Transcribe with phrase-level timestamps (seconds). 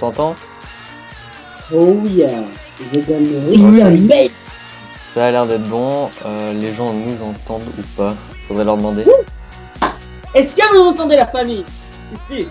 [0.00, 0.34] s'entend
[1.72, 2.42] Oh yeah.
[2.92, 4.30] Je donne babe.
[4.94, 6.10] Ça a l'air d'être bon.
[6.24, 8.14] Euh, les gens nous entendent ou pas
[8.48, 9.04] Faudrait leur demander.
[10.34, 11.64] Est-ce que vous entendez la famille?
[12.28, 12.46] Si,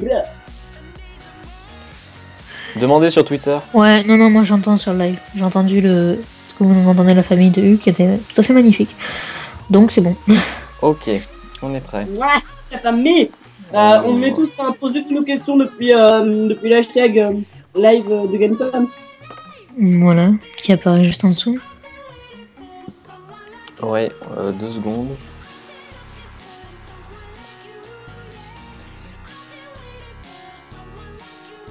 [0.00, 0.06] si.
[2.76, 3.58] Demandez sur Twitter.
[3.74, 5.18] Ouais, non, non, moi j'entends sur le live.
[5.36, 6.18] J'ai entendu le
[6.48, 8.94] ce que vous nous entendez la famille de Hugues qui était tout à fait magnifique.
[9.70, 10.16] Donc c'est bon.
[10.80, 11.10] Ok,
[11.60, 12.06] on est prêt.
[12.12, 12.40] Ouais,
[12.70, 13.32] la famille.
[13.74, 17.32] Euh, on met tous à poser toutes nos questions depuis, euh, depuis l'hashtag euh,
[17.74, 18.88] live de Gamecom.
[19.78, 21.58] Voilà, qui apparaît juste en dessous.
[23.82, 25.08] Ouais, euh, deux secondes.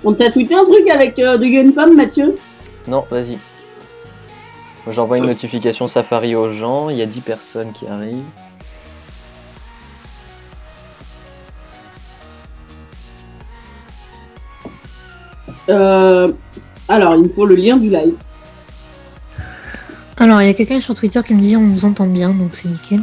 [0.03, 2.35] On t'a tweeté un truc avec euh, de Gunpom, Mathieu?
[2.87, 3.37] Non, vas-y.
[4.89, 6.89] J'envoie une notification Safari aux gens.
[6.89, 8.23] Il y a 10 personnes qui arrivent.
[15.69, 16.31] Euh,
[16.87, 18.13] Alors, il me faut le lien du live.
[20.17, 22.55] Alors, il y a quelqu'un sur Twitter qui me dit on vous entend bien, donc
[22.55, 23.01] c'est nickel.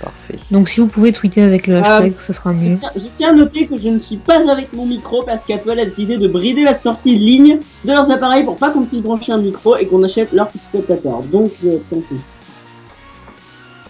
[0.00, 0.36] Parfait.
[0.50, 2.74] Donc si vous pouvez tweeter avec le Euh, hashtag, ce sera Je mieux.
[2.76, 5.70] tiens, je tiens à noter que je ne suis pas avec mon micro parce qu'Apple
[5.70, 9.32] a décidé de brider la sortie ligne de leurs appareils pour pas qu'on puisse brancher
[9.32, 11.28] un micro et qu'on achète leur Pixel 14.
[11.30, 12.16] Donc, euh, tant pis.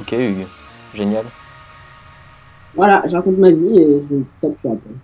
[0.01, 0.47] Ok, Hugues.
[0.95, 1.25] Génial.
[2.77, 4.95] Voilà, je raconte ma vie et je tape sur Apple.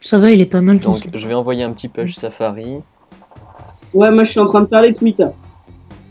[0.00, 0.78] Ça va, il est pas mal.
[0.78, 2.76] Donc, je vais envoyer un petit push Safari.
[3.92, 5.22] Ouais, moi je suis en train de faire les tweets.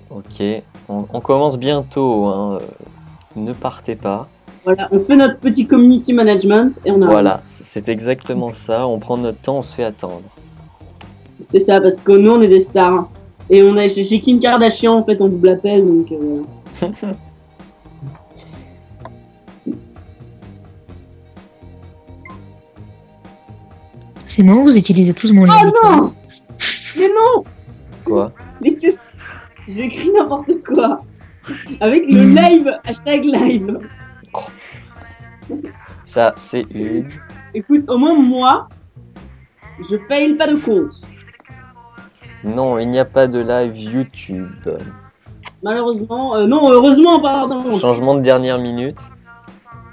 [0.10, 0.44] Ok.
[0.88, 2.26] On, on commence bientôt.
[2.26, 2.60] hein.
[3.36, 4.28] Ne partez pas.
[4.66, 7.06] Voilà, on fait notre petit community management et on a.
[7.08, 8.86] Voilà, c'est exactement ça.
[8.88, 10.22] On prend notre temps, on se fait attendre.
[11.40, 13.08] C'est ça, parce que nous on est des stars.
[13.50, 16.12] Et on a chez chez Kim Kardashian en fait en double appel donc.
[16.12, 16.42] euh,
[24.30, 25.54] C'est marrant, vous utilisez tous mon lien.
[25.66, 26.14] Oh non
[26.98, 27.44] Mais non
[28.06, 28.32] Quoi
[28.62, 29.00] Mais qu'est-ce
[29.68, 31.02] J'ai écrit n'importe quoi
[31.82, 32.36] Avec le Hmm.
[32.36, 33.80] live, hashtag live.
[36.06, 37.20] Ça, c'est Hugues.
[37.54, 38.70] Écoute, au moins moi,
[39.90, 41.02] je paye pas de compte.
[42.44, 44.50] Non, il n'y a pas de live YouTube.
[45.64, 47.78] Malheureusement, euh, non, heureusement, pardon.
[47.80, 49.00] Changement de dernière minute.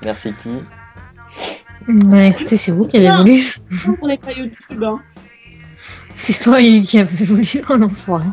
[0.04, 0.50] Merci qui
[1.88, 3.18] Bah écoutez, c'est vous qui avez Non.
[3.18, 3.54] voulu.
[4.02, 5.00] On n'est pas YouTube, hein.
[6.14, 7.46] C'est toi qui avez voulu.
[7.68, 8.24] Oh l'enfoiré.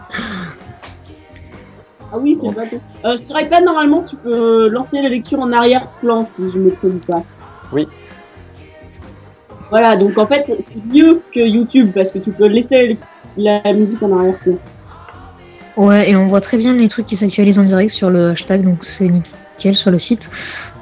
[2.12, 2.80] Ah oui, c'est pas tout.
[3.06, 7.06] Euh, sur iPad, normalement, tu peux lancer la lecture en arrière-plan, si je me trompe
[7.06, 7.24] pas.
[7.72, 7.88] Oui.
[9.70, 12.98] Voilà, donc en fait, c'est mieux que YouTube, parce que tu peux laisser
[13.38, 14.58] la musique en arrière-plan.
[15.76, 18.64] Ouais, et on voit très bien les trucs qui s'actualisent en direct sur le hashtag,
[18.64, 20.30] donc c'est nickel sur le site.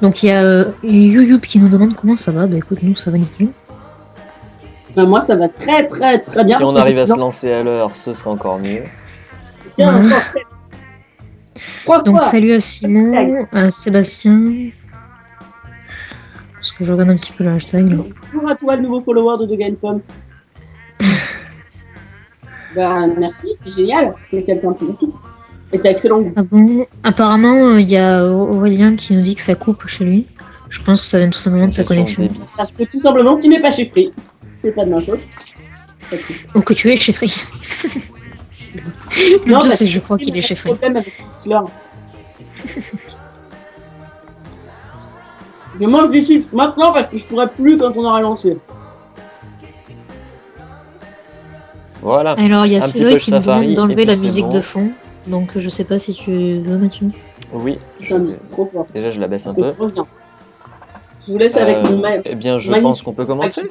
[0.00, 2.46] Donc il y a euh, YouYoup qui nous demande comment ça va.
[2.46, 3.48] Bah écoute, nous ça va nickel.
[4.94, 6.58] Ben, moi, ça va très, très, très bien.
[6.58, 8.82] Si on arrive à se lancer à l'heure, ce sera encore mieux.
[9.74, 10.06] Tiens, Ouais.
[10.06, 10.42] encore fait.
[11.84, 14.70] Trois Donc salut à Simon, à Sébastien.
[16.54, 17.86] Parce que je regarde un petit peu le hashtag.
[17.96, 20.00] Bonjour à toi, le nouveau follower de The Game Pomme.
[22.76, 24.14] bah, merci, c'est génial.
[24.28, 25.10] T'es quelqu'un de fantastique.
[25.72, 26.32] Et t'as excellent goût.
[26.36, 30.26] Ah bon Apparemment, il y a Aurélien qui nous dit que ça coupe chez lui.
[30.68, 32.28] Je pense que ça vient tout simplement de sa connexion.
[32.56, 34.10] Parce que tout simplement, tu n'es pas chez Free.
[34.44, 35.20] C'est pas de ma faute.
[36.54, 37.32] Ou que tu es chez Free.
[39.46, 40.70] Non, parce c'est je crois qu'il est chez Free.
[40.70, 41.12] problème avec.
[45.80, 48.56] Je mange des chips maintenant parce que je pourrais plus quand on aura lancé.
[52.00, 52.32] Voilà.
[52.32, 54.54] Alors, il y a Cédric qui nous demande d'enlever la musique bon.
[54.56, 54.90] de fond.
[55.26, 57.08] Donc, je sais pas si tu veux, Mathieu.
[57.52, 57.78] Oui.
[57.98, 58.86] Putain, mais trop fort.
[58.92, 59.72] Déjà, je la baisse un peu.
[61.26, 63.62] Je vous laisse avec Euh, mon ma- eh bien, je magnifique pense qu'on peut commencer.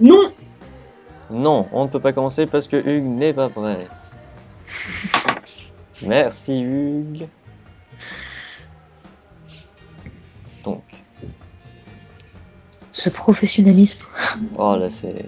[0.00, 0.30] Non
[1.30, 3.86] Non, on ne peut pas commencer parce que Hugues n'est pas prêt.
[6.04, 7.28] Merci Hugues.
[10.64, 10.82] Donc,
[12.90, 14.00] Ce professionnalisme.
[14.58, 15.26] oh là c'est...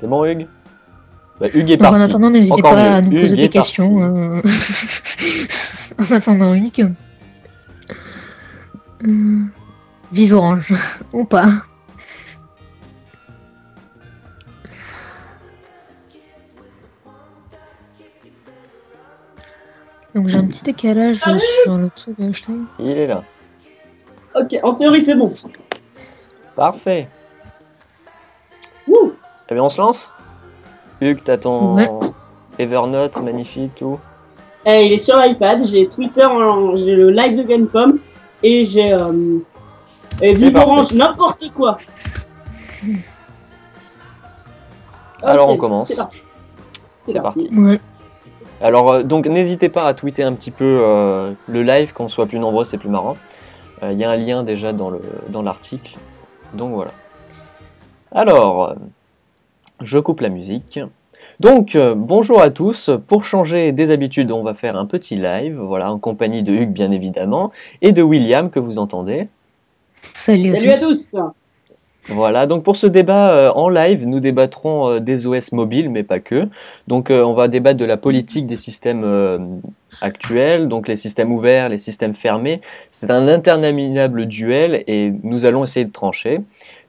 [0.00, 0.46] C'est bon Hugues?
[1.40, 2.04] Bah Hugues est Donc, en parti.
[2.04, 4.02] attendant, n'hésitez pas à nous poser des est questions.
[4.02, 4.42] euh,
[5.98, 6.92] en attendant, Hugues.
[9.06, 9.38] Euh,
[10.12, 10.74] Vive Orange.
[11.12, 11.48] Ou pas.
[20.14, 22.56] Donc j'ai un petit décalage Ah sur le truc de hashtag.
[22.78, 23.22] Il est là.
[24.34, 25.34] Ok, en théorie, c'est bon.
[26.56, 27.08] Parfait.
[28.88, 29.12] Ouh.
[29.50, 30.10] Eh bien on se lance?
[31.00, 31.76] Hugues, t'as ton...
[31.76, 31.88] Ouais.
[32.58, 33.98] Evernote, magnifique, tout.
[34.66, 36.26] Eh, il est sur l'iPad, j'ai Twitter,
[36.74, 37.98] j'ai le live de Gamecom
[38.42, 39.38] et j'ai euh.
[40.56, 41.78] Orange, n'importe quoi.
[45.22, 45.86] Alors, on commence.
[45.88, 46.22] C'est parti.
[47.06, 47.48] C'est parti.
[47.56, 47.80] Ouais.
[48.60, 52.26] Alors, euh, donc, n'hésitez pas à tweeter un petit peu euh, le live, qu'on soit
[52.26, 53.16] plus nombreux, c'est plus marrant.
[53.82, 55.96] Euh, Il y a un lien déjà dans le dans l'article.
[56.54, 56.90] Donc voilà.
[58.10, 58.74] Alors, euh,
[59.80, 60.80] je coupe la musique.
[61.40, 62.90] Donc, euh, bonjour à tous.
[63.06, 66.72] Pour changer des habitudes, on va faire un petit live, voilà, en compagnie de Hugues,
[66.72, 69.28] bien évidemment, et de William, que vous entendez.
[70.24, 71.16] Salut, Salut à tous.
[72.10, 76.02] Voilà, donc pour ce débat euh, en live, nous débattrons euh, des OS mobiles, mais
[76.02, 76.48] pas que.
[76.86, 79.38] Donc euh, on va débattre de la politique des systèmes euh,
[80.00, 82.62] actuels, donc les systèmes ouverts, les systèmes fermés.
[82.90, 86.40] C'est un interminable duel et nous allons essayer de trancher.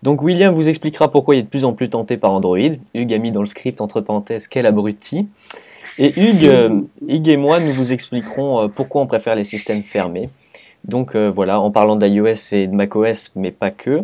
[0.04, 2.58] Donc William vous expliquera pourquoi il est de plus en plus tenté par Android.
[2.94, 5.28] Hugues a mis dans le script entre parenthèses quel abruti.
[5.98, 10.30] Et Hugues, euh, et moi, nous vous expliquerons euh, pourquoi on préfère les systèmes fermés.
[10.86, 14.04] Donc euh, voilà, en parlant d'iOS et de macOS, mais pas que.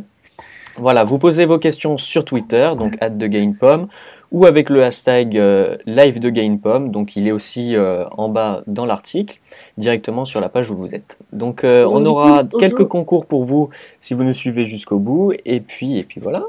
[0.78, 3.88] Voilà, vous posez vos questions sur Twitter, donc de GainPom,
[4.36, 8.64] ou avec le hashtag euh, live de GainPom, donc il est aussi euh, en bas
[8.68, 9.40] dans l'article,
[9.78, 11.18] directement sur la page où vous êtes.
[11.32, 13.70] Donc euh, on aura quelques concours pour vous
[14.02, 16.44] si vous nous suivez jusqu'au bout, et puis, et puis voilà.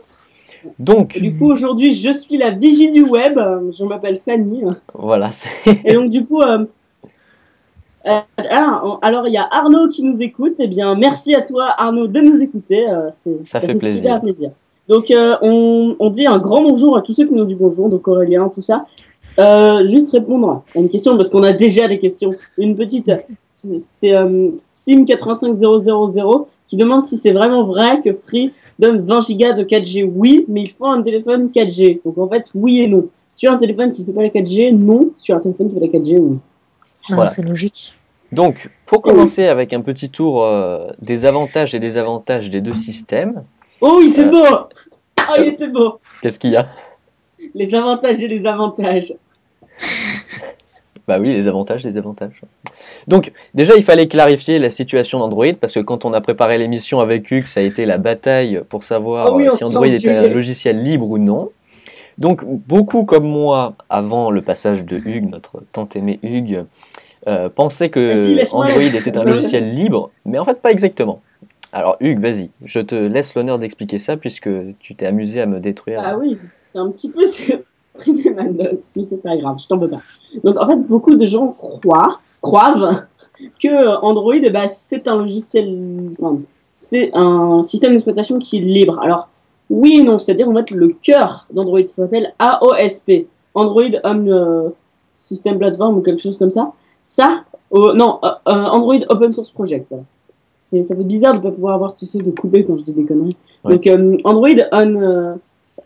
[0.80, 3.38] Donc, Du coup, aujourd'hui, je suis la vigie du web.
[3.70, 4.64] Je m'appelle Fanny.
[4.92, 5.30] voilà,
[5.84, 6.64] Et donc, du coup, ah,
[9.00, 10.54] alors il y a Arnaud qui nous écoute.
[10.58, 12.84] Eh bien, merci à toi, Arnaud, de nous écouter.
[13.44, 14.00] Ça fait plaisir.
[14.00, 14.50] super plaisir.
[14.88, 17.88] Donc, euh, on, on dit un grand bonjour à tous ceux qui nous disent bonjour,
[17.88, 18.86] donc Aurélien, tout ça.
[19.38, 22.30] Euh, juste répondre à une question, parce qu'on a déjà des questions.
[22.56, 23.10] Une petite,
[23.52, 29.62] c'est- euh, Sim85000 qui demande si c'est vraiment vrai que Free donne 20 Go de
[29.64, 30.04] 4G.
[30.04, 32.00] Oui, mais il faut un téléphone 4G.
[32.04, 33.06] Donc en fait, oui et non.
[33.28, 35.10] Si tu as un téléphone qui ne fait pas la 4G, non.
[35.16, 36.38] Si tu as un téléphone qui fait la 4G, oui.
[37.08, 37.30] Bah, Voilà.
[37.30, 37.92] C'est logique.
[38.32, 43.42] donc pour commencer avec un petit tour euh, des avantages et désavantages des deux systèmes,
[43.80, 44.30] Oh oui, c'est Euh.
[44.30, 44.46] beau
[45.28, 46.68] Oh, il était beau qu'est-ce qu'il y a?
[47.54, 49.12] Les avantages et les avantages.
[51.06, 52.40] Bah oui, les avantages, les avantages.
[53.06, 56.98] Donc, déjà, il fallait clarifier la situation d'Android, parce que quand on a préparé l'émission
[56.98, 60.10] avec Hugues, ça a été la bataille pour savoir Ah oui, euh, si Android était
[60.16, 61.50] un logiciel libre ou non.
[62.18, 66.64] Donc, beaucoup comme moi, avant le passage de Hugues, notre tant aimé Hugues,
[67.28, 68.52] euh, pensaient que.
[68.52, 71.20] Android était un logiciel libre, mais en fait, pas exactement.
[71.76, 75.60] Alors, Hugues, vas-y, je te laisse l'honneur d'expliquer ça, puisque tu t'es amusé à me
[75.60, 76.00] détruire.
[76.02, 76.38] Ah oui,
[76.72, 77.26] c'est un petit peu
[77.94, 80.00] supprimé ma note, mais c'est pas grave, je t'en veux pas.
[80.42, 83.04] Donc en fait, beaucoup de gens croient, croient
[83.62, 86.14] que Android, ben, c'est un logiciel,
[86.72, 88.98] c'est un système d'exploitation qui est libre.
[89.00, 89.28] Alors
[89.68, 94.70] oui et non, c'est-à-dire en fait le cœur d'Android, ça s'appelle AOSP, Android Home euh,
[95.12, 96.72] System Platform ou quelque chose comme ça.
[97.02, 99.92] Ça, euh, non, euh, Android Open Source Project.
[100.66, 102.82] C'est, ça fait bizarre de ne pas pouvoir avoir, tu sais, de couper quand je
[102.82, 103.36] dis des conneries.
[103.62, 103.74] Ouais.
[103.74, 105.34] Donc euh, Android on euh,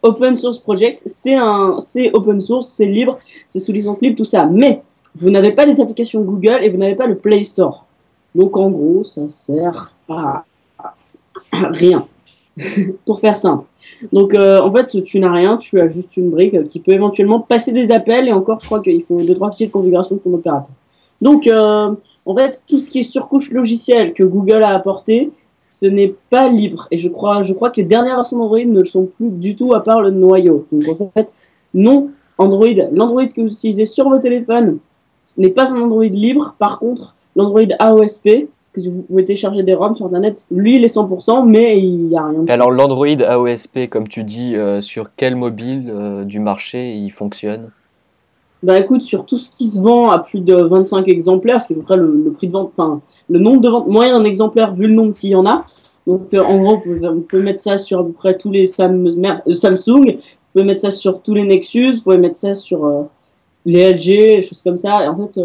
[0.01, 4.25] Open Source Project, c'est un, c'est open source, c'est libre, c'est sous licence libre, tout
[4.25, 4.47] ça.
[4.47, 4.81] Mais
[5.21, 7.85] vous n'avez pas les applications Google et vous n'avez pas le Play Store.
[8.35, 10.45] Donc en gros, ça sert à,
[10.79, 12.07] à rien.
[13.05, 13.67] Pour faire simple.
[14.15, 17.41] Donc euh, en fait, tu n'as rien, tu as juste une brique qui peut éventuellement
[17.41, 20.21] passer des appels et encore, je crois qu'il faut deux trois fichiers de configuration de
[20.21, 20.71] ton opérateur.
[21.21, 21.47] Donc
[22.27, 25.31] en fait, tout ce qui est surcouche logicielle que Google a apporté,
[25.65, 26.89] ce n'est pas libre.
[26.91, 29.57] Et je crois, je crois que les dernières versions d'Android ne le sont plus du
[29.57, 30.67] tout à part le noyau.
[30.73, 31.29] Donc en fait,
[31.75, 34.79] non, Android, l'Android que vous utilisez sur vos téléphones,
[35.25, 36.55] ce n'est pas un Android libre.
[36.59, 40.95] Par contre, l'Android AOSP, que vous pouvez télécharger des ROM sur Internet, lui, il est
[40.95, 42.45] 100%, mais il n'y a rien.
[42.47, 47.11] Et alors, l'Android AOSP, comme tu dis, euh, sur quel mobile euh, du marché il
[47.11, 47.71] fonctionne?
[48.63, 51.73] Bah écoute, sur tout ce qui se vend à plus de 25 exemplaires, ce qui
[51.73, 54.19] est à peu près le, le prix de vente, enfin le nombre de ventes moyen
[54.19, 55.65] d'un exemplaire vu le nombre qu'il y en a.
[56.07, 58.51] Donc euh, en gros, vous pouvez, vous pouvez mettre ça sur à peu près tous
[58.51, 62.19] les Sam- merde, euh, Samsung, vous pouvez mettre ça sur tous les Nexus, vous pouvez
[62.19, 63.03] mettre ça sur euh,
[63.65, 64.05] les LG,
[64.37, 65.05] des choses comme ça.
[65.05, 65.41] Et en fait,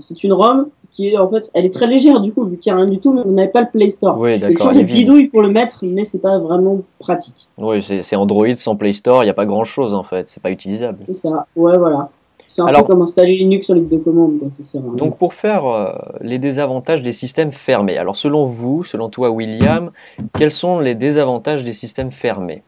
[0.00, 2.72] c'est une ROM qui est en fait, elle est très légère du coup, vu qu'il
[2.72, 4.18] n'y a rien du tout, mais vous n'avez pas le Play Store.
[4.18, 4.72] Oui, Il y a d'accord.
[4.72, 7.46] des bidouilles pour le mettre, mais c'est pas vraiment pratique.
[7.58, 10.28] Oui, c'est c'est Android sans Play Store, il n'y a pas grand chose en fait,
[10.28, 10.98] c'est pas utilisable.
[11.06, 11.46] C'est ça.
[11.54, 12.08] Ouais, voilà.
[12.52, 14.50] C'est un Alors- peu comme installer Linux sur les deux commandes, quoi.
[14.50, 14.94] Ça sert à rien.
[14.94, 19.92] Donc pour faire euh, les désavantages des systèmes fermés, alors selon vous, selon toi William,
[20.36, 22.62] quels sont les désavantages des systèmes fermés?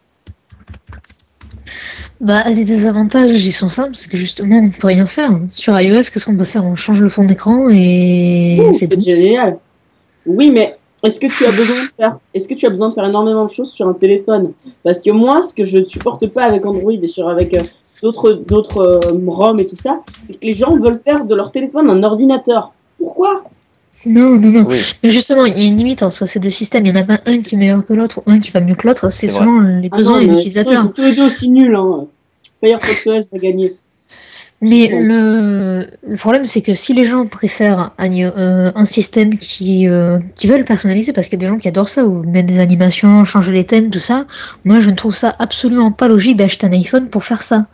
[2.20, 5.32] Bah, les désavantages, ils sont simples, c'est que justement, on peut rien faire.
[5.50, 6.64] Sur iOS, qu'est-ce qu'on peut faire?
[6.64, 9.58] On change le fond d'écran et c'est génial.
[10.24, 12.94] Oui, mais est-ce que tu as besoin de faire, est-ce que tu as besoin de
[12.94, 14.52] faire énormément de choses sur un téléphone?
[14.84, 17.62] Parce que moi, ce que je ne supporte pas avec Android et sur avec euh,
[18.02, 21.50] d'autres d'autres euh, ROM et tout ça, c'est que les gens veulent faire de leur
[21.52, 22.72] téléphone un ordinateur.
[22.98, 23.44] Pourquoi?
[24.04, 24.64] Non, non, non.
[24.68, 26.84] Oui, Mais justement, il y a une limite entre ces deux systèmes.
[26.86, 28.60] Il n'y en a pas un qui est meilleur que l'autre ou un qui va
[28.60, 29.10] mieux que l'autre.
[29.12, 30.72] C'est C'est selon les Ah besoins non, de mais l'utilisateur.
[30.72, 31.74] Ils sont tous les deux aussi nuls.
[31.76, 32.06] Hein.
[32.60, 33.74] Firefox OS a gagné.
[34.60, 35.00] Mais Bon.
[35.02, 40.18] le, le problème, c'est que si les gens préfèrent un, euh, un système qui, euh,
[40.36, 42.60] qui veulent personnaliser, parce qu'il y a des gens qui adorent ça, ou mettre des
[42.60, 44.24] animations, changer les thèmes, tout ça,
[44.64, 47.66] moi je ne trouve ça absolument pas logique d'acheter un iPhone pour faire ça.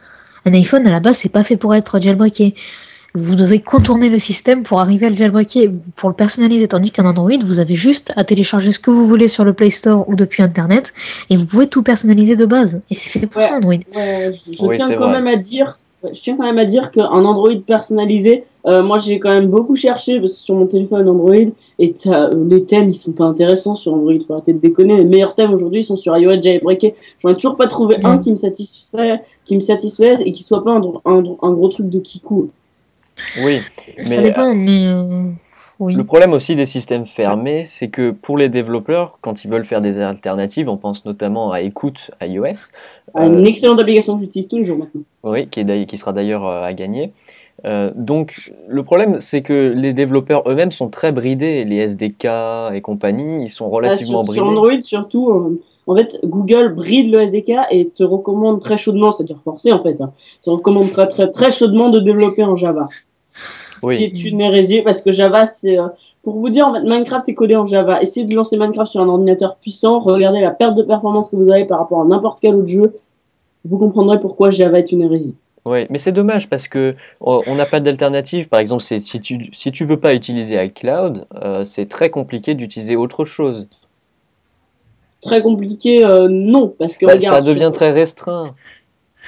[0.45, 2.55] Un iPhone, à la base, c'est pas fait pour être jailbreaké.
[3.15, 7.07] Vous devez contourner le système pour arriver à le jailbreaker, pour le personnaliser, tandis qu'un
[7.07, 10.15] Android, vous avez juste à télécharger ce que vous voulez sur le Play Store ou
[10.15, 10.93] depuis Internet,
[11.31, 12.83] et vous pouvez tout personnaliser de base.
[12.91, 13.49] Et c'est fait pour Ouais.
[13.49, 13.73] ça, Android.
[13.95, 15.21] Ouais, je, je Oui, tiens quand vrai.
[15.21, 19.19] même à dire, je tiens quand même à dire qu'un Android personnalisé, euh, moi j'ai
[19.19, 21.35] quand même beaucoup cherché parce que sur mon téléphone Android
[21.81, 24.13] et euh, les thèmes ils sont pas intéressants sur Android.
[24.27, 24.97] Faut arrêter de déconner.
[24.97, 26.95] Les meilleurs thèmes aujourd'hui sont sur iOS jailbreaké.
[27.21, 30.63] J'en ai toujours pas trouvé un qui me satisfait, qui me satisfaise et qui soit
[30.63, 32.51] pas un, dro- un, un gros truc de kikou.
[33.43, 33.61] oui.
[33.97, 35.31] Ça Mais dépend, mais euh,
[35.81, 35.95] oui.
[35.95, 39.81] Le problème aussi des systèmes fermés, c'est que pour les développeurs, quand ils veulent faire
[39.81, 42.71] des alternatives, on pense notamment à Écoute iOS,
[43.27, 45.03] Une excellente application que j'utilise tous les jours maintenant.
[45.25, 47.13] oui, qui, est qui sera d'ailleurs euh, à gagner.
[47.65, 52.29] Euh, donc le problème, c'est que les développeurs eux-mêmes sont très bridés, les SDK
[52.75, 54.59] et compagnie, ils sont Ah, relativement sur, sur bridés.
[54.59, 59.41] Android surtout, euh, en fait, Google bride le SDK et te recommande très chaudement, c'est-à-dire
[59.43, 62.87] forcé en fait, hein, te recommande très très très chaudement de développer en Java.
[63.81, 65.79] qui Oui, est une hérésie parce que Java, c'est.
[65.79, 65.89] euh,
[66.23, 68.03] pour vous dire, en fait, Minecraft est codé en Java.
[68.03, 71.51] Essayez de lancer Minecraft sur un ordinateur puissant, regardez la perte de performance que vous
[71.51, 72.93] avez par rapport à n'importe quel autre jeu.
[73.69, 75.35] Vous comprendrez pourquoi Java est une hérésie.
[75.65, 76.79] oui, mais c'est dommage parce que
[77.27, 78.49] euh, on n'a pas d'alternative.
[78.49, 82.97] Par exemple, si tu si tu veux pas utiliser iCloud, euh, c'est très compliqué d'utiliser
[82.97, 83.69] autre chose.
[85.21, 87.37] Très compliqué, euh, non, parce que Bah, regarde.
[87.37, 88.55] ça devient sur, très restreint.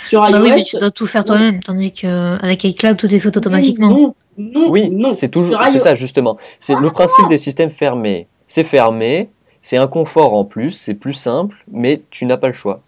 [0.02, 0.42] Sur Bah iOS.
[0.42, 3.88] oui, mais tu dois tout faire toi-même, tandis qu'avec iCloud, tout est fait automatiquement.
[3.88, 5.10] Non, non, Oui, non.
[5.12, 6.36] c'est toujours, c'est iOS- ça justement.
[6.60, 8.28] C'est le principe des systèmes fermés.
[8.46, 9.28] C'est fermé,
[9.62, 12.80] c'est un confort en plus, c'est plus simple, mais tu n'as pas le choix.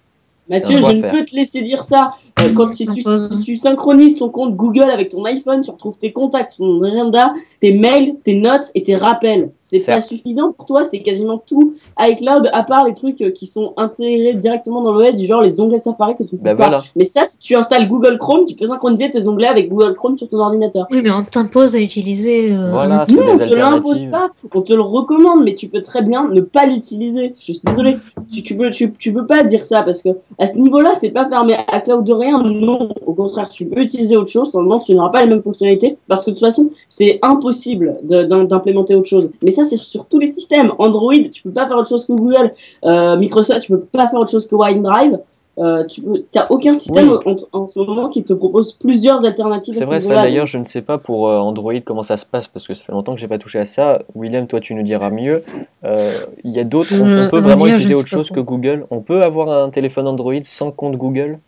[0.49, 2.15] Mathieu, je ne peux te laisser dire ça.
[2.41, 3.31] Euh, quand si tu, S'impose.
[3.31, 7.35] si tu synchronises ton compte Google avec ton iPhone, tu retrouves tes contacts, ton agenda,
[7.61, 9.51] tes mails, tes notes et tes rappels.
[9.55, 13.47] C'est pas suffisant pour toi, c'est quasiment tout iCloud, à part les trucs euh, qui
[13.47, 16.57] sont intégrés directement dans l'OS, du genre les onglets Safari que tu ne peux Ben
[16.57, 16.65] pas.
[16.69, 16.83] voilà.
[16.97, 20.17] Mais ça, si tu installes Google Chrome, tu peux synchroniser tes onglets avec Google Chrome
[20.17, 20.87] sur ton ordinateur.
[20.91, 22.53] Oui, mais on t'impose à utiliser.
[22.55, 26.03] euh, Voilà, Non, on te l'impose pas, on te le recommande, mais tu peux très
[26.03, 27.35] bien ne pas l'utiliser.
[27.39, 27.99] Je suis désolé,
[28.33, 31.11] tu, tu peux, tu, tu peux pas dire ça parce que à ce niveau-là, c'est
[31.11, 32.43] pas fermé à cloud de rien.
[32.43, 35.97] Non, au contraire, tu peux utiliser autre chose, seulement tu n'auras pas les mêmes fonctionnalités
[36.09, 39.31] parce que de toute façon, c'est impossible d'implémenter autre chose.
[39.43, 40.73] Mais ça, c'est sur tous les systèmes.
[40.79, 42.53] Android, tu peux pas faire autre chose que Google.
[42.85, 45.19] Euh, Microsoft, tu peux pas faire autre chose que OneDrive.
[45.59, 47.37] Euh, tu t'as aucun système Oui.
[47.53, 49.75] en, en ce moment qui te propose plusieurs alternatives.
[49.75, 52.25] C'est ce vrai, ça d'ailleurs, je ne sais pas pour euh, Android comment ça se
[52.25, 53.99] passe parce que ça fait longtemps que j'ai pas touché à ça.
[54.15, 55.43] William, toi, tu nous diras mieux.
[55.85, 56.09] Euh,
[56.43, 58.41] Il y a d'autres, on, on Je- peut vraiment dire, utiliser autre chose que.
[58.41, 58.87] Google.
[58.91, 61.39] On peut avoir un téléphone Android sans compte Google?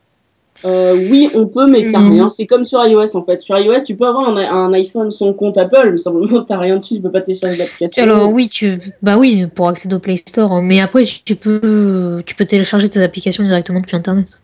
[0.64, 2.12] Euh, oui, on peut, mais t'as Mhm.
[2.12, 2.28] rien.
[2.28, 3.40] C'est comme sur iOS en fait.
[3.40, 6.76] Sur iOS, tu peux avoir un, un iPhone sans compte Apple, mais simplement t'as rien
[6.78, 8.02] dessus, tu peux pas télécharger l'application.
[8.02, 11.36] Alors oui, tu, bah oui, pour accéder au Play Store, hein, mais après tu, tu
[11.36, 14.38] peux, tu peux télécharger tes applications directement depuis Internet.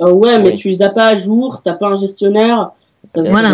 [0.00, 0.56] Euh, ouais, mais Oui.
[0.56, 2.70] tu les as pas à jour, t'as pas un gestionnaire.
[3.14, 3.48] Voilà.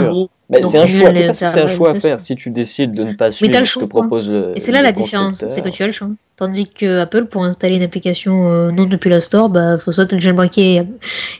[0.62, 1.10] c'est un choix.
[1.10, 2.20] les c'est un choix à faire.
[2.20, 4.52] Si tu décides de ne pas suivre le ce que propose le.
[4.56, 6.08] Et c'est là la différence, c'est que tu as le choix.
[6.36, 10.06] Tandis que Apple, pour installer une application euh, non depuis la Store, bah faut soit
[10.06, 10.86] te le jailbreaker et,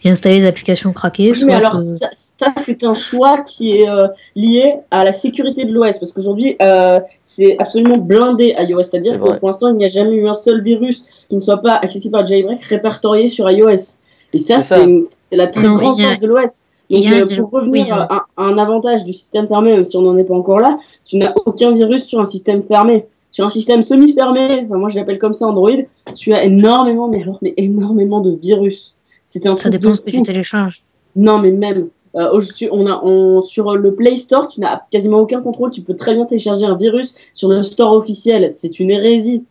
[0.05, 3.43] et installer les applications craquées, Oui, soit mais alors te- ça, ça, c'est un choix
[3.43, 8.55] qui est euh, lié à la sécurité de l'OS parce qu'aujourd'hui euh, c'est absolument blindé
[8.57, 11.35] iOS, C'est c'est-à-dire que pour l'instant il n'y a jamais eu un seul virus qui
[11.35, 13.97] ne soit pas accessible par jailbreak répertorié sur iOS.
[14.33, 14.77] Et ça C'est ça.
[14.77, 16.61] c'est une- c'est la très grande force de l'OS.
[16.91, 20.03] Donc euh, pour revenir oui, à, à un avantage du système fermé, même si on
[20.03, 23.07] n'en est pas encore là, tu n'as aucun virus sur un système fermé.
[23.31, 25.71] Sur un système semi-fermé, enfin moi je l'appelle comme ça Android,
[26.15, 28.95] tu as énormément, mais alors mais énormément de virus.
[29.25, 30.85] C'était un ça dépend de ce que tu télécharges.
[31.17, 31.89] Non, mais même.
[32.15, 35.73] euh, on a, on, sur le Play Store, tu n'as quasiment aucun contrôle.
[35.73, 38.51] Tu peux très bien télécharger un virus sur le store officiel.
[38.51, 39.43] C'est une hérésie.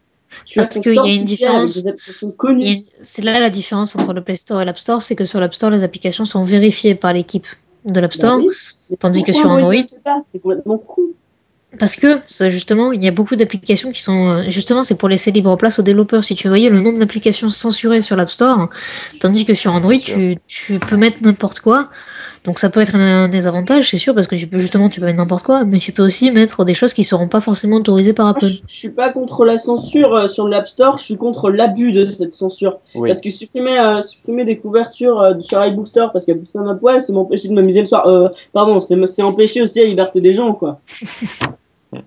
[0.46, 1.80] Tu Parce qu'il y a une différence.
[3.02, 5.54] C'est là la différence entre le Play Store et l'App Store, c'est que sur l'App
[5.56, 7.48] Store, les applications sont vérifiées par l'équipe
[7.86, 8.40] de l'App Bah Store.
[8.40, 9.74] oui, tandis que sur Android-
[10.26, 11.02] C'est complètement con.
[11.80, 15.10] Parce que ça, justement, il y a beaucoup d'applications qui sont euh, justement c'est pour
[15.10, 16.24] laisser libre place aux développeurs.
[16.24, 18.70] Si tu voyais le nombre d'applications censurées sur l'App Store,
[19.20, 21.90] tandis que sur Android tu, tu peux mettre n'importe quoi.
[22.44, 25.06] Donc ça peut être un désavantage, c'est sûr, parce que tu peux justement, tu peux
[25.06, 28.12] mettre n'importe quoi, mais tu peux aussi mettre des choses qui seront pas forcément autorisées
[28.12, 28.48] par Moi, Apple.
[28.48, 31.94] je, je suis pas contre la censure euh, sur l'App Store, je suis contre l'abus
[31.94, 32.80] de cette censure.
[32.96, 33.08] Oui.
[33.10, 36.40] Parce que supprimer, euh, supprimer des couvertures euh, sur iBook Store parce qu'il y a
[36.42, 38.06] plus poil, c'est m'empêcher de m'amuser le soir.
[38.08, 40.78] Euh, pardon, c'est me- c'est empêcher aussi la liberté des gens, quoi.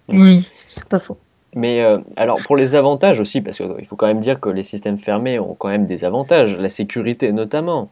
[0.08, 1.16] Oui, c'est c'est pas faux.
[1.54, 4.62] Mais euh, alors pour les avantages aussi, parce qu'il faut quand même dire que les
[4.64, 7.88] systèmes fermés ont quand même des avantages, la sécurité notamment.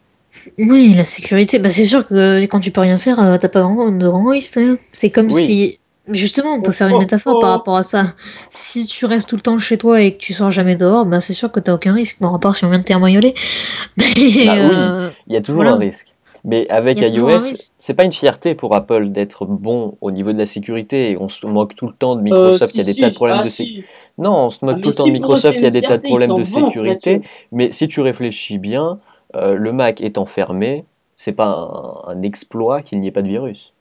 [0.59, 3.63] Oui, la sécurité, bah c'est sûr que quand tu peux rien faire, euh, t'as pas
[3.63, 4.57] vraiment de grand risque.
[4.59, 4.77] hein.
[4.93, 5.33] C'est comme Oui.
[5.35, 7.41] si, justement, on peut Oh, faire une oh, métaphore oh.
[7.41, 8.15] par rapport à ça.
[8.51, 11.21] Si tu restes tout le temps chez toi et que tu sors jamais dehors, bah
[11.21, 12.17] c'est sûr que t'as aucun risque.
[12.21, 13.35] Bon, à part si on vient de termoyoler.
[13.97, 14.05] Mais,
[14.45, 14.81] Bah oui.
[14.81, 15.77] euh, Il y a toujours Voilà.
[15.77, 16.09] un risque.
[16.47, 17.41] Mais avec iOS,
[17.79, 21.13] c'est pas une fierté pour Apple d'être bon au niveau de la sécurité.
[21.13, 22.93] Et on se moque tout le temps de Euh, Microsoft, si, il y a des
[22.93, 23.57] si, tas de problèmes ah, de si.
[23.65, 23.89] sécurité.
[24.19, 25.81] Non, on se moque Ah, tout le temps si, de Microsoft, il y a des
[25.81, 27.23] tas de problèmes de sécurité.
[27.51, 28.99] Mais si tu réfléchis bien,
[29.37, 30.85] euh, le Mac étant fermé,
[31.17, 33.73] c'est pas un, un exploit qu'il n'y ait pas de virus.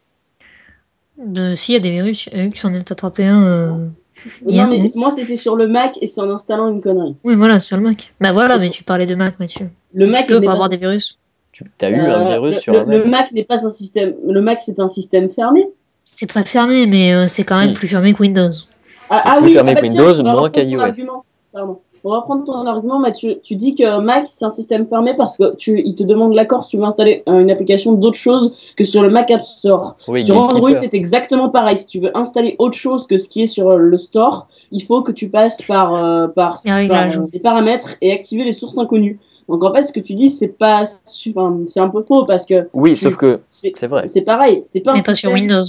[1.18, 3.44] de- s'il y a des virus, il y a eu qui s'en est attrapé un.
[3.44, 3.88] euh,
[4.48, 7.16] hier, Non, mais moi, c'était sur le Mac et c'est en installant une connerie.
[7.24, 8.14] Oui, voilà, sur le Mac.
[8.20, 9.70] Bah voilà, mais tu parlais de Mac, Mathieu.
[9.94, 11.18] Le Tu Mac peux n'est pas pas avoir des virus.
[11.52, 13.64] Tu as eu un Euh, virus le, sur le- un Mac le Mac n'est pas
[13.66, 14.14] un système.
[14.28, 15.68] Le Mac, c'est un système fermé.
[16.04, 17.66] C'est pas fermé, mais euh, c'est quand Si.
[17.68, 18.50] même plus fermé que Windows.
[19.10, 20.80] Ah, ah plus oui, fermé ah bah que Windows, moins qu'iOS.
[20.82, 21.24] argument.
[21.52, 21.80] Pardon.
[22.04, 25.56] Pour reprendre ton argument, Mathieu, tu dis que Mac c'est un système fermé parce que
[25.56, 29.02] tu, il te demande l'accord si tu veux installer une application d'autre chose que sur
[29.02, 29.96] le Mac App Store.
[30.10, 31.78] Oui, sur Android, c'est exactement pareil.
[31.78, 35.02] Si tu veux installer autre chose que ce qui est sur le store, il faut
[35.02, 38.78] que tu passes par, euh, par, Les par, euh, des paramètres et activer les sources
[38.78, 39.18] inconnues.
[39.48, 40.84] Donc en fait, ce que tu dis, c'est pas,
[41.30, 44.10] enfin, c'est un peu faux parce que Oui, tu- sauf que c'est c'est vrai.
[44.10, 44.60] c'est pareil.
[44.62, 45.64] C'est pas un Mais pas sur Windows.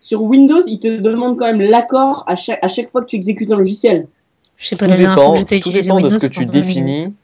[0.00, 3.14] Sur Windows, il te demande quand même l'accord à chaque, à chaque fois que tu
[3.16, 4.08] exécutes un logiciel.
[4.56, 6.46] Je sais pas, Tout la dernière fois dépend, que tout de ce que tu en
[6.46, 6.50] 2008.
[6.62, 7.14] définis.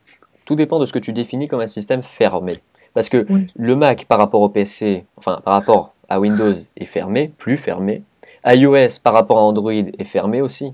[0.45, 2.61] Tout dépend de ce que tu définis comme un système fermé.
[2.95, 3.47] Parce que Oui.
[3.57, 8.03] le Mac par rapport au PC, enfin par rapport à Windows est fermé, plus fermé.
[8.45, 10.73] iOS par rapport à Android est fermé aussi.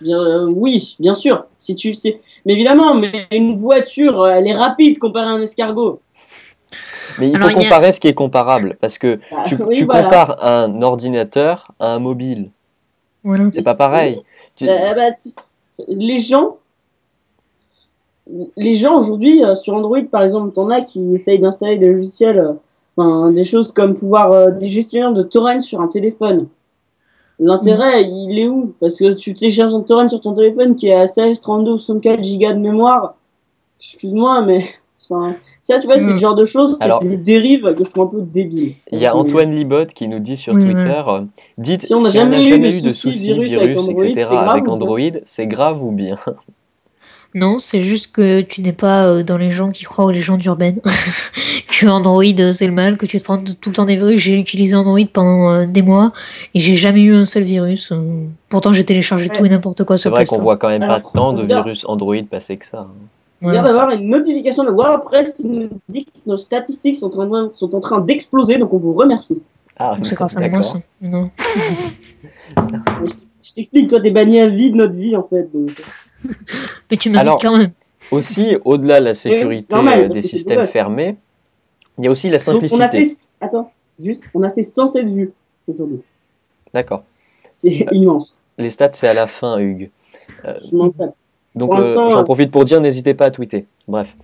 [0.00, 1.44] Bien, euh, oui, bien sûr.
[1.58, 6.00] Si tu sais, mais évidemment, mais une voiture, elle est rapide comparée à un escargot.
[7.18, 8.76] Mais il Alors, faut il y a- comparer ce qui est comparable.
[8.80, 10.04] Parce que Bah, tu, oui, tu voilà.
[10.04, 12.50] compares un ordinateur à un mobile.
[13.24, 13.44] Voilà.
[13.52, 14.22] C'est pas pareil.
[14.56, 15.30] Tu- Euh, bah, tu-
[15.86, 16.58] les gens,
[18.56, 22.38] les gens aujourd'hui euh, sur Android, par exemple, t'en as qui essayent d'installer des logiciels,
[22.38, 22.52] euh,
[22.96, 26.48] enfin, des choses comme pouvoir euh, des gestionnaires de torrents sur un téléphone.
[27.40, 28.74] L'intérêt, il est où?
[28.80, 31.78] Parce que tu télécharges un torrent sur ton téléphone qui est à 16, 32 ou
[31.78, 33.14] 64 gigas de mémoire.
[33.78, 34.64] Excuse-moi, mais
[35.08, 35.34] enfin,
[35.72, 36.20] ça, tu vois, c'est le Mm.
[36.20, 38.74] genre de choses, c'est Alors- des dérives que je trouve un peu débiles.
[38.92, 41.22] Il y a Antoine Libot qui nous dit sur Oui, Twitter euh,
[41.56, 43.64] Dites Si on n'a si jamais eu jamais de eu de soucis soucis, virus virus,
[43.64, 44.14] avec Android, etc.
[44.28, 46.16] c'est grave avec ou bien Android, c'est grave ou bien?
[47.34, 50.42] Non, c'est juste que tu n'es pas euh, dans les gens qui croient aux légendes
[50.46, 50.80] urbaines.
[51.78, 54.18] que Android euh, c'est le mal, que tu te prends tout le temps des virus.
[54.18, 56.12] J'ai utilisé Android pendant des mois
[56.54, 57.92] et j'ai jamais eu un seul virus.
[58.48, 60.80] Pourtant, j'ai téléchargé tout et n'importe quoi C'est sur vrai Play qu'on voit quand même
[60.80, 62.86] pas Alors, tant de virus Android passer que ça.
[63.40, 63.48] Hein.
[63.48, 63.68] Il vient Voilà.
[63.68, 67.74] d'avoir une notification de WordPress qui nous dit que nos statistiques sont en train, sont
[67.74, 69.42] en train d'exploser, donc on vous remercie.
[69.76, 70.80] Ah, Donc, C'est grâce à moi, ça.
[71.00, 71.30] Non.
[73.42, 75.48] Je t'explique, toi, t'es banni à vie de notre vie, en fait.
[75.52, 75.70] donc.
[76.90, 77.70] Mais tu Alors, quand même.
[78.10, 81.16] Aussi, au-delà de la sécurité normal, euh, des systèmes fermés,
[81.98, 83.04] il y a aussi la Donc, on a simplicité.
[83.04, 83.44] fait.
[83.44, 85.32] Attends, juste, on a fait 107 vues
[85.66, 86.00] aujourd'hui.
[86.72, 87.02] D'accord.
[87.50, 88.36] C'est immense.
[88.56, 89.90] Les stats, c'est à la fin, Hugues.
[90.44, 91.14] Je m'en tape.
[91.58, 93.66] Donc, euh, j'en euh, profite pour dire, n'hésitez pas à tweeter.
[93.86, 94.14] Bref.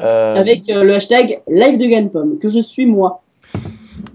[0.00, 3.22] Euh, Avec le hashtag live de Ganpom, que je suis moi.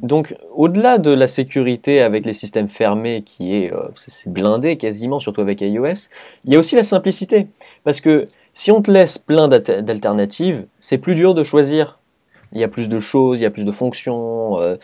[0.02, 3.88] Donc, au-delà de la sécurité avec les systèmes fermés, qui est, euh,
[4.28, 6.10] blindé quasiment, surtout avec iOS,
[6.46, 7.48] il y a aussi la simplicité.
[7.84, 12.00] Parce que si on te laisse plein d'alter- d'alternatives, c'est plus dur de choisir.
[12.54, 14.60] Il y a plus de choses, il y a plus de fonctions.
[14.60, 14.76] euh,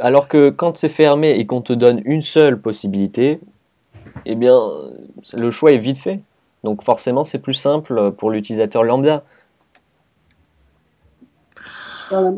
[0.00, 3.40] alors que quand c'est fermé et qu'on te donne une seule possibilité,
[4.26, 4.58] eh bien,
[5.34, 6.20] le choix est vite fait.
[6.64, 9.24] Donc forcément, c'est plus simple pour l'utilisateur lambda.
[12.10, 12.32] Voilà.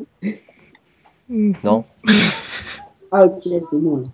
[1.28, 1.84] Non
[3.14, 3.98] Ah, ok, c'est bon.
[3.98, 4.04] là.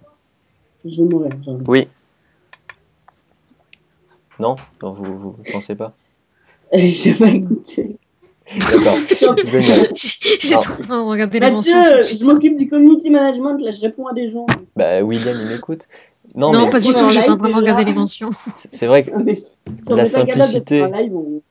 [0.85, 1.31] Je vais mourir.
[1.69, 1.89] Oui.
[4.41, 5.93] Non Non, vous ne pensez pas
[6.73, 7.97] Je vais goûter.
[8.57, 8.97] D'accord.
[9.45, 9.93] Génial.
[9.95, 12.25] J'ai de regarder Mathieu, je Twitter.
[12.25, 14.47] m'occupe du community management, là, je réponds à des gens.
[14.75, 15.87] Bah, William, il m'écoute.
[16.39, 18.31] Non, Non, mais pas du on tout, j'étais en train de regarder les mentions.
[18.55, 19.57] c'est vrai que si
[19.93, 20.83] on La simplicité.
[21.13, 21.43] on-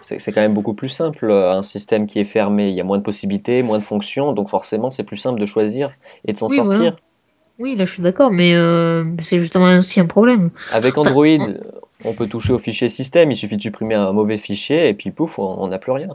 [0.00, 1.30] c'est c'est quand même beaucoup plus simple.
[1.30, 4.32] euh, Un système qui est fermé, il y a moins de possibilités, moins de fonctions,
[4.34, 5.92] donc forcément, c'est plus simple de choisir
[6.26, 6.76] et de s'en Oui, sortir.
[6.78, 6.96] voilà.
[7.58, 10.50] Oui, là je suis d'accord, mais euh, c'est justement aussi un problème.
[10.72, 11.24] Avec Android,
[12.04, 15.10] on peut toucher au fichier système, il suffit de supprimer un mauvais fichier et puis
[15.10, 16.08] pouf, on on n'a plus rien.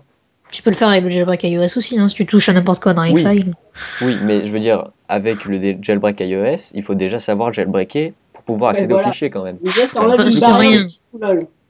[0.51, 2.81] Tu peux le faire avec le jailbreak iOS aussi, hein, si tu touches à n'importe
[2.81, 3.21] quoi dans Oui.
[3.21, 3.53] iFile.
[4.01, 8.43] Oui, mais je veux dire, avec le jailbreak iOS, il faut déjà savoir jailbreaker pour
[8.43, 9.07] pouvoir accéder voilà.
[9.07, 9.57] aux fichiers quand même.
[9.63, 10.85] Déjà, ça enlève Enfin, rien.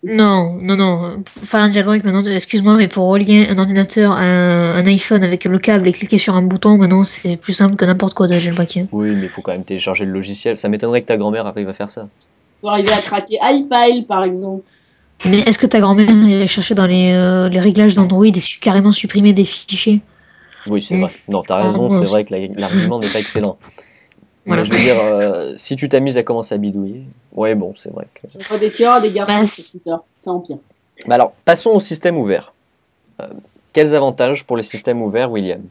[0.02, 1.02] Non, non, non.
[1.26, 5.24] Pour faire un jailbreak maintenant, excuse-moi, mais pour relier un ordinateur à un, un iPhone
[5.26, 8.28] avec le câble et cliquer sur un bouton, maintenant c'est plus simple que n'importe quoi
[8.28, 8.86] de jailbreaker.
[8.94, 10.58] Oui, mais il faut quand même télécharger le logiciel.
[10.58, 12.08] Ça m'étonnerait que ta grand-mère arrive à faire ça.
[12.62, 14.64] Pour arriver à craquer iFile, par exemple.
[15.26, 18.60] Mais est-ce que ta grand-mère irait chercher dans les, euh, les réglages d'Android et su-
[18.60, 20.02] carrément supprimer des fichiers?
[20.68, 21.12] Oui, c'est vrai.
[21.28, 23.58] Non, t'as Ah, raison, moi c'est vrai que la- l'argument n'est pas excellent.
[24.46, 24.64] Voilà.
[24.64, 27.04] Mais je veux dire, euh, si tu t'amuses à commencer à bidouiller,
[27.34, 28.28] ouais, bon, c'est vrai que.
[28.40, 30.04] Je des cœurs, des garçons Bah.
[30.20, 30.58] Ça empire.
[31.08, 32.54] Mais alors, passons au système ouvert.
[33.22, 33.28] Euh,
[33.74, 35.62] quels avantages pour les systèmes ouverts, William?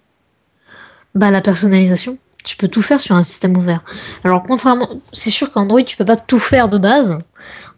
[1.14, 3.82] Bah la personnalisation, tu peux tout faire sur un système ouvert.
[4.24, 7.18] Alors contrairement, c'est sûr qu'Android tu peux pas tout faire de base.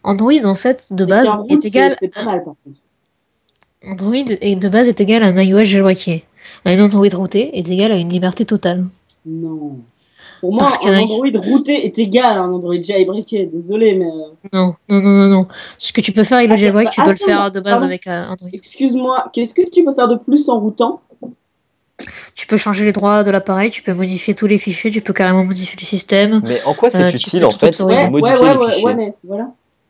[0.05, 2.79] Android en fait de base route, est égal, C'est pas mal, par contre.
[3.87, 6.25] Android est de base est égal à un iOS jailbreaké.
[6.65, 8.85] Un Android routé est égal à une liberté totale.
[9.27, 9.79] Non.
[10.41, 13.47] Pour moi, Parce un a- Android routé est égal à un Android jailbreaké.
[13.53, 14.07] Désolé, mais.
[14.07, 15.47] euh, Non, non, non, non, non.
[15.79, 17.73] Ce que tu peux faire avec le jailbreak, bah, tu peux le faire de base
[17.75, 17.87] pardon.
[17.87, 18.49] avec euh, Android.
[18.53, 21.01] Excuse-moi, qu'est-ce que tu peux faire de plus en routant?
[22.35, 25.13] Tu peux changer les droits de l'appareil, tu peux modifier tous les fichiers, tu peux
[25.13, 26.41] carrément modifier le système.
[26.45, 29.49] Mais en quoi c'est Euh, utile en fait de modifier ouais, les fichiers mais voilà.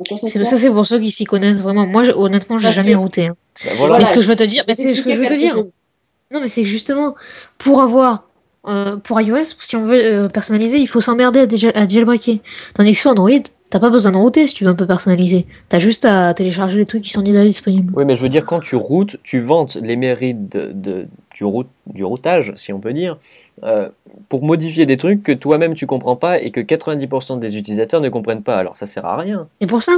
[0.08, 1.86] Ça C'est sert ça, c'est pour ceux qui s'y connaissent vraiment.
[1.86, 3.26] Moi, je- honnêtement, j'ai jamais que- routé.
[3.28, 3.36] hein.
[3.64, 3.98] Bah, voilà.
[3.98, 5.56] Mais ce que je veux te dire, mais c'est ce que je veux te dire.
[6.32, 7.14] Non, mais c'est justement,
[7.58, 8.24] pour avoir,
[8.66, 12.36] euh, pour iOS, si on veut euh, personnaliser, il faut s'emmerder à, déjà- à jailbreaker.
[12.72, 13.30] Tandis que sur Android,
[13.70, 15.46] t'as pas besoin de router si tu veux un peu personnaliser.
[15.68, 17.92] T'as juste à télécharger les trucs qui sont déjà disponibles.
[17.96, 21.44] Oui, mais je veux dire, quand tu routes, tu vantes les mérites de, de- du,
[21.44, 23.16] route, du routage, si on peut dire,
[23.62, 23.88] euh,
[24.28, 28.08] pour modifier des trucs que toi-même tu comprends pas et que 90% des utilisateurs ne
[28.08, 28.56] comprennent pas.
[28.58, 29.46] Alors ça sert à rien.
[29.54, 29.92] C'est pour ça.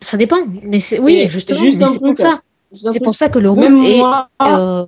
[0.00, 0.38] Ça dépend.
[0.62, 2.40] Mais c'est, oui, justement, c'est pour ça.
[2.72, 4.00] C'est pour ça que le route est,
[4.46, 4.86] euh,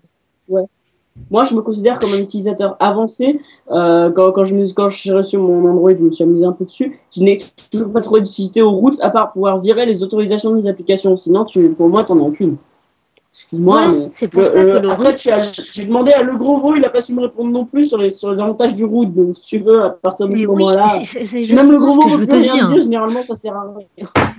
[1.30, 3.40] moi, je me considère comme un utilisateur avancé.
[3.70, 6.52] Euh, quand, quand je me- quand j'ai reçu mon Android, je me suis amusé un
[6.52, 6.98] peu dessus.
[7.16, 7.38] Je n'ai
[7.70, 11.16] toujours pas trouvé d'utilité aux routes à part pouvoir virer les autorisations des applications.
[11.16, 11.46] Sinon,
[11.76, 12.56] pour moi, t'en as aucune.
[13.54, 14.08] Excuse-moi, Voilà, mais.
[14.10, 15.16] c'est pour le- ça euh, que le après, route.
[15.16, 17.86] tu as- j'ai demandé à Le Gros il a pas su me répondre non plus
[17.88, 19.14] sur les, sur les avantages du route.
[19.14, 20.98] Donc, si tu veux, à partir de ce oui, moment-là.
[21.54, 22.82] même Le Gros plus te rien dire.
[22.82, 23.64] généralement, ça sert à
[23.96, 24.08] rien.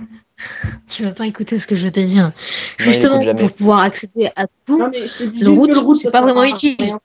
[0.88, 2.30] Tu vas pas écouter ce que je veux te dire.
[2.78, 6.44] il Justement, pour pouvoir accéder à tout, Non, dis Le route, c'est ça pas vraiment
[6.44, 6.76] utile.
[6.78, 7.00] rien.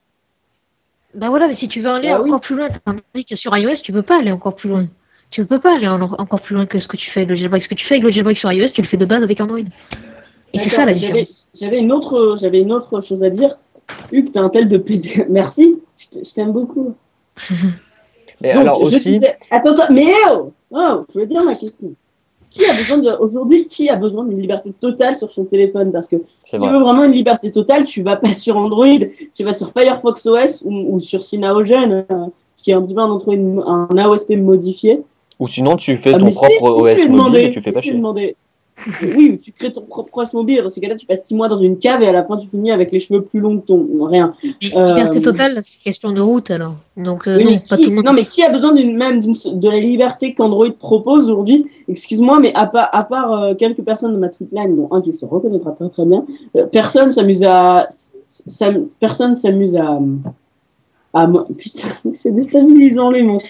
[1.16, 2.30] Bah voilà, mais si tu veux aller Bah oui.
[2.30, 4.86] encore plus loin, tandis que sur iOS, tu peux pas aller encore plus loin.
[5.30, 7.36] Tu peux pas aller en- encore plus loin que ce que tu fais avec le
[7.36, 7.64] jailbreak.
[7.64, 9.40] Ce que tu fais avec le jailbreak sur iOS, tu le fais de base avec
[9.40, 9.60] Android.
[10.54, 11.50] Et c'est ça la j'avais- différence.
[11.54, 13.58] J'avais une autre, j'avais une autre chose à dire.
[14.12, 15.26] Hugues, t'es un tel de PD.
[15.30, 16.94] Merci, je t'aime beaucoup.
[18.42, 21.94] Mais Donc, alors aussi, disais- Attends, attends, mais oh, oh, je veux dire ma question.
[22.50, 25.92] Qui a besoin de, aujourd'hui, qui a besoin d'une liberté totale sur son téléphone?
[25.92, 28.98] Parce que si tu veux vraiment une liberté totale, tu vas pas sur Android,
[29.36, 32.26] tu vas sur Firefox OS ou, ou sur Cyanogen, euh,
[32.58, 35.02] qui est un petit peu un, Android, un AOSP modifié.
[35.40, 36.50] Ou sinon tu fais Ah, ton propre
[36.98, 37.94] si, OS mobile et tu fais si, pas chier.
[39.16, 40.62] Oui, tu crées ton propre OS mobile.
[40.64, 42.48] Dans ces cas-là, tu passes six mois dans une cave et à la fin, tu
[42.48, 43.88] finis avec les cheveux plus longs que ton.
[44.06, 44.34] Rien.
[44.44, 46.76] Mais Euh, Liberté totale, c'est question de route alors.
[46.98, 48.06] Donc euh, Oui, non, mais pas qui- tout le monde.
[48.06, 51.68] non, mais qui a besoin d'une même de la liberté qu'Android propose aujourd'hui?
[51.88, 55.14] Excuse-moi, mais à part, à part euh, quelques personnes de ma tweetline, dont un qui
[55.14, 57.88] se reconnaîtra très très bien, euh, personne s'amuse à,
[59.00, 60.00] personne s'amuse à,
[61.14, 63.50] à, putain, c'est déstabilisant les monstres.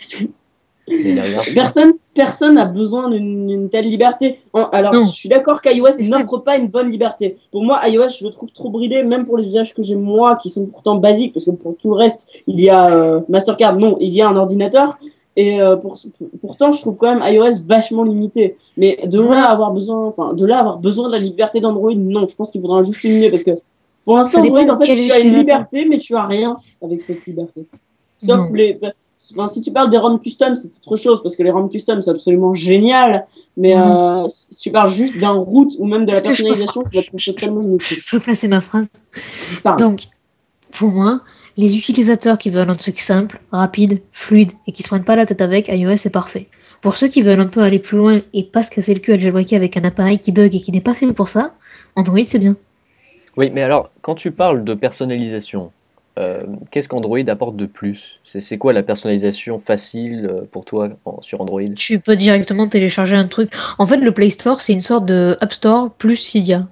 [0.88, 4.40] Mais derrière, Personne, personne n'a besoin d'une telle liberté.
[4.54, 5.08] Alors, Non.
[5.08, 7.38] je suis d'accord qu'iOS n'offre pas une bonne liberté.
[7.52, 10.38] Pour moi, iOS, je le trouve trop bridé, même pour les usages que j'ai moi,
[10.42, 13.78] qui sont pourtant basiques, parce que pour tout le reste, il y a euh, Mastercard,
[13.78, 14.98] non, il y a un ordinateur.
[15.38, 15.96] Et euh, pour,
[16.42, 18.58] pourtant, je trouve quand même iOS vachement limité.
[18.76, 21.94] Mais de là à avoir besoin, de là à avoir besoin de la liberté d'Android,
[21.96, 23.52] non, je pense qu'il faudra un juste milieu, parce que
[24.04, 27.26] pour l'instant, Android, en fait, tu as une liberté, mais tu as rien avec cette
[27.26, 27.66] liberté.
[28.18, 28.54] Sauf Non.
[28.54, 28.78] les,
[29.34, 32.02] Enfin, si tu parles des ROM custom, c'est autre chose, parce que les ROM custom,
[32.02, 33.28] c'est absolument génial.
[33.56, 33.84] Mais Mhm.
[33.84, 37.24] euh, si tu parles juste d'un route ou même de la personnalisation, ça va être
[37.24, 37.98] totalement inutile.
[38.04, 38.90] Je peux placer ma phrase.
[39.78, 40.06] Donc,
[40.72, 41.22] pour moi,
[41.58, 45.26] les utilisateurs qui veulent un truc simple, rapide, fluide et qui se prennent pas la
[45.26, 46.48] tête avec, iOS c'est parfait.
[46.82, 49.12] Pour ceux qui veulent un peu aller plus loin et pas se casser le cul
[49.12, 51.54] à jailbreaker avec un appareil qui bug et qui n'est pas fait pour ça,
[51.96, 52.56] Android c'est bien.
[53.38, 55.72] Oui, mais alors, quand tu parles de personnalisation,
[56.20, 58.20] euh, qu'est-ce qu'Android apporte de plus?
[58.24, 61.62] C'est c'est quoi la personnalisation facile euh, pour toi en- sur Android?
[61.76, 63.52] Tu peux directement télécharger un truc.
[63.80, 66.68] En fait, le Play Store c'est une sorte de App Store plus Cydia.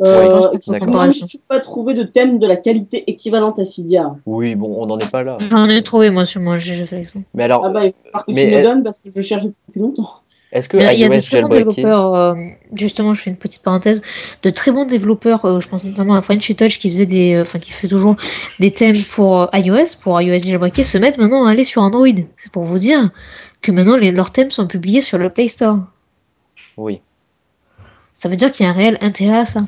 [0.00, 4.16] Euh, Oui, je n'ai pas trouvé de thème de la qualité équivalente à Cydia.
[4.26, 5.36] Oui, bon, on n'en est pas là.
[5.50, 7.26] J'en ai trouvé moi sur moi, j'ai fait l'exemple.
[7.32, 9.20] Mais alors, Ah bah, il falloir que Mais tu me elle- donnes parce que je
[9.20, 10.10] cherche depuis longtemps.
[10.54, 12.34] Est-ce que il y a de très bons développeurs, euh,
[12.74, 14.02] justement, je fais une petite parenthèse,
[14.44, 17.42] de très bons développeurs, euh, je pense notamment à Frenchy Touch qui faisait des, euh,
[17.42, 18.14] enfin qui fait toujours
[18.60, 22.06] des thèmes pour iOS, pour iOS jailbreaké, se mettent maintenant à aller sur Android.
[22.36, 23.10] C'est pour vous dire
[23.62, 25.78] que maintenant les- leurs thèmes sont publiés sur le Play Store.
[26.76, 27.00] Oui.
[28.12, 29.60] Ça veut dire qu'il y a un réel intérêt à ça.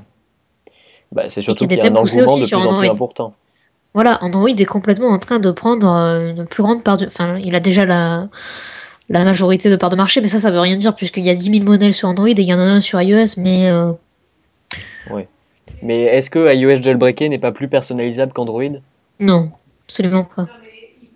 [1.11, 2.68] Bah, c'est surtout qu'il a y a un thèmes poussés engouement aussi de sur plus
[2.68, 3.34] en plus important.
[3.93, 7.57] Voilà, Android est complètement en train de prendre une plus grande part de, enfin, il
[7.57, 8.28] a déjà la
[9.09, 11.34] la majorité de part de marché, mais ça, ça veut rien dire puisqu'il y a
[11.34, 13.92] 10 000 modèles sur Android et il y en a un sur iOS, mais euh,
[15.82, 18.80] Mais est-ce que iOS jailbreaké n'est pas plus personnalisable qu'Android?
[19.20, 19.50] Non,
[19.84, 20.46] absolument pas.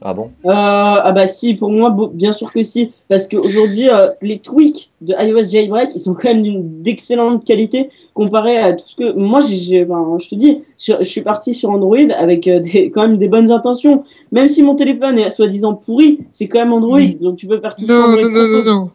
[0.02, 0.30] Ah bon?
[0.46, 2.92] Euh, ah bah si, pour moi, bien sûr que si.
[3.08, 7.90] Parce qu'aujourd'hui, euh, les tweaks de iOS Jailbreak, ils sont quand même d'une- d'excellente qualité
[8.24, 9.12] comparé à tout ce que...
[9.14, 12.60] Moi, j'ai, j'ai- enfin, je te dis, je, je suis parti sur Android avec euh,
[12.60, 14.04] des, quand même des bonnes intentions.
[14.30, 16.96] Même si mon téléphone est soi-disant pourri, c'est quand même Android.
[16.98, 17.18] Oui.
[17.20, 18.22] Donc tu peux faire tout Non, Android.
[18.22, 18.90] non, non, non, non.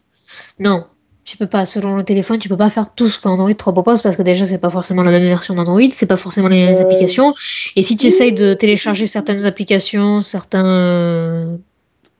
[0.59, 0.84] Non,
[1.23, 4.01] tu peux pas, selon le téléphone, tu peux pas faire tout ce qu'Android te propose
[4.03, 6.76] parce que déjà, c'est pas forcément la même version d'Android, c'est pas forcément les mêmes
[6.76, 7.34] Euh, applications.
[7.76, 8.11] Et si tu oui.
[8.13, 11.57] essayes de télécharger certaines applications, certains,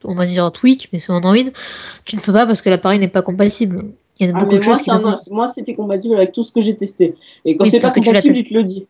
[0.04, 1.46] on va dire tweaks, mais sur Android,
[2.04, 3.84] tu ne peux pas parce que l'appareil n'est pas compatible.
[4.18, 6.16] Il y a Ah, beaucoup de moi, choses qui ça, ne moi, moi, c'était compatible
[6.16, 7.14] avec tout ce que j'ai testé.
[7.44, 8.86] Et quand Oui, c'est pas compatible, il te le dit.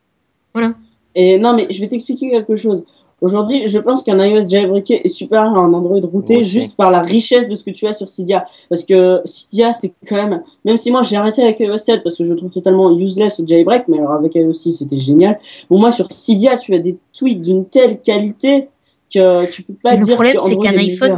[0.54, 0.74] Voilà.
[1.14, 2.84] Et non, mais je vais t'expliquer quelque chose.
[3.22, 6.90] Aujourd'hui, je pense qu'un iOS jailbreaké est super à un Android routé Moi juste par
[6.90, 8.46] la richesse de ce que tu as sur Cydia.
[8.68, 12.16] Parce que Cydia, c'est quand même, même si moi j'ai arrêté avec iOS 7 parce
[12.16, 15.40] que je le trouve totalement useless le jailbreak, mais alors avec iOS 6 c'était génial.
[15.70, 18.68] Bon, moi sur Cydia, tu as des tweaks d'une telle qualité
[19.10, 21.16] que tu peux pas Mais le dire problème, que c'est qu'un iPhone.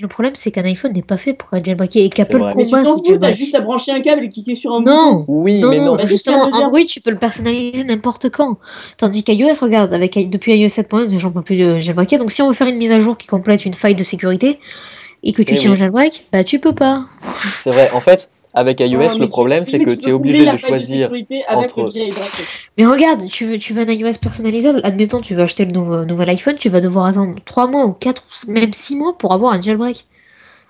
[0.00, 2.52] Le problème, c'est qu'un iPhone n'est pas fait pour être jailbreaké et qu'Apple vrai.
[2.56, 3.36] Mais tu combat t'en ce fous, t'as jailbreak.
[3.36, 4.90] juste à brancher un câble et cliquer sur un bouton.
[4.92, 6.06] Non, Oui, non, mais non, non.
[6.06, 6.44] Justement.
[6.52, 8.58] Android, tu peux le personnaliser n'importe quand.
[8.96, 12.18] Tandis qu'iOS, regarde, avec, depuis iOS 7.1, j'en peux plus de jailbreaker.
[12.18, 14.58] Donc, si on veut faire une mise à jour qui complète une faille de sécurité
[15.22, 15.76] et que tu Eh tiens oui.
[15.76, 17.04] au jailbreak, bah, tu peux pas.
[17.62, 17.90] C'est vrai.
[17.92, 20.12] En fait, avec iOS, Non, mais le tu- problème, c'est mais que tu tu es
[20.12, 21.10] obligé de choisir.
[21.48, 21.88] entre-.
[22.76, 26.04] Mais regarde, tu veux, tu veux un iOS personnalisable, admettons, tu veux acheter le nouveau,
[26.04, 29.32] nouvel iPhone, tu vas devoir attendre 3 mois ou 4 ou même 6 mois pour
[29.32, 30.06] avoir un jailbreak.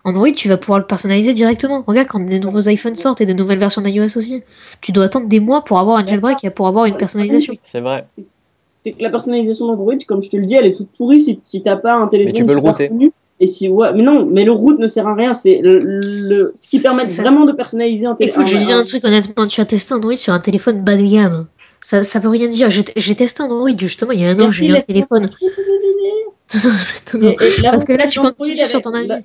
[0.04, 1.84] Android, tu vas pouvoir le personnaliser directement.
[1.86, 4.42] Regarde, quand des nouveaux iPhones sortent et des nouvelles versions d'iOS aussi,
[4.80, 7.52] tu dois attendre des mois pour avoir un jailbreak et pour avoir une personnalisation.
[7.62, 8.04] C'est vrai.
[8.82, 11.38] c'est que la personnalisation d'Android, comme je te le dis, elle est toute pourrie si,
[11.42, 12.88] si t'as pas un téléphone tu peux le router.
[12.88, 13.12] connu.
[13.42, 15.32] Et si ouais, mais non, mais le route ne sert à rien.
[15.32, 17.22] C'est le, le- ce qui permet ça.
[17.22, 18.42] vraiment de personnaliser un téléphone.
[18.42, 21.02] Écoute, je dis un truc honnêtement, tu as testé Android sur un téléphone bas de
[21.10, 21.46] gamme.
[21.80, 22.68] Ça, ça veut rien dire.
[22.70, 25.30] J'ai testé Android justement il y a un an, j'ai eu un téléphone.
[27.14, 29.24] Non, Parce que là, tu continues sur ton avis.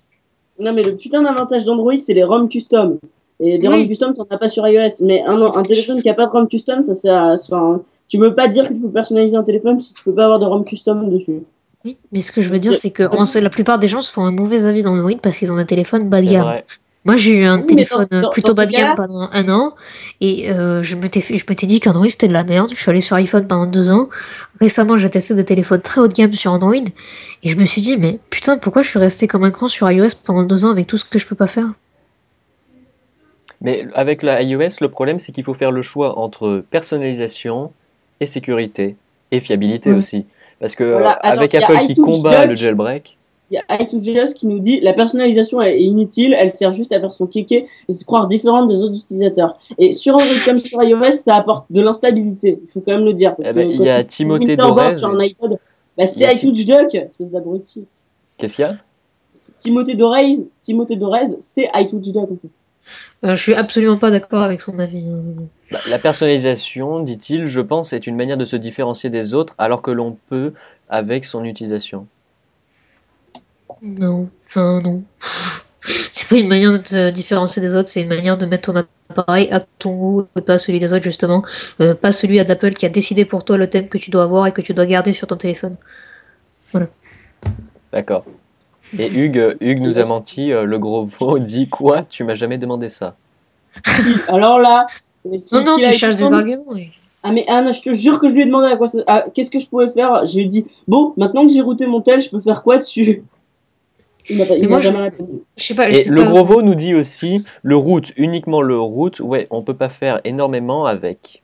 [0.59, 2.97] Non, mais le putain d'avantage d'Android, c'est les ROM custom.
[3.41, 3.73] Et les Oui.
[3.79, 5.01] ROM custom, t'en as pas sur iOS.
[5.03, 7.09] Mais un, téléphone qui a pas de ROM custom, ça c'est.
[7.09, 10.13] à- Enfin, tu peux pas dire que tu peux personnaliser un téléphone si tu peux
[10.13, 11.41] pas avoir de ROM custom dessus.
[11.85, 14.11] Oui, mais ce que je veux dire, c'est que en- la plupart des gens se
[14.11, 16.61] font un mauvais avis d'Android parce qu'ils ont un téléphone bas de gamme.
[17.05, 19.47] Moi, j'ai eu un Oui, téléphone dans- dans- plutôt dans bas de gamme pendant un
[19.49, 19.75] an
[20.21, 22.71] et euh, je m'étais fait- je m'étais dit qu'Android c'était de la merde.
[22.73, 24.09] Je suis allée sur iPhone pendant deux ans.
[24.59, 26.73] Récemment, j'ai testé des téléphones très haut de gamme sur Android
[27.43, 29.89] et je me suis dit, mais putain, pourquoi je suis resté comme un con sur
[29.91, 31.71] iOS pendant deux ans avec tout ce que je peux pas faire?
[33.61, 37.71] Mais avec la iOS, le problème, c'est qu'il faut faire le choix entre personnalisation
[38.19, 38.95] et sécurité
[39.31, 39.99] et fiabilité Oui.
[39.99, 40.25] aussi.
[40.59, 43.17] Parce que Voilà, euh, alors, avec Apple qui iTunes combat le jailbreak,
[43.51, 46.99] Il y a i2GS qui nous dit la personnalisation est inutile, elle sert juste à
[46.99, 49.57] faire son kéké et se croire différente des autres utilisateurs.
[49.77, 53.13] Et sur Android comme sur iOS, ça apporte de l'instabilité, il faut quand même le
[53.13, 53.35] dire.
[53.35, 54.95] parce Eh ben, que il y a Timothée Dorez.
[55.97, 57.85] Bah, c'est iTunes Duck, espèce d'abruti.
[58.37, 58.75] qu'est-ce qu'il y a?
[59.57, 62.23] Timothée Dorez, Timothée Dorez, c'est iTunes Duck.
[62.23, 62.49] En fait.
[63.23, 65.05] Euh, Je suis absolument pas d'accord avec son avis.
[65.71, 69.81] Bah, La personnalisation, dit-il, je pense, est une manière de se différencier des autres alors
[69.81, 70.53] que l'on peut
[70.89, 72.07] avec son utilisation.
[73.81, 75.03] Non, enfin non.
[76.11, 78.85] C'est pas une manière de te différencier des autres, c'est une manière de mettre ton
[79.09, 81.43] appareil à ton goût et pas celui des autres justement.
[81.81, 84.47] Euh, pas celui d'Apple qui a décidé pour toi le thème que tu dois avoir
[84.47, 85.75] et que tu dois garder sur ton téléphone.
[87.91, 88.25] D'accord.
[88.99, 92.57] Et Hugues, Hugues nous a menti, euh, le gros veau dit quoi Tu m'as jamais
[92.57, 93.15] demandé ça.
[93.85, 94.85] Si, Alors là,
[95.25, 96.63] Non, non, tu cherches des arguments.
[96.67, 96.89] oui.
[97.27, 99.23] Ah mais Anne, je te jure que je lui ai demandé à quoi ça- à-
[99.33, 100.23] qu'est-ce que je pouvais faire.
[100.25, 102.77] Je lui ai dit bon, maintenant que j'ai routé mon tel, je peux faire quoi
[102.77, 103.23] dessus?
[104.29, 105.31] Il m'a pas- il Mais m'a moi, je- jamais répondu.
[105.57, 106.27] Je sais pas, je Et sais le pas.
[106.27, 110.21] gros veau nous dit aussi le route, uniquement le route, ouais, on peut pas faire
[110.23, 111.41] énormément avec.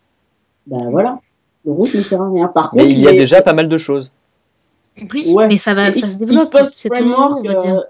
[0.67, 1.19] Ben voilà,
[1.65, 2.47] le route ne sert à rien.
[2.47, 4.11] Par Mais contre, il y a les- déjà pas mal de choses.
[5.13, 5.47] Oui, Ouais.
[5.47, 6.55] mais ça va, ça se développe.
[6.71, 7.75] C'est tout nouveau, on va dire.
[7.77, 7.81] euh,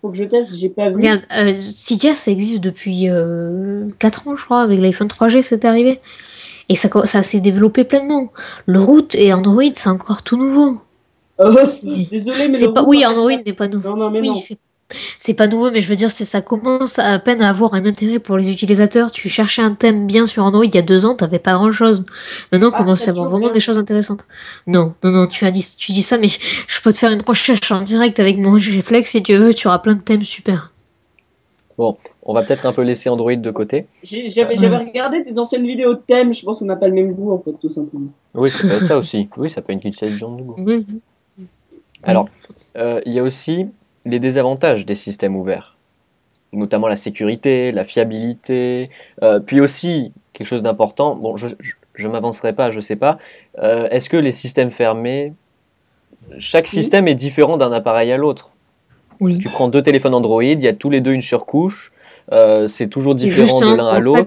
[0.00, 0.96] faut que je teste, j'ai pas vu.
[0.96, 6.00] Regarde, euh, ça existe depuis euh, 4 ans, je crois, avec l'iPhone 3G, c'est arrivé.
[6.68, 8.30] Et ça, ça s'est développé pleinement.
[8.66, 10.78] Le route et Android, c'est encore tout nouveau.
[11.66, 13.88] C'est- désolé, mais le pas, route, oui, Android n'est pas nouveau.
[13.90, 14.34] Non, non, mais Oui, non.
[15.18, 17.84] C'est pas nouveau, mais je veux dire, c'est ça commence à peine à avoir un
[17.86, 19.10] intérêt pour les utilisateurs.
[19.10, 21.72] Tu cherchais un thème bien sur Android il y a deux ans, t'avais pas grand
[21.72, 22.04] chose.
[22.52, 24.26] Maintenant, on Ah, commence à avoir vraiment des choses intéressantes.
[24.66, 27.22] Non, non, non, tu as dit, tu dis ça, mais je peux te faire une
[27.22, 30.70] recherche en direct avec mon Flex si tu veux, tu auras plein de thèmes super.
[31.76, 33.86] On va peut-être un peu laisser Android de côté.
[34.02, 37.12] J'ai- J'avais regardé des anciennes vidéos de thèmes, je pense qu'on n'a pas le même
[37.14, 38.10] goût en fait, tout simplement.
[38.34, 39.28] Oui, ça peut être ça aussi.
[39.36, 40.56] Oui, ça peut être une question de goût.
[42.02, 42.28] Alors,
[42.76, 43.66] euh, il y a aussi
[44.04, 45.76] les désavantages des systèmes ouverts,
[46.52, 48.90] notamment la sécurité, la fiabilité,
[49.22, 51.14] euh, puis aussi quelque chose d'important.
[51.16, 51.48] Bon, je,
[51.94, 53.18] je m'avancerai pas, je sais pas.
[53.58, 55.32] Euh, Est-ce que les systèmes fermés,
[56.38, 56.70] chaque Oui.
[56.70, 58.50] système est différent d'un appareil à l'autre?
[59.20, 59.38] Oui.
[59.38, 61.92] Tu prends deux téléphones Android, il y a tous les deux une surcouche.
[62.32, 64.24] Euh, c'est toujours différent de l'un à l'autre.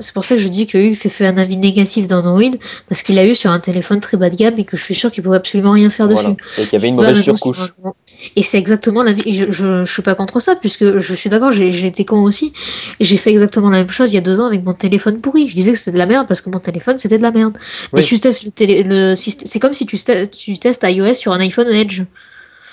[0.00, 2.40] C'est pour ça que je dis que Hugues s'est fait un avis négatif d'Android
[2.88, 4.94] parce qu'il l'a eu sur un téléphone très bas de gamme et que je suis
[4.94, 6.26] sûr qu'il pouvait absolument rien faire dessus.
[6.58, 7.58] Et qu'il y avait une mauvaise sur surcouche.
[7.84, 7.92] un-
[8.34, 9.22] Et c'est exactement la vie.
[9.26, 12.22] et Je, je, je suis pas contre ça, puisque je suis d'accord, j'ai été con
[12.22, 12.52] aussi.
[13.00, 15.46] J'ai fait exactement la même chose il y a deux ans avec mon téléphone pourri.
[15.48, 17.56] Je disais que c'était de la merde parce que mon téléphone c'était de la merde.
[17.92, 19.46] Mais tu testes le, télé, le système.
[19.46, 19.96] C'est comme si tu,
[20.32, 22.02] tu testes iOS sur un iPhone Edge.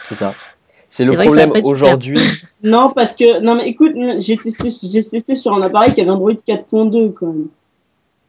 [0.01, 0.33] C'est ça.
[0.95, 2.17] C'est le vrai que ça va problème aujourd'hui.
[2.63, 6.09] Non, parce que, non mais écoute, j'ai testé, j'ai testé sur un appareil qui avait
[6.11, 7.47] Android 4.2 quand même.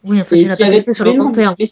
[0.04, 1.54] Oui, enfin, Et tu l'as testé sur le long terme.
[1.58, 1.66] Les,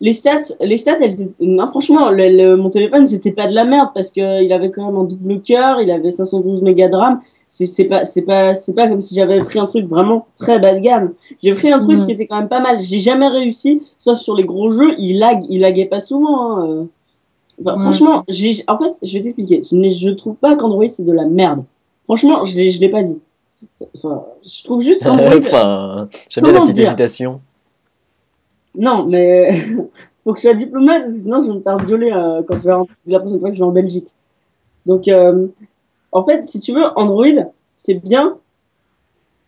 [0.00, 3.54] les stats, les stats, elles étaient, non, franchement, le, le- mon téléphone, c'était pas de
[3.54, 6.88] la merde parce que il avait quand même un double cœur, il avait 512 mégas
[6.88, 7.20] de RAM.
[7.46, 10.58] C'est c'est pas, c'est pas, c'est pas comme si j'avais pris un truc vraiment très
[10.58, 11.12] bas de gamme.
[11.42, 12.06] J'ai pris un truc Mhm.
[12.06, 12.80] qui était quand même pas mal.
[12.80, 16.58] J'ai jamais réussi, sauf sur les gros jeux, il lag, il laguait pas souvent.
[16.58, 16.86] hein,
[17.64, 17.72] Ouais.
[17.82, 19.62] Franchement, j'ai, en fait, je vais t'expliquer.
[19.62, 21.64] Je, je trouve pas qu'Android c'est de la merde.
[22.04, 23.18] Franchement, je l'ai, je l'ai pas dit.
[23.96, 27.40] Enfin, je trouve juste qu'Android, enfin, j'aime bien la petite hésitation.
[28.74, 29.52] Non, mais
[30.24, 32.72] faut que je sois diplomate, sinon je vais me faire violer euh, quand je vais
[32.72, 34.08] rentrer- la prochaine fois que je vais en Belgique.
[34.86, 35.46] Donc, euh,
[36.10, 37.26] en fait, si tu veux, Android,
[37.74, 38.36] c'est bien,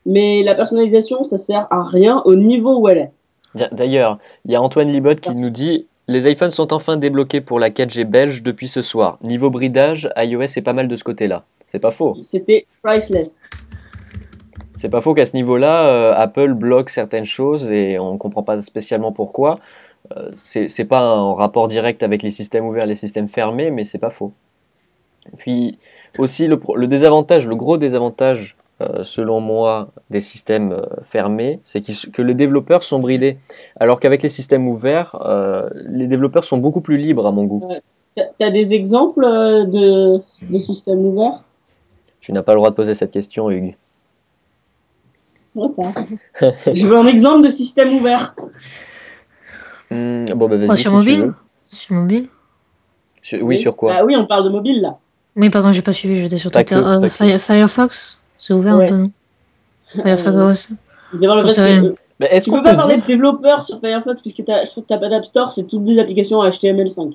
[0.06, 3.10] mais la personnalisation, ça sert à rien au niveau où elle est.
[3.54, 7.40] D'a- D'ailleurs, il y a Antoine Libot qui nous dit Les iPhones sont enfin débloqués
[7.40, 9.18] pour la 4G belge depuis ce soir.
[9.22, 11.44] Niveau bridage, iOS est pas mal de ce côté-là.
[11.66, 12.14] C'est pas faux.
[12.22, 13.40] C'était priceless.
[14.76, 18.58] C'est pas faux qu'à ce niveau-là, euh, Apple bloque certaines choses et on comprend pas
[18.60, 19.56] spécialement pourquoi.
[20.14, 23.98] Euh, c'est pas en rapport direct avec les systèmes ouverts, les systèmes fermés, mais c'est
[23.98, 24.32] pas faux.
[25.38, 25.78] Puis
[26.18, 28.56] aussi le, désavantage, le gros désavantage,
[29.02, 31.80] selon moi, des systèmes euh, fermés, c'est
[32.10, 33.38] que les développeurs sont bridés.
[33.80, 37.68] Alors qu'avec les systèmes ouverts, euh, les développeurs sont beaucoup plus libres à mon goût.
[38.16, 40.20] T'as- T'as des exemples euh, de,
[40.50, 41.40] de systèmes ouverts?
[42.20, 43.76] Tu n'as pas le droit de poser cette question, Hugues.
[45.56, 48.34] Je veux un exemple de système ouvert.
[49.90, 51.32] Hmm, bon, bah si sur tu mobile.
[51.70, 52.28] Sur mobile?
[53.22, 53.94] Sur- oui, sur quoi?
[53.98, 54.98] Ah oui, on parle de mobile là.
[55.36, 56.80] Oui, pardon, j'ai pas suivi, j'étais sur Pas Twitter.
[56.84, 58.18] Euh, Firefox?
[58.46, 58.86] C'est ouvert un Ouais.
[58.86, 59.08] peu, non
[60.02, 60.72] Firefox OS.
[61.14, 64.64] Vous euh, Mais est-ce Tu qu'on peux pas parler de développeurs sur Firefox puisque t'as-
[64.64, 67.14] je trouve que t'as pas d'App Store, c'est toutes des applications HTML5.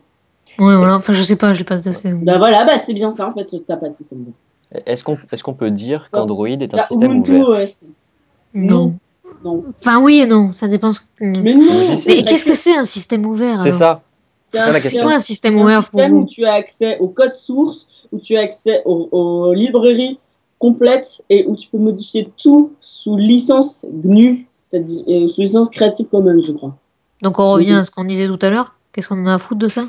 [0.57, 2.11] Ouais, voilà, enfin, je sais pas, je l'ai pas testé.
[2.13, 4.84] Bah voilà, bah c'est bien ça en fait, t'as pas de système ouvert.
[4.88, 7.84] Est-ce qu'on est qu'on peut dire qu'Android est un T'as système Ubuntu ouvert OS.
[8.55, 8.95] Non.
[9.43, 9.63] Non.
[9.80, 10.91] Enfin, oui et non, ça dépend.
[10.91, 11.63] ce Mais non.
[12.07, 14.01] Mais qu'est-ce que c'est un système ouvert C'est ça.
[14.47, 16.43] C'est un, c'est quoi un- un système c'est un ouvert pour système où vous tu
[16.45, 20.17] as accès au code source, où tu as accès aux, aux librairies
[20.60, 26.05] complètes et où tu peux modifier tout sous licence GNU, c'est-à-dire euh, sous licence Creative
[26.07, 26.76] Commons, je crois.
[27.22, 28.76] Donc on revient à ce qu'on disait tout à l'heure.
[28.93, 29.88] Qu'est-ce qu'on en a à foutre de ça?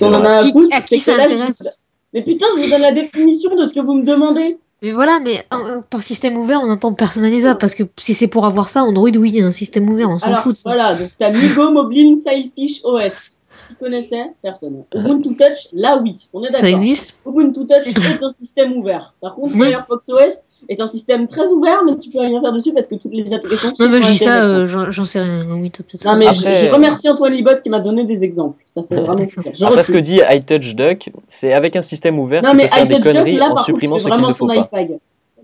[0.00, 1.78] On en a à Qui- foutre, à qui ça là, intéresse?
[2.14, 4.58] Mais putain, je vous donne la définition de ce que vous me demandez.
[4.82, 8.44] Mais voilà, mais euh, par système ouvert, on entend personnalisable parce que si c'est pour
[8.46, 10.70] avoir ça, Android, oui, il y a un système ouvert, on s'en fout de ça.
[10.70, 13.36] voilà, donc t'as Migo Mobile Sailfish OS.
[13.72, 14.84] Qui connaissait Personne.
[14.94, 16.68] Ubuntu Touch, là oui, on est Ça d'accord.
[16.68, 17.20] existe?
[17.26, 19.14] Ubuntu Touch est un système ouvert.
[19.20, 19.68] Par contre, Oui.
[19.68, 22.94] Firefox OS est un système très ouvert, mais tu peux rien faire dessus parce que
[22.94, 24.76] toutes les applications sont Non, mais je dis ça, HTML5.
[24.76, 25.40] euh, j'en sais rien.
[25.50, 25.72] Oui,
[26.04, 26.26] Non, mais.
[26.26, 28.62] Après, je, je euh, remercie Antoine Libot qui m'a donné des exemples.
[28.66, 29.52] Ça fait vraiment plaisir.
[29.54, 32.74] Je Après ce que dit iTouchDuck, c'est avec un système ouvert, Non, tu mais peux
[32.76, 34.68] faire des conneries là, en par supprimant ce qu'il vraiment ne faut son pas.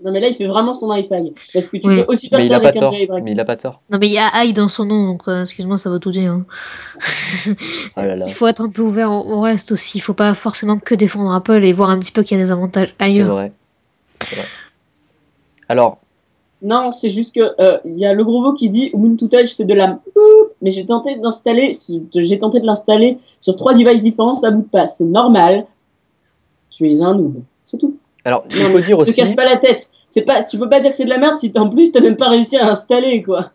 [0.04, 1.32] Non, mais là, il fait vraiment son iFag.
[1.52, 1.96] Parce que tu Oui.
[2.04, 2.92] peux aussi Mais faire il ça a pas avec un tort.
[2.92, 3.24] jailbreak.
[3.24, 3.82] Mais il a pas tort.
[3.90, 6.10] Non, mais il y a AI dans son nom, donc euh, excuse-moi, ça va tout
[6.12, 6.30] dire.
[6.32, 6.44] hein.
[7.96, 8.24] Oh là là.
[8.26, 9.98] Il faut être un peu ouvert au, au reste aussi.
[9.98, 12.44] Il faut pas forcément que défendre Apple et voir un petit peu qu'il y a
[12.44, 13.32] des avantages C'est ailleurs.
[13.34, 13.52] vrai.
[14.22, 14.44] C'est vrai.
[15.68, 15.98] Alors,
[16.62, 19.48] Non, c'est juste que euh, il y a le gros mot qui dit Ubuntu Touch,
[19.50, 19.98] c'est de la
[20.62, 21.76] mais j'ai tenté d'installer,
[22.14, 24.86] j'ai tenté de l'installer sur trois devices différents, ça boot pas.
[24.88, 25.66] C'est normal.
[26.70, 27.42] Tu es un noob.
[27.64, 27.97] C'est tout.
[28.24, 29.90] Alors il faut dire Ne te aussi, casse pas la tête.
[30.06, 32.00] C'est pas, tu peux pas dire que c'est de la merde si en plus t'as
[32.00, 33.52] même pas réussi à installer quoi.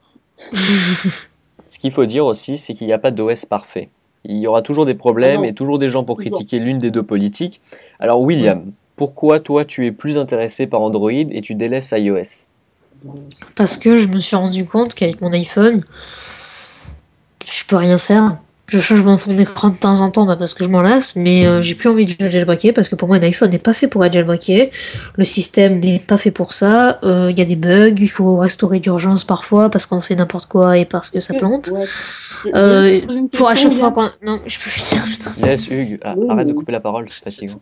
[0.54, 3.90] ce qu'il faut dire aussi, c'est qu'il n'y a pas d'OS parfait.
[4.26, 6.38] Il y aura toujours des problèmes Ah et toujours des gens pour Toujours.
[6.38, 7.60] critiquer l'une des deux politiques.
[8.00, 12.48] Alors William, pourquoi toi tu es plus intéressé par Android et tu délaisses iOS?
[13.56, 15.84] Parce que je me suis rendu compte qu'avec mon iPhone,
[17.46, 18.38] je peux rien faire.
[18.68, 21.16] Je change mon fond d'écran de temps en temps bah, parce que je m'en lasse,
[21.16, 23.74] mais euh, j'ai plus envie de jailbreaker parce que pour moi un iPhone n'est pas
[23.74, 24.72] fait pour être jailbreaké.
[25.16, 27.00] Le système n'est pas fait pour ça.
[27.04, 30.48] Euh, Il y a des bugs, il faut restaurer d'urgence parfois parce qu'on fait n'importe
[30.48, 31.68] quoi et parce que ça plante.
[31.72, 31.86] Ouais.
[32.56, 33.02] Euh,
[33.34, 34.10] pour à chaque fois qu'on.
[34.24, 35.34] Non, je peux finir, putain.
[35.46, 37.62] Yes, Hugues, Ah, arrête de couper la parole, c'est fatigant.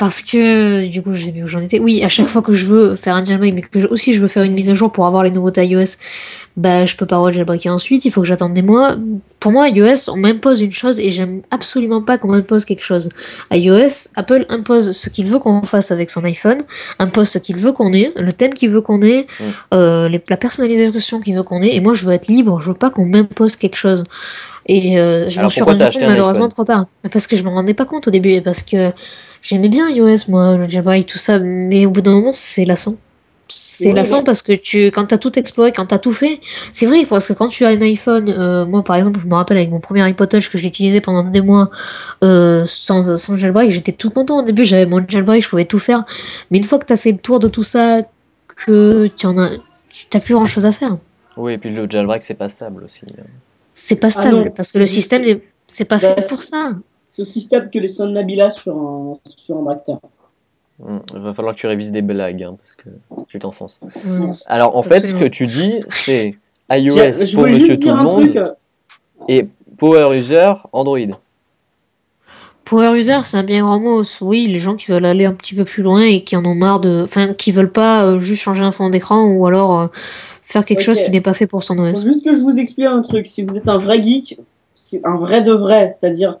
[0.00, 1.78] Parce que, du coup, je sais plus où j'en étais.
[1.78, 4.20] Oui, à chaque fois que je veux faire un jailbreak, mais que je- aussi je
[4.20, 5.98] veux faire une mise à jour pour avoir les nouveautés iOS,
[6.56, 8.96] bah, je peux pas jailbreaker ensuite, il faut que j'attende des mois.
[9.40, 13.10] Pour moi, iOS, on m'impose une chose et j'aime absolument pas qu'on m'impose quelque chose.
[13.52, 16.62] iOS, Apple impose ce qu'il veut qu'on fasse avec son iPhone,
[16.98, 19.44] impose ce qu'il veut qu'on ait, le thème qu'il veut qu'on ait, Mm.
[19.74, 22.68] euh, les- la personnalisation qu'il veut qu'on ait, et moi je veux être libre, je
[22.68, 24.04] veux pas qu'on m'impose quelque chose.
[24.66, 26.86] Et euh, je m'en suis rendu compte malheureusement trop tard.
[27.12, 28.92] Parce que je me rendais pas compte au début, et parce que
[29.42, 32.96] j'aimais bien iOS, moi, le jailbreak, tout ça, mais au bout d'un moment, c'est lassant.
[33.52, 36.40] C'est lassant parce que tu, quand t'as tout exploré, quand t'as tout fait,
[36.72, 39.34] c'est vrai, parce que quand tu as un iPhone, euh, moi par exemple, je me
[39.34, 41.68] rappelle avec mon premier iPod Touch que j'ai utilisé pendant des mois
[42.22, 45.80] euh, sans, sans jailbreak, j'étais tout content au début, j'avais mon jailbreak, je pouvais tout
[45.80, 46.04] faire.
[46.52, 48.02] Mais une fois que t'as fait le tour de tout ça,
[48.46, 49.50] que tu en as,
[50.10, 50.96] t'as plus grand chose à faire.
[51.36, 53.02] Oui, et puis le jailbreak c'est pas stable aussi.
[53.74, 56.72] C'est pas Ah stable parce que le système, c'est pas Bah, fait pour ça.
[57.10, 59.94] C'est aussi stable que les sons de Nabila sur un, sur un Dragster.
[60.86, 62.88] Il va falloir que tu révises des blagues, hein, parce que
[63.28, 63.80] tu t'enfonces.
[64.46, 66.38] Alors en fait, ce que tu dis, c'est
[66.70, 66.94] iOS
[67.34, 68.36] pour monsieur tout le un monde truc.
[68.36, 68.52] euh,
[69.28, 69.46] et
[69.76, 70.98] Power User Android.
[72.64, 74.02] Power user, c'est un bien grand mot.
[74.20, 76.54] Oui, les gens qui veulent aller un petit peu plus loin et qui en ont
[76.54, 79.86] marre de, enfin, qui veulent pas euh, juste changer un fond d'écran ou alors euh,
[80.42, 82.04] faire quelque chose qui n'est pas fait pour son Faut OS.
[82.04, 83.26] juste que je vous explique un truc.
[83.26, 84.38] Si vous êtes un vrai geek,
[84.76, 86.38] c'est un vrai de vrai, c'est-à-dire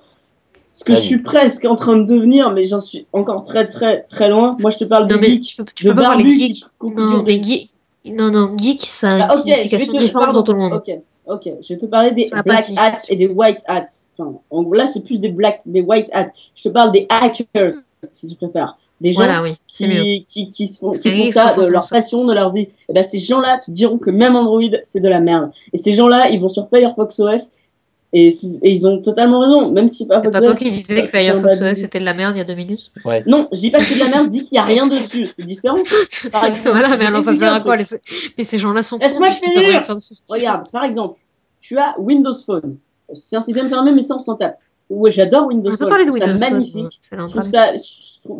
[0.72, 4.02] ce que je suis presque en train de devenir, mais j'en suis encore très très
[4.02, 4.56] très loin.
[4.60, 6.28] Moi, je te parle Non de mais geek, tu peux, tu de peux pas parler
[6.34, 6.64] geek.
[6.82, 7.70] Non, des- mais geek,
[8.06, 10.72] non, non, geek, ça a Ah, ok, signification différente tout le monde.
[10.74, 10.90] Ok,
[11.26, 11.52] ok.
[11.62, 13.84] Je vais te parler des Ça black hats et des white hats.
[14.18, 16.28] Enfin, en gros, là, c'est plus des black, des white hats.
[16.54, 17.72] Je te parle des hackers,
[18.12, 18.76] si tu préfères.
[19.00, 20.02] Des gens Voilà, oui, c'est mieux.
[20.02, 21.96] qui, qui, qui se font, qui font ça de leur ça.
[21.96, 22.68] passion, de leur vie.
[22.88, 25.50] Et ben, ces gens-là te diront que même Android, c'est de la merde.
[25.72, 27.50] Et ces gens-là, ils vont sur Firefox OS
[28.12, 28.28] et,
[28.62, 29.70] ils ont totalement raison.
[29.70, 32.14] Même si C'est Firefox pas toi qui disais c'est que Firefox OS c'était de la
[32.14, 32.90] merde il y a deux minutes
[33.26, 34.86] Non, je dis pas que c'est de la merde, je dis qu'il y a rien
[34.86, 35.26] dessus.
[35.26, 35.76] C'est différent.
[36.32, 37.84] Par exemple, Voilà, mais alors ça sert à quoi les-
[38.36, 39.54] Mais ces gens-là sont Laisse-moi finir.
[39.54, 41.14] peuvent rien faire de ce- Regarde, par exemple,
[41.60, 42.76] tu as Windows Phone.
[43.12, 44.58] C'est un système fermé, mais ça, on s'en tape.
[44.88, 45.88] Ouais, j'adore Windows On peut Phone.
[45.88, 47.00] parler de je trouve Windows ça Phone, magnifique.
[47.12, 47.72] Je trouve ça,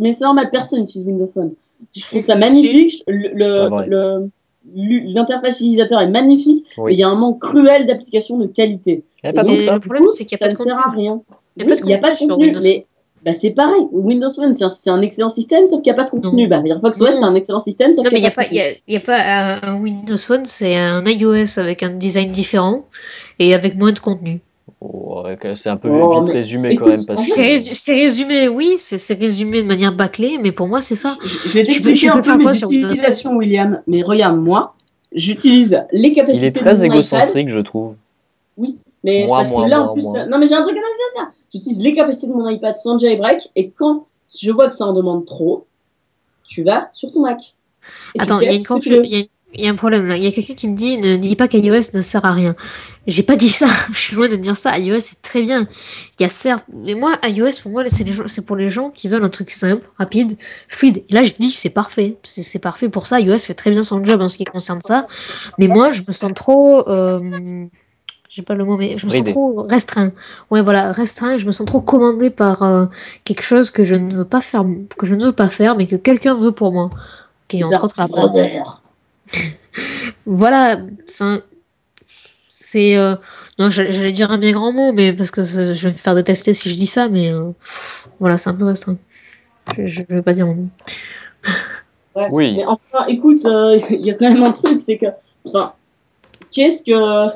[0.01, 1.53] mais c'est normal, personne n'utilise Windows Phone.
[1.95, 2.39] Je trouve ça si.
[2.41, 3.03] magnifique.
[3.07, 4.31] Le- C'est pas le-
[4.75, 6.85] L'interface utilisateur est magnifique, Oui.
[6.87, 9.03] mais il y a un manque cruel d'applications de qualité.
[9.25, 9.75] Il n'y a pas ça.
[9.75, 10.99] le problème, c'est qu'il n'y a pas de ne sert à contenu.
[11.03, 11.21] rien.
[11.57, 12.87] Il y a pas de Oui, il y a pas de contenu contenu, mais
[13.25, 13.83] bah, c'est pareil.
[13.93, 16.47] Windows Phone, c'est un, c'est un excellent système, sauf qu'il n'y a pas de contenu.
[16.49, 18.31] Bah, Firefox OS, c'est un excellent système, sauf Non, mais qu'il il n'y n'y a,
[18.31, 21.83] pas- de y a, y a pas un un Windows Phone, c'est un iOS avec
[21.83, 22.87] un design différent
[23.39, 24.41] et avec moins de contenu.
[24.83, 27.05] Oh, ouais, que c'est un peu Oh, vite mais résumé écoute, quand même.
[27.05, 27.23] Parce.
[27.23, 31.19] C'est résu- c'est résumé, oui, c'est résumé de manière bâclée, mais pour moi, c'est ça.
[31.23, 32.89] Je je vais Tu peux- t'expliquer tu peux un faire peu quoi mes sur Windows
[32.89, 33.83] utilisations, William.
[33.87, 34.75] Mais regarde, moi,
[35.13, 37.95] j'utilise les capacités Il est de très iPad, égocentrique, je trouve.
[39.05, 40.81] mais Moi, parce moi, que là, moi, en plus, non, mais j'ai un truc à
[41.21, 41.31] dire.
[41.53, 44.07] J'utilise les capacités de mon iPad sans jailbreak, et quand
[44.41, 45.67] je vois que ça en demande trop,
[46.49, 47.55] tu vas sur ton Mac.
[48.19, 48.63] Attends, il y a une
[49.55, 50.17] il y a- un problème là.
[50.17, 52.55] Il y a quelqu'un qui me dit ne dis pas qu'iOS ne sert à rien.
[53.07, 53.67] J'ai pas dit ça.
[53.93, 54.79] Je suis loin de dire ça.
[54.79, 55.67] iOS est très bien.
[56.19, 58.71] Il y a certes, mais moi iOS pour moi c'est les gens, c'est pour les
[58.71, 60.37] gens qui veulent un truc simple, rapide,
[60.69, 61.05] fluide.
[61.09, 62.17] Et là je dis c'est parfait.
[62.23, 63.21] C'est c'est parfait pour ça.
[63.21, 65.07] iOS fait très bien son job en ce qui concerne ça.
[65.59, 67.67] Mais moi je me sens trop euh,
[68.29, 69.33] j'ai pas le mot, mais je me sens Bridé.
[69.33, 70.13] trop restreint.
[70.53, 71.37] Ouais, voilà, restreint.
[71.37, 72.87] Je me sens trop commandé par euh,
[73.25, 74.65] quelque chose que je ne veux pas faire,
[74.97, 76.91] que je ne veux pas faire, mais que quelqu'un veut pour moi.
[77.49, 78.07] Qui entre autres.
[78.07, 78.81] Brother.
[80.27, 80.79] Voilà,
[81.09, 81.41] enfin,
[82.49, 82.97] c'est.
[82.97, 83.15] euh,
[83.59, 86.55] non, j'allais dire un bien grand mot, mais parce que je vais me faire détester
[86.55, 87.51] si je dis ça, mais euh,
[88.21, 88.97] voilà, c'est un peu restreint.
[89.77, 90.69] Je, je vais pas dire mon nom.
[92.17, 92.27] Ouais.
[92.33, 92.55] Oui.
[92.57, 95.07] Mais enfin, écoute, euh, il y a quand même un truc, c'est que,
[95.47, 95.75] enfin,
[96.51, 97.31] qu'est-ce que,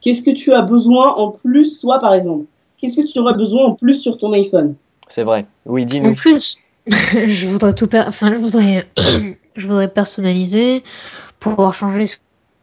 [0.00, 2.44] qu'est-ce que tu as besoin en plus, toi, par exemple?
[2.80, 4.76] Qu'est-ce que tu aurais besoin en plus sur ton iPhone?
[5.08, 5.46] C'est vrai.
[5.66, 6.14] Oui, En dis-nous.
[6.14, 8.86] plus, je voudrais tout, per- enfin, je voudrais,
[9.60, 10.82] je voudrais personnaliser,
[11.40, 12.16] pouvoir changer ce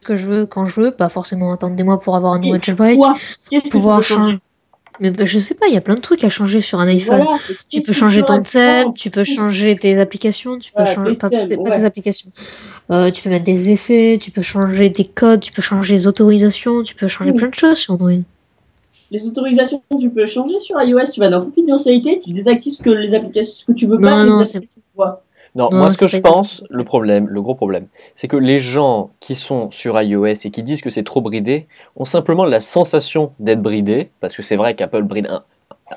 [0.04, 2.60] que je veux quand je veux, pas forcément attendre des mois pour avoir un nouveau
[2.60, 3.00] jailbreak,
[3.70, 4.38] pouvoir changer?
[5.00, 6.88] Mais bah, je sais pas, il y a plein de trucs à changer sur un
[6.88, 7.22] iPhone.
[7.22, 7.38] Voilà,
[7.68, 11.16] Tu peux changer ton thème, tu peux changer tes applications, tu peux Voilà, changer tes
[11.18, 11.78] pas, thèmes, c'est pas ouais.
[11.78, 12.30] tes applications.
[12.90, 16.06] Euh, tu peux mettre des effets, tu peux changer des codes, tu peux changer les
[16.06, 18.10] autorisations, tu peux changer plein de choses sur Android.
[19.10, 21.10] Les autorisations, tu peux changer sur iOS.
[21.12, 24.24] Tu vas dans confidentialité, tu désactives ce que les applications, ce que tu veux pas.
[24.24, 24.44] Non, non,
[25.56, 28.60] Non, Non, moi ce que je pense, le problème, le gros problème, c'est que les
[28.60, 32.60] gens qui sont sur iOS et qui disent que c'est trop bridé ont simplement la
[32.60, 35.42] sensation d'être bridés, parce que c'est vrai qu'Apple bride un,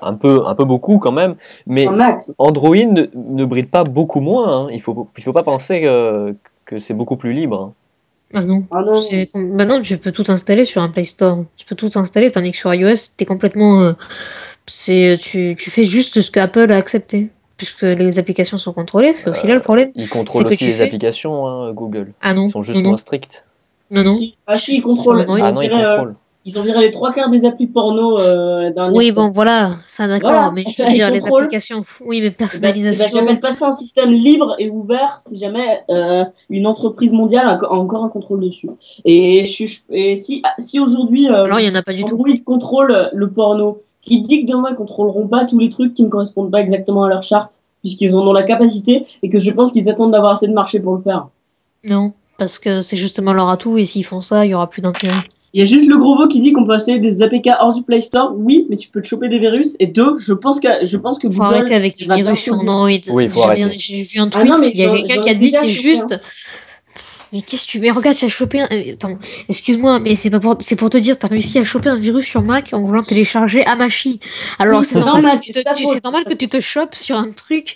[0.02, 1.36] un peu, un peu beaucoup quand même,
[1.68, 1.86] mais.
[2.38, 4.48] Android ne, ne bride pas beaucoup moins.
[4.66, 4.68] hein.
[4.72, 6.36] Il faut, il faut pas penser que,
[6.66, 7.60] que c'est beaucoup plus libre.
[7.60, 7.74] hein.
[8.34, 8.64] Ah non.
[8.72, 9.02] Ah non.
[9.58, 11.44] Bah non, tu peux tout installer sur un Play Store.
[11.58, 13.82] Tu peux tout installer, tandis que sur iOS, t'es complètement.
[13.82, 13.94] euh,
[14.68, 17.30] c'est, tu, tu fais juste ce que Apple a accepté.
[17.60, 19.92] Puisque les applications sont contrôlées, c'est aussi là le problème.
[19.96, 22.14] Ils contrôlent aussi les fais- applications, hein, Google.
[22.22, 23.46] Ah non, Ils sont juste non, moins stricts.
[23.92, 24.18] non, non.
[24.48, 25.26] Ah si, ils contrôlent.
[25.28, 26.16] Ah ont non, ils euh, contrôlent.
[26.46, 30.32] Ils ont viré les trois quarts des applis porno euh, Oui, bon, voilà, ça d'accord,
[30.32, 31.44] Voilà, mais je veux ils dire, les contrôlent.
[31.44, 31.84] applications.
[32.06, 33.20] Oui, mais Eh ben, eh ben, personnalisation.
[33.20, 37.72] J'appelle pas ça un système libre et ouvert si jamais euh, une entreprise mondiale a
[37.74, 38.70] encore un contrôle dessus.
[39.04, 42.14] Et, je et si, si aujourd'hui euh, Alors, il y en a pas du tout.
[42.16, 46.04] Android contrôle le porno, qui dit que demain ils contrôleront pas tous les trucs qui
[46.04, 49.52] ne correspondent pas exactement à leur charte, puisqu'ils en ont la capacité et que je
[49.52, 51.28] pense qu'ils attendent d'avoir assez de marché pour le faire.
[51.86, 54.82] Non, parce que c'est justement leur atout, et s'ils font ça, il y aura plus
[54.82, 55.22] d'intérêt.
[55.54, 57.74] Il y a juste le gros veau qui dit qu'on peut installer des APK hors
[57.74, 58.34] du Play Store.
[58.36, 59.76] Oui, mais tu peux te choper des virus.
[59.80, 62.54] Et deux, je pense que, je pense que Faut Google arrêter avec les virus sur
[62.54, 62.88] Android.
[62.88, 63.78] Oui, faut J'ai arrêter.
[63.80, 65.70] J'ai vu un Ah tweet, non, mais il y a quelqu'un qui a dit c'est
[65.70, 66.22] juste.
[67.32, 67.80] Mais qu'est-ce que tu.
[67.80, 68.68] Mais regarde, tu as chopé un.
[68.72, 69.18] euh, Attends,
[69.50, 70.56] excuse-moi, mais c'est pas pour...
[70.60, 73.64] c'est pour te dire, t'as réussi à choper un virus sur Mac en voulant télécharger
[73.66, 74.20] Amashi.
[74.58, 75.64] Alors Oui, c'est normal, normal, que tu c'est te...
[75.70, 77.76] ta tu- faute, c'est normal c'est que tu te chopes sur un truc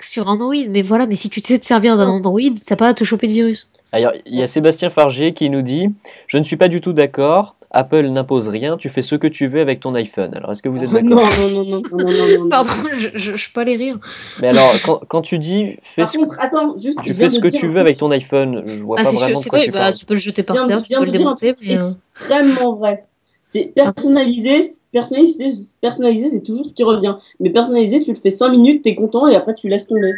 [0.00, 0.54] sur Android.
[0.68, 3.26] Mais voilà, mais si tu sais te servir d'un Android, ça va pas te choper
[3.26, 3.68] de virus.
[3.92, 5.88] Alors, il y a Sébastien Fargier qui nous dit
[6.26, 7.56] Je ne suis pas du tout d'accord.
[7.72, 8.76] Apple n'impose rien.
[8.76, 10.34] Tu fais ce que tu veux avec ton iPhone.
[10.34, 11.22] Alors, est-ce que vous êtes non, d'accord?
[11.40, 12.48] non, non, non, non, non, non, non.
[12.48, 13.98] Pardon, je, je, je peux pas les rire.
[14.40, 16.98] Mais alors, quand, quand tu dis fais Par ce, contre, attends, juste.
[17.02, 19.16] tu fais ce que dire tu veux avec ton iPhone, je vois Ah, pas c'est
[19.16, 20.82] sûr, vraiment c'est quoi vrai, tu bah, tu peux le jeter Je par viens, terre,
[20.82, 21.76] tu peux le démonter, mais.
[21.76, 23.04] euh, extrêmement vrai.
[23.44, 24.60] C'est personnalisé,
[24.92, 25.50] personnalisé,
[25.80, 27.16] personnalisé, c'est toujours ce qui revient.
[27.40, 30.12] Mais personnalisé, tu le fais 5 minutes, t'es content et après tu laisses tomber.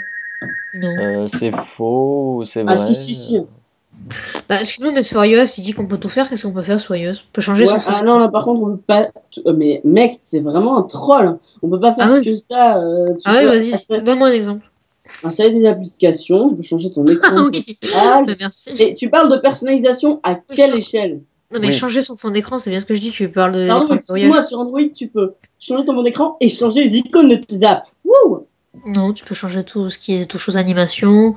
[0.75, 0.97] Non.
[0.99, 2.75] Euh, c'est faux, c'est vrai.
[2.75, 3.39] Ah si, si, si.
[4.49, 6.29] Bah, excuse-moi, mais sur iOS, il dit qu'on peut tout faire.
[6.29, 7.13] Qu'est-ce qu'on peut faire sur iOS?
[7.13, 9.09] On peut changer Ouais, son fond ah non, là par contre, on peut pas.
[9.47, 11.39] euh, Mais mec, t'es vraiment un troll.
[11.63, 12.79] On peut pas faire Ah que ça.
[12.79, 14.71] euh, Ah ouais, peux vas-y, installer- donne-moi un exemple.
[15.25, 17.37] Installer des applications, tu peux changer ton écran.
[17.37, 18.71] Ah oui, Ah, bah, merci.
[18.79, 21.21] et tu parles de personnalisation à quelle échelle?
[21.53, 21.73] Non, mais Oui.
[21.75, 23.11] changer son fond d'écran, c'est bien ce que je dis.
[23.11, 26.83] Tu parles de Pardon, excuse-moi, sur Android, tu peux changer ton mode d'écran et changer
[26.83, 27.87] les icônes de tes apps.
[28.05, 28.47] Wouh
[28.87, 31.35] Non, tu peux changer tout ce qui est touche aux animations.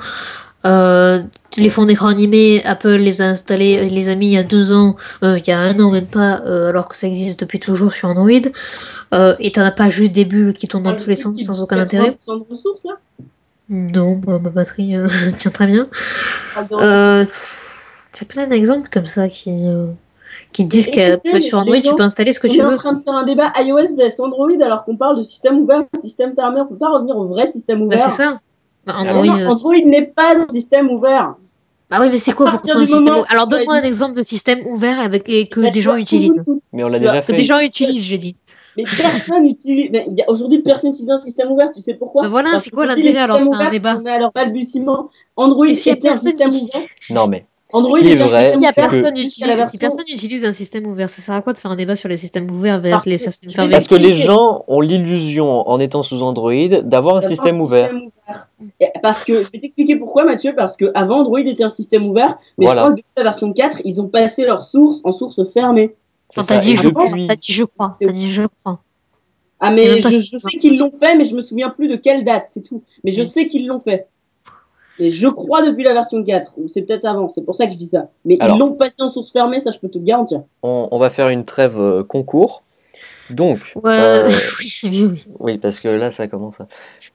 [0.65, 1.19] Euh,
[1.57, 4.71] les fonds d'écran animés, Apple les a installés, les a mis il y a deux
[4.73, 7.59] ans, euh, il y a un an même pas, euh, alors que ça existe depuis
[7.59, 8.29] toujours sur Android.
[9.13, 11.61] Euh, et t'en as pas juste des bulles qui tournent dans tous les sens sans
[11.61, 12.17] aucun intérêt.
[12.27, 12.93] 80% de ressources là
[13.69, 14.95] Non, bah, ma batterie
[15.37, 15.87] tient très bien.
[16.69, 19.51] Pff, c'est plein d'exemples comme ça qui,
[20.51, 22.77] qui disent que sur Android, tu peux installer ce que On tu est en veux.
[22.77, 26.33] train de faire un débat iOS vs Android alors qu'on parle de système ouvert, système
[26.35, 26.61] fermé.
[26.61, 28.01] On peut pas revenir au vrai système Bah, ouvert.
[28.01, 28.39] c'est ça.
[28.85, 31.35] Bah, Android, non, euh, Android n'est pas un système ouvert.
[31.89, 34.21] Bah oui, mais c'est quoi pour toi un système ouvert Alors donne-moi un exemple de
[34.23, 36.37] système ouvert avec, et que Bah, des gens utilisent.
[36.45, 37.33] tout- tout- Mais on l'a déjà Que fait.
[37.33, 38.35] des gens utilisent, j'ai dit.
[38.77, 39.89] Mais personne utilise.
[40.27, 41.69] Aujourd'hui, personne n'utilise un système ouvert.
[41.73, 42.23] Tu sais pourquoi?
[42.23, 45.09] Bah voilà, c'est quoi l'intérêt alors de faire un débat à leur balbutiement.
[45.37, 46.87] Android était un système qui- ouvert.
[47.11, 47.45] Non, mais
[47.75, 51.21] Android est vrai, que- personne la utilise, si version- personne utilise un système ouvert, ça
[51.21, 53.21] sert à quoi de faire un débat sur les systèmes ouverts vers Parce les que-
[53.21, 53.71] systèmes fermés?
[53.71, 56.53] Parce que les gens ont l'illusion, en étant sous Android,
[56.83, 57.91] d'avoir un système ouvert.
[59.01, 62.37] Parce que, je vais t'expliquer pourquoi, Mathieu, parce que avant Android était un système ouvert,
[62.57, 62.81] mais Voilà.
[62.81, 65.95] je crois que depuis la version 4, ils ont passé leur source en source fermée.
[66.35, 66.57] Non, t'as ça.
[66.59, 67.05] dit Et je crois.
[67.07, 67.97] depuis, T'as dit je crois.
[68.01, 68.79] T'as dit je crois.
[69.59, 72.23] Ah, mais je, je sais qu'ils l'ont fait, mais je me souviens plus de quelle
[72.23, 72.81] date, c'est tout.
[73.03, 74.07] Mais je sais qu'ils l'ont fait.
[74.99, 77.73] Et je crois depuis la version 4, ou c'est peut-être avant, c'est pour ça que
[77.73, 78.07] je dis ça.
[78.23, 78.55] Mais Alors.
[78.55, 80.41] ils l'ont passé en source fermée, ça je peux te le garantir.
[80.63, 82.63] on, on va faire une trêve euh, concours.
[83.31, 84.29] Donc, Ouais, euh,
[84.59, 85.17] oui, c'est mieux.
[85.39, 85.57] oui.
[85.57, 86.65] parce que là, ça commence à...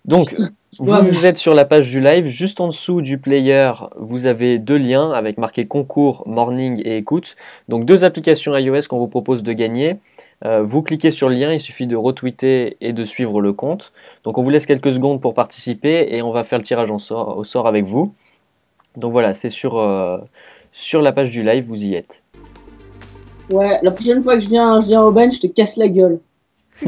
[0.05, 0.35] Donc,
[0.81, 2.27] mais- vous êtes sur la page du live.
[2.27, 7.37] Juste en dessous du player, vous avez deux liens avec marqué concours, morning et écoute.
[7.69, 9.97] Donc, deux applications iOS qu'on vous propose de gagner.
[10.45, 13.93] Euh, vous cliquez sur le lien, il suffit de retweeter et de suivre le compte.
[14.25, 16.99] Donc, on vous laisse quelques secondes pour participer et on va faire le tirage en
[16.99, 18.15] sort, au sort avec vous.
[18.97, 20.19] Donc, voilà, c'est sur, euh,
[20.73, 22.23] sur la page du live, vous y êtes.
[23.51, 25.89] Ouais, la prochaine fois que je viens, je viens au bench, je te casse la
[25.89, 26.21] gueule.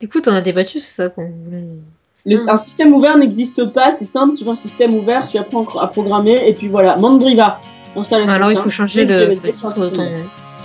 [0.00, 1.30] Écoute, on a débattu, c'est ça qu'on.
[1.50, 2.48] Le- Mm.
[2.48, 5.86] Un système ouvert n'existe pas, c'est simple, tu vois un système ouvert, tu apprends à
[5.86, 7.60] programmer, et puis voilà, Mandriva.
[8.34, 10.02] Alors il faut changer le, le titre de ton.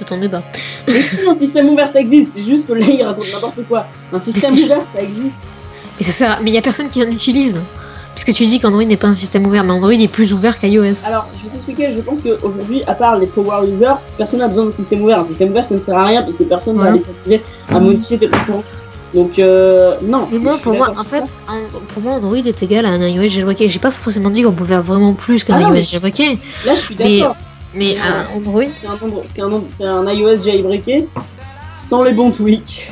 [0.01, 0.43] De ton débat.
[0.87, 3.85] Mais si un système ouvert ça existe, c'est juste que là il raconte n'importe quoi.
[4.13, 5.35] Un système ouvert ça existe.
[5.99, 7.59] Mais ça sert à- Mais il y a personne qui en utilise.
[8.13, 10.95] Puisque tu dis qu'Android n'est pas un système ouvert, mais Android est plus ouvert qu'iOS.
[11.05, 14.65] Alors, je vais t'expliquer, je pense qu'aujourd'hui, à part les power users, personne n'a besoin
[14.65, 15.19] d'un système ouvert.
[15.19, 17.41] Un système ouvert, ça ne sert à rien parce que personne ne va aller s'amuser
[17.69, 18.81] à modifier tes préférences.
[19.13, 20.27] Donc, euh, non.
[20.29, 23.29] Mais moi, pour moi, en fait, en- pour moi, Android est égal à un iOS
[23.29, 23.69] jailbreaké.
[23.69, 26.79] J'ai pas forcément dit qu'on pouvait faire vraiment plus qu'un Ah iOS jailbreaké, Là, je
[26.81, 27.35] suis d'accord.
[27.73, 28.63] Mais un Android,
[29.25, 31.07] C'est un, un iOS jailbreaké
[31.79, 32.91] sans les bons tweaks.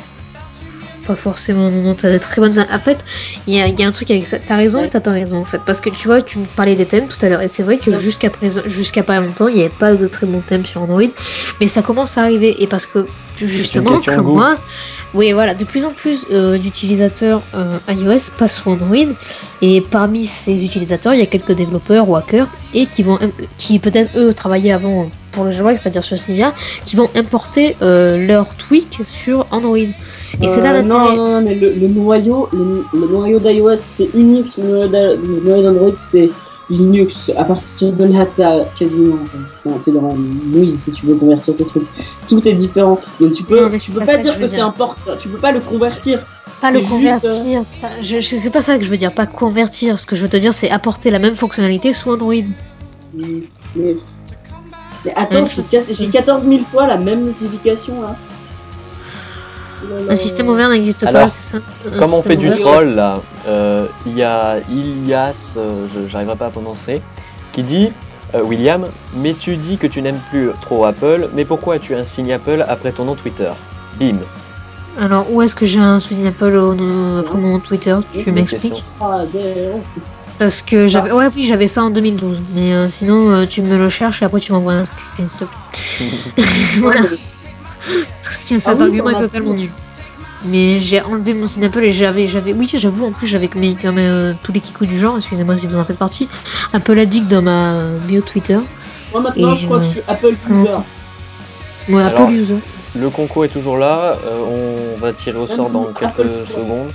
[1.06, 1.70] Pas forcément.
[1.70, 2.52] Non, t'as de très bonnes.
[2.58, 3.04] En fait,
[3.46, 4.38] il y a, il y a un truc avec ça.
[4.38, 5.60] T'as raison et t'as pas raison, en fait.
[5.64, 7.78] Parce que tu vois, tu me parlais des thèmes tout à l'heure, et c'est vrai
[7.78, 10.82] que jusqu'à présent, jusqu'à pas longtemps, il n'y avait pas de très bons thèmes sur
[10.82, 11.02] Android,
[11.60, 12.62] mais ça commence à arriver.
[12.62, 13.06] Et parce que,
[13.40, 14.56] justement, comme moi,
[15.14, 19.14] oui, voilà, de plus en plus euh, d'utilisateurs euh, iOS passent sur Android,
[19.62, 23.18] et parmi ces utilisateurs, il y a quelques développeurs ou hackers, et qui vont,
[23.58, 26.52] qui peut-être eux travaillaient avant pour le jailbreak, c'est-à-dire sur Cydia,
[26.84, 29.78] qui vont importer euh, leurs tweaks sur Android.
[30.42, 31.16] Et c'est là Euh, non, l'intérêt.
[31.16, 34.86] non, non, mais le, le noyau, le, le noyau d'iOS c'est Unix, le
[35.44, 36.30] noyau d'Android c'est
[36.70, 37.30] Linux.
[37.36, 39.16] À partir de là, t'as quasiment.
[39.64, 41.86] enfin, T'es dans la mouise si tu veux convertir tes trucs.
[42.28, 42.98] Tout est différent.
[43.20, 44.98] Donc tu peux, Non, tu peux pas pas, que dire que, veux c'est porte.
[45.18, 46.22] Tu peux pas le convertir.
[46.60, 49.98] Pas le convertir, putain, je, je sais pas ça que je veux dire, pas convertir.
[49.98, 52.34] Ce que je veux te dire, c'est apporter la même fonctionnalité sous Android.
[53.14, 53.24] Mais,
[53.74, 58.16] mais attends, j'ai c'est- j'ai 14 000 fois la même notification là.
[60.08, 61.58] Un système ouvert n'existe pas, c'est ça
[61.92, 66.36] Un Comme on fait du troll là, euh, il y a Ilias, euh, je j'arriverai
[66.36, 67.00] pas à prononcer,
[67.52, 67.90] qui dit
[68.34, 72.04] euh, William, mais tu dis que tu n'aimes plus trop Apple, mais pourquoi as-tu un
[72.04, 73.50] signe Apple après ton nom Twitter?
[73.98, 74.18] Bim.
[75.00, 77.96] Alors, où est-ce que j'ai un soutien Apple au nom- après mon Twitter?
[78.12, 78.72] Tu m'expliques?
[78.72, 78.84] question.
[78.98, 79.82] 3, 0.
[80.38, 81.12] Parce que j'avais.
[81.12, 82.38] Ouais, oui, j'avais ça en 2012.
[82.54, 85.40] Mais euh, sinon, euh, tu me le cherches et après tu m'envoies un screen, s'il
[85.40, 86.44] te plaît.
[86.78, 87.00] voilà.
[88.22, 89.70] Parce que cet oui, argument est totalement nul.
[90.44, 93.76] Mais j'ai enlevé mon signe Apple et j'avais, j'avais, oui, j'avoue, en plus j'avais mis
[93.76, 96.28] quand même euh, tous les kikous du genre, excusez-moi si vous en faites partie,
[96.72, 98.58] Apple addict dans ma euh, bio Twitter.
[99.12, 100.70] Moi maintenant, Et je crois que je suis Apple Très user.
[101.88, 102.58] Ouais, Alors, Apple user.
[102.98, 106.90] Le concours est toujours là, euh, on va tirer au sort dans quelques secondes.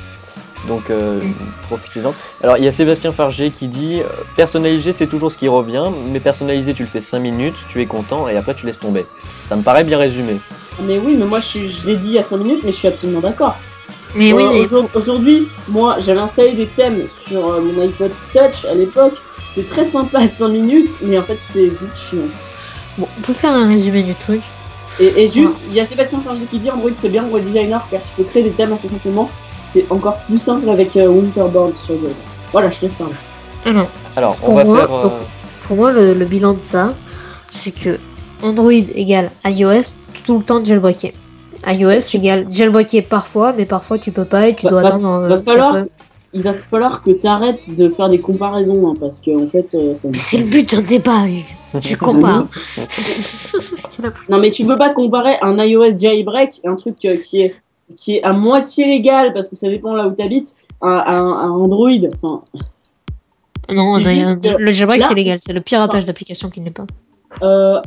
[0.68, 1.22] Donc euh,
[1.68, 2.14] profitez-en.
[2.42, 5.90] Alors il y a Sébastien Farger qui dit euh, personnaliser c'est toujours ce qui revient,
[6.12, 9.06] mais personnaliser tu le fais 5 minutes, tu es content et après tu laisses tomber.
[9.48, 10.40] Ça me paraît bien résumé.
[10.84, 12.72] Mais oui, mais moi je, suis- je l'ai dit il y a 5 minutes, mais
[12.72, 13.56] je suis absolument d'accord.
[14.16, 18.12] Mais oui, Euh, mais aujourd- Aujourd'hui, moi j'avais installé des thèmes sur euh, mon iPod
[18.34, 19.16] Touch à l'époque.
[19.54, 22.20] C'est très sympa à 5 minutes, mais en fait c'est vite chiant.
[22.98, 24.42] bon, pour faire un résumé du truc,
[25.00, 27.44] Et, et juste, il y a Sébastien Farger qui dit Android c'est bien pour les
[27.44, 29.30] designers car tu peux créer des thèmes assez simplement.
[29.64, 32.08] C'est encore plus simple avec euh, Winterboard sur Go.
[32.54, 33.14] Voilà, je te laisse parler.
[33.66, 34.94] alors, Alors on Pour va moi, faire.
[34.94, 35.14] euh, donc-
[35.68, 36.94] pour moi, le, le bilan de ça,
[37.48, 37.98] c'est que
[38.46, 38.72] Android
[39.04, 41.14] égale iOS tout le temps jailbreaké.
[41.68, 45.08] iOS égale jailbreaké parfois, mais parfois tu peux pas et tu Va- dois va- attendre.
[45.24, 45.90] euh, va falloir- Apple.
[46.38, 49.74] Il va falloir que tu arrêtes de faire des comparaisons hein, parce que en fait
[49.74, 51.46] euh, ça c'est le but d'un débat, Hugues.
[51.82, 52.46] Tu compares.
[54.30, 57.56] Non mais tu peux pas comparer un iOS jailbreak, un truc euh, qui est
[57.96, 61.22] qui est à moitié légal parce que ça dépend là où tu habites, à, à
[61.50, 61.90] Android.
[62.22, 62.42] Enfin,
[63.70, 66.60] non, C'est on a- juste que le jailbreak c'est légal, c'est le piratage d'application qui
[66.62, 66.86] n'est pas.
[67.42, 67.80] Euh,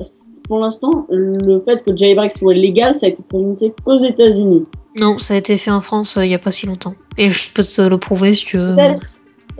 [0.48, 4.64] pour l'instant, le fait que le jailbreak soit légal, ça a été prononcé qu'aux États-Unis.
[4.96, 6.94] Non, ça a été fait en France euh, il y a pas si longtemps.
[7.16, 8.74] Et je peux te le prouver si tu veux.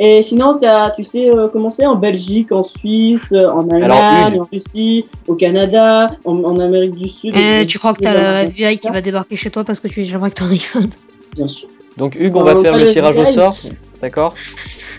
[0.01, 4.49] Et sinon, as, tu sais euh, comment c'est en Belgique, en Suisse, en Allemagne, en
[4.51, 7.33] Russie, au Canada, en, en Amérique du Sud.
[7.37, 9.89] Eh, et- tu crois que t'as la FBI qui va débarquer chez toi parce que
[9.89, 10.89] tu jailbreak ton iPhone
[11.37, 11.69] Bien sûr.
[11.97, 13.55] Donc Hugues, on Euh, va faire le tirage au sort,
[14.01, 14.35] d'accord?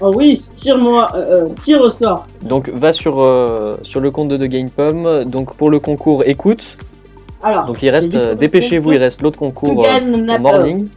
[0.02, 2.26] Oh oui, tire-moi, euh, euh, tire au sort.
[2.41, 5.26] Donc va sur, euh, sur le compte de The Game Pomme.
[5.26, 6.78] Donc pour le concours écoute.
[7.43, 9.86] Alors, Donc il reste, euh, dépêchez-vous, il reste l'autre concours
[10.39, 10.88] morning.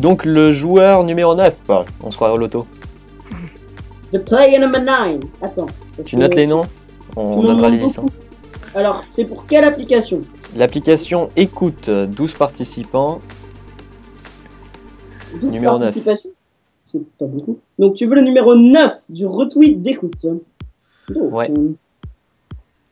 [0.00, 1.54] Donc le joueur numéro 9,
[2.02, 2.66] on se croirait au loto.
[4.10, 5.20] The player number 9.
[5.42, 5.66] Attends.
[6.04, 6.62] Tu notes les noms?
[7.16, 8.20] On donnera les licences.
[8.74, 10.20] Alors, c'est pour quelle application?
[10.56, 13.20] L'application écoute 12 participants.
[15.40, 15.94] 12 numéro 9.
[16.90, 17.58] C'est pas beaucoup.
[17.78, 20.14] Donc, tu veux le numéro 9 du retweet d'écoute.
[20.22, 20.42] Donc,
[21.32, 21.50] Ouais.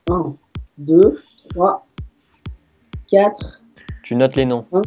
[0.09, 0.33] 1,
[0.77, 1.01] 2,
[1.49, 1.85] 3,
[3.11, 3.61] 4,
[4.03, 4.61] Tu notes les noms.
[4.61, 4.83] 5,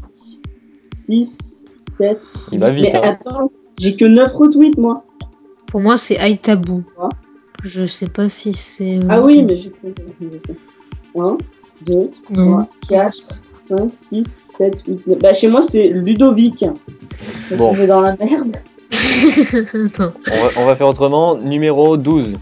[0.95, 2.19] 6, 7.
[2.53, 3.01] Il va vite, Mais hein.
[3.21, 5.05] attends, j'ai que 9 retweets, moi.
[5.67, 6.17] Pour moi, c'est.
[6.97, 7.09] Quoi?
[7.65, 8.97] Je sais pas si c'est.
[8.99, 9.95] euh, Ah oui, mais j'ai compris
[10.47, 10.53] ça.
[11.19, 11.37] 1,
[11.87, 12.67] 2, Non.
[12.67, 13.17] 3, 4,
[13.69, 15.19] 5, 6, 7, 8, 9.
[15.19, 16.65] Bah, chez moi, c'est Ludovic.
[17.51, 17.75] Je Bon.
[17.75, 18.57] suis dans la merde.
[18.93, 20.13] Attends.
[20.31, 21.37] On va, on va faire autrement.
[21.37, 22.33] Numéro 12.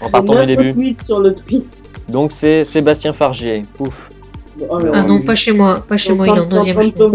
[0.00, 0.96] En partant du 9 début.
[1.02, 1.82] sur le tweet.
[2.08, 3.62] Donc c'est Sébastien Fargier.
[3.74, 4.08] Pouf.
[4.68, 5.84] Oh là Ah non, pas chez moi.
[5.86, 7.12] Pas chez moi, il est en deuxième.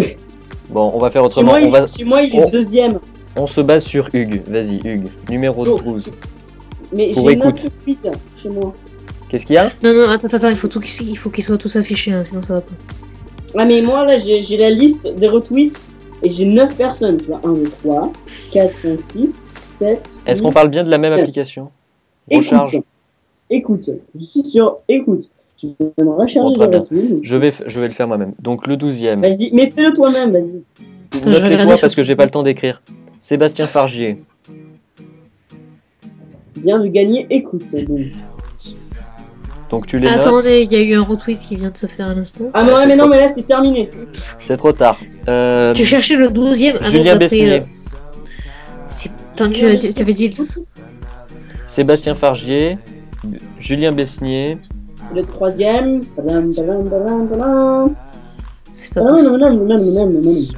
[0.69, 1.51] Bon, on va faire Chez autrement.
[1.59, 1.85] moi, on va...
[1.85, 2.43] chez moi, il Oh.
[2.47, 2.99] est deuxième.
[3.35, 4.41] On se base sur Hugues.
[4.47, 5.07] Vas-y, Hugues.
[5.29, 5.79] Numéro Oh.
[5.83, 6.13] 12.
[6.95, 7.71] Mais j'ai 9 écoute.
[7.83, 8.07] tweets
[8.41, 8.73] chez moi.
[9.29, 9.65] Qu'est-ce qu'il y a?
[9.83, 12.23] Non, non, attends, attends, il faut, tout qu'ils- il faut qu'ils soient tous affichés, hein,
[12.23, 12.71] sinon ça va pas.
[13.57, 15.77] Ah, mais moi, là, j'ai la liste des retweets
[16.23, 17.17] et j'ai 9 personnes.
[17.17, 18.11] Tu vois, 1, 2, 3,
[18.51, 19.41] 4, 5, 6,
[19.73, 20.17] 7.
[20.25, 21.69] Est-ce qu'on parle bien de la même application?
[22.31, 22.75] Recharge.
[23.49, 23.89] Écoute, écoute,
[24.19, 25.29] je suis sûr, écoute.
[25.61, 27.19] Je vais me recharger Bon.
[27.21, 28.33] Je vais, je vais le faire moi-même.
[28.41, 29.21] Donc le 12e.
[29.21, 30.61] Vas-y, mais fais-le toi-même, vas-y.
[30.63, 30.63] Attends,
[31.13, 32.81] je vais Note-les regarder toi sur- parce que j'ai pas le temps d'écrire.
[33.19, 34.21] Sébastien Fargier.
[36.57, 37.73] Bien de gagner, écoute.
[37.85, 37.99] donc.
[39.69, 40.19] Donc tu les notes.
[40.19, 42.45] Attendez, il y a eu un retweet qui vient de se faire à l'instant.
[42.53, 43.89] Ah, mais, Ça, ouais, mais non, mais là, c'est terminé.
[44.39, 44.99] C'est trop tard.
[45.27, 46.75] Euh, Tu cherchais le 12ème.
[46.79, 47.61] ah non, Julien Besnier.
[47.61, 47.63] euh,
[48.87, 49.11] C'est...
[49.33, 50.35] Attends, tu, tu avais dit...
[51.65, 52.77] Sébastien Fargier.
[53.59, 54.57] Julien Besnier.
[55.13, 56.03] Le troisième.
[58.71, 59.11] C'est pas Tadam,
[60.21, 60.57] possible.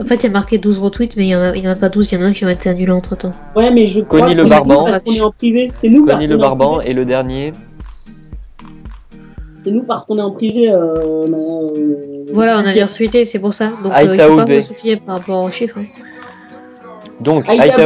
[0.00, 1.88] En fait, il y a marqué 12 retweets, mais il y en a, en pas
[1.88, 3.32] 12, il y en a un qui ont été annulés entre temps.
[3.56, 4.84] Ouais, mais je crois Connie que le Barban.
[5.04, 5.72] qu'on est en privé.
[5.74, 6.76] C'est nous parce Connie qu'on Le est en Barban.
[6.76, 6.90] privé.
[6.90, 7.52] Et le dernier.
[9.56, 10.72] C'est nous parce qu'on est en privé.
[10.72, 13.70] Euh, euh, Voilà, on avait retweeté, c'est pour ça.
[13.82, 15.78] Donc, euh, il faut pas se fier par rapport aux chiffres.
[15.78, 15.84] hein.
[17.20, 17.84] Donc Aïta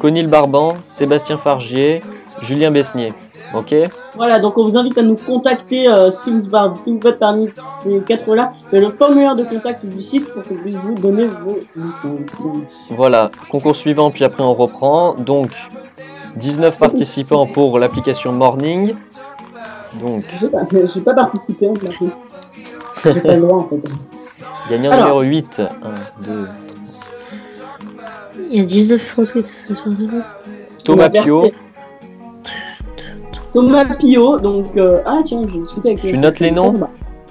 [0.00, 2.00] Conny le Barban, Sébastien Fargier,
[2.42, 3.12] Julien Besnier.
[3.54, 3.74] Ok
[4.14, 7.18] Voilà, donc on vous invite à nous contacter euh, si, vous, par- si vous faites
[7.18, 7.48] parmi
[7.82, 8.52] ces quatre-là.
[8.72, 11.58] Il y a le formulaire de contact du site pour qu'on puisse vous donner vos
[11.76, 12.90] licences.
[12.90, 15.14] Voilà, concours suivant, puis après on reprend.
[15.14, 15.50] Donc,
[16.36, 18.94] 19 participants pour l'application Morning.
[20.00, 21.90] Donc, Je sais pas, j'ai pas participé en fait.
[23.12, 23.80] J'ai pas le droit en fait.
[24.70, 25.20] gagnant Alors.
[25.20, 25.60] numéro 8.
[25.60, 26.48] 1, 2.
[28.50, 29.96] Il y a 19 retweets, sur le
[30.84, 31.48] Thomas On va
[33.52, 34.76] Verser- Thomas Pio, donc.
[34.76, 36.00] euh, Ah tiens, j'ai discuté avec.
[36.00, 36.72] Tu notes les noms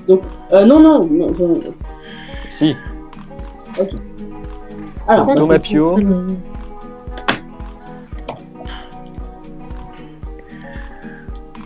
[0.08, 0.22] Donc,
[0.54, 1.60] euh, non, non, non, non.
[2.50, 2.76] Si,
[5.08, 5.98] Alors, Donc, Thomas Pio.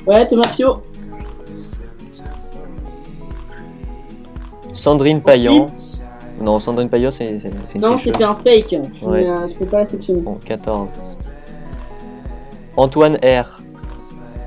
[0.08, 0.82] ouais, Thomas Pio.
[4.74, 5.68] Sandrine Payan.
[6.42, 7.36] Non, Sandrine Payan, c'est
[7.76, 8.68] une Non, c'était un fake.
[8.94, 9.24] Tu, Ouais.
[9.24, 10.22] mets, tu peux pas la sectionner.
[10.22, 11.18] Bon, 14.
[12.76, 13.62] Antoine R.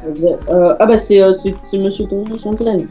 [0.07, 2.91] Euh, ah bah c'est euh, c'est c'est Monsieur numéro Ou 11.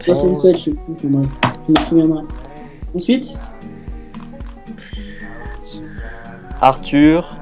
[0.00, 0.96] 67, je sais plus.
[1.02, 2.22] Je me souviendrai.
[2.94, 3.36] Ensuite,
[6.60, 7.36] Arthur.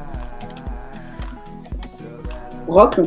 [2.67, 3.01] Rock?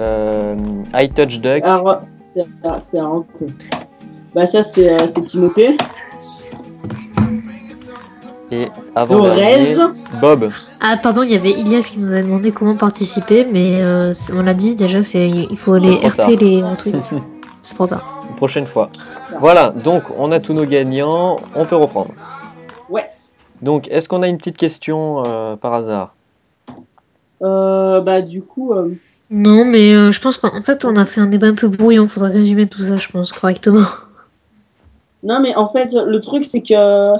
[0.00, 0.56] Euh,
[0.94, 1.62] I Touch Duck.
[1.64, 3.26] Ah, c'est ah, c'est un Rock.
[4.34, 5.76] Bah ça c'est euh, c'est Timothée.
[8.50, 9.26] Et avant.
[10.20, 10.50] Bob.
[10.80, 14.42] Ah, pardon, il y avait Ilias qui nous a demandé comment participer, mais euh, on
[14.42, 16.30] l'a dit déjà, c'est il faut les trop tard.
[16.30, 17.14] RT, les retweets.
[17.62, 18.24] c'est trop tard.
[18.30, 18.90] Une prochaine fois.
[19.38, 22.12] Voilà, donc on a tous nos gagnants, on peut reprendre.
[22.88, 23.10] Ouais.
[23.60, 26.14] Donc, est-ce qu'on a une petite question euh, par hasard?
[27.42, 28.90] Euh, bah du coup, euh,
[29.30, 32.08] Non, mais euh, je pense qu'en fait, on a fait un débat un peu brouillon.
[32.08, 33.84] Faudrait résumer tout ça, je pense, correctement.
[35.22, 37.16] non mais en fait le truc c'est que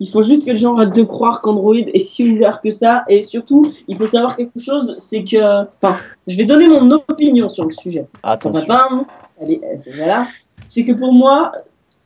[0.00, 3.04] il faut juste que les gens arrêtent de croire qu'Android est si ouvert que ça
[3.06, 5.94] et surtout il faut savoir quelque chose, c'est que, enfin,
[6.26, 8.06] je vais donner mon opinion sur le sujet.
[8.22, 8.66] Attention.
[8.66, 9.04] pas, hein.
[9.40, 10.26] Allez, euh, voilà.
[10.66, 11.52] C'est que pour moi,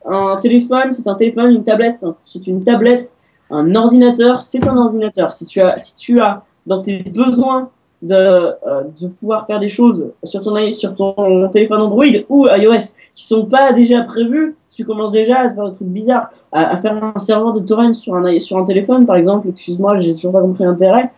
[0.05, 3.15] un téléphone, c'est un téléphone, une tablette, c'est une tablette,
[3.49, 5.31] un ordinateur, c'est un ordinateur.
[5.31, 7.69] Si tu as, si tu as dans tes besoins
[8.05, 12.93] de, euh, de pouvoir faire des choses sur ton, sur ton téléphone Android ou iOS
[13.13, 16.77] qui sont pas déjà prévues, si tu commences déjà à faire des trucs bizarres, à,
[16.77, 20.33] faire un serveur de torrent sur un, sur un téléphone, par exemple, excuse-moi, j'ai toujours
[20.33, 21.11] pas compris l'intérêt.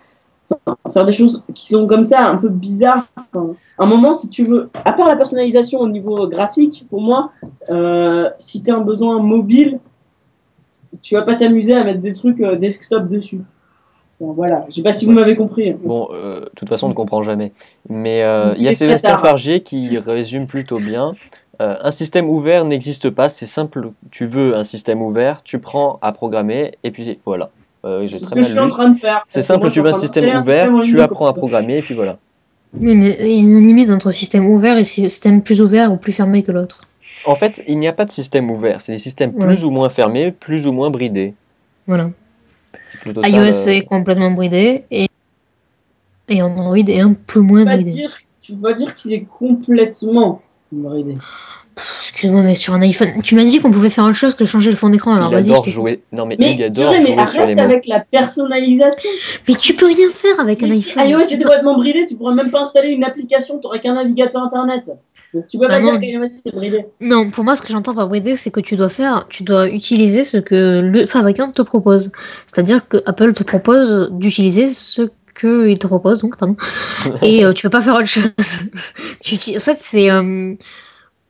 [0.93, 3.05] Faire des choses qui sont comme ça, un peu bizarres.
[3.17, 7.31] Enfin, un moment, si tu veux, à part la personnalisation au niveau graphique, pour moi,
[7.69, 9.79] euh, si tu as un besoin mobile,
[11.01, 13.41] tu vas pas t'amuser à mettre des trucs euh, desktop dessus.
[14.19, 15.73] Bon, voilà, je sais pas si vous m'avez compris.
[15.73, 17.51] Bon, euh, de toute façon, on ne comprend jamais.
[17.87, 19.21] Mais euh, il y a Sébastien tard.
[19.21, 21.13] Fargier qui résume plutôt bien.
[21.61, 23.91] Euh, un système ouvert n'existe pas, c'est simple.
[24.11, 27.49] Tu veux un système ouvert, tu prends à programmer, et puis voilà.
[27.85, 29.23] Euh, C'est ce que je suis en train de faire.
[29.27, 31.81] C'est simple, moi, tu veux un système un ouvert, système tu apprends à programmer, et
[31.81, 32.17] puis voilà.
[32.73, 35.97] Oui, mais il y a une limite entre système ouvert et système plus ouvert ou
[35.97, 36.81] plus fermé que l'autre.
[37.25, 39.45] En fait, il n'y a pas de système ouvert, c'est des systèmes Ouais.
[39.45, 41.33] plus ou moins fermés, plus ou moins bridés.
[41.87, 42.09] Voilà.
[42.85, 43.29] Ça.
[43.29, 45.07] iOS le- est complètement bridé et,
[46.29, 47.91] et Android est un peu moins Tu bridé.
[47.91, 51.15] dire, tu vas dire qu'il est complètement bridé.
[52.01, 54.71] Excuse-moi, mais sur un iPhone, tu m'as dit qu'on pouvait faire autre chose que changer
[54.71, 55.13] le fond d'écran.
[55.13, 55.73] Alors il vas-y, adore t'écoute.
[55.73, 56.01] jouer.
[56.11, 57.63] Non, mais, Mais, Hugues adore mais jouer sur les arrête mots.
[57.63, 59.09] avec la personnalisation.
[59.47, 61.07] Mais tu peux rien faire avec un iPhone.
[61.07, 64.41] iOS peux- complètement bridé, tu pourrais même pas installer une application, tu n'aurais qu'un navigateur
[64.41, 64.89] internet.
[65.33, 65.97] Donc tu peux Bah pas non.
[65.97, 66.85] dire c'est bridé.
[67.01, 69.69] Non, pour moi, ce que j'entends par brider, c'est que tu dois faire, tu dois
[69.69, 72.11] utiliser ce que le fabricant te propose.
[72.47, 75.09] C'est-à-dire que Apple te propose d'utiliser ce
[75.39, 76.55] qu'il te propose, donc, pardon.
[77.21, 78.31] Et euh, tu peux pas faire autre chose.
[79.55, 80.09] En fait, c'est.
[80.11, 80.53] euh,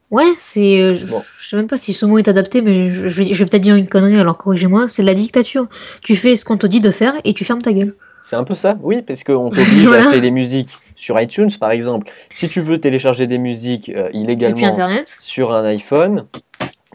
[0.09, 0.81] Ouais, c'est.
[0.81, 1.21] euh, je- Bon.
[1.41, 3.45] Je sais même pas si ce mot est adapté, mais je, je vais, je vais
[3.45, 4.87] peut-être dire une connerie, alors corrigez-moi.
[4.89, 5.67] C'est de la dictature.
[6.01, 7.95] Tu fais ce qu'on te dit de faire et tu fermes ta gueule.
[8.29, 10.03] C'est un peu ça, oui, parce qu'on t'oblige Voilà.
[10.03, 10.67] à acheter des musiques
[10.97, 12.11] sur iTunes, par exemple.
[12.29, 15.17] Si tu veux télécharger des musiques euh, illégalement Internet.
[15.21, 16.25] sur un iPhone,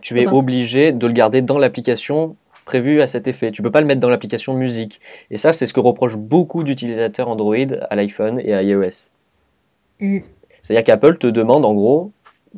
[0.03, 3.51] tu es obligé de le garder dans l'application prévue à cet effet.
[3.51, 5.01] Tu peux pas le mettre dans l'application musique.
[5.31, 7.57] Et ça, c'est ce que reprochent beaucoup d'utilisateurs Android
[7.89, 9.09] à l'iPhone et à iOS.
[10.03, 10.19] Mm.
[10.61, 12.13] C'est-à-dire qu'Apple te demande, en gros,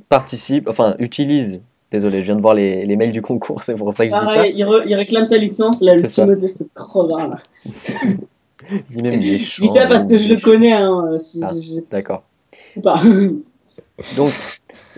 [0.09, 1.61] participe, enfin, utilise.
[1.93, 4.18] Désolé, je viens de voir les, les mails du concours, c'est pour ça que je
[4.20, 4.35] dis ça.
[4.35, 6.25] Pareil, il, re- il réclame sa licence, là, le C'est ça.
[6.25, 7.37] Timothée ce crevard là.
[8.90, 11.50] Il met des Je dis ça parce que je le connais, hein, euh, si Ah.
[11.60, 12.22] je- D'accord.
[14.16, 14.30] Donc,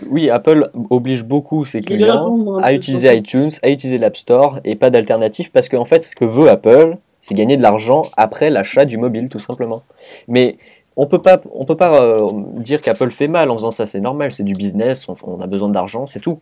[0.09, 4.89] oui, Apple oblige beaucoup ses clients à utiliser iTunes, à utiliser l'App Store et pas
[4.89, 8.97] d'alternative parce qu'en fait, ce que veut Apple, c'est gagner de l'argent après l'achat du
[8.97, 9.81] mobile, tout simplement.
[10.27, 10.57] Mais
[10.95, 13.99] on peut pas, on peut pas euh, dire qu'Apple fait mal en faisant ça, c'est
[13.99, 16.39] normal, c'est du business, on, on a besoin d'argent, c'est tout.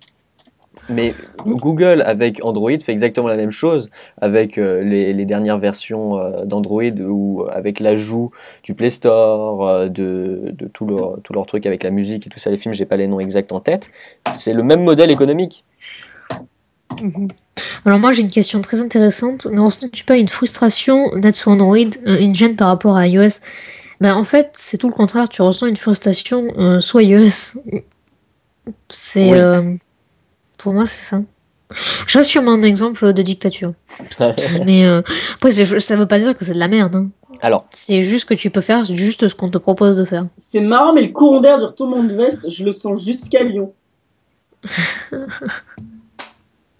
[0.89, 1.13] Mais
[1.45, 3.89] Google avec Android fait exactement la même chose
[4.21, 8.31] avec euh, les, les dernières versions euh, d'Android ou avec l'ajout
[8.63, 12.29] du Play Store, euh, de, de tout leur, tout leur truc avec la musique et
[12.29, 13.89] tout ça, les films, j'ai pas les noms exacts en tête.
[14.35, 15.63] C'est le même modèle économique.
[17.01, 17.29] Mhm.
[17.85, 19.45] Alors moi j'ai une question très intéressante.
[19.45, 23.39] Ne ressens-tu pas une frustration d'être sur Android, euh, une gêne par rapport à iOS?
[24.01, 25.29] Ben en fait c'est tout le contraire.
[25.29, 27.59] Tu ressens une frustration euh, soit iOS.
[28.89, 29.37] C'est Oui.
[29.37, 29.75] euh,
[30.65, 31.21] pour moi c'est ça.
[32.07, 33.73] Je reste sur mon exemple de dictature.
[34.65, 35.03] Mais euh,
[35.35, 36.95] après ça veut pas dire que c'est de la merde.
[36.95, 37.09] hein.
[37.39, 40.25] Alors, C'est juste que tu peux faire juste ce qu'on te propose de faire.
[40.35, 43.73] C'est marrant, mais le courant d'air du retournement de veste, je le sens jusqu'à Lyon.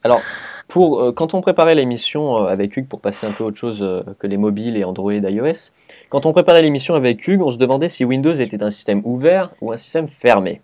[0.03, 0.21] alors
[0.67, 3.83] pour, euh, quand on préparait l'émission euh, avec Hugues pour passer un peu autre chose
[3.83, 5.69] euh, que les mobiles et Android et iOS,
[6.09, 9.51] quand on préparait l'émission avec Hugues, on se demandait si Windows était un système ouvert
[9.61, 10.61] ou un système fermé.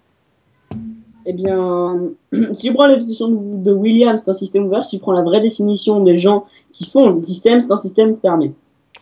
[1.26, 2.00] Eh bien,
[2.54, 4.84] si tu prends la définition de, de William, c'est un système ouvert.
[4.84, 8.18] Si tu prends la vraie définition des gens qui font les systèmes, c'est un système
[8.22, 8.54] fermé.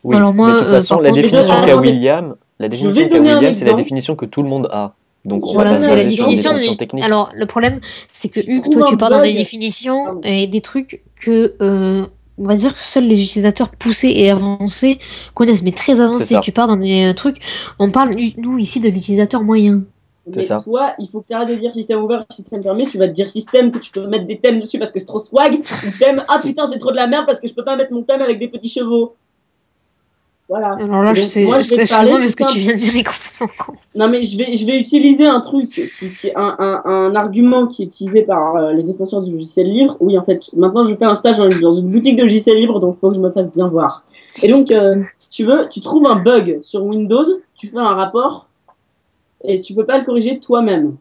[0.03, 3.07] Oui, Alors moi, de toute euh, façon, la contre, définition vais qu'a William, la définition
[3.07, 4.93] qu'a William, c'est la définition que tout le monde a.
[5.25, 6.53] Donc, on Voilà, c'est la définition.
[6.53, 7.03] définitions de- techniques.
[7.03, 7.79] Alors, le problème,
[8.13, 12.05] c'est que Hugues, toi, tu parles dans des définitions et des trucs que, euh,
[12.37, 14.97] on va dire que seuls les utilisateurs poussés et avancés
[15.33, 16.37] connaissent, mais très avancés.
[16.41, 17.37] Tu parles dans des euh, trucs.
[17.79, 19.83] On parle, nous, ici, de l'utilisateur moyen.
[20.35, 20.57] Mais ça.
[20.63, 22.83] toi, il faut que tu arrêtes de dire système ouvert, système fermé.
[22.85, 25.05] Tu vas te dire système que tu peux mettre des thèmes dessus parce que c'est
[25.05, 25.55] trop swag.
[25.55, 27.91] Ou thème, ah putain, c'est trop de la merde parce que je peux pas mettre
[27.93, 29.15] mon thème avec des petits chevaux.
[30.47, 30.77] Voilà.
[30.79, 32.73] Alors là, je sais, moi, je vais te parler mais ce que tout tu viens
[32.73, 33.73] de dire est complètement con.
[33.93, 37.67] Non, mais je vais, je vais utiliser un truc, qui, qui- un, un, un argument
[37.67, 39.95] qui est utilisé par euh, les défenseurs du logiciel libre.
[39.99, 42.79] Oui, en fait, maintenant je fais un stage dans, dans une boutique de logiciel libre,
[42.79, 44.03] donc il faut que je me fasse bien voir.
[44.41, 47.25] Et donc, euh, si tu veux, tu trouves un bug sur Windows,
[47.55, 48.47] tu fais un rapport,
[49.43, 50.95] et tu peux pas le corriger toi-même.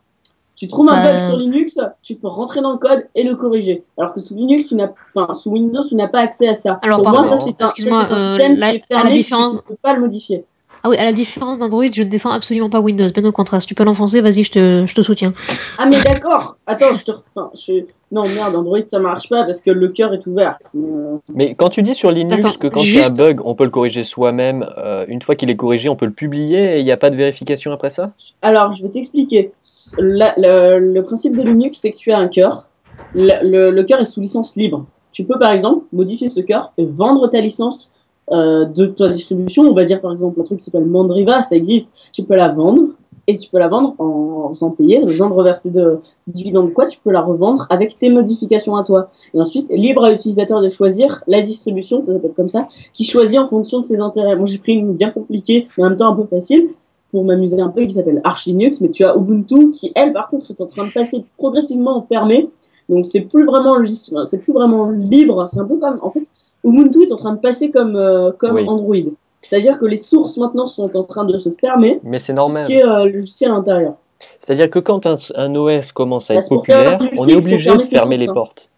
[0.56, 1.12] Tu trouves un Bah.
[1.12, 3.84] bug sur Linux, tu peux rentrer dans le code et le corriger.
[3.96, 6.80] Alors que sous Linux, tu n'as, enfin, sous Windows, tu n'as pas accès à ça.
[6.82, 8.94] Alors, Pour moi, ça c'est un, ça, c'est un euh, système la- qui est à
[8.96, 10.44] la fermé, différence- tu peux pas le modifier.
[10.82, 13.08] Ah oui, à la différence d'Android, je ne défends absolument pas Windows.
[13.12, 15.32] Bien au contraire, si tu peux l'enfoncer, vas-y, je te, je te soutiens.
[15.76, 16.56] Ah mais d'accord.
[16.66, 17.84] Attends, je te enfin, je...
[18.10, 20.58] Non merde, Android ça marche pas parce que le cœur est ouvert.
[20.74, 23.18] Euh, Mais quand tu dis sur Linux Attends, que quand il y a un juste-
[23.18, 26.12] bug, on peut le corriger soi-même, euh, une fois qu'il est corrigé, on peut le
[26.12, 28.12] publier et il n'y a pas de vérification après ça?
[28.40, 29.52] Alors, je vais t'expliquer.
[29.98, 32.68] La- Le, le principe de Linux, c'est que tu as un cœur.
[33.14, 34.86] Le, le- le cœur est sous licence libre.
[35.12, 37.90] Tu peux par exemple modifier ce cœur et vendre ta licence
[38.30, 39.64] euh, de ta distribution.
[39.64, 41.94] On va dire par exemple un truc qui s'appelle Mandriva, ça existe.
[42.12, 42.82] Tu peux la vendre
[43.28, 46.72] et tu peux la vendre en, en faisant payer, en faisant de reverser de dividendes
[46.72, 49.10] quoi, tu peux la revendre avec tes modifications à toi.
[49.34, 53.38] Et ensuite, libre à l'utilisateur de choisir la distribution, ça s'appelle comme ça, qui choisit
[53.38, 54.34] en fonction de ses intérêts.
[54.34, 56.70] Moi, j'ai pris une bien compliquée, mais en même temps un peu facile,
[57.12, 60.28] pour m'amuser un peu, qui s'appelle Arch Linux, mais tu as Ubuntu, qui, elle, par
[60.28, 62.48] contre, est en train de passer progressivement en fermé.
[62.88, 63.76] Donc, c'est plus vraiment,
[64.24, 65.46] c'est plus vraiment libre.
[65.48, 66.24] C'est un peu comme, en fait,
[66.64, 68.64] Ubuntu est en train de passer comme, euh, comme Oui.
[68.66, 69.12] Android.
[69.48, 72.64] C'est-à-dire que les sources maintenant sont en train de se fermer, Mais c'est normal.
[72.64, 73.94] ce qui est euh, logiciel à l'intérieur.
[74.40, 77.38] C'est-à-dire que quand un, un OS commence à Bah, être populaire, du on est faut
[77.38, 78.34] obligé fermer de fermer les hein.
[78.34, 78.68] portes.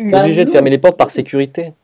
[0.00, 1.74] On est Bah, obligé de fermer les portes par sécurité.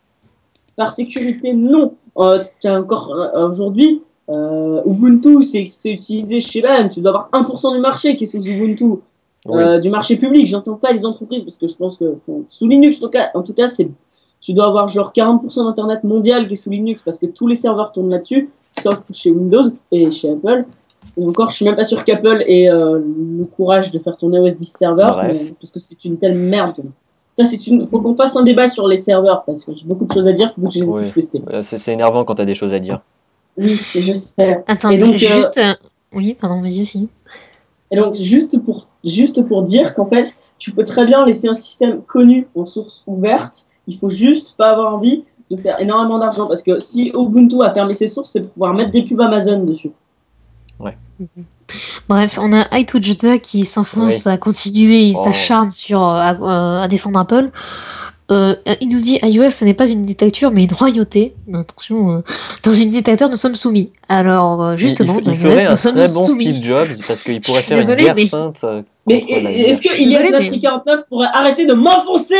[0.75, 1.95] Par sécurité, non.
[2.19, 6.91] Euh, t'as encore euh, aujourd'hui, euh, Ubuntu, c'est utilisé chez BAM.
[6.91, 8.85] Tu dois avoir 1% du marché qui est sous Ubuntu.
[9.49, 9.63] Oui.
[9.63, 12.67] Euh, du marché public, j'entends pas les entreprises parce que je pense que bon, sous
[12.67, 13.89] Linux, en tout cas, en tout cas c'est,
[14.47, 17.57] tu dois avoir genre 40% d'internet mondial qui est sous Linux parce que tous les
[17.57, 18.49] serveurs tournent là-dessus,
[18.81, 20.65] sauf chez Windows et chez Apple.
[21.17, 23.01] Et encore, je suis même pas sûr qu'Apple ait euh,
[23.39, 26.77] le courage de faire tourner OS 10 serveur, mais- parce que c'est une telle merde.
[27.33, 27.89] Ça, c'est une.
[27.89, 30.33] Faut qu'on fasse un débat sur les serveurs parce que j'ai beaucoup de choses à
[30.33, 31.13] dire que Oui.
[31.53, 33.01] Euh, C'est énervant quand t'as des choses à dire.
[33.59, 34.63] Oui, je sais.
[34.69, 35.59] Attends, Et donc, euh, juste.
[35.59, 35.73] euh,
[36.15, 37.09] Oui, pardon, vas-y, fini.
[37.91, 41.55] Et donc, juste pour, juste pour dire qu'en fait, tu peux très bien laisser un
[41.55, 43.66] système connu en source ouverte.
[43.87, 46.47] Il faut juste pas avoir envie de faire énormément d'argent.
[46.47, 49.65] Parce que si Ubuntu a fermé ses sources, c'est pour pouvoir mettre des pubs Amazon
[49.65, 49.91] dessus.
[52.09, 55.25] Bref, on a iTouchda qui s'enfonce à continuer, il Oh.
[55.25, 57.51] s'acharne sur euh, à, euh, à défendre Apple.
[58.31, 61.35] Euh, il nous dit iOS, ce n'est pas une dictature, mais une royauté.
[61.53, 62.21] Attention, euh,
[62.65, 63.93] dans une dictature, nous sommes soumis.
[64.09, 66.45] Alors, euh, justement, il, il dans ferait iOS, un nous sommes très bon soumis.
[66.55, 68.65] Steve Jobs parce qu'il pourrait faire désolée, une guerre mais- sainte
[69.07, 72.35] Mais est-ce que mais- 49 pourrait arrêter de m'enfoncer?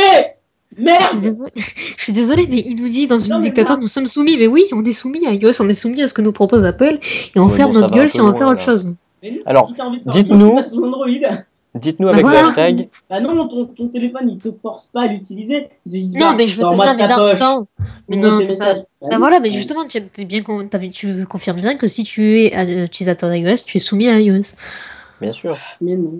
[0.77, 1.51] Je suis Merde désolée,
[1.97, 4.37] je suis désolée, mais il nous dit dans une Non, dictature, nous sommes soumis.
[4.37, 6.65] Mais oui, on est soumis à iOS, on est soumis à ce que nous propose
[6.65, 6.99] Apple,
[7.35, 8.93] et on Ouais, ferme bon, notre gueule si on veut faire autre chose.
[9.23, 10.59] Mais nous, Alors, si t'as envie de faire dites-nous-.
[11.75, 12.41] Dites-nous Bah avec voilà.
[12.41, 12.89] le hashtag.
[13.09, 15.67] Bah non, ton, ton téléphone, il te force pas à l'utiliser.
[15.85, 16.77] Non, bah, mais je veux te non,
[18.07, 18.73] mais non, mais non, pas-.
[18.73, 19.15] Bah oui.
[19.17, 20.41] voilà, mais justement, tu, t'es bien,
[20.91, 24.55] tu confirmes bien que si tu es euh, utilisateur d'iOS, tu es soumis à iOS.
[25.19, 25.57] Bien sûr.
[25.81, 26.11] Mais non.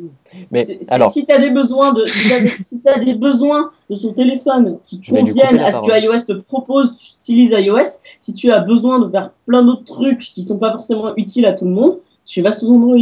[0.51, 4.79] Mais alors, si tu as des besoins de si t'as des, besoins de son téléphone
[4.85, 8.01] qui conviennent à ce que iOS te propose, tu utilises iOS.
[8.19, 11.53] Si tu as besoin de faire plein d'autres trucs qui sont pas forcément utiles à
[11.53, 12.97] tout le monde, tu vas sous Android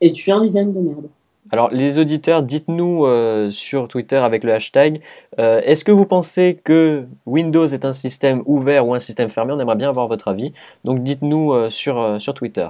[0.00, 1.08] et tu fais un design de merde.
[1.50, 5.00] alors, les auditeurs, dites-nous euh, sur Twitter avec le hashtag.
[5.40, 9.52] euh, Est-ce que vous pensez que Windows est un système ouvert ou un système fermé?
[9.52, 10.52] On aimerait bien avoir votre avis.
[10.84, 12.68] Donc, dites-nous euh, sur, euh, sur Twitter.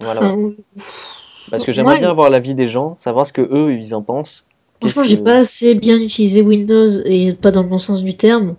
[0.00, 0.22] Voilà.
[1.50, 4.44] Parce que j'aimerais bien avoir l'avis des gens, savoir ce que eux ils en pensent.
[4.80, 8.54] Franchement, j'ai pas assez bien utilisé Windows et pas dans le bon sens du terme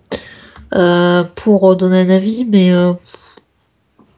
[0.74, 2.92] euh, pour donner un avis, mais euh,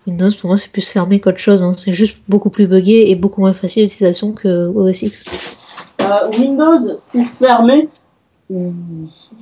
[0.07, 1.63] Windows pour moi c'est plus fermé qu'autre chose.
[1.63, 1.73] hein.
[1.77, 5.25] C'est juste beaucoup plus buggé et beaucoup moins facile d'utilisation que OS X.
[6.01, 7.89] Euh, Windows, c'est fermé.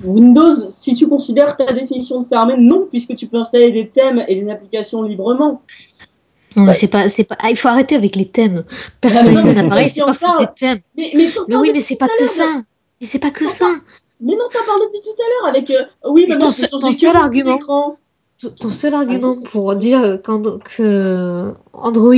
[0.03, 4.23] Windows, si tu considères ta définition de fermé, non, puisque tu peux installer des thèmes
[4.27, 5.61] et des applications librement.
[6.57, 7.35] Non, mais Bah, c'est pas, c'est pas.
[7.39, 8.63] ah, il faut arrêter avec les thèmes.
[8.67, 8.71] Ah,
[9.01, 10.79] Personnaliser mais un appareil, c'est pas foutre des thèmes.
[10.97, 12.45] Mais, mais, Mais oui, mais c'est pas que ça.
[12.99, 13.67] Mais c'est pas que ça.
[14.19, 15.69] Mais non, t'en parles depuis tout à l'heure avec.
[15.69, 17.59] euh, oui, C'est maintenant, ton sur ton seul écrans, argument.
[18.59, 22.13] Ton- seul argument pour dire qu'And- que Android,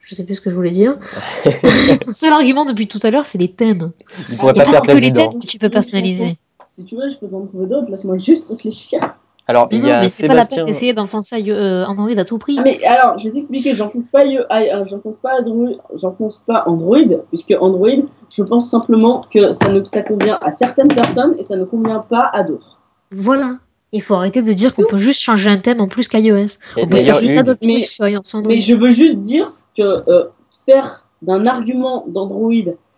[0.00, 0.96] je sais plus ce que je voulais dire.
[1.44, 3.92] Ton seul argument depuis tout à l'heure, c'est les thèmes.
[4.30, 6.38] Il pourrait a pas faire pas que les thèmes que tu peux personnaliser.
[6.78, 9.00] Si tu veux, je peux t'en trouver d'autres, laisse-moi juste réfléchir.
[9.50, 12.10] Alors, Mais il non, y a mais c'est pas la peine d'essayer d'enfoncer euh, Android
[12.16, 12.56] à tout prix.
[12.58, 16.42] Ah, mais alors, je vais t'expliquer, j'enfonce pas, I- I- euh, j'enfonce pas, Android, j'enfonce
[16.46, 16.98] pas Android,
[17.30, 17.88] puisque Android,
[18.30, 22.04] je pense simplement que ça, ne, ça convient à certaines personnes et ça ne convient
[22.08, 22.78] pas à d'autres.
[23.10, 23.56] Voilà.
[23.92, 26.58] Il faut arrêter de dire qu'on peut juste changer un thème en plus qu'iOS.
[26.76, 28.42] On peut faire Hugues, d'autres Mais- sur Android.
[28.52, 30.24] Mais je veux juste dire que euh,
[30.66, 32.52] faire d'un argument d'Android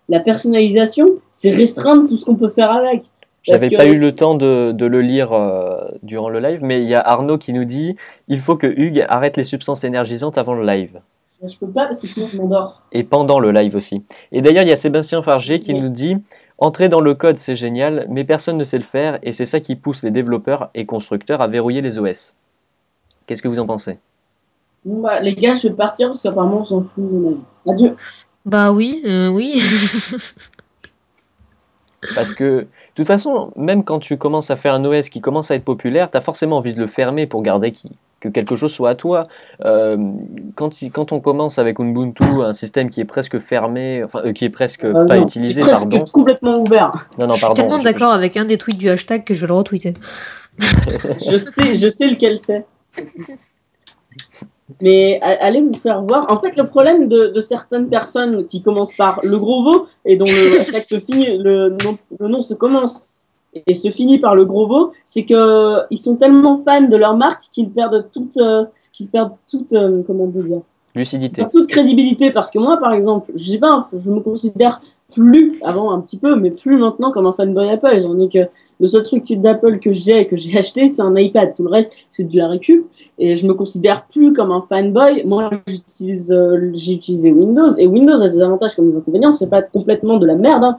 [0.09, 3.05] la personnalisation, c'est restreindre tout ce qu'on peut faire avec.
[3.43, 6.89] J'avais pas eu le temps de, de le lire euh, durant le live, mais il
[6.89, 7.97] y a Arnaud qui nous dit
[8.29, 11.01] il faut que Hugues arrête les substances énergisantes avant le live.
[11.43, 12.83] Je peux pas parce que sinon je m'endors.
[12.93, 14.03] Et pendant le live aussi.
[14.31, 16.17] Et d'ailleurs, il y a Sébastien Farger qui nous dit
[16.59, 19.61] entrer dans le code, c'est génial, mais personne ne sait le faire, et c'est ça
[19.61, 22.35] qui pousse les développeurs et constructeurs à verrouiller les OS.
[23.25, 23.99] Qu'est-ce que vous en pensez?
[24.85, 27.85] Bon bah les gars, je vais partir parce qu'apparemment on s'en fout de mon avis.
[27.85, 27.97] Adieu.
[28.45, 29.61] Bah oui, euh, oui.
[32.15, 35.51] Parce que, de toute façon, même quand tu commences à faire un OS qui commence
[35.51, 37.91] à être populaire, tu as forcément envie de le fermer pour garder qui,
[38.21, 39.29] que quelque chose soit à toi.
[39.65, 39.97] Euh,
[40.55, 44.45] quand, quand on commence avec Ubuntu, un système qui est presque fermé, enfin, euh, qui
[44.45, 46.05] est presque Euh, pas non, utilisé, c'est presque pardon.
[46.11, 47.09] complètement ouvert.
[47.19, 47.63] Non, non, je suis pardon.
[47.63, 49.93] tellement d'accord avec un des tweets du hashtag que je vais le retweeter.
[50.59, 52.65] je sais, je sais lequel c'est.
[54.81, 56.31] Mais allez vous faire voir.
[56.31, 60.17] En fait, le problème de, de certaines personnes qui commencent par le gros veau et
[60.17, 63.09] dont le se finit, le nom, le nom se commence
[63.67, 67.17] et se finit par le gros veau, c'est que ils sont tellement fans de leur
[67.17, 70.61] marque qu'ils perdent toute, euh, qu'ils perdent toute, euh, comment on peut dire,
[70.95, 71.45] Lucidité.
[71.51, 72.31] toute crédibilité.
[72.31, 74.81] Parce que moi, par exemple, je sais pas, je me considère
[75.13, 78.01] plus avant un petit peu, mais plus maintenant comme un fanboy Apple.
[78.03, 78.49] J'en ai que
[78.79, 81.55] le seul truc d'Apple que j'ai et que j'ai acheté, c'est un iPad.
[81.57, 82.87] Tout le reste, c'est de la récup.
[83.23, 85.25] Et je me considère plus comme un fanboy.
[85.25, 87.69] Moi, j'utilise, euh, j'ai utilisé Windows.
[87.77, 89.35] Et Windows a des avantages comme des inconvénients.
[89.35, 90.65] C'est pas complètement de la merde.
[90.65, 90.79] hein.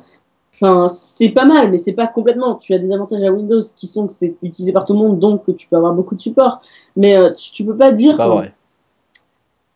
[0.60, 2.56] Enfin, c'est pas mal, mais c'est pas complètement.
[2.56, 5.20] Tu as des avantages à Windows qui sont que c'est utilisé par tout le monde,
[5.20, 6.62] donc que tu peux avoir beaucoup de support.
[6.96, 8.18] Mais euh, tu, tu peux pas dire.
[8.18, 8.54] Pas vrai.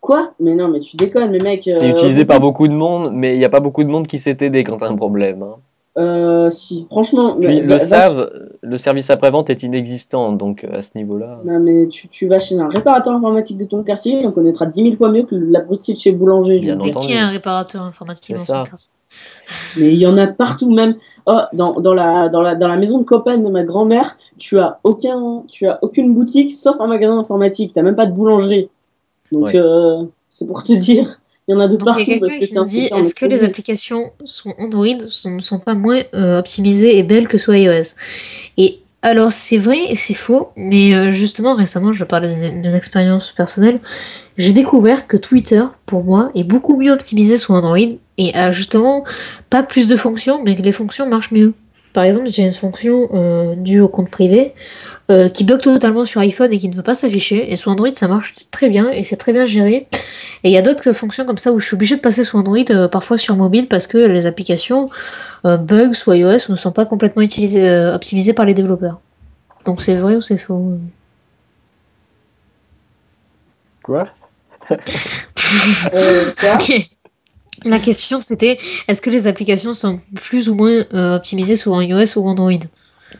[0.02, 0.34] Quoi?
[0.40, 1.62] Mais non, mais tu déconnes, mais mec.
[1.64, 4.06] C'est euh, utilisé par beaucoup de monde, mais il n'y a pas beaucoup de monde
[4.08, 5.42] qui sait t'aider quand t'as un problème.
[5.44, 5.56] hein.
[5.98, 7.38] Euh, si, franchement.
[7.40, 8.30] Puis le SAV,
[8.62, 11.40] le service après-vente est inexistant, donc euh, à ce niveau-là.
[11.46, 14.84] Non, mais tu, tu vas chez un réparateur informatique de ton quartier, en connaîtra 10
[14.84, 16.60] 000 fois mieux que l'abruti de chez Boulanger.
[16.60, 18.64] Bien Mais qui est un réparateur informatique dans ça.
[18.66, 18.90] son quartier?
[19.78, 20.96] Mais il y en a partout, même
[21.28, 24.60] oh, dans, dans, la, dans, la, dans la maison de copain de ma grand-mère, tu
[24.60, 27.72] as, aucun, tu as aucune boutique sauf un magasin informatique.
[27.74, 28.70] Tu même pas de boulangerie.
[29.32, 29.56] Donc, Ouais.
[29.56, 32.02] euh, c'est pour te dire, il y en a de Donc, partout.
[32.02, 36.02] a parce que qui dit est-ce que les applications sont Android ne sont pas moins
[36.14, 37.96] euh, optimisées et belles que sur iOS?
[38.58, 42.74] Et alors, c'est vrai et c'est faux, mais euh, justement, récemment, je parlais d'une d'une
[42.74, 43.80] expérience personnelle.
[44.38, 47.78] J'ai découvert que Twitter, pour moi, est beaucoup mieux optimisé sur Android
[48.18, 49.04] et a justement
[49.52, 51.54] pas plus de fonctions, mais que les fonctions marchent mieux.
[51.96, 54.54] Par exemple, j'ai une fonction euh, due au compte privé
[55.10, 57.54] euh, qui bug totalement sur iPhone et qui ne veut pas s'afficher.
[57.54, 59.88] Et sur Android, ça marche très bien et c'est très bien géré.
[60.44, 62.38] Et il y a d'autres fonctions comme ça où je suis obligée de passer sur
[62.38, 64.90] Android, euh, parfois sur mobile, parce que les applications
[65.46, 69.00] euh, bug sur iOS ne sont pas complètement utilisées, euh, optimisées par les développeurs.
[69.64, 70.78] Donc c'est vrai ou c'est faux
[73.84, 74.10] Quoi?
[74.70, 74.76] Euh,
[76.42, 76.56] quoi?
[76.56, 76.95] Ok.
[77.66, 82.18] La question c'était est-ce que les applications sont plus ou moins euh, optimisées sur iOS
[82.18, 82.52] ou Android?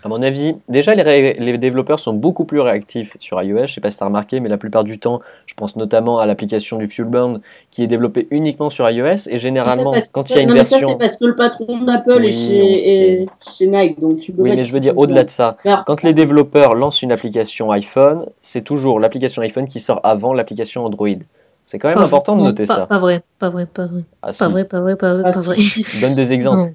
[0.04, 3.66] À mon avis, déjà les, développeurs sont beaucoup plus réactifs sur iOS.
[3.66, 6.20] Je sais pas si tu as remarqué, mais la plupart du temps, je pense notamment
[6.20, 7.42] à l'application du Fuelburn
[7.72, 9.30] qui est développée uniquement sur iOS.
[9.30, 10.90] Et généralement, quand il y a une non, mais ça, version.
[10.90, 14.00] c'est parce que le patron d'Apple Oui, est, chez, on est chez Nike.
[14.00, 15.58] Donc tu peux Oui, mais je veux dire au-delà de ça.
[15.86, 20.86] Quand les développeurs lancent une application iPhone, c'est toujours l'application iPhone qui sort avant l'application
[20.86, 21.18] Android.
[21.66, 22.86] C'est quand même Pas- important de noter pas, ça.
[22.86, 24.40] Pas vrai, pas vrai, pas vrai, Ah, si.
[24.40, 25.56] pas vrai, pas vrai, pas vrai, Ah, pas vrai.
[25.56, 26.00] si.
[26.00, 26.74] Donne des exemples.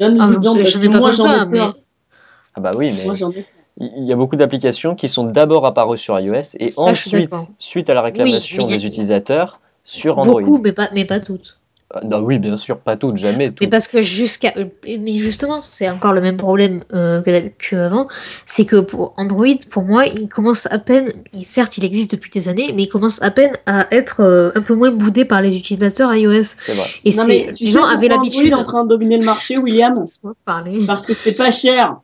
[0.00, 1.46] Donne des Ah, exemples, je- n'ai pas moi, comme ça.
[2.54, 3.14] Ah bah oui, mais Moi,
[3.78, 7.88] il y a beaucoup d'applications qui sont d'abord apparues sur iOS et Ça, ensuite, suite
[7.90, 10.40] à la réclamation des utilisateurs, sur Android.
[10.42, 11.59] Beaucoup, mais pas, mais pas toutes.
[11.92, 13.68] Ah, Non, oui, bien sûr, pas toutes, jamais Mais toutes.
[13.70, 14.52] parce que jusqu'à.
[14.86, 17.20] Mais justement, c'est encore le même problème euh,
[17.58, 18.06] qu'avant.
[18.46, 21.12] C'est que pour Android, pour moi, il commence à peine.
[21.32, 24.52] il- certes, il existe depuis des années, mais il commence à peine à être euh,
[24.54, 26.44] un peu moins boudé par les utilisateurs iOS.
[26.58, 26.86] C'est vrai.
[27.04, 28.54] Et Non, mais Les gens avaient l'habitude.
[28.54, 29.94] En train de dominer le marché, William.
[30.86, 31.96] Parce que c'est pas cher.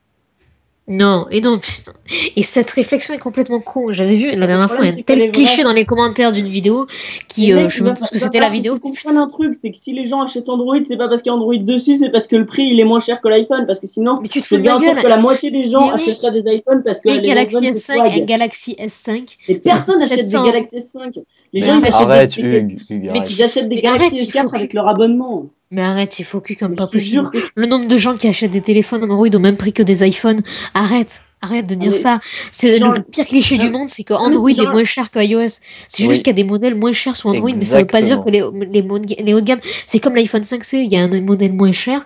[0.88, 1.92] Non, et non, putain.
[2.36, 3.90] Et cette réflexion est complètement con.
[3.90, 6.86] J'avais vu la dernière fois un tel cliché dans les commentaires d'une vidéo
[7.26, 7.52] qui.
[7.52, 8.78] Euh, je sais même va plus ce que fa- c'était la falloir vidéo.
[8.78, 11.32] comprennes un truc, c'est que si les gens achètent Android, c'est pas parce qu'il y
[11.32, 13.66] a Android dessus, c'est parce que le prix il est moins cher que l'iPhone.
[13.66, 15.02] Parce que sinon, Mais tu te fous peux de ma garantir gueule.
[15.02, 15.94] que la moitié des gens oui.
[15.94, 18.24] achèteraient des iPhones parce que Un Galaxy iPhones, c'est S5, un.
[18.24, 19.36] Galaxy S5.
[19.48, 20.44] Mais personne n'achète des 700.
[20.44, 21.22] Galaxy S5.
[21.56, 21.94] Les Mais gens ils arrête.
[21.94, 23.30] achètent Arrête, des, Hugues, Hugues, Mais arrête.
[23.30, 25.46] ils achètent des Galaxy arrête, il faut S4 que- avec leur abonnement.
[25.70, 27.30] Mais arrête, il faut que comme Mais pas possible.
[27.56, 30.42] Le nombre de gens qui achètent des téléphones Android au même prix que des iPhones,
[30.74, 32.20] arrête, arrête de dire mais ça.
[32.52, 35.10] C'est genre- le pire cliché du Non, monde, c'est que Android est genre- moins cher
[35.10, 35.48] que iOS.
[35.88, 36.10] C'est Oui.
[36.10, 38.20] juste qu'il y a des modèles moins chers sur Android, mais ça veut pas dire
[38.22, 41.00] que les, les, mo- les hauts de gamme, c'est comme l'iPhone 5C, il y a
[41.00, 42.04] un modèle moins cher.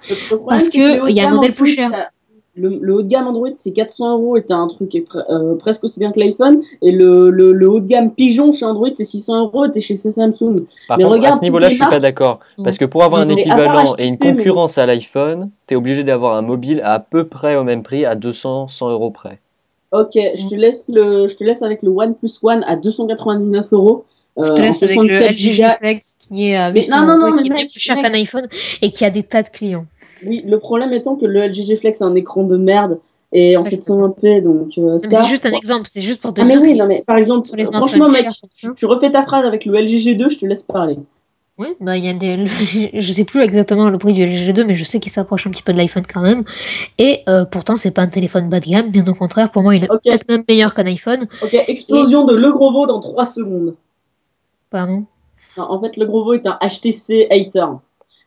[0.49, 1.91] Parce c'est que les hauts de il y a un modèle plus cher.
[1.91, 2.09] ça-
[2.57, 5.09] Le, le haut de gamme Android, c'est 400 euros et t'as un truc qui est
[5.09, 6.63] pre- euh, presque aussi bien que l'iPhone.
[6.83, 9.81] Et le, le, le haut de gamme pigeon chez Android, c'est 600 euros et t'es
[9.81, 10.67] chez Samsung.
[10.89, 12.41] Par Mais contre, à ce niveau-là, je suis pas d'accord.
[12.63, 16.35] Parce que pour avoir un équivalent et une concurrence à l'iPhone, tu es obligé d'avoir
[16.37, 19.39] un mobile à peu près au même prix, à 200, 100 euros près.
[19.93, 24.05] Ok, je te laisse le, je te laisse avec le OnePlus One à 299 euros.
[24.43, 25.79] Je euh, te laisse avec le 64 LG.
[25.79, 27.81] Flex qui est à Mais 800 non, non, non, mais qui est bien mec, plus
[27.81, 28.47] cher qu'un iPhone
[28.83, 29.87] et qui a des tas de clients.
[30.27, 32.99] Oui, le problème étant que le LG G Flex a un écran de merde
[33.33, 34.99] et en Ça, je 720p, donc euh, mais.
[34.99, 37.47] C'est juste un exemple, c'est juste pour te Ah mais oui, non mais par exemple,
[37.47, 40.47] sur les franchement mec, tu, tu refais ta phrase avec le LG G2, je te
[40.47, 40.99] laisse parler.
[41.61, 42.47] Oui, bah il y a des,
[43.01, 45.51] je sais plus exactement le prix du LG G2, mais je sais qu'il s'approche un
[45.51, 46.43] petit peu de l'iPhone quand même.
[46.97, 49.51] Et euh, pourtant, c'est pas un téléphone bas de gamme, bien au contraire.
[49.51, 50.01] Pour moi, il est Ok.
[50.05, 51.27] peut-être même meilleur qu'un iPhone.
[51.43, 53.75] Ok, explosion de Le Gros Veau dans 3 secondes.
[54.71, 55.05] Pardon.
[55.57, 57.67] Non, en fait, Le Gros Veau est un HTC hater.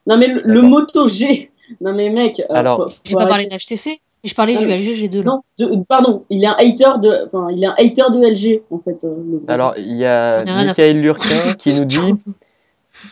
[0.05, 0.61] Non mais le.
[0.61, 1.49] Moto G.
[1.79, 2.39] Non mais mec.
[2.41, 5.17] euh, Alors, J'ai faut pas parlé d'HTC, je parlais du LG G2.
[5.19, 5.23] là.
[5.23, 8.61] Non, de- pardon, il est un hater de, enfin, il est un hater de LG
[8.69, 9.01] en fait.
[9.05, 11.97] euh, Alors, il y a Michael Lurquin qui nous dit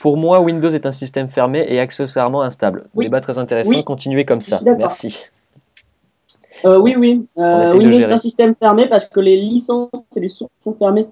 [0.01, 2.87] Pour moi, Windows est un système fermé et accessoirement instable.
[2.93, 3.05] Oui.
[3.05, 3.83] Débat très intéressant, Oui.
[3.85, 4.59] continuez comme Je ça.
[4.77, 5.17] Merci.
[6.65, 7.25] Euh, oui, oui.
[7.37, 11.07] Euh, Windows est un système fermé parce que les licences et les sources sont fermées.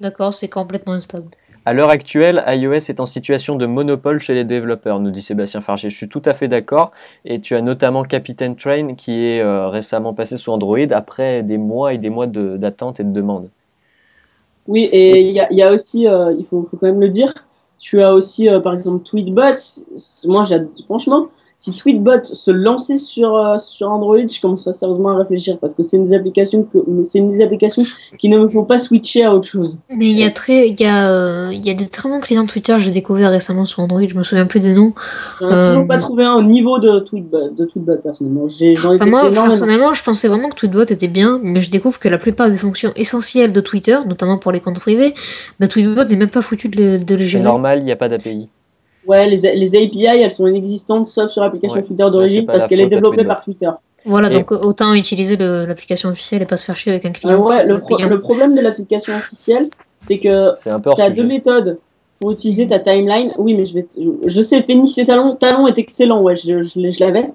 [0.00, 1.28] D'accord, c'est complètement instable.
[1.64, 5.60] À l'heure actuelle, iOS est en situation de monopole chez les développeurs, nous dit Sébastien
[5.60, 5.90] Farger.
[5.90, 6.92] Je suis tout à fait d'accord.
[7.24, 11.58] Et tu as notamment Captain Train qui est euh, récemment passé sous Android après des
[11.58, 13.50] mois et des mois de- d'attente et de demande.
[14.66, 17.00] Oui, et il y a, il y a aussi, euh, il faut, faut quand même
[17.00, 17.34] le dire,
[17.78, 19.56] tu as aussi, euh, par exemple, Tweetbot.
[19.96, 20.44] C'est- Moi,
[20.86, 21.28] franchement,
[21.60, 25.74] si Tweetbot se lançait sur, euh, sur Android, je commence à sérieusement à réfléchir parce
[25.74, 27.82] que c'est une des applications que c'est une des applications
[28.16, 29.80] qui ne me font pas switcher à autre chose.
[29.90, 32.20] Mais il y a très, il y a, euh, il y a des très bons
[32.20, 34.00] clients Twitter j'ai découvert récemment sur Android.
[34.06, 34.92] Je me souviens plus des noms.
[35.40, 38.46] Je n'ai Euh, toujours pas trouvé un au niveau de Tweetbot, de Tweetbot personnellement.
[38.46, 39.46] J'ai, j'en ai Enfin, testé moi, énormément.
[39.48, 42.56] personnellement, je pensais vraiment que Tweetbot était bien, mais je découvre que la plupart des
[42.58, 45.12] fonctions essentielles de Twitter, notamment pour les comptes privés,
[45.58, 47.44] bah, Tweetbot n'est même pas foutu de les, de les C'est gérer.
[47.44, 48.48] normal, il n'y a pas d'API.
[49.08, 51.82] Ouais, les, les API, elles sont inexistantes sauf sur l'application Ouais.
[51.82, 53.70] Twitter d'origine c'est parce qu'elle est développée par Twitter.
[54.04, 57.18] Voilà, Et- donc autant utiliser l'application officielle et pas se faire chier avec un Ah
[57.18, 57.42] client.
[57.46, 59.68] ouais, le, pro- le problème de l'application officielle,
[59.98, 61.10] c'est que C'est tu as sujet.
[61.10, 61.78] deux méthodes
[62.20, 63.32] pour utiliser ta timeline.
[63.38, 63.86] Oui, mais je vais.
[64.26, 67.26] Je, sais, Pénis et Talon, Talon est excellent, ouais, je, je, l'avais.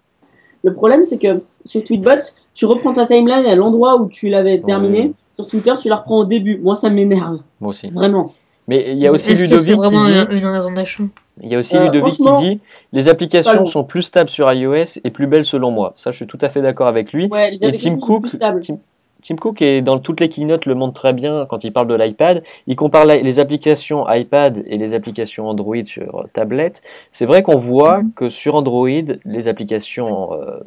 [0.64, 2.20] Le problème, c'est que sur Tweetbot,
[2.54, 5.02] tu reprends ta timeline à l'endroit où tu l'avais terminée.
[5.08, 5.12] Ouais.
[5.34, 6.60] Sur Twitter, tu la reprends au début.
[6.60, 7.88] Moi, ça m'énerve, Moi aussi.
[7.90, 8.34] vraiment.
[8.68, 11.04] Mais il y a aussi Est-ce que c'est vraiment dit, un- une raison d'achat
[11.42, 12.60] il y a aussi Euh, Ludovic qui dit
[12.92, 15.94] les applications sont plus stables sur iOS et plus belles selon moi.
[15.96, 17.28] Ça, je suis tout à fait d'accord avec lui.
[17.28, 18.26] Ouais, Et Tim Cook.
[18.62, 18.78] Tim,
[19.26, 21.96] Tim Cook est dans toutes les keynotes le montre très bien quand il parle de
[21.96, 22.44] l'iPad.
[22.68, 26.82] Il compare la- les applications iPad et les applications Android sur euh, tablette.
[27.12, 28.88] C'est vrai qu'on voit que sur Android,
[29.26, 30.60] les applications euh,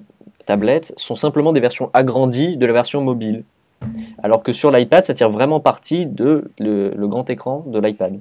[0.47, 3.45] tablettes sont simplement des versions agrandies de la version mobile.
[4.23, 8.19] Alors que sur l'iPad, ça tire vraiment parti de le, le grand écran de l'iPad.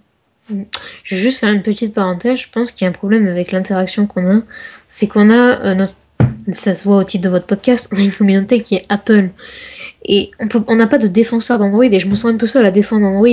[1.04, 2.40] Je vais juste faire une petite parenthèse.
[2.40, 4.42] Je pense qu'il y a un problème avec l'interaction qu'on a.
[4.88, 5.94] C'est qu'on a euh, notre.
[6.52, 7.90] Ça se voit au titre de votre podcast.
[7.92, 9.30] On a une communauté qui est Apple.
[10.08, 11.86] Et on peut, on n'a pas de défenseur d'Android.
[11.86, 13.28] Et je me sens un peu seul à défendre Android.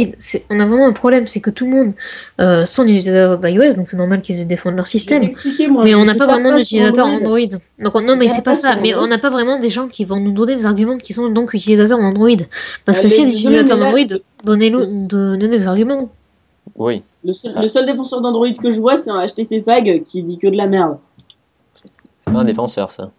[0.49, 1.27] On a vraiment un problème.
[1.27, 1.93] C'est que tout le monde
[2.41, 3.75] euh, sont des utilisateurs d'iOS.
[3.75, 5.29] Donc c'est normal qu'ils défendent leur système.
[5.69, 7.39] moi, Mais on n'a pas vraiment d'utilisateurs Android.
[7.81, 8.77] Donc on- non, mais c'est pas pas ça.
[8.81, 11.29] Mais on n'a pas vraiment des gens qui vont nous donner des arguments qui sont
[11.29, 12.31] donc utilisateurs d'Android.
[12.87, 16.11] Parce Ah, que mais s'il y a des utilisateurs d'Android, donnez-nous donnez des arguments.
[16.77, 17.61] Oui, Le seul, Ah.
[17.63, 20.57] le seul défenseur d'Android que je vois, c'est un HTC Fag qui dit que de
[20.57, 20.99] la merde.
[22.25, 23.11] c'est pas un défenseur ça.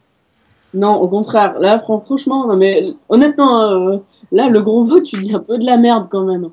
[0.73, 1.59] Non, au contraire.
[1.59, 3.97] Là, fran- franchement, non, mais honnêtement, euh,
[4.31, 6.49] là, le gros mot, tu dis un peu de la merde quand même.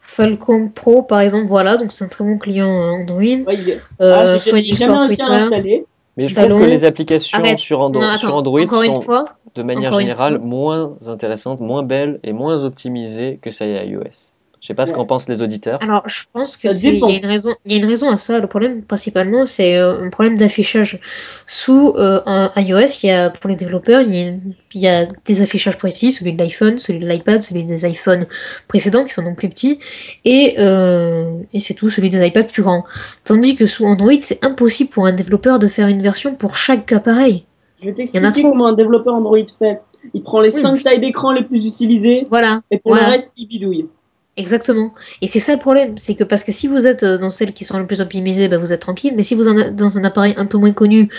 [0.00, 3.20] Falcon Pro, par exemple, voilà, donc c'est un très bon client euh, Android.
[3.20, 5.84] Ouais, il est- Euh, Ah, Phoenix sur à Twitter.
[6.16, 6.56] Mais je Talon.
[6.56, 7.58] trouve que les applications Arrête.
[7.60, 9.24] sur, Andro- Non, attends, sur Android encore une sont fois,
[9.54, 14.29] de manière générale moins intéressantes, moins belles et moins optimisées que ça est iOS.
[14.60, 15.82] Je sais pas ce qu'en pensent les auditeurs.
[15.82, 18.18] alors je pense que il y a une raison, il y a une raison à
[18.18, 18.40] ça.
[18.40, 21.00] Le problème principalement, c'est euh, un problème d'affichage.
[21.46, 24.40] Sous euh, un iOS, il y a pour les développeurs, il
[24.74, 28.26] y a, y des affichages précis, celui de l'iPhone, celui de l'iPad, celui des iPhones
[28.68, 29.78] précédents qui sont donc plus petits,
[30.26, 32.84] et euh, et c'est tout, celui des iPads plus grands.
[33.24, 36.92] Tandis que sous Android, c'est impossible pour un développeur de faire une version pour chaque
[36.92, 37.46] appareil.
[37.82, 38.50] Je vais Il y en a t'expliquer trop.
[38.50, 39.80] comment un développeur Android fait.
[40.12, 40.60] Il prend les Oui.
[40.60, 42.60] 5 tailles d'écran les plus utilisées Voilà.
[42.70, 43.06] et pour Voilà.
[43.06, 43.86] le reste, il bidouille.
[44.36, 44.94] Exactement.
[45.20, 47.52] Et c'est ça le problème, c'est que parce que si vous êtes euh, dans celles
[47.52, 50.04] qui sont les plus optimisées, bah, vous êtes tranquille, mais si vous êtes dans un
[50.04, 51.10] appareil un peu moins connu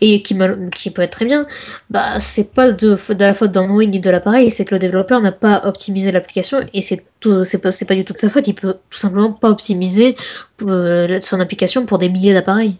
[0.00, 1.46] et qui, mal- qui peut être très bien,
[1.88, 5.32] bah c'est pas de, la faute d'Android ni de l'appareil, c'est que le développeur n'a
[5.32, 9.32] pas optimisé l'application et c'est pas, du tout de sa faute, il peut tout simplement
[9.32, 10.16] pas optimiser
[10.62, 12.76] euh, son application pour des milliers d'appareils.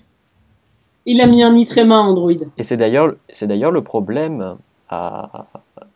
[1.07, 2.33] Il a mis un nid très main Android.
[2.59, 4.57] Et c'est d'ailleurs, c'est d'ailleurs le problème
[4.91, 5.47] à-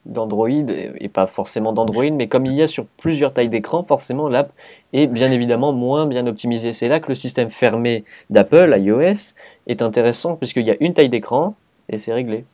[0.05, 4.29] d'Android, et pas forcément d'Android, mais comme il y a sur plusieurs tailles d'écran, forcément
[4.29, 4.53] l'app
[4.93, 6.73] est bien évidemment moins bien optimisée.
[6.73, 9.35] C'est là que le système fermé d'Apple, iOS,
[9.69, 11.55] est intéressant, puisqu'il y a une taille d'écran
[11.89, 12.45] et c'est réglé.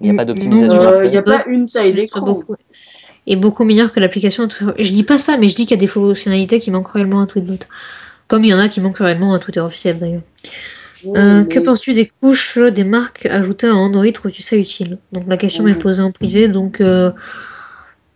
[0.00, 1.08] Il n'y a pas Mm, d'optimisation non, à Euh, faire.
[1.10, 2.20] il y a pas une taille d'écran.
[2.22, 2.56] beaucoup-
[3.30, 4.48] Et beaucoup meilleur que l'application.
[4.78, 7.20] Je dis pas ça, mais je dis qu'il y a des fonctionnalités qui manquent réellement
[7.20, 7.66] à Tweetbot.
[8.26, 10.22] Comme il y en a qui manquent réellement à Twitter officiel d'ailleurs.
[11.04, 14.98] Oui, Euh, mais- Que penses-tu des couches des marques ajoutées à Android Trouves-tu ça utile
[15.12, 17.10] Donc la question m'est posée en privé, donc euh,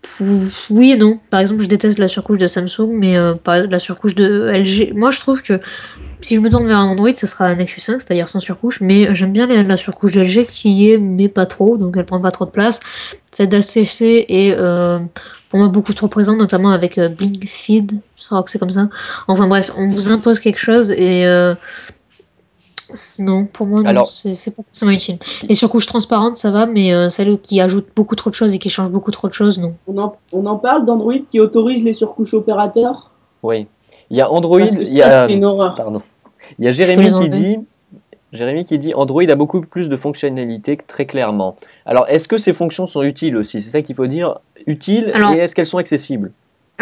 [0.02, 1.18] pff, oui et non.
[1.30, 4.92] Par exemple, je déteste la surcouche de Samsung, mais euh, pas la surcouche de LG.
[4.96, 5.60] Moi, je trouve que
[6.20, 8.80] si je me tourne vers un Android, ça sera un Nexus 5, c'est-à-dire sans surcouche,
[8.80, 12.04] mais j'aime bien la, surcouche de LG qui y est, mais pas trop, donc elle
[12.04, 12.78] prend pas trop de place.
[13.32, 14.98] Cette HTC est euh,
[15.50, 18.70] pour moi beaucoup trop présente, notamment avec euh, Blink Feed, je crois que c'est comme
[18.70, 18.88] ça.
[19.26, 21.54] Enfin bref, on vous impose quelque chose et euh,
[23.19, 25.19] non, pour moi, Alors- c'est pas forcément utile.
[25.48, 28.59] Les surcouches transparentes, ça va, mais euh, celles qui ajoutent beaucoup trop de choses et
[28.59, 29.74] qui changent beaucoup trop de choses, non.
[29.86, 33.10] on, en, on en parle d'Android qui autorise les surcouches opérateurs?
[33.43, 33.66] Oui.
[34.10, 35.74] Il y a Android, Parce que il y a, ça, c'est une horreur.
[35.74, 36.02] pardon.
[36.59, 37.56] Il y a Jérémy qui dit,
[38.32, 41.56] Jérémy qui dit Android a beaucoup plus de fonctionnalités que très clairement.
[41.86, 43.62] Alors, est-ce que ces fonctions sont utiles aussi?
[43.62, 44.39] C'est ça qu'il faut dire.
[44.66, 46.32] Utiles Alors- et est-ce qu'elles sont accessibles?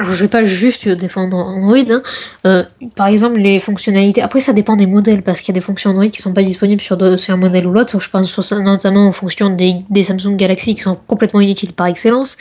[0.01, 1.77] Alors, je vais pas juste défendre Android.
[1.91, 2.03] hein.
[2.47, 2.65] Euh,
[2.97, 4.23] par exemple, les fonctionnalités.
[4.23, 6.43] Après, ça dépend des modèles parce qu'il y a des fonctions Android qui sont pas
[6.43, 8.01] disponibles sur, de- sur un modèle ou l'autre.
[8.01, 11.87] Je pense sur notamment aux fonctions des, des Samsung Galaxy qui sont complètement inutiles par
[11.87, 12.37] excellence.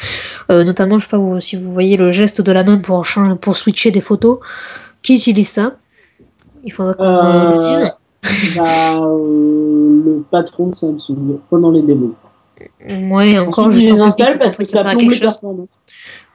[0.52, 3.04] Euh, notamment, je sais pas vous- si vous voyez le geste de la main pour,
[3.06, 4.40] changer, pour switcher des photos.
[5.02, 5.76] Qui utilise ça?
[6.64, 7.92] Il faudra qu'on Euh, le dise.
[8.58, 12.12] bah, euh, le patron de Samsung pendant les démos.
[12.86, 15.38] Ouais, encore, Ensuite, je les installent parce que ça ça plombe quelque chose.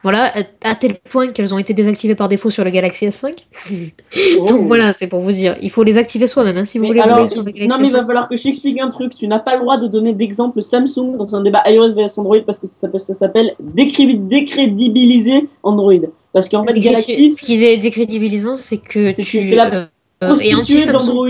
[0.05, 0.31] Voilà,
[0.63, 3.33] à- tel point qu'elles ont été désactivées par défaut sur le Galaxy S5.
[4.39, 4.45] Oh.
[4.47, 5.57] Donc voilà, c'est pour vous dire.
[5.61, 7.87] Il faut les activer soi-même hein, si vous voulez alors, sur le Galaxy non, mais
[7.87, 8.05] il va S5.
[8.05, 9.15] falloir que je t'explique un truc.
[9.15, 12.37] Tu n'as pas le droit de donner d'exemple Samsung dans un débat iOS vs Android
[12.45, 15.93] parce que ça s'appelle- ça s'appelle décri- décrédibiliser Android.
[16.33, 19.41] Parce qu'en fait, Galaxy, Ce qui est décrédibilisant, c'est que C'est tu.
[19.55, 19.85] la euh,
[20.23, 21.27] euh, prostituée d'Android.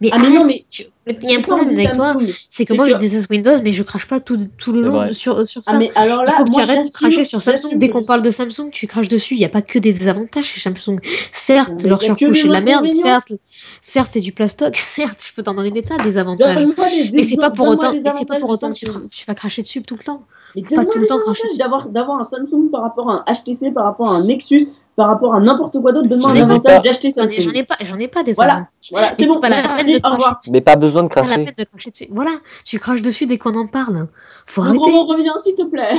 [0.00, 0.84] Mais, Ah, mais non, arrête, mais- tu-
[1.22, 2.16] Il y a un problème avec toi,
[2.50, 5.12] c'est que moi que- je déteste Windows, mais je crache pas tout, tout le long
[5.12, 5.72] sur, sur ça.
[5.74, 7.76] Ah, mais alors là, Il faut que tu arrêtes de cracher sur Samsung.
[7.76, 9.34] Dès qu'on parle de Samsung, tu craches dessus.
[9.34, 11.00] Il n'y a pas que des désavantages chez Samsung.
[11.32, 12.88] Certes, leur surcouche c'est de la merde.
[12.90, 13.32] Certes,
[13.80, 14.76] certes c'est du plastoc.
[14.76, 16.64] Certes, je peux t'en donner des tas des avantages.
[16.66, 19.62] Des Mais c'est pas pour autant, c'est pas avantages pour autant que tu, vas cracher
[19.62, 20.22] dessus tout le temps.
[20.54, 23.70] Mais pas tout le temps cracher avantages d'avoir un Samsung par rapport à un HTC,
[23.72, 24.68] par rapport à un Nexus,
[24.98, 26.08] par rapport à n'importe quoi d'autre.
[26.08, 27.42] Donne-moi Je un avantage d'acheter J'en ai, Samsung.
[27.42, 28.52] j'en ai pas, j'en ai pas des Voilà.
[28.54, 28.88] avantages.
[28.90, 29.40] Voilà, Mais c'est bon.
[29.40, 31.44] pas la peine de cracher Mais pas besoin de C'est pas la cracher.
[31.44, 32.06] peine de cracher dessus.
[32.10, 32.32] Voilà,
[32.64, 34.08] tu craches dessus dès qu'on en parle.
[34.46, 34.78] Faut arrêter.
[34.92, 35.94] on revient, s'il te plaît.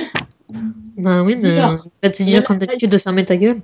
[0.97, 1.61] Ben oui, mais
[2.03, 3.61] vais te dire Mais- comme d'habitude de fermer ta gueule.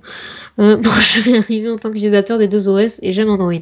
[0.58, 3.52] Euh, bon, je vais arriver en tant qu'utilisateur des deux OS et j'aime Android.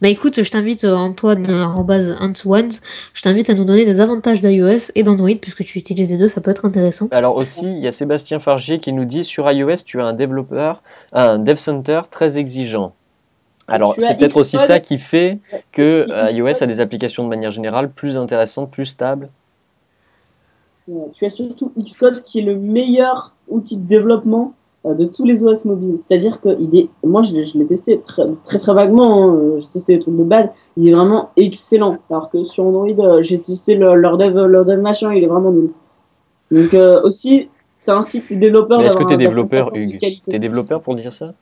[0.00, 2.70] Bah écoute, je t'invite euh, Antoine euh, arrobase Antoine,
[3.12, 6.28] je t'invite à nous donner des avantages d'iOS et d'Android puisque tu utilises les deux,
[6.28, 7.08] ça peut être intéressant.
[7.10, 10.14] Alors aussi, il y a Sébastien Fargier qui nous dit sur iOS, tu as un
[10.14, 10.82] développeur,
[11.12, 12.94] un dev center très exigeant.
[13.66, 15.38] Alors Tu as c'est peut-être aussi ça qui fait
[15.72, 19.28] que euh, iOS a des applications de manière générale plus intéressantes, plus stables.
[20.88, 24.54] Ouais, Tu as surtout Xcode qui est le meilleur outil de développement
[24.86, 25.98] euh, de tous les OS mobiles.
[25.98, 29.68] C'est-à-dire que il est, moi je, l'ai- testé très, très très vaguement, hein, euh, j'ai
[29.68, 31.98] testé les trucs de base, il est vraiment excellent.
[32.10, 35.26] Alors que sur Android, euh, j'ai testé le- leur, dev, leur dev machin, il est
[35.26, 35.70] vraiment nul.
[36.50, 38.24] Donc euh, aussi, c'est un site.
[38.30, 38.36] Mais
[38.86, 40.30] est-ce que t'es un développeur, développeur Hugues qualité.
[40.30, 41.34] T'es développeur pour dire ça?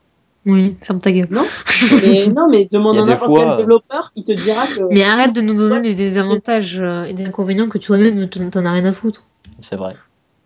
[0.47, 1.29] Oui, ferme ta gueule.
[2.09, 4.83] Mais non, mais demande à n'importe fois, quel euh, développeur, il te dira que.
[4.93, 8.65] Mais arrête de nous donner des désavantages euh, et des inconvénients que toi-même t'en t'en
[8.65, 9.27] as rien à foutre.
[9.61, 9.97] C'est vrai.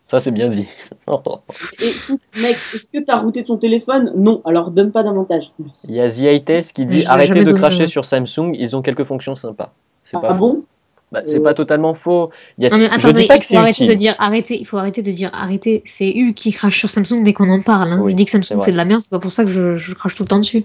[0.07, 0.67] Ça c'est bien dit.
[1.07, 4.13] Écoute, mec, est-ce que t'as routé ton téléphone?
[4.17, 5.53] Non, alors donne pas d'avantage.
[5.89, 9.05] Il y a The Test qui dit arrêtez de cracher sur Samsung, ils ont quelques
[9.05, 9.73] fonctions sympas.
[10.03, 10.65] C'est pas Ah bon
[11.13, 12.31] Bah, c'est Euh, pas totalement faux.
[12.57, 13.95] Il y a- Non mais je attendez, dis pas il que faut c'est arrêter de
[13.95, 15.83] dire arrêtez, il faut arrêter de dire arrêtez.
[15.85, 17.89] C'est Hugues qui crache sur Samsung dès qu'on en parle.
[17.93, 18.01] hein.
[18.03, 19.51] Oui, je dis que c'est Samsung c'est de la merde, c'est pas pour ça que
[19.51, 20.65] je, je crache tout le temps dessus.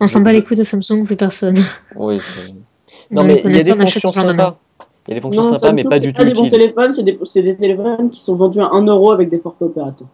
[0.00, 1.56] On s'en bat les couilles de Samsung, plus personne.
[1.96, 2.52] Oui, c'est-
[3.10, 4.58] Non Dans mais il y a des connaisseurs, on achète fonctions sympas.
[5.08, 6.92] Il y a des fonctions Non, sympas, mais pas c'est du tout des bons téléphones,
[6.92, 10.06] c'est des, c'est des téléphones qui sont vendus à 1 euro avec des forfaits opérateurs.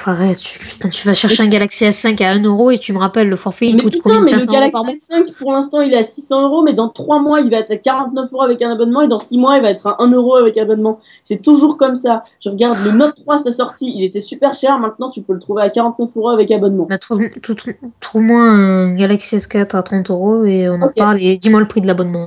[0.00, 2.94] Pff, arrête, tu, putain, tu vas chercher un Galaxy S5 à 1€ euro et tu
[2.94, 4.92] me rappelles le forfait il mais coûte putain, combien mais le 500 euros par mois?
[4.92, 7.58] Galaxy 5 pour l'instant il est à 600 euros, mais dans 3 mois il va
[7.58, 9.96] être à 49 euros avec un abonnement et dans 6 mois il va être à
[10.02, 11.00] 1 euro avec un abonnement.
[11.24, 12.24] C'est toujours comme ça.
[12.40, 15.38] Tu regardes le Note 3 sa sortie, il était super cher, maintenant tu peux le
[15.40, 16.86] trouver à 49 euros avec abonnement.
[16.88, 16.96] Bah,
[18.00, 21.82] Trouve-moi un Galaxy S4 à 30 euros et on en parle et dis-moi le prix
[21.82, 22.26] de l'abonnement.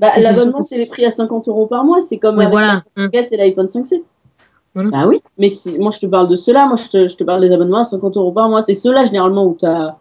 [0.00, 2.82] Bah, L'abonnement c'est les prix à 50 euros par mois, c'est comme Oui, avec voilà.
[2.96, 4.02] l'iPhone 5S et l'iPhone 5C.
[4.82, 4.90] Voilà.
[4.90, 5.48] Bah oui, mais
[5.78, 7.84] moi je te parle de ceux-là, moi je te, je te parle des abonnements à
[7.84, 8.60] 50 euros par mois.
[8.60, 9.96] C'est ceux-là généralement où t'as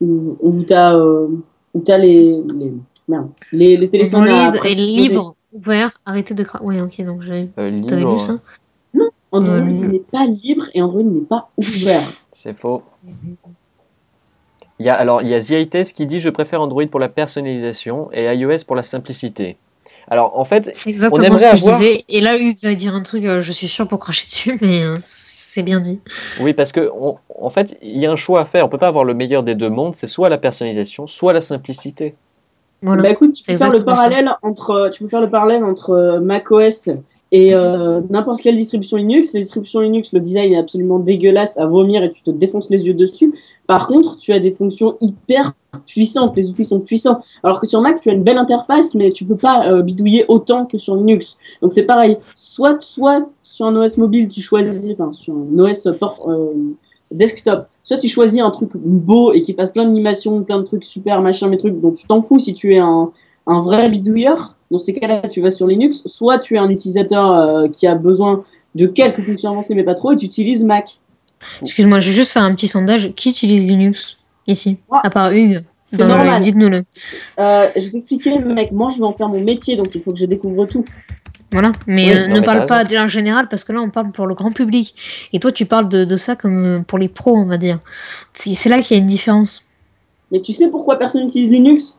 [0.00, 1.26] où, où t'as euh,
[1.74, 2.72] où t'as les, les,
[3.08, 6.64] merde, les, les téléphones à Android est presque- libre, ouvert, arrêtez de cracher.
[6.64, 8.38] Ouais, ok, donc j'ai- Euh, t'avais lu ça?
[9.32, 12.02] Android Euh, n'est pas libre et Android n'est pas ouvert.
[12.30, 12.82] C'est faux.
[14.78, 17.08] Il y a, alors, il y a The qui dit Je préfère Android pour la
[17.08, 19.56] personnalisation et iOS pour la simplicité.
[20.10, 22.04] Alors, en fait, C'est exactement aimerait ce que avoir- je disais.
[22.08, 24.82] Et là, Hugues va dire un truc, euh, je suis sûr pour cracher dessus, mais
[24.84, 26.00] euh, c'est bien dit.
[26.40, 28.64] oui, parce que, on- en fait, il y a un choix à faire.
[28.66, 29.94] On peut pas avoir le meilleur des deux mondes.
[29.94, 32.14] C'est soit la personnalisation, soit la simplicité.
[32.82, 33.02] Voilà.
[33.02, 33.84] Bah écoute, tu C'est peux faire le ça.
[33.84, 36.90] parallèle entre tu peux faire le parallèle entre euh, macOS
[37.32, 39.32] et euh, n'importe quelle distribution Linux.
[39.32, 42.82] Les distributions Linux, le design est absolument dégueulasse à vomir et tu te défonces les
[42.84, 43.32] yeux dessus.
[43.66, 45.54] Par contre, tu as des fonctions hyper
[45.86, 47.22] puissantes, les outils sont puissants.
[47.42, 50.24] Alors que sur Mac, tu as une belle interface, mais tu peux pas euh, bidouiller
[50.28, 51.36] autant que sur Linux.
[51.62, 52.16] Donc c'est pareil.
[52.34, 56.52] Soit, soit sur un OS mobile, tu choisis, enfin sur un OS port, euh,
[57.10, 60.84] desktop, soit tu choisis un truc beau et qui fasse plein d'animations, plein de trucs
[60.84, 63.10] super, machin, mes trucs, dont tu t'en fous si tu es un,
[63.46, 64.56] un vrai bidouilleur.
[64.70, 66.02] Dans ces cas-là, tu vas sur Linux.
[66.06, 69.94] Soit tu es un utilisateur euh, qui a besoin de quelques fonctions avancées, mais pas
[69.94, 70.98] trop, et tu utilises Mac.
[71.62, 73.12] Excuse-moi, je vais juste faire un petit sondage.
[73.14, 74.16] Qui utilise Linux
[74.46, 75.00] ici Moi.
[75.02, 75.64] À part Hugues?
[75.92, 76.82] Dans le dites-nous-le.
[77.38, 80.10] Euh, je vais t'expliquer, mec, moi je vais en faire mon métier, donc il faut
[80.12, 80.84] que je découvre tout.
[81.52, 81.70] Voilà.
[81.86, 84.26] Mais Oui, euh, ne mais parle pas en général parce que là, on parle pour
[84.26, 84.94] le grand public.
[85.32, 87.78] Et toi, tu parles de, de ça comme euh, pour les pros, on va dire.
[88.32, 89.62] C'est là qu'il y a une différence.
[90.32, 91.96] Mais tu sais pourquoi personne n'utilise Linux?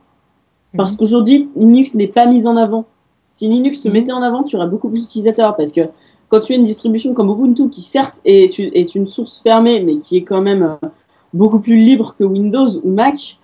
[0.75, 2.85] Parce qu'aujourd'hui, Linux n'est pas mis en avant.
[3.21, 3.93] Si Linux se Mhm.
[3.93, 5.55] mettait en avant, tu aurais beaucoup plus d'utilisateurs.
[5.55, 5.81] Parce que
[6.27, 8.57] quand tu as une distribution comme Ubuntu, qui certes est
[8.95, 10.87] une, source fermée, mais qui est quand même euh,
[11.33, 13.37] beaucoup plus libre que Windows ou Mac,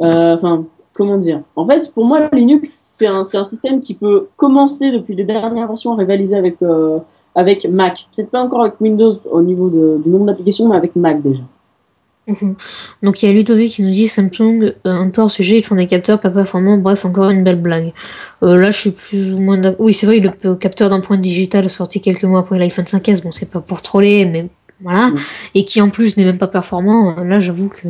[0.00, 1.42] euh, enfin, comment dire?
[1.54, 5.92] En fait, pour moi, Linux, c'est un, système qui peut commencer depuis les dernières versions
[5.92, 6.98] à rivaliser avec, euh,
[7.34, 8.08] avec Mac.
[8.14, 11.42] Peut-être pas encore avec Windows au niveau du nombre d'applications, mais avec Mac déjà.
[12.28, 12.54] Mhm.
[13.02, 15.64] Donc il y a Ludovic qui nous dit Samsung, euh, un peu hors sujet, ils
[15.64, 17.92] font des capteurs pas performants, bref, encore une belle blague.
[18.44, 19.84] Euh, là, je suis plus ou moins d'accord.
[19.84, 23.50] Oui, c'est vrai, le capteur d'empreinte digitale sorti quelques mois après l'iPhone 5S, bon, c'est
[23.50, 24.48] pas pour troller, mais
[24.80, 25.10] voilà.
[25.54, 27.88] Et qui en plus n'est même pas performant, euh, là, j'avoue que.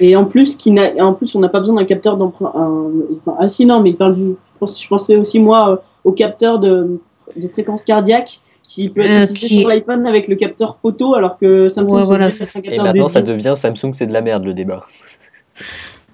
[0.00, 2.54] Et en plus, qui n'a, en plus on n'a pas besoin d'un capteur d'empreinte.
[2.54, 4.34] Enfin, ah si, non, mais il parle du.
[4.60, 7.00] Je, pensais aussi, moi, au capteur de,
[7.36, 11.14] de fréquence cardiaque qui peut être Euh, utilisé qui- sur l'iPhone avec le capteur photo,
[11.14, 14.06] alors que Samsung Ouais, c'est voilà, c'est un Et capteur maintenant, ça devient Samsung, c'est
[14.06, 14.86] de la merde le débat.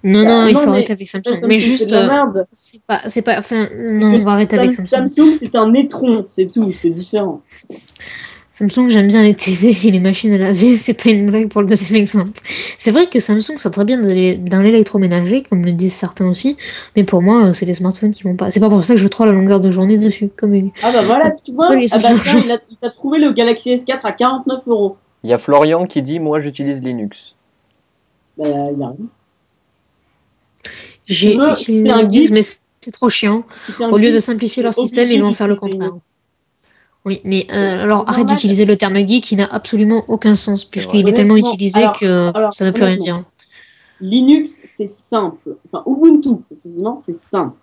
[0.05, 1.25] Non, Bah, non, il non, faut mais- arrêter avec Samsung.
[1.35, 1.87] Samsung, mais c'est juste.
[1.89, 2.47] de la euh, merde.
[2.53, 3.01] c'est pas.
[3.09, 3.39] C'est pas.
[3.39, 5.09] Enfin, non, on va arrêter avec Sam- Samsung.
[5.09, 7.43] Samsung, c'est un étron, c'est tout, c'est différent.
[8.59, 11.61] Samsung, j'aime bien les TV et les machines à laver, c'est pas une blague pour
[11.61, 12.41] le deuxième exemple.
[12.77, 16.57] C'est vrai que Samsung soit très bien dans l'électroménager, comme le disent certains aussi,
[16.97, 18.51] mais pour moi, euh, c'est les smartphones qui vont pas.
[18.51, 20.73] C'est pas pour ça que je troll la longueur de journée dessus, comme lui.
[20.83, 23.33] Ah bah voilà, tu vois, Ouais, ah bah tiens, il, a, il a trouvé le
[23.33, 24.97] Galaxy S4 à 49 euros.
[25.23, 27.37] Il y a Florian qui dit Moi, j'utilise Linux.
[28.37, 28.97] Bah, il y a rien.
[31.07, 32.31] J'ai utilisé un Linux, guide.
[32.33, 32.43] mais
[32.81, 33.45] c'est trop chiant.
[33.79, 35.93] Au lieu de simplifier leur système, ils vont faire le contraire.
[37.05, 40.65] Oui, mais euh, alors C'est arrête d'utiliser le terme geek qui n'a absolument aucun sens,
[40.65, 43.25] puisqu'il est tellement utilisé alors- que alors, ça ne veut plus rien dire.
[44.01, 45.57] Linux, c'est simple.
[45.73, 47.57] Enfin, Ubuntu, précisément, c'est simple.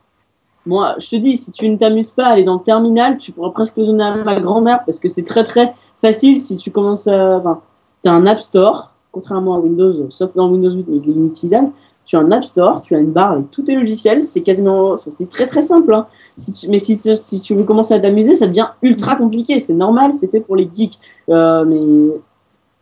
[0.65, 3.31] Moi, je te dis, si tu ne t'amuses pas à aller dans le terminal, tu
[3.31, 6.71] pourras presque le donner à ma grand-mère parce que c'est très très facile si tu
[6.71, 7.37] commences à.
[7.37, 7.61] Enfin,
[8.03, 11.13] tu as un App Store, contrairement à Windows, sauf dans Windows 8, mais il est
[11.13, 11.69] inutilisable.
[12.05, 14.97] Tu as un App Store, tu as une barre avec tous tes logiciels, c'est quasiment.
[14.97, 15.93] C'est très très simple.
[15.93, 16.07] hein.
[16.37, 19.59] Si tu- mais si, si tu veux commencer à t'amuser, ça devient ultra compliqué.
[19.59, 20.99] C'est normal, c'est fait pour les geeks.
[21.29, 22.13] Euh, mais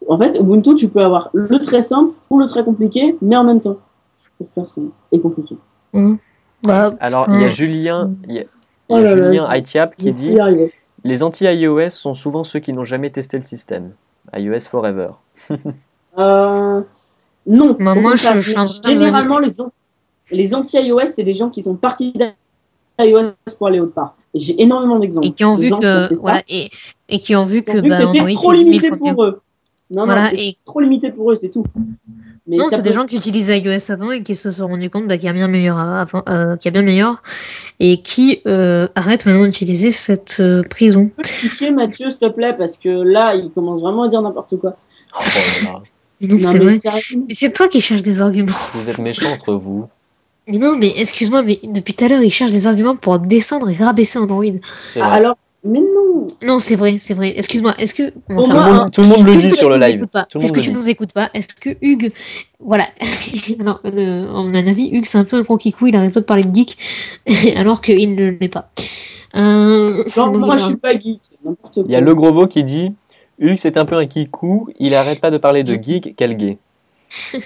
[0.07, 3.43] en fait, Ubuntu, tu peux avoir le très simple ou le très compliqué, mais en
[3.43, 3.77] même temps.
[4.55, 5.55] Pour simple et compliqué.
[6.63, 8.47] Bah, Alors, il y a Julien, y a, il y
[8.89, 10.35] Oh a là là, Julien Je qui dit.
[11.03, 13.91] Les anti-iOS sont souvent ceux qui n'ont jamais testé le système.
[14.35, 15.09] iOS Forever.
[16.17, 16.79] Euh,
[17.47, 17.75] non.
[17.79, 19.49] Bah, moi, je- je Généralement, les,
[20.31, 22.13] les anti-iOS, c'est des gens qui sont partis
[22.99, 24.15] d'iOS pour aller autre part.
[24.33, 25.27] Et J'ai énormément d'exemples.
[25.27, 26.69] et qui ont vu gens qui ont que voilà et,
[27.09, 29.41] et qui ont vu que bah, c'était trop c'est 10 000 limité pour eux.
[29.91, 31.63] Non, Voilà, non, et- trop limité pour eux, c'est tout.
[32.45, 35.07] Mais non, c'est des gens qui utilisaient iOS avant et qui se sont rendus compte
[35.07, 37.21] bah, qu'il y a bien meilleur avant, euh, qu'il y a bien meilleur
[37.79, 41.09] et qui euh, arrêtent maintenant d'utiliser cette euh, prison.
[41.09, 44.21] Tu peux expliquer, Mathieu, s'il te plaît, parce que là, il commence vraiment à dire
[44.21, 44.75] n'importe quoi.
[45.15, 45.67] Oh c'est
[46.19, 46.79] mais vrai.
[46.79, 47.25] sérieusement.
[47.29, 48.51] Mais c'est toi qui cherches des arguments.
[48.73, 49.85] vous êtes méchants entre vous.
[50.47, 53.69] Mais non, mais excuse-moi, mais depuis tout à l'heure, il cherche des arguments pour descendre
[53.69, 54.43] et rabaisser Android.
[54.99, 56.27] Ah, alors, mais non.
[56.41, 57.33] Non, c'est vrai, c'est vrai.
[57.37, 58.09] Excuse-moi, est-ce que.
[58.09, 60.05] tout, le monde, tout le monde le dit sur le live.
[60.07, 60.75] pas, Tout le puisque le tu dit.
[60.75, 62.11] nous écoutes pas, est-ce que Hugues,
[62.59, 62.85] voilà,
[63.59, 66.19] alors, euh, en mon avis, Hugues c'est un peu un gros kikou, il arrête pas
[66.19, 66.77] de parler de geek,
[67.55, 68.69] alors qu'il ne l'est pas.
[69.35, 71.21] Euh, Non, moi, je suis pas geek.
[71.45, 71.83] N'importe quoi.
[71.87, 72.93] Il y a Le Grobo qui dit
[73.39, 76.57] Hugues, c'est un peu un kikou, il arrête pas de parler de geek, quel gay.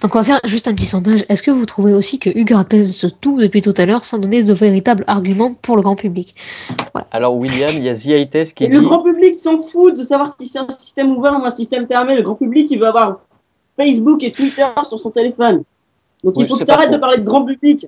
[0.00, 1.24] Donc on va faire juste un petit sondage.
[1.28, 2.54] Est-ce que vous trouvez aussi que Hugues
[2.84, 6.34] ce tout depuis tout à l'heure sans donner de véritables arguments pour le grand public?
[7.10, 10.28] Alors, William, il y a qui Et dit le grand public s'en fout de savoir
[10.28, 12.14] si c'est un système ouvert ou un système fermé.
[12.16, 13.20] Le grand public, il veut avoir
[13.78, 15.62] Facebook et Twitter sur son téléphone.
[16.24, 16.94] Donc Oui, il faut que tu arrêtes faux.
[16.94, 17.86] de parler de grand public.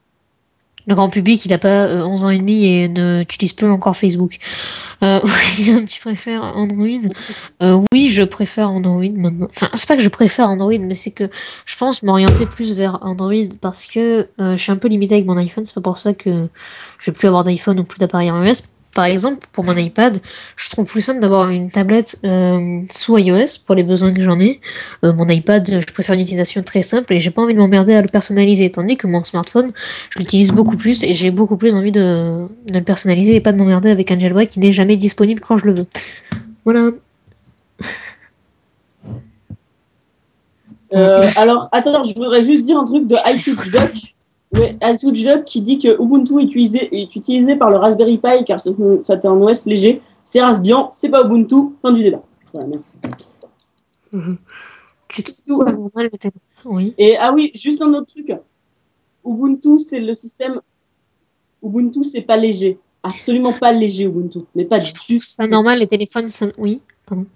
[0.87, 3.97] Le grand public, il n'a pas euh, 11 ans et demi et n'utilise plus encore
[3.97, 4.39] Facebook.
[5.03, 5.21] Euh,
[5.89, 6.87] tu préfères Android
[7.63, 9.49] Euh, Oui, je préfère Android maintenant.
[9.51, 11.31] Enfin, c'est pas que je préfère Android, mais c'est que
[11.65, 15.27] je pense m'orienter plus vers Android parce que euh, je suis un peu limité avec
[15.27, 15.65] mon iPhone.
[15.65, 16.49] C'est pas pour ça que
[16.99, 18.63] je vais plus avoir d'iPhone ou plus d'appareil iOS.
[18.95, 20.21] Par exemple, pour mon iPad,
[20.57, 24.39] je trouve plus simple d'avoir une tablette euh, sous iOS pour les besoins que j'en
[24.39, 24.61] ai.
[25.05, 27.95] Euh, mon iPad, je préfère une utilisation très simple et j'ai pas envie de m'emmerder
[27.95, 28.71] à le personnaliser.
[28.71, 29.73] Tandis que mon smartphone,
[30.11, 33.59] je l'utilise beaucoup plus et j'ai beaucoup plus envie de, le personnaliser et pas de
[33.59, 35.87] m'emmerder avec un jailbreak qui n'est jamais disponible quand je le veux.
[36.65, 36.91] Voilà.
[40.95, 44.14] Euh, alors, attends, je voudrais juste dire un truc de iTunes Doc.
[44.55, 48.75] Doc qui dit que Ubuntu est utilisé, est utilisé par le Raspberry Pi car c'est
[49.01, 50.01] c'est un OS léger.
[50.23, 51.75] C'est Raspbian, c'est pas Ubuntu.
[51.83, 52.23] Fin du débat.
[52.53, 52.97] Voilà, merci.
[56.65, 56.95] Oui.
[56.99, 58.33] Et ah oui, juste un autre truc.
[59.25, 60.61] Ubuntu, c'est le système.
[61.63, 62.79] Ubuntu, c'est pas léger.
[63.03, 64.41] Absolument pas léger, Ubuntu.
[64.55, 65.21] Mais pas du tout.
[65.21, 66.81] ça normal, les téléphones ça- Oui.
[67.07, 67.27] Pardon.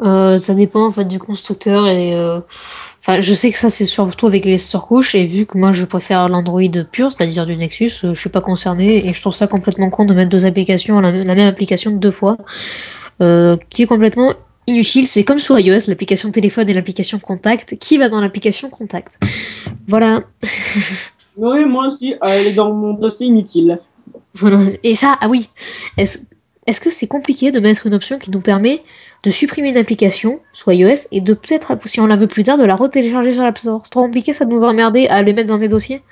[0.00, 2.40] Euh, ça dépend en fait du constructeur et euh,
[3.08, 5.84] Enfin, je sais que ça c'est surtout avec les surcouches et vu que moi je
[5.84, 6.60] préfère l'Android
[6.90, 10.04] pur, c'est-à-dire du Nexus, euh, je suis pas concerné et je trouve ça complètement con
[10.04, 12.36] de mettre deux applications, la, la même application deux fois,
[13.22, 14.34] euh, qui est complètement
[14.66, 15.06] inutile.
[15.06, 19.18] C'est comme sur iOS, l'application téléphone et l'application contact, qui va dans l'application contact?
[19.86, 20.22] Voilà.
[21.40, 23.78] Oui, moi aussi, elle est dans mon dossier inutile.
[24.34, 24.58] Voilà.
[24.82, 25.48] Et ça, ah oui,
[25.96, 26.18] est-ce
[26.68, 28.82] est-ce que c'est compliqué de mettre une option qui nous permet
[29.24, 32.56] de supprimer une application, soit iOS, et de peut-être, si on la veut plus tard,
[32.56, 35.32] de la retélécharger sur l'App Store C'est trop compliqué ça de nous emmerder à les
[35.32, 36.02] mettre dans des dossiers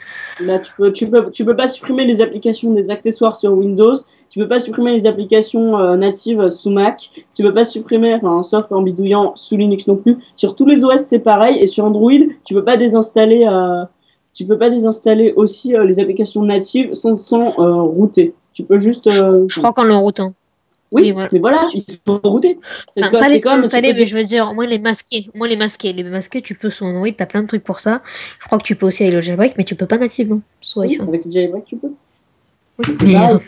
[0.40, 3.94] Là, tu peux, tu peux, tu peux pas supprimer les applications des accessoires sur Windows.
[4.28, 7.10] Tu peux pas supprimer les applications euh, natives sous Mac.
[7.34, 10.18] Tu peux pas supprimer, enfin, sauf en bidouillant sous Linux non plus.
[10.34, 11.58] Sur tous les OS, c'est pareil.
[11.60, 12.10] Et sur Android,
[12.44, 13.84] tu peux pas désinstaller, euh,
[14.34, 18.34] tu peux pas désinstaller aussi euh, les applications natives sans, sans router.
[18.52, 19.08] Tu peux juste.
[19.08, 20.32] Je crois qu'en le routant.
[20.92, 21.28] Oui, oui, voilà.
[21.32, 22.58] mais voilà, il faut router.
[22.96, 25.28] C'est Enfin, pas c'est les désinstaller, mais je veux dire, moi les masquer.
[25.34, 25.92] Moi les masquer.
[25.92, 28.02] Les masquer, tu peux sur Android, t'as plein de trucs pour ça.
[28.40, 30.80] Je crois que tu peux aussi avec le jailbreak, mais tu peux pas nativement sur
[30.82, 31.08] Oui, iPhone.
[31.08, 31.90] avec le jailbreak, tu peux.
[32.84, 33.38] c'est Mais euh.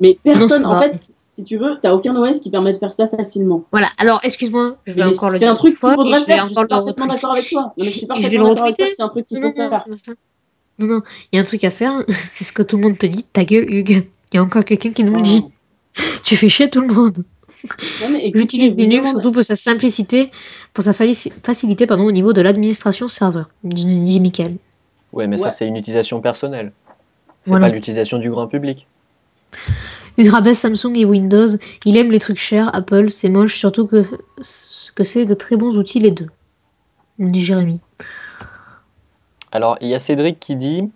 [0.00, 2.92] Mais personne, c'est en fait, si tu veux, t'as aucun OS qui permet de faire
[2.92, 3.64] ça facilement.
[3.70, 5.52] Voilà, alors excuse-moi, je vais Mais encore le C'est dire.
[5.52, 6.44] un truc qu'il faudrait et je vais faire.
[6.46, 7.62] Je suis encore le parfaitement d'accord avec toi.
[7.62, 9.84] Non, mais je suis parfaitement d'accord avec toi C'est un truc qu'il faut non, faire.
[9.96, 10.10] c'est.
[10.80, 11.02] Non, non,
[11.32, 13.24] il y a un truc à faire, c'est ce que tout le monde te dit.
[13.32, 14.06] Ta gueule, Hugues.
[14.32, 15.44] Il y a encore quelqu'un qui nous le dit.
[16.22, 17.24] Tu fais chier tout le monde.
[18.34, 20.30] J'utilise Linux surtout pour sa simplicité,
[20.72, 24.56] pour sa facilité pardon, au niveau de l'administration serveur, dit Michael.
[25.12, 25.42] Ouais, mais Ouais.
[25.42, 26.72] ça, c'est une utilisation personnelle.
[27.44, 27.68] C'est Voilà.
[27.68, 28.86] pas l'utilisation du grand public.
[30.18, 31.46] Hugues rabaisse Samsung et Windows.
[31.84, 32.74] Il aime les trucs chers.
[32.74, 34.04] Apple, c'est moche, surtout que,
[34.94, 36.28] que c'est de très bons outils les deux.
[37.18, 37.80] Dit Jérémy.
[39.52, 40.90] Alors, il y a Cédric qui dit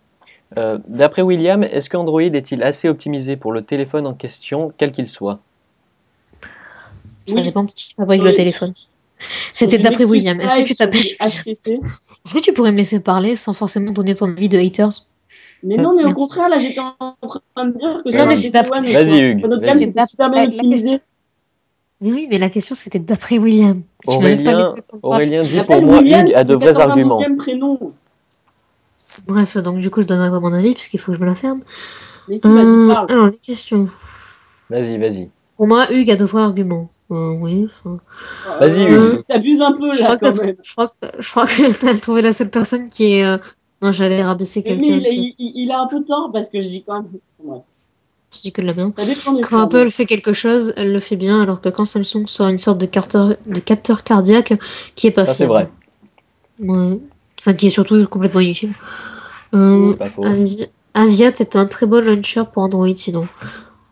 [0.57, 5.09] euh, D'après William, est-ce qu'Android est-il assez optimisé pour le téléphone en question, quel qu'il
[5.09, 5.39] soit?
[7.27, 7.43] Ça Oui.
[7.43, 8.29] dépend qui fabrique Oui.
[8.29, 8.73] le téléphone.
[9.53, 10.41] C'était d'après William.
[10.41, 11.01] Est-ce que tu t'appelles.
[11.21, 15.07] Est-ce que tu pourrais me laisser parler sans forcément donner ton avis de haters?
[15.63, 17.15] Mais non, mais au contraire, là, j'étais en
[17.55, 21.01] train de dire que Non, mais c'est d'après- Vas-y, Hugues,
[22.01, 23.83] oui, mais la question c'était d'après William.
[24.09, 24.73] Tu m'avais pas
[25.03, 27.21] Aurélien, dit pour moi, William, Hugues a de vrais arguments.
[27.21, 27.79] 92e prénom.
[29.27, 31.35] Bref, donc du coup je donnerai pas mon avis puisqu'il faut que je me la
[31.35, 31.61] ferme.
[32.29, 33.07] Mais si, Euh, vas-y, parle.
[33.11, 33.89] alors, les questions.
[34.71, 35.31] Vas-y, vas-y.
[35.57, 36.91] Pour moi, Hugues a de vrais arguments.
[37.11, 37.99] Euh, oui, enfin,
[38.61, 39.23] Vas-y, Euh, Hugues.
[39.27, 40.57] T'abuses un peu, je crois là, quand même.
[40.63, 40.73] je
[41.33, 43.25] crois que t'as- trouvé la seule personne qui est.
[43.25, 43.39] euh,
[43.81, 44.85] Non, j'allais rabaisser Mais quelqu'un.
[44.97, 47.07] il, que- il- il- il a un peu tort, parce que je dis quand même...
[47.45, 47.61] Ouais.
[48.35, 48.93] Je dis que de la merde.
[48.97, 52.27] Des Quand fois, Apple fait quelque chose, elle le fait bien, alors que quand Samsung
[52.27, 54.53] sort une sorte de, capteur, de capteur cardiaque
[54.97, 55.71] qui est pas Ça, c'est vrai.
[56.61, 56.99] Ouais.
[57.39, 58.73] Enfin, qui est surtout complètement inutile.
[59.55, 60.25] Euh, C'est pas faux.
[60.25, 63.27] Avi- Aviat est un très bon launcher pour Android, sinon.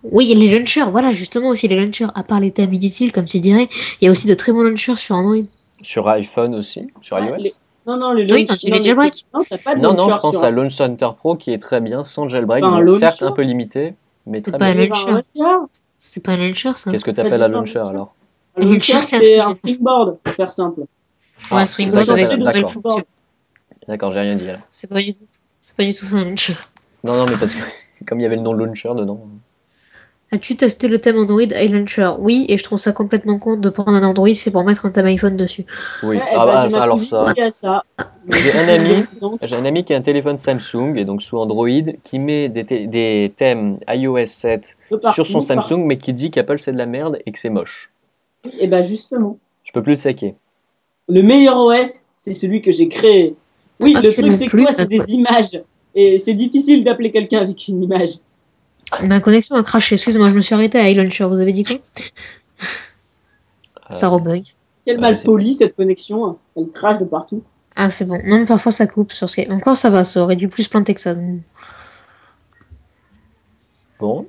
[0.03, 2.73] Oui, il y a les launchers, voilà, justement aussi les launchers, à part les thèmes
[2.73, 3.69] inutiles, comme tu dirais,
[4.01, 5.45] il y a aussi de très bons launchers sur Android.
[5.83, 7.37] Sur iPhone aussi, sur Ouais, iOS.
[7.39, 7.53] les-
[7.87, 9.15] Non, non, les Oui, launch- quand tu non, les jailbreak.
[9.33, 11.53] Non, t'as pas de Non, non, launcher je pense sur- à Launch Center Pro qui
[11.53, 13.95] est très bien, sans jailbreak, un donc certes un peu limité,
[14.27, 14.83] mais C'est très pas bien.
[14.85, 15.11] un launcher.
[15.11, 15.67] un launcher.
[15.99, 16.91] C'est pas un launcher, ça.
[16.91, 17.91] Qu'est-ce que Pas t'appelles du un un launcher launcher.
[17.91, 18.15] alors?
[18.57, 20.81] Un Un launcher, c'est un- un springboard, pour faire simple.
[20.81, 20.87] Ouais,
[21.51, 22.73] Ah, Springboard c'est avec ça, de d'accord.
[23.89, 24.63] D'accord, j'ai rien dit alors.
[24.71, 25.27] C'est pas du tout,
[25.61, 26.57] c'est pas du tout un launcher.
[27.05, 27.61] Non, non, mais parce que
[28.07, 29.21] comme il y avait le nom launcher dedans.
[30.33, 33.93] As-tu testé le thème Android iLauncher Oui, et je trouve ça complètement con de prendre
[33.93, 35.65] un Android, c'est pour mettre un thème iPhone dessus.
[36.03, 37.33] Oui, ah, eh bah, ça, ma alors ça.
[38.29, 39.05] J'ai un ami,
[39.43, 41.69] j'ai un ami qui a un téléphone Samsung et donc sous Android
[42.03, 45.41] qui met des, thèmes iOS 7 de partout, sur son.
[45.43, 47.93] Samsung mais qui dit qu'Apple c'est de la merde et que c'est moche.
[48.59, 50.35] Et ben justement, Je peux plus le saquer.
[51.09, 53.37] le meilleur OS, c'est celui que j'ai créé.
[53.81, 55.61] Oui, Ah, le truc, c'est que toi, c'est des images.
[55.95, 58.11] Et c'est difficile d'appeler quelqu'un avec une image.
[59.03, 61.77] Ma connexion a craché, excusez-moi, je me suis arrêtée à iLauncher, vous avez dit quoi?
[63.91, 64.43] Ça Euh, rebug.
[64.85, 66.39] Quelle Ouais, mal polie cette connexion.
[66.57, 67.43] Elle crache de partout.
[67.75, 68.19] Ah, c'est bon.
[68.25, 69.51] Non, mais parfois ça coupe sur Skype.
[69.51, 71.15] Encore ça va, ça aurait dû plus planter que ça.
[73.99, 74.27] Bon,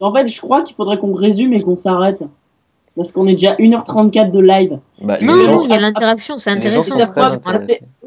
[0.00, 2.20] En fait, je crois qu'il faudrait qu'on résume et qu'on s'arrête.
[2.96, 4.78] Parce qu'on est déjà 1h34 de live.
[5.00, 6.96] bah, Non, gens- non, il y a l'interaction, c'est gens intéressant.
[6.98, 7.06] Ça.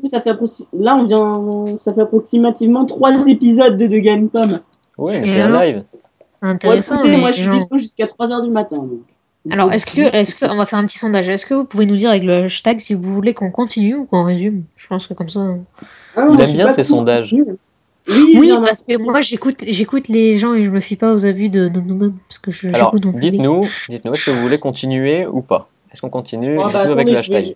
[0.01, 0.31] Oui, Ça fait
[0.77, 1.77] Là, on vient...
[1.77, 4.60] ça fait approximativement 3 épisodes de, de Game Pom.
[4.97, 5.84] Oui, mais Et c'est un live.
[6.34, 6.95] C'est Ouais, intéressant.
[6.99, 8.77] écoutez, moi, je suis genre- dispo jusqu'à 3h du matin.
[8.77, 8.99] donc.
[9.51, 11.27] Alors, est-ce que, est-ce que, on va faire un petit sondage.
[11.27, 14.05] Est-ce que vous pouvez nous dire avec le hashtag si vous voulez qu'on continue ou
[14.05, 14.64] qu'on résume?
[14.76, 15.41] Je pense que comme ça.
[16.15, 17.34] Ah, Il aime bien ces sondages.
[18.10, 21.50] Oui, parce que moi j'écoute, j'écoute les gens et je me fie pas aux avis
[21.50, 22.68] de, de nous-mêmes parce que je.
[22.68, 25.70] Alors, dites-nous, dites-nous, est-ce que vous voulez continuer ou pas?
[25.92, 27.56] Est-ce qu'on continue Oh, bah, avec le vais- hashtag.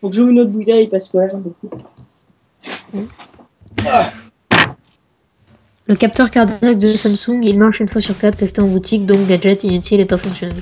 [0.00, 3.04] Faut que j'ouvre une autre bouteille parce que là, j'en peux plus.
[5.88, 9.26] Le capteur cardiaque de Samsung, il marche une fois sur quatre, testé en boutique, donc
[9.28, 10.56] gadget inutile et pas fonctionnel.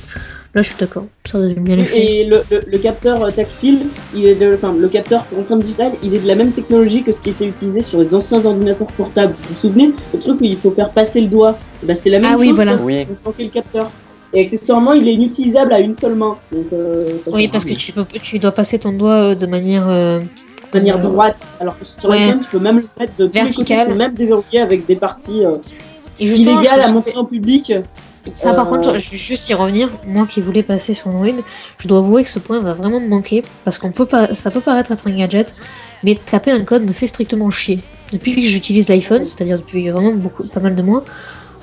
[0.55, 1.07] Là, je suis d'accord.
[1.29, 1.95] Ça résume bien les choses.
[1.97, 3.81] Et le, le- le capteur tactile,
[4.15, 7.03] il est de, enfin, le capteur pour empreinte digitale, il est de la même technologie
[7.03, 9.35] que ce qui était utilisé sur les anciens ordinateurs portables.
[9.43, 11.59] Vous vous souvenez Le truc où il faut faire passer le doigt?
[11.83, 12.41] Eh ben, c'est la même Ah chose.
[12.43, 12.77] oui, voilà.
[12.77, 13.05] Oui.
[13.39, 13.91] le capteur.
[14.33, 16.37] Et accessoirement, il est inutilisable à une seule main.
[16.53, 19.47] Donc, euh, ça Oui, parce que tu, peux, tu dois passer ton doigt euh, de
[19.47, 19.89] manière.
[19.89, 21.41] euh, de manière droite.
[21.61, 22.19] Alors que sur Ouais.
[22.19, 24.87] l'iPhone, tu peux même le mettre de tous les côtés, tu peux même déverrouiller avec
[24.87, 25.57] des parties euh,
[26.19, 27.73] illégales à montrer en public.
[28.31, 29.91] Ça, par Euh, contre, je vais juste y revenir.
[30.07, 31.27] Moi qui voulais passer sur Android,
[31.79, 34.51] je dois avouer que ce point va vraiment me manquer parce qu'on peut pas, ça
[34.51, 35.55] peut paraître être un gadget,
[36.03, 37.81] mais taper un code me fait strictement chier.
[38.13, 41.05] Depuis que j'utilise l'iPhone, c'est-à-dire depuis vraiment beaucoup, pas mal de mois,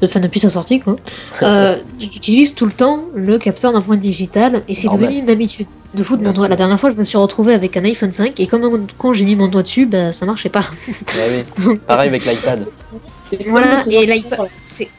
[0.03, 0.95] enfin depuis sa sortie quoi,
[1.43, 6.03] euh, j'utilise tout le temps le capteur d'empreinte digitale et c'est devenu une habitude de
[6.03, 6.47] foutre mon doigt.
[6.47, 9.25] La dernière fois, je me suis retrouvée avec un iPhone 5 et comme quand j'ai
[9.25, 10.61] mis mon doigt dessus, bah ça marchait pas.
[10.61, 11.63] Ouais, oui.
[11.65, 12.65] Donc, Pareil avec l'iPad.
[13.47, 14.89] Voilà, et l'iPad, c'est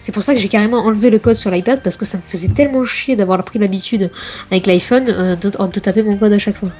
[0.00, 2.22] c'est pour ça que j'ai carrément enlevé le code sur l'iPad parce que ça me
[2.22, 4.10] faisait tellement chier d'avoir pris l'habitude
[4.50, 6.70] avec l'iPhone euh, de, de taper mon code à chaque fois.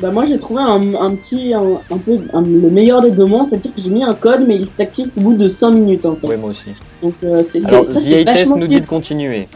[0.00, 3.24] Bah moi j'ai trouvé un, un petit, un, un peu un- le meilleur des deux
[3.26, 6.06] mondes, c'est-à-dire que j'ai mis un code mais il s'active au bout de 5 minutes
[6.06, 6.26] en fait.
[6.28, 6.70] Oui, moi aussi.
[7.02, 9.48] Donc euh, c'est Alors, ça The vachement nous dit de continuer.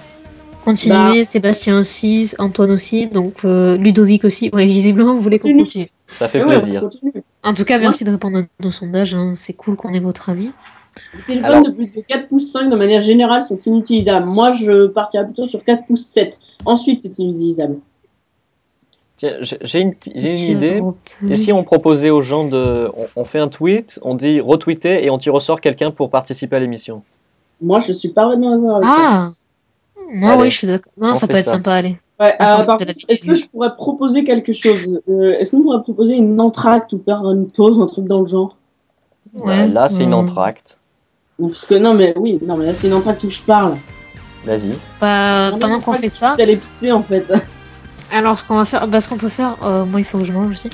[0.64, 4.48] Continuez, Sébastien aussi, Antoine aussi, donc euh, Ludovic aussi.
[4.52, 5.88] Ouais, visiblement, vous voulez qu'on continue.
[5.92, 6.80] Ça fait plaisir.
[6.82, 7.12] continue.
[7.42, 9.14] En tout cas, merci de répondre à nos sondages.
[9.14, 9.32] hein.
[9.34, 10.50] C'est cool qu'on ait votre avis.
[11.14, 14.27] Les téléphones Alors- de plus de 4 pouces 5 de manière générale sont inutilisables.
[14.27, 16.39] Moi je partirais plutôt sur 4 pouces 7.
[16.64, 17.78] Ensuite c'est inutilisable.
[19.16, 20.82] Tiens, j'ai une, j'ai une Petit idée.
[21.28, 22.90] Et si on proposait aux gens de.
[22.97, 26.10] On, on fait un tweet, on dit retweeter et on tire au sort quelqu'un pour
[26.10, 27.02] participer à l'émission?
[27.60, 28.97] Moi je suis parfaitement d'accord avec ça.
[28.98, 29.32] Ah
[30.12, 30.93] Moi, Allez, oui, je suis d'accord.
[30.97, 31.52] Non, on ça peut être ça.
[31.55, 31.97] sympa, allez.
[32.19, 32.77] Ouais, euh, la
[33.09, 35.01] est-ce que je pourrais proposer quelque chose?
[35.09, 38.27] Euh, Est-ce qu'on pourrait proposer une entracte ou faire une pause un truc dans le
[38.27, 38.56] genre?
[39.35, 39.66] Ouais.
[39.69, 40.78] Là, c'est une entracte.
[41.43, 43.77] Non, parce que non, mais oui, non, mais là c'est une entracte où je parle.
[44.44, 44.70] Vas-y.
[45.01, 47.32] bah, pendant qu'on fait ça, Tu aller pisser en fait.
[48.14, 50.24] Alors, ce qu'on va faire, bah, ce qu'on peut faire, euh, moi il faut que
[50.24, 50.69] je mange aussi.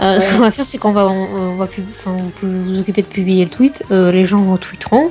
[0.00, 2.58] Euh, Ce qu'on va faire, c'est qu'on va, on, on va pub- enfin, vous pouvez
[2.58, 3.84] vous occuper de publier le tweet.
[3.90, 5.10] euh, les gens retweeteront.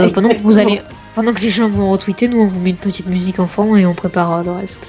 [0.00, 0.80] Euh, pendant que vous allez,
[1.14, 3.76] pendant que les gens vont retweeter, nous on vous met une petite musique en fond
[3.76, 4.86] et on prépare euh, le reste.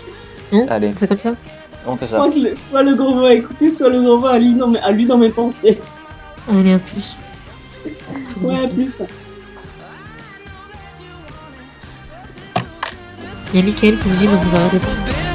[0.51, 0.65] Non?
[0.69, 0.89] Allez.
[0.89, 1.35] On fait comme ça?
[1.85, 2.17] On fait ça.
[2.33, 4.67] que le- soit le gros mot à écouter, soit le gros mot à lui dans
[4.69, 5.77] mes, à lui dans mes pensées.
[6.49, 7.15] Allez, un plus.
[8.41, 9.01] Ouais, plus.
[13.53, 15.32] Il y a Mickaël qui nous dit de vous arrêter pas.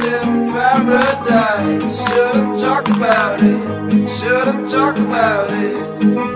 [0.00, 2.08] new paradise.
[2.08, 6.29] Shouldn't talk about it, shouldn't talk about it.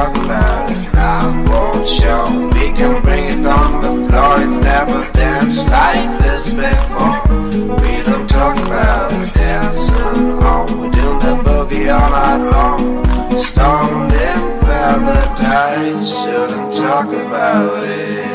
[0.00, 0.94] talk about it.
[0.94, 2.24] I won't show.
[2.54, 4.36] We can bring it on the floor.
[4.46, 7.20] If never danced like this before,
[7.82, 9.34] we don't talk about it.
[9.34, 12.80] Dancing on, we do the boogie all night long.
[13.38, 18.29] Stoned in paradise, shouldn't talk about it.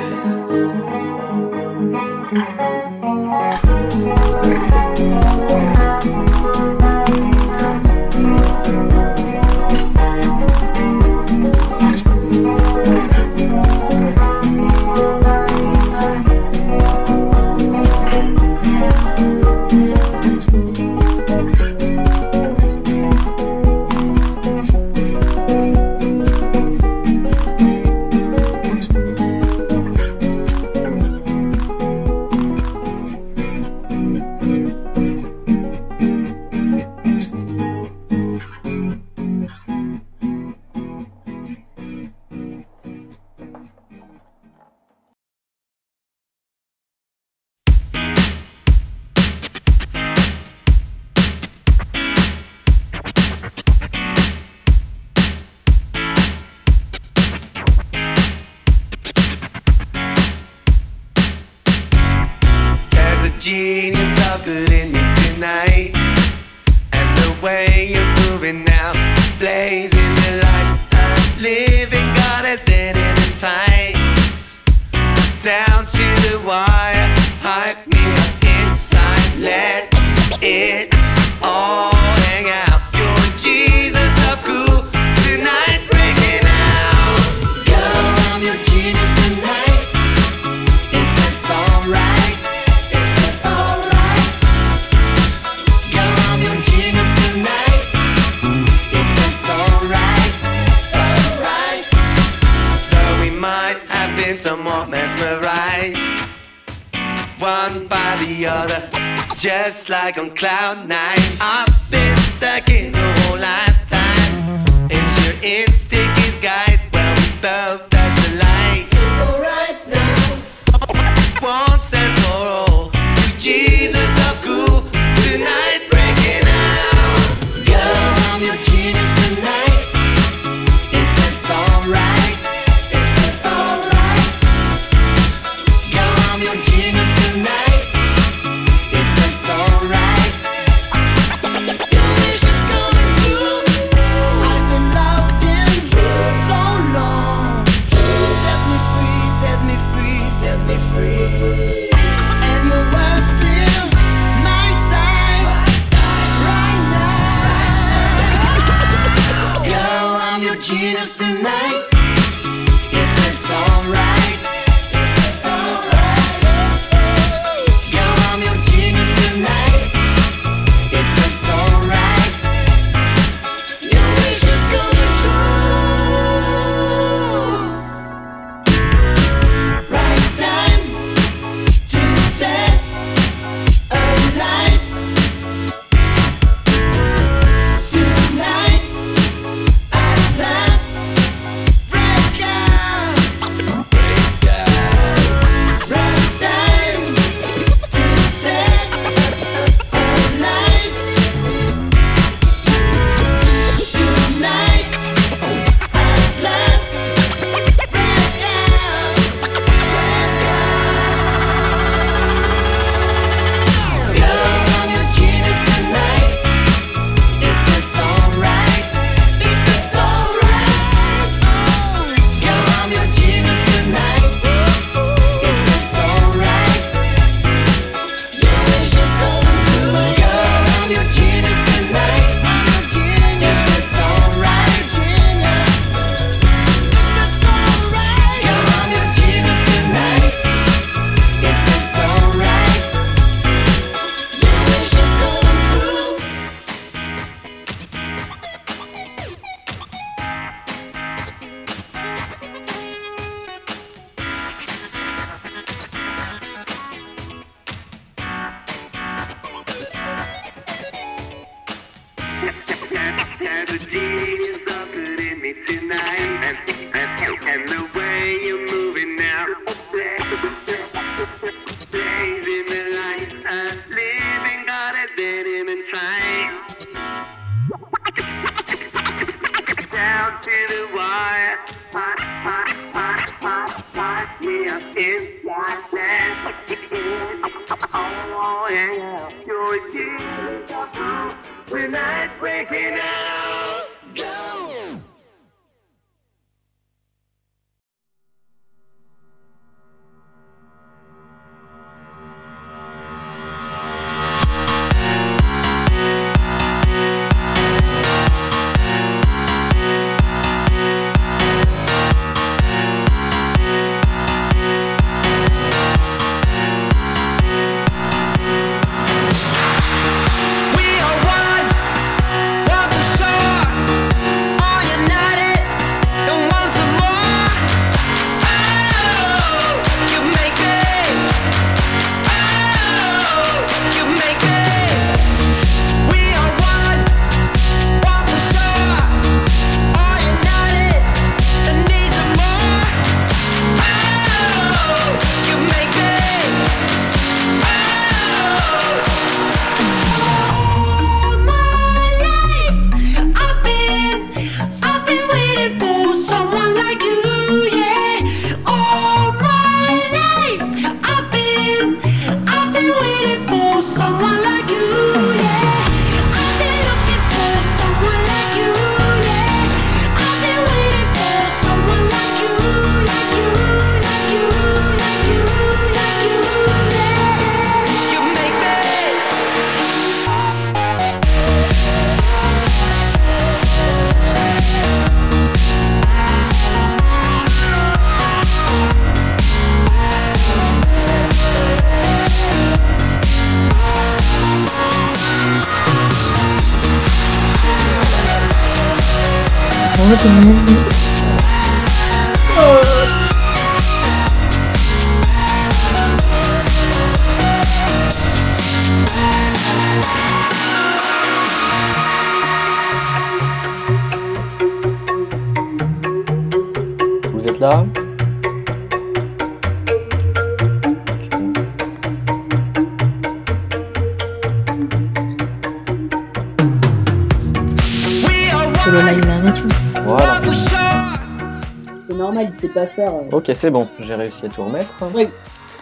[433.47, 434.95] Ok, c'est bon, j'ai réussi à tout remettre.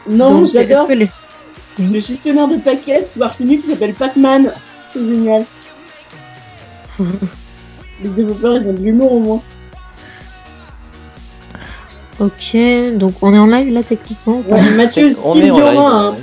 [0.09, 0.87] Non, Donc, est-ce j'adore.
[0.89, 1.09] les-
[1.79, 4.51] Le gestionnaire de paquets sous Arch Linux s'appelle Pac-Man.
[4.91, 5.45] C'est génial.
[8.03, 9.41] Les développeurs, ils ont de l'humour au moins.
[12.19, 12.55] Ok,
[12.95, 14.41] donc on est en live là techniquement.
[14.47, 15.77] Ouais, Mathieu, On est en live.
[15.79, 16.15] Hein.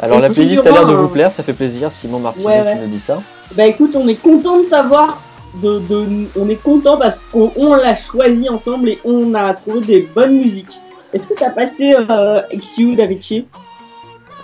[0.00, 1.10] Alors la playlist a l'air de vous hein.
[1.12, 1.92] plaire, ça fait plaisir.
[1.92, 2.72] Simon Martinet Ouais, ouais.
[2.76, 3.20] qui nous dit ça.
[3.54, 5.20] Bah écoute, on est content de t'avoir.
[5.54, 9.80] De, de- on est content parce qu'on on l'a choisi ensemble et on a trouvé
[9.80, 10.78] des bonnes musiques.
[11.12, 13.46] Est-ce que t'as passé euh, XU Davichi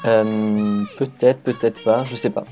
[0.05, 2.45] Euh, peut-être, peut-être pas, je sais pas.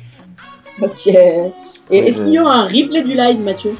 [0.80, 1.06] Ok.
[1.08, 1.48] Et
[1.90, 3.74] est-ce je- qu'il y aura un replay du live, Mathieu?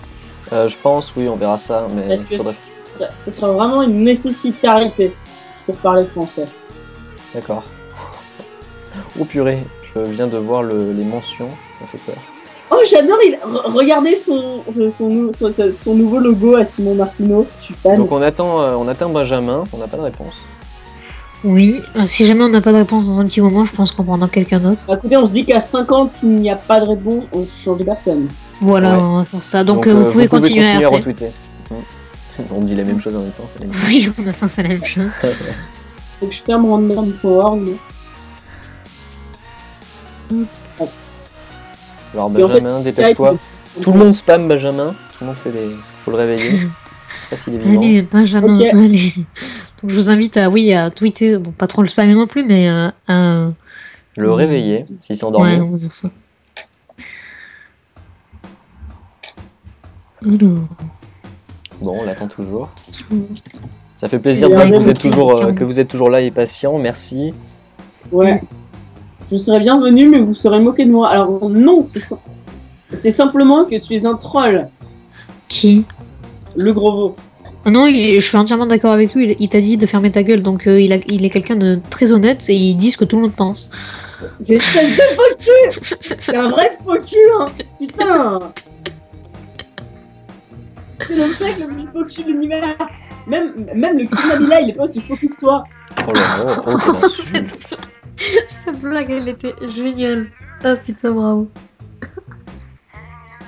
[0.53, 3.53] Euh, je pense, oui, on verra ça, mais Parce que faudrait- ce sera, ce sera
[3.53, 5.13] vraiment une nécessitarité
[5.67, 6.47] pour parler français.
[7.33, 7.63] D'accord.
[9.21, 9.61] oh purée,
[9.95, 11.49] je viens de voir le- les mentions,
[11.81, 12.21] ça fait peur.
[12.77, 13.35] Oh, j'adore, il...
[13.35, 17.47] re- regardez son, son, son, nou- son- son nouveau logo à Simon Martineau.
[17.61, 17.97] Je suis fan.
[17.97, 20.35] Donc on attend, euh, on attend Benjamin, on n'a pas de réponse.
[21.45, 23.93] Oui, euh, si jamais on n'a pas de réponse dans un petit moment, je pense
[23.93, 24.83] qu'on prendra quelqu'un d'autre.
[24.89, 27.79] Bah, écoutez, on se dit qu'à 50, s'il n'y a pas de réponse, on change
[27.79, 28.29] de personne.
[28.63, 29.03] Voilà, Ouais.
[29.03, 29.63] on va faire ça.
[29.63, 31.31] Donc, euh, vous pouvez continuer à retweeter.
[31.71, 31.75] Hmm.
[32.51, 33.77] On dit les mêmes choses en même temps, c'est les mêmes.
[33.87, 35.05] Oui, on a fait ça la même chose.
[36.19, 37.61] Faut que je ferme random.org.
[40.31, 40.45] mais-
[42.15, 43.37] Alors Benjamin, dépêche-toi.
[43.83, 45.69] Tout le monde spam Benjamin, tout le monde fait des...
[46.05, 46.51] Faut le réveiller.
[46.51, 47.83] Je sais pas s'il est vivant.
[47.83, 49.13] Allez, Benjamin, allez.
[49.83, 52.45] Donc, je vous invite à, oui, à tweeter, bon, pas trop le spammer non plus,
[52.45, 53.51] mais euh, à...
[54.17, 55.55] Le réveiller, s'il s'est endormi.
[55.55, 56.09] Ouais, on va dire ça.
[60.23, 60.69] Alors,
[61.81, 62.71] Bon, on l'attend toujours.
[63.97, 66.31] Ça fait plaisir de que vous, êtes toujours, euh, que vous êtes toujours là et
[66.31, 67.35] patient, merci.
[68.11, 68.41] Ouais.
[69.33, 71.09] Je serais bienvenu, mais vous serez moqué de moi.
[71.11, 72.19] Alors, non, c'est sim-
[72.93, 74.69] c'est simplement que tu es un troll,
[75.49, 75.85] qui?
[76.57, 77.17] Le gros veau.
[77.67, 79.25] Non, il je suis entièrement d'accord avec lui.
[79.31, 81.57] Il, il t'a dit de fermer ta gueule, donc euh, il, a- il est quelqu'un
[81.57, 83.71] de très honnête et il dit ce que tout le monde pense.
[84.41, 85.81] C'est faux cul
[86.21, 87.47] C'est un vrai faux cul, hein
[87.81, 88.41] Putain
[91.09, 92.77] C'est le mec le plus focus de l'univers.
[93.27, 95.65] Même, même le Kunabila, il est pas aussi focus que toi.
[96.07, 97.09] Oh là là, oh,
[98.47, 99.11] cette, blague...
[99.11, 100.29] elle était géniale.
[100.63, 101.49] Ah putain, bravo.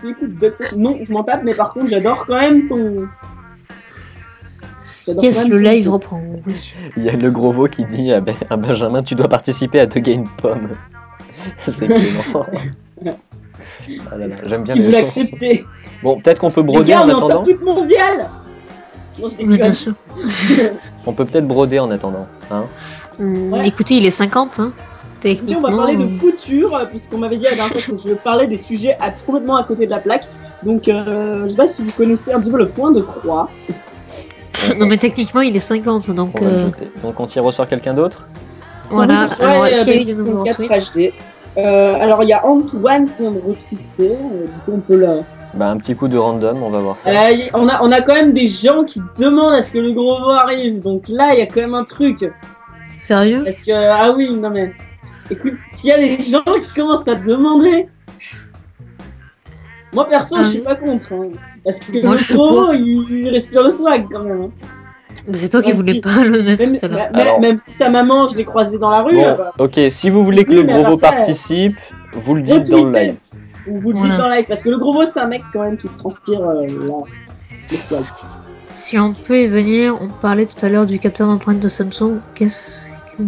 [0.05, 0.31] Écoute,
[0.77, 3.09] non, je m'en tape, mais par contre, j'adore quand même ton.
[5.09, 6.21] Yes, quand le live reprend.
[6.47, 6.75] Oui.
[6.97, 9.81] Il y a le gros veau qui dit à, Ben- à Benjamin Tu dois participer
[9.81, 10.71] à te Game Pomme.
[11.67, 12.47] C'est excellent.
[14.11, 15.65] Ah là là, J'aime bien Si vous l'acceptez.
[16.03, 17.45] Bon, peut-être qu'on peut broder gars, en on est en attendant.
[17.63, 18.29] mondiale
[19.19, 19.95] Non, je bien sûr.
[21.07, 22.27] On peut peut-être broder en attendant.
[22.51, 22.65] Hein
[23.19, 23.67] Ouais.
[23.69, 24.73] Écoutez, il est 50, hein.
[25.25, 25.69] Écoutez, Techniquement.
[25.69, 28.47] on va parler de couture, euh, puisqu'on m'avait dit la dernière fois que je parlais
[28.47, 30.25] des sujets à- complètement à côté de la plaque.
[30.63, 33.49] Donc, euh, je sais pas si vous connaissez un petit peu le point de croix.
[34.79, 36.71] Non, mais techniquement, il est 50, donc euh.
[37.03, 38.27] Donc on tire au sort quelqu'un d'autre
[38.91, 39.29] voilà.
[39.41, 41.11] Alors, est-ce qu'il y a eu des nouveaux 64 retweets?
[41.11, 41.13] HD.
[41.59, 44.13] Euh, alors, il y a Antoine qui vient de retweeter.
[44.13, 45.09] euh, du coup, on peut le.
[45.57, 47.11] Bah un petit coup de random, on va voir ça.
[47.11, 49.93] Euh, on, a, on a quand même des gens qui demandent à ce que le
[49.93, 50.81] gros mot arrive.
[50.81, 52.25] Donc là, il y a quand même un truc.
[52.97, 53.43] Sérieux?
[53.45, 54.73] Parce que, ah oui, non mais.
[55.31, 57.89] Écoute, s'il y a des gens qui commencent à demander.
[59.93, 60.65] Moi perso, Ah je suis oui.
[60.65, 61.13] pas contre.
[61.13, 61.29] hein.
[61.65, 62.75] Parce que Moi, le suis pour.
[62.75, 64.43] il, il respire le swag quand même.
[64.43, 64.51] hein.
[65.33, 66.01] C'est toi qui voulais si.
[66.01, 67.09] pas le mettre Même, tout à l'heure.
[67.15, 70.09] Alors- même si sa maman, je l'ai croisée dans la rue, Bon, euh, ok, si
[70.11, 71.77] vous voulez que Oui, le gros ça, participe,
[72.13, 73.17] vous le dites dans le live.
[73.67, 74.11] vous vous le Voilà.
[74.15, 74.45] dites dans la live.
[74.47, 77.77] Parce que le gros mot, c'est un mec quand même qui transpire euh, la- le
[77.77, 78.03] swag.
[78.77, 82.19] Si on peut y venir, on parlait tout à l'heure du capteur d'empreinte de Samsung.
[82.35, 83.23] Qu'est-ce que.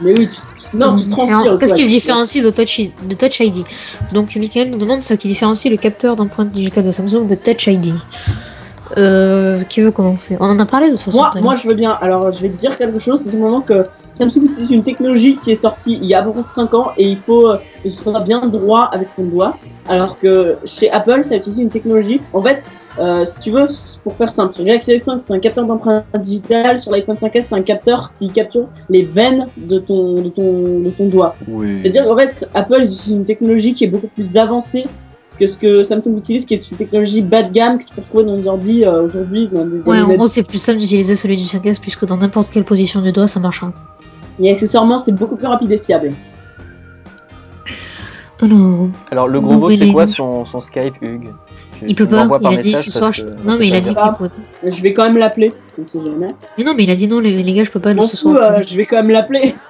[0.00, 0.36] Mais oui, tu,
[0.78, 3.64] le Qu'est-ce qui le différencie de Touch, I- de Touch ID
[4.12, 7.66] Donc, Michael nous demande ce qui différencie le capteur d'empreinte digitale de Samsung de Touch
[7.66, 7.92] ID.
[8.98, 10.36] Euh, qui veut commencer?
[10.38, 11.24] On en a parlé de toute façon.
[11.40, 11.98] Moi, je veux bien.
[12.00, 13.20] Alors, je vais te dire quelque chose.
[13.22, 16.30] C'est simplement que Samsung utilise une technologie qui est sortie il y a à peu
[16.30, 17.48] près 5 ans et il faut
[17.82, 19.54] que ce soit bien droit avec ton doigt.
[19.88, 22.20] Alors que chez Apple, ça utilise une technologie.
[22.32, 22.64] En fait,
[22.98, 23.66] euh, si tu veux,
[24.04, 26.78] pour faire simple, sur Galaxy S5, c'est un capteur d'empreinte digitale.
[26.78, 30.90] Sur l'iPhone 5S, c'est un capteur qui capture les veines de ton, de ton, de
[30.90, 31.34] ton doigt.
[31.48, 31.78] Oui.
[31.80, 34.84] C'est-à-dire qu'en fait, Apple utilise une technologie qui est beaucoup plus avancée
[35.40, 38.02] que ce que Samsung utilise, qui est une technologie bas de gamme que tu peux
[38.02, 39.48] trouver dans des ordi euh, aujourd'hui.
[39.50, 42.18] Dans des, dans Ouais, en gros, c'est plus simple d'utiliser celui du 5S puisque dans
[42.18, 43.72] n'importe quelle position du doigt, ça marchera.
[44.42, 46.12] Et accessoirement, c'est beaucoup plus rapide et fiable.
[48.42, 51.32] Alors, Alors le gros Oui, c'est quoi son, son Skype, Hugues
[51.78, 52.26] Tu- il peut pas.
[52.40, 53.12] Il a dit ce soir.
[53.12, 54.08] je- Non, mais il a dit pas.
[54.08, 54.70] qu'il pouvait pas.
[54.70, 56.34] Je vais quand même l'appeler, on sait jamais.
[56.58, 58.16] Mais non, mais il a dit non, les, les gars, je peux pas le ce
[58.16, 58.36] soir.
[58.36, 59.54] euh, je vais quand même l'appeler.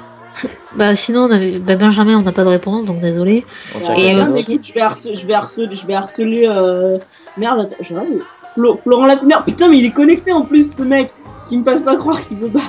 [0.75, 1.59] Bah, sinon, on avait...
[1.59, 3.45] bah, Benjamin, on n'a pas de réponse, donc désolé.
[3.75, 5.93] On Euh, Et euh, mais d'autre écoute, je vais harceler, je vais harceler, je vais
[5.93, 6.47] harceler.
[6.49, 6.97] euh,
[7.37, 8.09] Merde, attends, je regarde.
[8.57, 11.11] Flo- Florent Lapinard, putain, mais il est connecté en plus, ce mec,
[11.51, 12.63] qui me passe pas croire qu'il veut pas.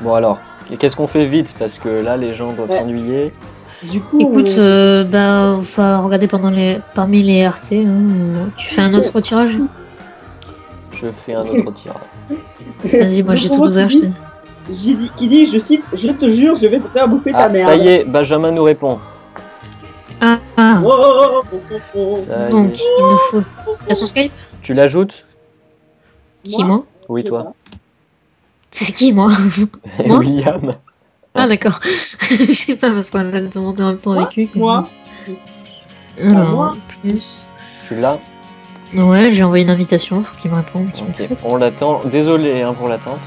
[0.00, 0.38] Bon alors,
[0.78, 1.54] qu'est-ce qu'on fait vite?
[1.58, 2.78] Parce que là, les gens doivent Ouais.
[2.78, 3.32] s'ennuyer.
[3.84, 6.78] Du coup, Écoute, euh, euh, bah, on va regarder pendant les...
[6.94, 7.72] parmi les RT.
[7.86, 8.50] hein.
[8.56, 9.58] Tu fais un autre tirage?
[10.92, 12.00] Je fais un autre tirage.
[12.84, 13.86] Vas-y, moi j'ai tout ouvert.
[13.88, 14.12] qui je te- dit-
[14.70, 17.44] j'ai dit- qui dit, je cite, je te jure, je vais te faire bouffer ta
[17.44, 17.68] Ah, merde.
[17.68, 18.98] ça y est, Benjamin nous répond.
[20.22, 20.80] Ah, ah.
[20.82, 21.56] Oh, oh,
[21.94, 22.16] oh.
[22.26, 23.46] Ça y donc il nous faut.
[23.86, 24.32] T'as son Skype?
[24.62, 25.24] Tu l'ajoutes?
[26.42, 26.84] Qui, moi?
[27.10, 27.52] Oui, toi.
[28.78, 29.30] C'est qui, moi
[30.06, 30.70] Moi William.
[31.34, 31.80] Ah, d'accord.
[32.30, 34.50] Je sais pas, parce qu'on a demandé en même temps avec lui.
[34.54, 34.86] Moi
[36.22, 37.46] Alors, moi plus.
[37.88, 38.18] Tu l'as
[38.94, 40.88] Ouais, j'ai envoyé une invitation, faut qu'il me réponde.
[41.44, 42.02] On l'attend.
[42.04, 43.20] Désolé hein, pour l'attente.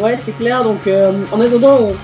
[0.00, 0.62] Ouais, c'est clair.
[0.62, 1.94] Donc, euh, en attendant, on-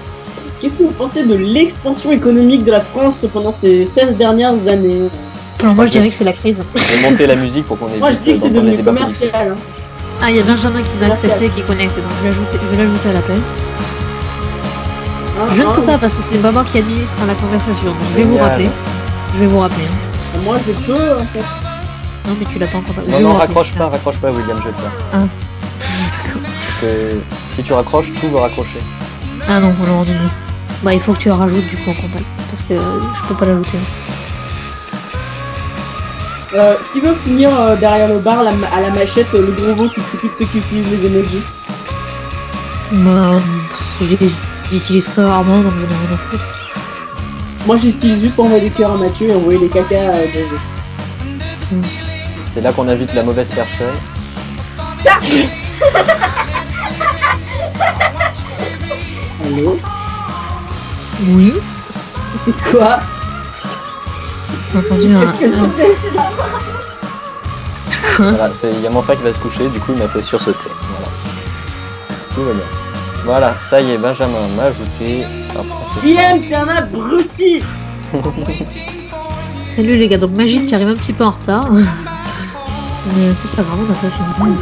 [0.60, 5.08] qu'est-ce que vous pensez de l'expansion économique de la France pendant ces 16 dernières années?
[5.60, 6.64] Alors, moi je dirais que c'est la crise.
[6.74, 9.52] Je vais monter la musique pour qu'on évite Moi, je dis que c'est devenu commercial.
[9.52, 9.56] hein.
[10.22, 11.26] Ah, il y a Benjamin qui va Merci.
[11.26, 13.40] accepter, qui est connecté, donc je vais, ajouter- je vais l'ajouter à l'appel.
[15.52, 18.16] Je ne peux pas parce que c'est pas moi qui administre la conversation, donc je
[18.16, 18.68] vais vous rappeler.
[19.34, 19.84] Je vais vous rappeler.
[19.84, 20.38] hein.
[20.44, 21.44] Moi, je peux, en fait.
[22.28, 22.94] Non, mais tu l'as pas encore.
[23.08, 24.92] Non, non, raccroche pas, raccroche pas, William, je vais le faire.
[25.12, 26.42] D'accord.
[26.42, 27.20] Parce que
[27.54, 28.80] si tu raccroches, tout va raccrocher.
[29.48, 30.30] Ah non, non, non, non.
[30.82, 33.46] Bah, il faut que tu rajoutes du coup en contact parce que je peux pas
[33.46, 33.78] l'ajouter.
[36.54, 39.74] Euh, qui veut finir euh, derrière le bar la à la machette euh, le gros
[39.74, 41.42] veau qui critique ceux qui utilisent les emojis
[42.90, 43.32] Bah,
[44.00, 44.30] je les
[44.70, 46.44] j'utilise très rarement donc j'en ai rien à foutre.
[47.66, 50.56] Moi, j'utilise juste pour envoyer des cœurs à Mathieu et envoyer des caca à José.
[52.46, 53.88] C'est là qu'on invite la mauvaise personne.
[59.44, 59.78] Allô?
[61.28, 61.52] Oui,
[62.46, 63.00] C'est quoi?
[64.72, 65.24] J'ai entendu un.
[68.18, 70.08] Voilà, c'est- il y a mon frère qui va se coucher, du coup il m'a
[70.08, 70.58] fait sursauter.
[70.90, 71.06] Voilà.
[72.34, 72.62] Tout va bien.
[73.24, 75.24] Voilà, ça y est, Benjamin m'a ajouté.
[75.56, 77.62] Hop, on fait Guillaume, t'es un abruti
[79.62, 81.68] Salut les gars, donc Magie, tu arrives un petit peu en retard.
[81.72, 84.56] Mais c'est pas grave, on n'a pas fini.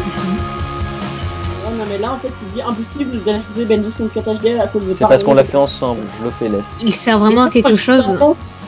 [1.78, 4.94] non, mais là, en fait, c'est dit impossible d'ajouter Benji 24 HDR à cause de
[4.96, 6.70] C'est parce qu'on l'a fait ensemble, je le fais laisse.
[6.80, 8.04] Il sert vraiment à quelque chose.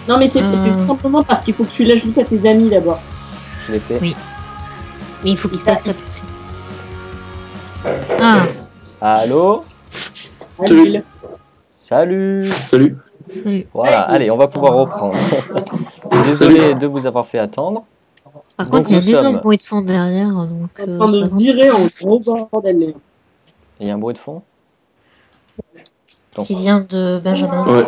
[0.09, 0.55] Non, mais c'est Euh.
[0.55, 2.99] c'est simplement parce qu'il faut que tu l'ajoutes à tes amis d'abord.
[3.67, 3.99] Je l'ai fait.
[4.01, 4.17] Oui.
[5.25, 6.23] Mais il faut qu'il t'accepte aussi.
[8.21, 8.43] Ah,
[9.01, 9.65] Allô
[10.55, 11.03] Salut.
[11.71, 12.97] Salut Salut.
[13.29, 13.67] salut.
[13.73, 15.15] Voilà, allez, on va pouvoir reprendre.
[16.25, 17.85] Désolé de vous avoir fait attendre.
[18.57, 20.29] Par Donc, contre, il y a énorme sommes- bruit de fond derrière.
[20.31, 21.37] Donc, en euh, train ça de va.
[21.37, 22.79] virer en gros bordel.
[22.79, 22.93] les gars.
[23.81, 24.43] Il y a un bruit de fond?
[26.43, 27.67] Qui vient de Benjamin.
[27.67, 27.87] Ouais.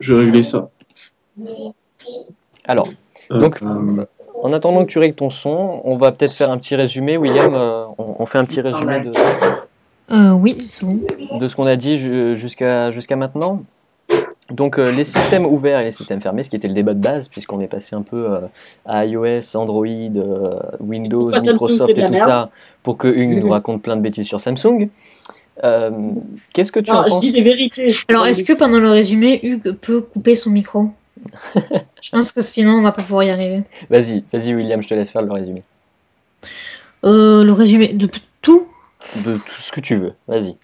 [0.00, 0.68] Je vais régler ça.
[2.66, 2.88] Alors,
[3.32, 4.04] Euh, Donc- euh,
[4.42, 7.16] en attendant que tu règles ton son, on va peut-être faire un petit résumé.
[7.16, 9.12] William, euh, on, on fait un petit résumé de,
[10.10, 10.54] Euh, oui,
[11.38, 13.62] de ce qu'on a dit ju- jusqu'à jusqu'à maintenant.
[14.50, 16.98] Donc euh, les systèmes ouverts et les systèmes fermés, ce qui était le débat de
[17.00, 18.40] base, puisqu'on est passé un peu euh,
[18.84, 22.50] à iOS, Android, euh, Windows, Pourquoi Microsoft et tout ça,
[22.82, 24.88] pour que Hugues nous raconte plein de bêtises sur Samsung.
[25.64, 25.90] Euh,
[26.54, 27.94] Qu'est-ce que tu Non, en je penses dis des vérités.
[28.08, 30.90] Alors, est-ce que pendant le résumé, Hugues peut couper son micro?
[32.02, 33.62] Je pense que sinon, on va pas pouvoir y arriver.
[33.90, 35.62] Vas-y, vas-y William, je te laisse faire le résumé.
[37.04, 38.08] Euh, le résumé de
[38.40, 38.66] tout,
[39.24, 40.56] De tout ce que tu veux, vas-y.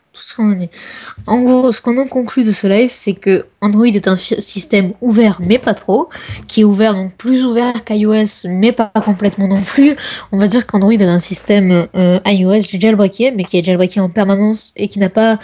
[1.26, 4.92] En gros, ce qu'on en conclut de ce live, c'est que Android est un système
[5.00, 6.08] ouvert, mais pas trop,
[6.46, 9.96] qui est ouvert, donc plus ouvert qu'iOS, mais pas complètement non plus.
[10.32, 14.08] On va dire qu'Android est un système euh, iOS jailbreaké, mais qui est jailbreaké en
[14.08, 15.38] permanence et qui n'a pas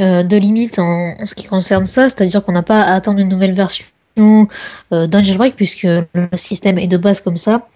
[0.00, 3.18] euh, de limite en, en ce qui concerne ça, c'est-à-dire qu'on n'a pas à attendre
[3.18, 3.84] une nouvelle version
[4.18, 7.66] euh, d'un jailbreak, puisque le système est de base comme ça.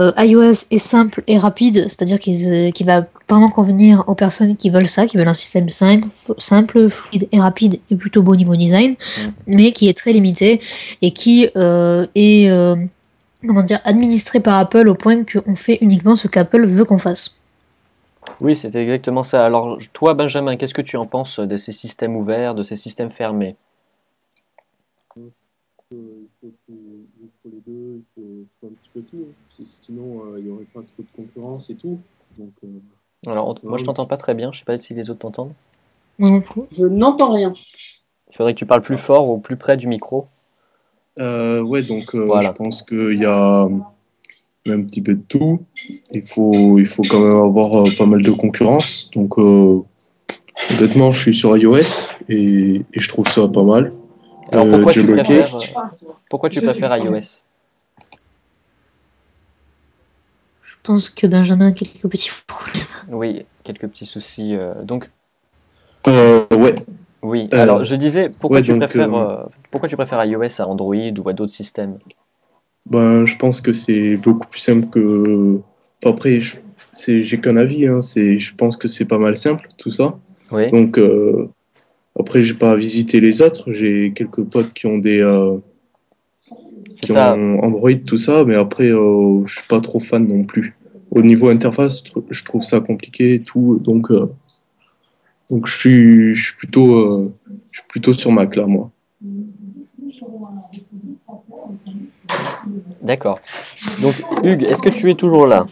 [0.00, 4.54] Euh, iOS est simple et rapide, c'est-à-dire qu'il euh, qu'il va vraiment convenir aux personnes
[4.56, 6.08] qui veulent ça, qui veulent un système simple,
[6.38, 8.96] simple fluide et rapide et plutôt beau niveau design,
[9.46, 10.60] mais qui est très limité
[11.00, 12.76] et qui euh, est euh,
[13.46, 17.34] comment dire administré par Apple au point qu'on fait uniquement ce qu'Apple veut qu'on fasse.
[18.40, 19.46] Oui, c'était exactement ça.
[19.46, 23.10] Alors, toi, Benjamin, qu'est-ce que tu en penses de ces systèmes ouverts, de ces systèmes
[23.10, 23.56] fermés?
[25.16, 25.28] Euh,
[25.92, 29.28] il, faut tout- il faut les deux, il faut, il faut un petit peu tout.
[29.58, 31.98] Parce que sinon, euh, il n'y aurait pas trop de concurrence et tout.
[32.38, 32.68] Donc, euh,
[33.30, 34.52] Alors, on- moi, je t'entends pas très bien.
[34.52, 35.52] Je sais pas si les autres t'entendent.
[36.18, 37.52] Je n'entends rien.
[38.30, 40.26] Il faudrait que tu parles plus fort ou plus près du micro.
[41.18, 42.48] euh, ouais, donc euh, Voilà.
[42.48, 43.62] je pense qu'il y a
[44.68, 45.60] un petit peu de tout.
[46.12, 49.10] Il faut, il faut quand même avoir euh, pas mal de concurrence.
[49.12, 49.80] Donc, euh,
[50.72, 53.92] honnêtement, je suis sur iOS et, et je trouve ça pas mal.
[54.52, 55.58] Alors, Euh, pourquoi tu préfères,
[56.28, 57.20] pourquoi tu préfères iOS
[60.62, 62.84] Je pense que Benjamin a quelques petits problèmes.
[63.10, 64.54] Oui, quelques petits soucis.
[64.54, 65.10] euh, donc,
[66.08, 66.74] Euh, ouais,
[67.22, 67.48] oui.
[67.52, 70.60] Euh, Alors, je disais, pourquoi ouais, tu donc, préfères, euh, euh, pourquoi tu préfères iOS
[70.60, 71.98] à Android ou à d'autres systèmes?
[72.88, 75.58] Ben, je pense que c'est beaucoup plus simple que.
[76.02, 76.56] Enfin, après, je-
[76.92, 77.86] c'est, j'ai qu'un avis.
[77.86, 78.00] Hein.
[78.02, 80.16] C'est, je pense que c'est pas mal simple tout ça.
[80.52, 80.70] Oui.
[80.70, 81.48] Donc euh,
[82.18, 83.72] après, j'ai pas visité les autres.
[83.72, 85.58] J'ai quelques potes qui ont des euh,
[87.00, 87.34] qui ça.
[87.34, 90.76] ont Android tout ça, mais après, euh, je suis pas trop fan non plus.
[91.10, 93.78] Au niveau interface, je tr- je trouve ça compliqué et tout.
[93.82, 94.26] Donc euh,
[95.50, 97.32] donc je suis je suis plutôt euh,
[97.72, 98.90] je suis plutôt sur Mac là moi.
[103.02, 103.38] D'accord.
[104.02, 105.64] Donc, Hugues, est-ce que tu es toujours là?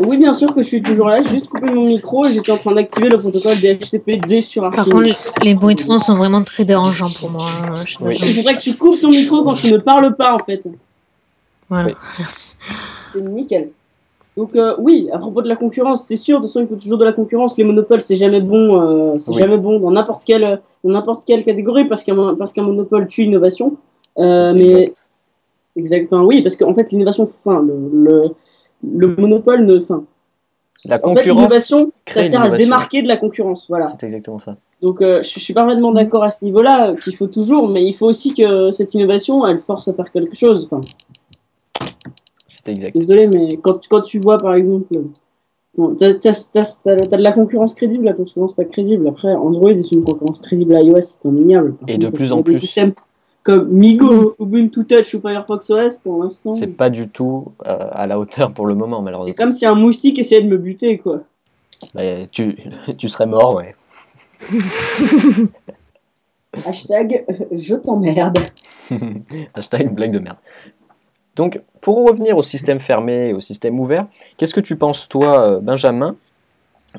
[0.00, 1.18] Oui, bien sûr que je suis toujours là.
[1.22, 4.80] J'ai juste coupé mon micro et j'étais en train d'activer le protocole DHCP-D sur Par
[4.80, 4.90] Archie.
[4.90, 7.46] contre, les bruits de fond sont vraiment très dérangeants pour moi.
[7.62, 7.74] hein.
[8.00, 8.16] Oui.
[8.20, 10.66] Il faudrait que tu coupes ton micro quand tu ne parles pas, en fait.
[11.70, 11.94] Voilà, Oui.
[12.18, 12.52] merci.
[13.12, 13.68] C'est nickel.
[14.36, 16.74] Donc euh, oui, à propos de la concurrence, c'est sûr, de toute façon, il faut
[16.74, 17.56] toujours de la concurrence.
[17.56, 18.80] Les monopoles, c'est jamais bon,
[19.14, 19.38] euh, c'est Oui.
[19.38, 23.06] jamais bon dans n'importe quelle, dans n'importe quelle catégorie parce qu'un mon- parce qu'un monopole
[23.06, 23.76] tue l'innovation.
[24.18, 25.10] Euh, C'est mais exact.
[25.76, 28.22] Exactement, oui, parce qu'en fait, l'innovation, enfin, le, le,
[28.96, 30.04] le monopole ne, enfin,
[30.86, 33.86] La en fait, concurrence l'innovation, ça sert à se démarquer de la concurrence, voilà.
[33.86, 34.56] C'est exactement ça.
[34.82, 37.94] Donc euh, je, je suis parfaitement d'accord à ce niveau-là, qu'il faut toujours, mais il
[37.94, 40.68] faut aussi que cette innovation, elle force à faire quelque chose.
[40.70, 40.80] Enfin,
[42.46, 42.94] C'est exact.
[42.94, 44.94] Désolé, mais quand, quand tu vois par exemple.
[45.76, 49.08] Bon, t'as, t'as- t'as- t'as- t'as de la concurrence crédible, la concurrence pas crédible.
[49.08, 51.74] Après, Android est une concurrence crédible à iOS, c'est indéniable.
[51.74, 52.52] Par Et de plus en plus.
[52.52, 52.92] Des systèmes
[53.44, 56.54] comme Migo, Ubuntu Touch ou Firefox OS pour l'instant.
[56.54, 59.34] C'est pas du tout euh, à la hauteur pour le moment, C'est malheureusement.
[59.36, 61.20] comme si un moustique essayait de me buter, quoi.
[61.94, 62.56] Mais tu,
[62.98, 63.76] tu serais mort, ouais.
[66.66, 68.38] Hashtag euh, je t'emmerde.
[69.54, 70.38] Hashtag blague de merde.
[71.36, 74.06] Donc, pour revenir au système fermé et au système ouvert,
[74.36, 76.16] qu'est-ce que tu penses, toi, euh, Benjamin,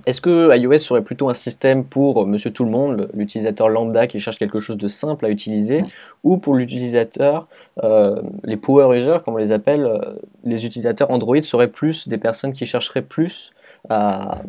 [0.06, 4.08] Est-ce que iOS serait plutôt un système pour euh, monsieur tout le monde, l'utilisateur lambda
[4.08, 5.84] qui cherche quelque chose de simple à utiliser,
[6.24, 7.48] ou pour l'utilisateur,
[7.84, 12.18] euh, les power users, comme on les appelle, euh, les utilisateurs Android seraient plus des
[12.18, 13.54] personnes qui chercheraient plus
[13.90, 14.40] à,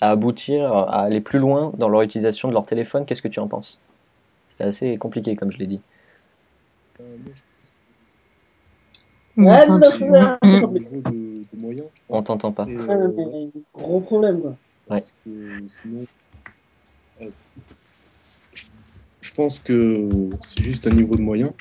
[0.00, 3.04] à aboutir, à aller plus loin dans leur utilisation de leur téléphone?
[3.06, 3.78] Qu'est-ce que tu en penses?
[4.48, 5.80] C'était assez compliqué, comme je l'ai dit.
[9.36, 9.44] On
[12.08, 12.26] On pense.
[12.26, 12.66] t'entend pas.
[12.68, 14.54] Et, Ouais, euh, mais gros problème, quoi.
[14.90, 15.30] Parce que
[15.82, 16.04] sinon,
[17.22, 17.26] euh,
[19.22, 20.08] je- pense que
[20.42, 21.52] c'est juste un niveau de moyens.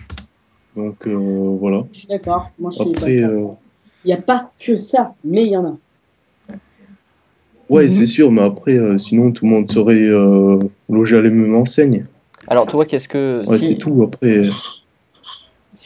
[0.76, 1.84] Donc euh, voilà.
[1.93, 2.49] Je suis d'accord.
[2.60, 3.51] Moi, je suis Après, d'accord.
[3.51, 3.56] euh,
[4.03, 5.77] Il n'y a pas que ça, mais il y en a.
[7.69, 7.89] ouais, Mhm.
[7.89, 10.57] c'est sûr, mais après, euh, sinon tout le monde serait euh,
[10.89, 12.07] logé à la même enseigne.
[12.47, 13.38] Alors, toi, qu'est-ce que.
[13.47, 14.01] Ouais, si- c'est tout.
[14.01, 14.49] Après, euh,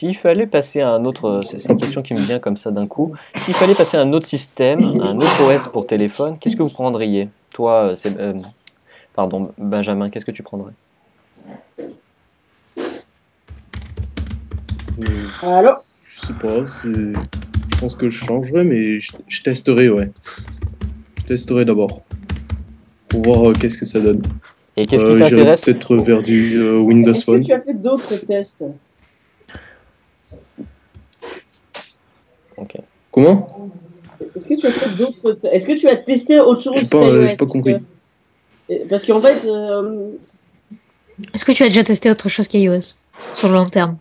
[0.04, 2.86] S'il fallait passer à un autre, c'est une question qui me vient comme ça d'un
[2.86, 3.14] coup.
[3.38, 6.68] S'il fallait passer à un autre système, un autre OS pour téléphone, qu'est-ce que vous
[6.68, 7.30] prendriez?
[7.54, 8.34] Toi, euh, c'est, euh,
[9.14, 10.72] pardon, Benjamin, qu'est-ce que tu prendrais?
[14.98, 15.04] Euh,
[15.42, 16.66] Alors, je sais pas.
[16.66, 16.90] c'est-
[17.72, 20.10] Je pense que je changerais, mais je, je testerai, ouais.
[21.20, 22.02] Je testerai d'abord
[23.08, 24.20] pour voir euh, qu'est-ce que ça donne.
[24.76, 25.64] Et qu'est-ce qui Euh, t'intéresse?
[25.64, 27.42] Peut-être vers du euh, Windows est-ce que Phone.
[27.42, 28.64] tu as fait d'autres tests?
[33.10, 33.70] Comment?
[34.36, 36.86] Est-ce que tu as fait d'autres te- Est-ce que tu as testé autre chose J'ai
[36.86, 37.76] pas, euh, pas Parce compris.
[38.68, 40.10] que- Parce qu'en fait, euh,
[41.32, 42.94] Est-ce que tu as déjà testé autre chose qu'iOS?
[43.36, 43.96] Sur le long terme?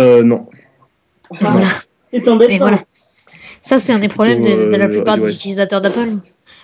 [0.00, 0.48] Euh, Non.
[1.40, 1.60] ah,
[2.12, 2.52] c'est embêtant.
[2.54, 2.78] Et voilà.
[3.60, 5.26] Ça, c'est un des problèmes de, de la euh, plupart iOS.
[5.26, 6.08] des utilisateurs d'Apple.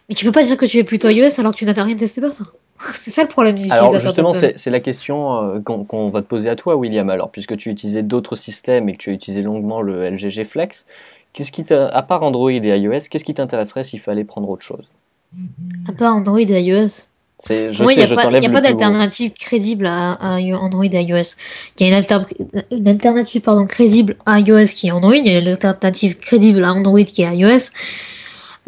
[0.08, 1.96] Mais tu peux pas dire que tu es plutôt iOS alors que tu n'as rien
[1.96, 2.54] testé d'autre.
[2.92, 4.52] C'est ça le problème des Alors utilisateurs justement, d'Apple.
[4.56, 7.08] c'est la question euh, qu'on va te poser à toi, William.
[7.10, 10.86] Alors, puisque tu utilisais d'autres systèmes et que tu as utilisé longuement le LGG Flex,
[11.32, 14.62] qu'est-ce qui t'a- à part Android et iOS, qu'est-ce qui t'intéresserait s'il fallait prendre autre
[14.64, 14.88] chose?
[15.88, 17.06] À part Android et iOS.
[17.48, 21.36] Je Moi, il n'y a pas, d'alternative crédible à, à Android et iOS.
[21.78, 22.26] Il y a une, alter-
[22.72, 26.64] une alternative pardon, crédible à iOS qui est Android, il y a une alternative crédible
[26.64, 27.70] à Android qui est iOS.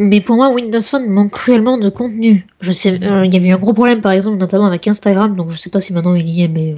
[0.02, 2.46] Mais pour moi, Windows Phone manque cruellement de contenu.
[2.62, 5.36] Je sais, euh, il y avait eu un gros problème par exemple, notamment avec Instagram,
[5.36, 6.76] donc je sais pas si maintenant il y est, mais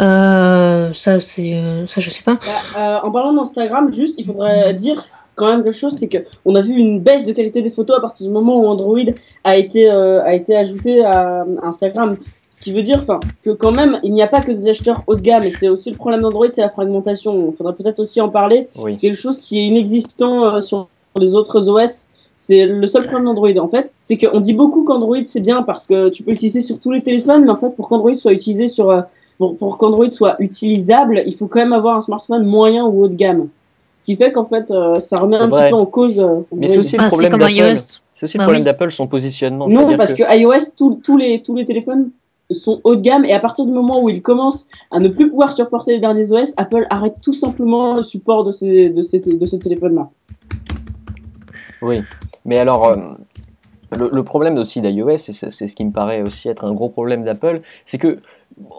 [0.00, 2.34] euh, ça c'est, euh, ça je sais pas.
[2.34, 5.04] Bah, euh, en parlant d'Instagram, juste, il faudrait dire
[5.34, 7.98] quand même quelque chose, c'est que on a vu une baisse de qualité des photos
[7.98, 9.00] à partir du moment où Android
[9.42, 12.16] a été euh, a été ajouté à Instagram.
[12.24, 15.02] Ce qui veut dire, enfin, que quand même, il n'y a pas que des acheteurs
[15.08, 17.50] haut de gamme, et c'est aussi le problème d'Android, c'est la fragmentation.
[17.50, 18.68] Il faudrait peut-être aussi en parler.
[18.76, 18.94] Oui.
[18.94, 20.88] C'est quelque chose qui est inexistant euh, sur
[21.18, 22.06] les autres OS.
[22.36, 25.86] C'est le seul problème d'Android en fait, c'est qu'on dit beaucoup qu'Android c'est bien parce
[25.86, 28.66] que tu peux l'utiliser sur tous les téléphones, mais en fait pour qu'Android soit utilisé
[28.68, 29.02] sur euh,
[29.36, 33.08] pour, pour qu'Android soit utilisable, il faut quand même avoir un smartphone moyen ou haut
[33.08, 33.48] de gamme.
[33.98, 35.64] Ce qui fait qu'en fait ça, ça remet un vrai.
[35.64, 36.18] petit peu en cause.
[36.18, 37.52] euh, Mais c'est aussi le Ah, c'est problème d'Apple.
[37.52, 37.76] iOS.
[38.14, 38.64] C'est aussi le Bah problème oui.
[38.64, 39.66] d'Apple, son positionnement.
[39.68, 42.10] Non, parce que, iOS, tous- tous les, tous les téléphones
[42.50, 45.28] sont haut de gamme et à partir du moment où ils commencent à ne plus
[45.30, 49.18] pouvoir supporter les derniers OS, Apple arrête tout simplement le support de ces, de ces,
[49.20, 50.08] de ces téléphones-là.
[51.82, 52.02] Oui,
[52.44, 52.94] mais alors, euh,
[53.98, 57.62] le, problème aussi d'iOS, c'est ce qui me paraît aussi être un gros problème d'Apple,
[57.84, 58.18] c'est que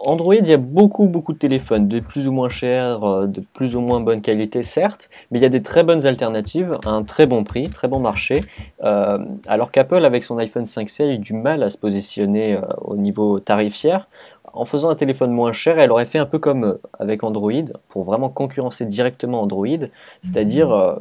[0.04, 3.40] Android, il y a beaucoup, beaucoup de téléphones, de plus ou moins chers, euh, de
[3.40, 6.90] plus ou moins bonne qualité, certes, mais il y a des très bonnes alternatives à
[6.90, 8.40] un très bon prix, très bon marché,
[8.84, 12.96] euh, alors qu'Apple, avec son iPhone 5C, a eu du mal à se positionner au
[12.96, 14.08] niveau tarifaire.
[14.54, 18.02] En faisant un téléphone moins cher, elle aurait fait un peu comme avec Android, pour
[18.02, 19.78] vraiment concurrencer directement Android,
[20.22, 20.98] c'est-à-dire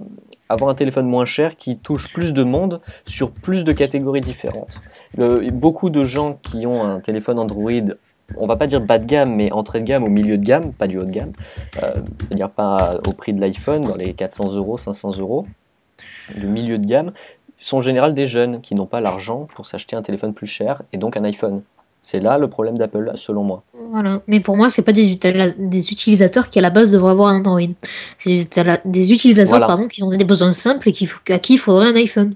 [0.51, 4.79] avoir un téléphone moins cher qui touche plus de monde sur plus de catégories différentes.
[5.17, 7.71] Le- beaucoup de gens qui ont un téléphone Android,
[8.37, 10.73] on va pas dire bas de gamme, mais entrée de gamme ou milieu de gamme,
[10.79, 11.31] pas du haut de gamme,
[11.83, 15.45] euh, c'est-à-dire pas au prix de l'iPhone, dans les 400 euros, 500 euros,
[16.35, 17.11] du milieu de gamme,
[17.57, 20.81] sont en général des jeunes qui n'ont pas l'argent pour s'acheter un téléphone plus cher
[20.93, 21.61] et donc un iPhone.
[22.03, 23.63] C'est là le problème d'Apple, selon moi.
[23.91, 24.21] Voilà.
[24.27, 27.59] Mais pour moi, c'est pas des, utilisateurs qui à la base devraient avoir un Android.
[28.17, 28.47] C'est
[28.85, 29.67] des, utilisateurs Voilà.
[29.67, 32.33] pardon, qui ont des besoins simples et qui, f- à qui il faudrait un iPhone.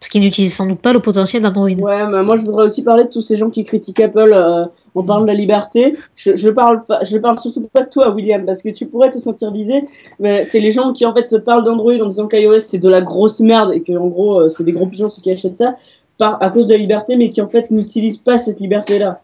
[0.00, 1.68] Parce qu'ils n'utilisent sans doute pas le potentiel d'Android.
[1.70, 4.64] Ouais, mais moi je voudrais aussi parler de tous ces gens qui critiquent Apple euh,
[4.94, 5.96] en parlant de la liberté.
[6.14, 9.10] Je, je parle pas, je parle surtout pas de toi, William, parce que tu pourrais
[9.10, 9.84] te sentir visé.
[10.20, 13.00] Mais c'est les gens qui en fait parlent d'Android en disant qu'iOS c'est de la
[13.00, 15.74] grosse merde et que en gros euh, c'est des gros pigeons ceux qui achètent ça
[16.18, 19.20] par à cause de la liberté, mais qui en fait n'utilisent pas cette liberté-là.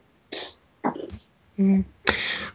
[1.59, 1.81] Mm.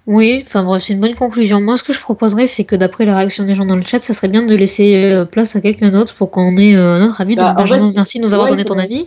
[0.08, 1.62] Oui, enfin bref, c'est une bonne conclusion.
[1.62, 4.02] Moi, ce que je proposerais, c'est que d'après la réaction des gens dans le chat,
[4.02, 7.22] ça serait bien de laisser euh, place à quelqu'un d'autre pour qu'on ait euh, notre
[7.22, 7.36] avis.
[7.36, 9.02] Bah, Donc, en Benjamin, fait, merci de nous avoir ouais, donné ton avis.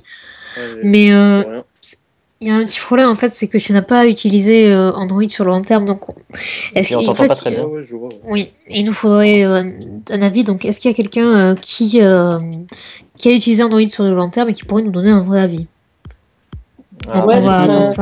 [0.56, 1.61] Ouais, Mais euh.
[2.43, 4.90] Il y a un petit problème en fait, c'est que tu n'as pas utilisé euh,
[4.94, 6.14] Android sur le long terme, donc on-
[6.74, 7.60] est-ce qu'il- en fait, pas très bien.
[8.28, 9.62] Oui, il nous faudrait euh,
[10.10, 10.43] un avis.
[10.43, 12.01] Donc, est-ce qu'il y a quelqu'un euh, qui
[13.19, 15.40] qui a utilisé Android sur le long terme et qui pourrait nous donner un vrai
[15.40, 15.66] avis?
[17.10, 17.28] Alors, On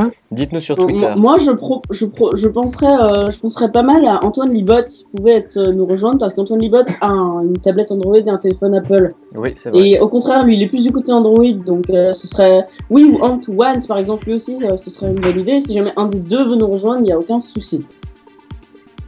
[0.03, 0.11] Ouais.
[0.31, 0.95] Dites-nous sur Twitter.
[1.01, 4.51] moi- Moi, je, pro, je, pro, je, penserais, euh, je penserais pas mal à Antoine
[4.53, 8.17] Libot qui pouvait être, euh, nous rejoindre parce qu'Antoine Libot a un- une tablette Android
[8.17, 9.15] et un téléphone Apple.
[9.35, 9.89] Oui, c'est vrai.
[9.89, 11.45] Et au contraire, lui, il est plus du côté Android.
[11.67, 12.67] Donc, euh, ce serait.
[12.91, 15.59] Oui, ou Antoine, par exemple, lui aussi, euh, ce serait une bonne idée.
[15.61, 17.85] Si jamais un des deux veut nous rejoindre, il n'y a aucun souci.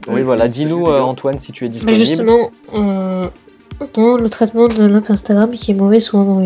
[0.09, 0.48] Oui, voilà.
[0.48, 2.01] Dis-nous, euh, Antoine, si tu es Mais disponible.
[2.05, 2.39] justement,
[2.77, 3.27] euh,
[3.97, 6.43] non, le traitement de l'app Instagram qui est mauvais sous Android.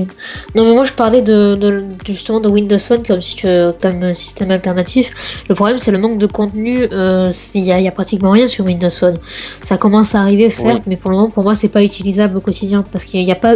[0.55, 3.47] Non, mais moi je parlais de, de- justement de Windows Phone comme, si tu,
[3.81, 5.43] comme système alternatif.
[5.49, 6.87] Le problème, c'est le manque de contenu.
[6.93, 9.17] euh, Il n'y a pratiquement rien sur Windows Phone.
[9.63, 12.41] Ça commence à arriver, certes, mais pour le moment, pour moi, c'est pas utilisable au
[12.41, 13.55] quotidien parce qu'il n'y a pas.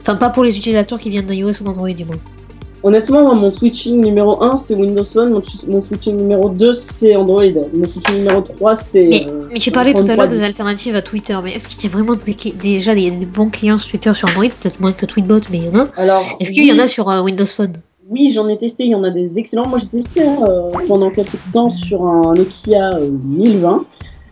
[0.00, 2.16] Enfin, pas pour les utilisateurs qui viennent d'iOS ou d'Android, du moins.
[2.82, 5.32] Honnêtement, moi, mon switching numéro 1, c'est Windows Phone.
[5.32, 7.42] Mon, ch- mon switching numéro 2, c'est Android.
[7.74, 9.06] Mon switching numéro 3, c'est.
[9.08, 10.42] Mais, euh, mais tu parlais tout à l'heure des 3310.
[10.44, 13.90] alternatives à Twitter, mais est-ce qu'il y a vraiment des- déjà des, bons clients sur
[13.90, 14.44] Twitter sur Android?
[14.60, 15.88] Peut-être moins que Tweetbot, mais il y en a.
[15.96, 17.74] Alors, Est-ce qu'il y en a sur euh, Windows Phone?
[18.08, 19.68] Oui, j'en ai testé, il y en a des excellents.
[19.68, 23.84] Moi, j'ai testé euh, pendant quelques temps sur un Nokia euh, 1020.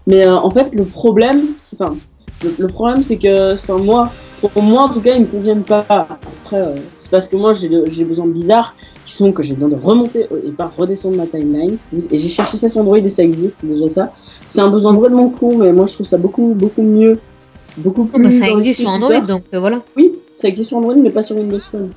[0.06, 1.94] Mais en fait, le problème, c'est- enfin,
[2.42, 4.10] le, le problème, c'est que, enfin, moi,
[4.40, 5.84] pour moi, en tout cas, ils me conviennent pas.
[5.88, 8.74] Après, euh, c'est parce que moi, j'ai de- j'ai des besoins bizarres
[9.04, 11.78] qui sont que j'ai besoin de remonter et pas redescendre ma timeline.
[12.10, 14.12] Et j'ai cherché ça sur Android et ça existe, c'est déjà ça.
[14.46, 17.18] C'est un besoin vraiment con, mais moi, je trouve ça beaucoup, beaucoup mieux.
[17.76, 18.20] Beaucoup plus.
[18.20, 19.82] Oh, bah, Ça existe sur Android, donc euh, voilà.
[19.96, 21.90] Oui, ça existe sur Android, mais pas sur Windows Phone.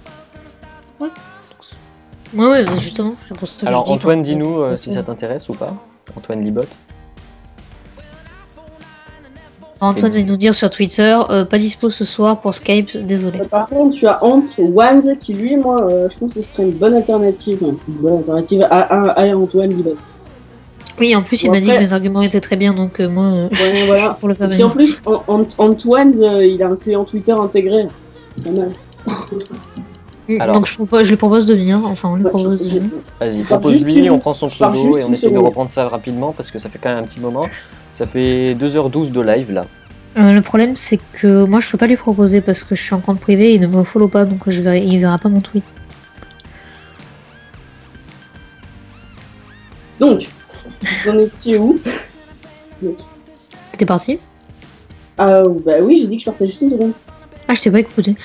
[0.99, 3.15] Ouais, ouais, bah, justement.
[3.27, 5.75] c'est pour ça que Alors, je dis, Antoine, dis-nous euh, si ça t'intéresse ou pas.
[6.15, 6.61] Antoine Libot.
[9.81, 13.39] Antoine va nous dire sur Twitter, euh, pas dispo ce soir pour Skype, désolé.
[13.41, 16.53] Euh, Par contre, tu as Ant Wanz qui, lui, moi, euh, je pense que ce
[16.53, 17.59] serait une bonne alternative.
[17.65, 19.95] hein, une bonne alternative à, à, à Antoine Libet.
[20.99, 23.23] Oui, en plus, il m'a dit que mes arguments étaient très bien, donc euh, moi,
[23.23, 24.09] euh, Ouais, voilà.
[24.19, 27.31] pour le faire Et en plus, An- Ant- Antoine, euh, il a un client Twitter
[27.31, 27.87] intégré.
[28.37, 28.69] C'est pas mal.
[30.39, 32.75] Alors- Donc je, propose, je lui propose de venir, enfin on lui propose de je-
[32.75, 32.91] venir.
[33.19, 36.59] Vas-y, propose-lui, on prend son pseudo et on essaie de reprendre ça rapidement parce que
[36.59, 37.47] ça fait quand même un petit moment.
[37.93, 39.65] Ça fait 2h12 de live là.
[40.17, 42.93] Euh, le problème c'est que moi je peux pas lui proposer parce que je suis
[42.93, 45.29] en compte privé et il ne me follow pas, donc je verrai, il verra pas
[45.29, 45.63] mon tweet.
[49.99, 50.27] Donc,
[51.05, 51.79] vous en étiez où?
[53.77, 54.19] T'es parti?
[55.17, 56.93] Ah, bah oui, j'ai dit que je partais juste une seconde.
[57.47, 58.15] Ah, je t'ai pas écouté.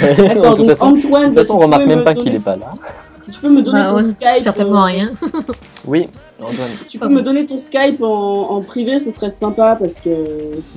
[0.00, 0.16] D'accord,
[0.52, 2.14] de toute donc façon, de Antoine, toute façon, on si tu remarque même me pas
[2.14, 2.70] donner- qu'il est pas là.
[3.22, 4.42] Si tu peux me donner Bah ton ouais, Skype.
[4.44, 5.10] certainement euh, rien.
[5.86, 6.08] Oui,
[6.40, 6.70] Antoine.
[6.88, 10.08] Tu peux me donner ton Skype en, en privé, ce serait sympa parce que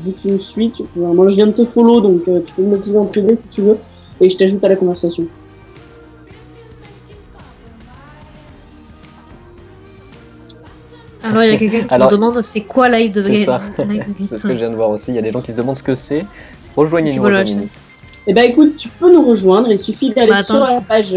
[0.03, 2.41] vu que tu me suis, tu peux- moi je viens de te follow donc euh,
[2.45, 3.77] tu peux me filer en privé si tu veux
[4.19, 5.27] et je t'ajoute à la conversation.
[11.23, 13.61] Alors il y a quelqu'un qui Alors, me demande c'est quoi live de c'est ça.
[14.27, 15.11] C'est ce que je viens de voir aussi.
[15.11, 16.25] Il y a des gens qui se demandent ce que c'est.
[16.75, 17.21] Rejoignez-nous.
[17.21, 17.69] voilà, rejoignez-nous.
[18.27, 21.15] Eh ben écoute, tu peux nous rejoindre, il suffit d'aller Bah, sur je- la page.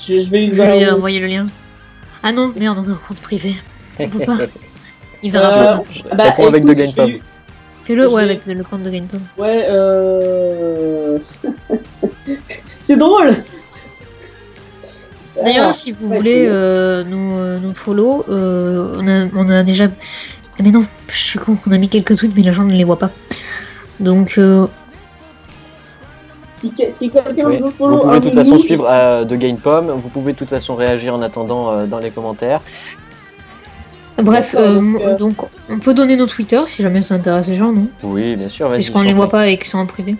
[0.00, 1.46] Je, je vais lui Je vais lui envoyer- envoyer le lien.
[2.22, 3.54] Ah non, merde, on a un compte privé.
[3.98, 4.38] On peut pas.
[5.22, 5.76] Il verra Euh, pas.
[5.76, 5.84] non.
[5.90, 7.18] Je Ah bah, réponds avec écoute, de
[7.84, 9.20] Fais-le, ouais, j'ai- avec le, compte de GamePub.
[9.38, 11.18] Ouais, euh.
[12.80, 13.30] C'est drôle!
[15.42, 19.26] D'ailleurs, Alors, si vous ouais, voulez c'est- euh, nous, euh, nous follow, euh, on, a,
[19.36, 19.84] on a déjà.
[19.84, 22.72] Ah, mais non, je suis con, on a mis quelques tweets, mais les gens ne
[22.74, 23.10] les voient pas.
[24.00, 24.66] Donc, euh,
[26.56, 27.56] Si, que- si quelqu'un Oui.
[27.58, 29.90] veut Vous follow pouvez un de toute façon nous, suivre euh, de GamePom.
[29.90, 32.60] Vous pouvez de toute façon réagir en attendant euh, dans les commentaires.
[34.22, 35.36] Bref, euh, donc, euh, donc,
[35.68, 37.88] on peut donner nos Twitter si jamais ça intéresse les gens, non?
[38.02, 38.68] Oui, bien sûr.
[38.68, 38.78] Vas-y.
[38.78, 40.16] Puisqu'on ne les voit pas et qu'ils sont en privé.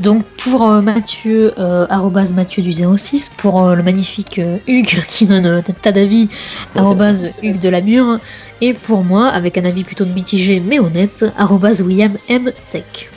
[0.00, 5.02] Donc, pour euh, Mathieu, euh, arrobase Mathieu du 06, pour euh, le magnifique euh, Hugues
[5.08, 6.28] qui donne euh, des tas d'avis,
[6.74, 8.18] arrobase Hugues de la Mure,
[8.60, 12.50] et pour moi, avec un avis plutôt mitigé mais honnête, arrobase William M.
[12.70, 13.10] Tech.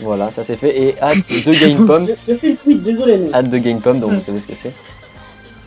[0.00, 0.76] Voilà, ça c'est fait.
[0.82, 2.08] Et hâte de GamePom.
[2.26, 3.32] Je, je fais le tweet, désolé mec.
[3.32, 4.16] Hâte de GamePom, donc Ouais.
[4.16, 4.72] vous savez ce que c'est.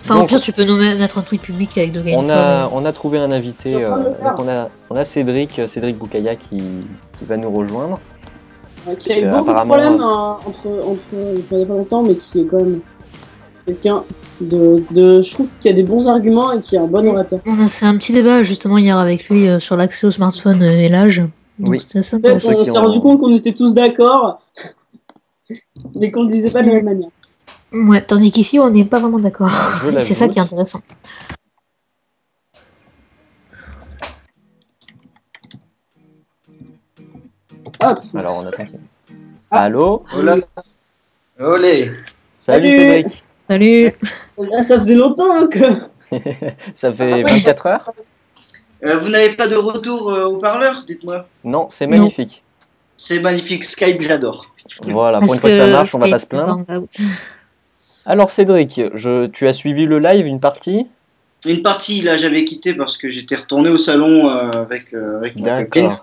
[0.07, 2.25] Enfin, au pire, tu peux nous mettre un tweet public avec de GamePub.
[2.25, 3.73] On a, on a trouvé un invité.
[3.75, 3.89] Euh,
[4.23, 6.61] donc on a, on a Cédric, euh, Cédric Boukaya qui,
[7.17, 7.99] qui va nous rejoindre.
[8.87, 10.99] Euh, qui a eu beaucoup de problèmes hein, entre, entre,
[11.51, 12.81] il y a pas longtemps, mais qui est quand même
[13.65, 14.03] quelqu'un
[14.41, 15.21] de, de.
[15.23, 17.39] Je trouve qu'il y a des bons arguments et qui est un bon orateur.
[17.47, 20.61] On a fait un petit débat justement hier avec lui euh, sur l'accès au smartphone
[20.61, 21.23] et l'âge.
[21.59, 21.81] Donc Oui.
[21.81, 22.51] c'était assez intéressant.
[22.55, 24.41] on s'est ont- rendu compte qu'on était tous d'accord,
[25.95, 27.09] mais qu'on le disait pas de la même manière.
[27.87, 29.51] Ouais, tandis qu'ici, on n'est pas vraiment d'accord.
[29.99, 30.81] C'est ça qui est intéressant.
[37.81, 38.65] Hop, Alors on attend.
[39.51, 39.63] Ah.
[39.63, 40.37] Allô Hola.
[41.39, 41.91] Olé.
[42.35, 42.71] Salut Salut.
[42.71, 43.23] Cédric.
[43.29, 43.91] Salut.
[44.37, 45.59] Là, ça faisait longtemps hein, que.
[46.75, 47.91] Ça fait 24 heures
[48.85, 51.27] Euh, vous n'avez pas de retour euh, au parleur, dites-moi.
[51.43, 52.43] Non, c'est magnifique.
[52.95, 54.53] C'est magnifique, Skype, j'adore.
[54.83, 56.63] Voilà, pour une fois que ça marche, on va pas se plaindre.
[58.05, 60.87] Alors Cédric, je, tu as suivi le live, une partie?
[61.47, 65.39] Une partie, là, j'avais quitté parce que j'étais retourné au salon euh, avec, euh, avec
[65.39, 65.95] ma copine.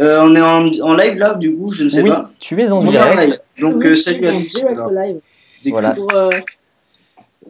[0.00, 2.26] Euh, on est en, en live là, du coup, je ne sais Oui, pas.
[2.40, 3.18] tu es en On direct.
[3.20, 3.38] live.
[3.60, 4.64] Donc, Oui, euh, salut à tous.
[5.70, 5.90] Voilà.
[5.92, 6.28] Pour, euh,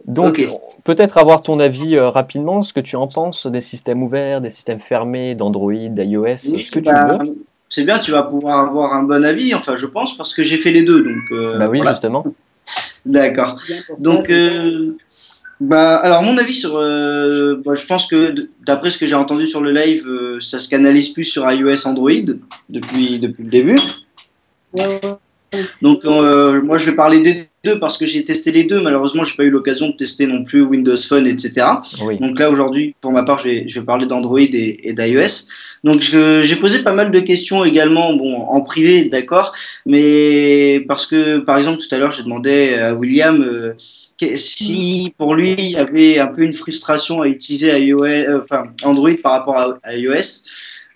[0.05, 0.47] Donc,
[0.83, 4.49] peut-être avoir ton avis euh, rapidement, ce que tu en penses des systèmes ouverts, des
[4.49, 7.29] systèmes fermés, d'Android, d'iOS, oui, ce que tu bah, veux.
[7.69, 10.57] C'est bien, tu vas pouvoir avoir un bon avis, enfin, je pense, parce que j'ai
[10.57, 11.01] fait les deux.
[11.03, 11.91] Donc, euh, bah oui, voilà.
[11.91, 12.23] justement.
[13.07, 13.59] D'accord.
[13.99, 14.95] Donc, euh,
[15.59, 19.47] bah, alors mon avis sur, euh, bah, je pense que d'après ce que j'ai entendu
[19.47, 22.11] sur le live, euh, ça se canalise plus sur iOS, Android
[22.69, 23.79] depuis depuis le début.
[24.73, 24.99] Ouais.
[25.81, 28.81] Donc, euh, moi, je vais parler des deux parce que j'ai testé les deux.
[28.81, 31.65] Malheureusement, j'ai pas eu l'occasion de tester non plus Windows Phone, etc.
[32.01, 32.17] Oui.
[32.19, 35.47] Donc là, aujourd'hui, pour ma part, je vais, je vais parler d'Android et, et d'iOS.
[35.83, 39.53] Donc, j'ai posé pas mal de questions également, bon, en privé, d'accord,
[39.85, 43.73] mais parce que, par exemple, tout à l'heure, j'ai demandé à William euh,
[44.35, 48.63] si pour lui, il y avait un peu une frustration à utiliser iOS, euh, enfin,
[48.83, 50.43] Android par rapport à, à iOS.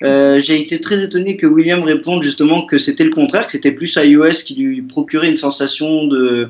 [0.04, 3.72] Euh, j'ai été très étonné que William réponde justement que c'était le contraire, que c'était
[3.72, 6.50] plus iOS qui lui procurait une sensation de,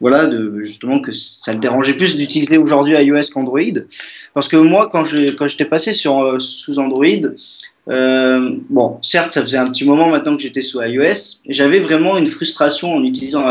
[0.00, 3.60] voilà, de justement que ça le dérangeait plus d'utiliser aujourd'hui iOS qu'Android.
[4.34, 7.06] Parce que moi, quand je quand j'étais passé sur euh, sous Android,
[7.88, 12.18] euh, bon, certes, ça faisait un petit moment maintenant que j'étais sous iOS, j'avais vraiment
[12.18, 13.46] une frustration en utilisant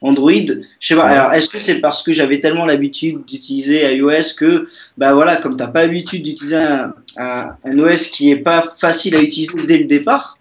[0.00, 0.32] Android.
[0.80, 1.04] Je sais pas.
[1.04, 5.56] Alors, est-ce que c'est parce que j'avais tellement l'habitude d'utiliser iOS que, bah voilà, comme
[5.56, 9.78] t'as pas l'habitude d'utiliser un, un, un OS qui est pas facile à utiliser dès
[9.78, 10.38] le départ.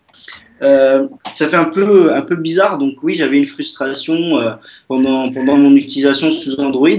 [0.63, 4.53] Euh, ça fait un peu un peu bizarre donc oui j'avais une frustration euh,
[4.87, 6.89] pendant pendant mon utilisation sous Android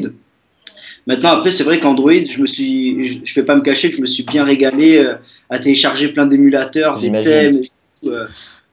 [1.09, 3.97] Maintenant, après, c'est vrai qu'Android, je me suis, je, je vais pas me cacher que
[3.97, 5.15] je me suis bien régalé euh,
[5.49, 7.57] à télécharger plein d'émulateurs, des thèmes.
[7.57, 7.69] et
[8.03, 8.27] tout, euh,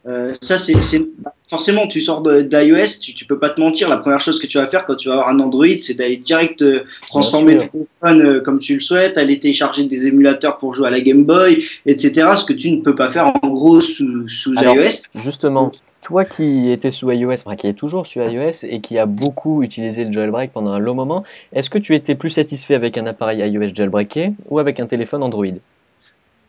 [0.07, 1.07] euh, ça, c'est c'est-
[1.47, 3.89] forcément, tu sors d'iOS, tu, tu peux pas te mentir.
[3.89, 6.17] La première chose que tu vas faire quand tu vas avoir un Android, c'est d'aller
[6.17, 10.73] direct euh, transformer ton téléphone euh, comme tu le souhaites, aller télécharger des émulateurs pour
[10.73, 12.29] jouer à la Game Boy, etc.
[12.37, 15.21] Ce que tu ne peux pas faire en gros sous, sous Alors, iOS.
[15.23, 19.05] Justement, toi qui étais sous iOS, enfin qui est toujours sous iOS et qui a
[19.05, 22.97] beaucoup utilisé le jailbreak pendant un long moment, est-ce que tu étais plus satisfait avec
[22.97, 25.45] un appareil iOS jailbreaké ou avec un téléphone Android?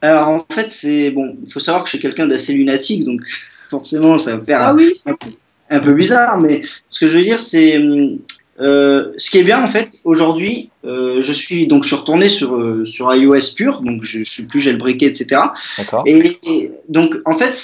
[0.02, 1.36] Alors en fait, c'est bon.
[1.44, 3.22] Il faut savoir que je suis quelqu'un d'assez lunatique, donc
[3.68, 4.92] forcément, ça va faire Ah oui,
[5.70, 8.18] un peu bizarre, mais ce que je veux dire, c'est hum,
[8.60, 10.70] euh, ce qui est bien en fait aujourd'hui.
[10.84, 14.24] euh, je suis donc je suis retourné sur euh, sur iOS pur, donc je, je
[14.30, 15.42] suis plus jailbreaké, etc.
[15.78, 17.54] D'accord Et, et donc en fait,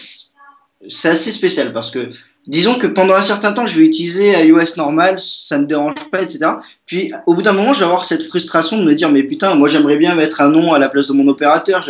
[0.89, 2.11] c'est assez spécial parce que
[2.47, 6.23] disons que pendant un certain temps, je vais utiliser iOS normal, ça me dérange pas,
[6.23, 6.41] etc.
[6.87, 9.55] Puis au bout d'un moment, je vais avoir cette frustration de me dire mais putain,
[9.55, 11.87] moi j'aimerais bien mettre un nom à la place de mon opérateur,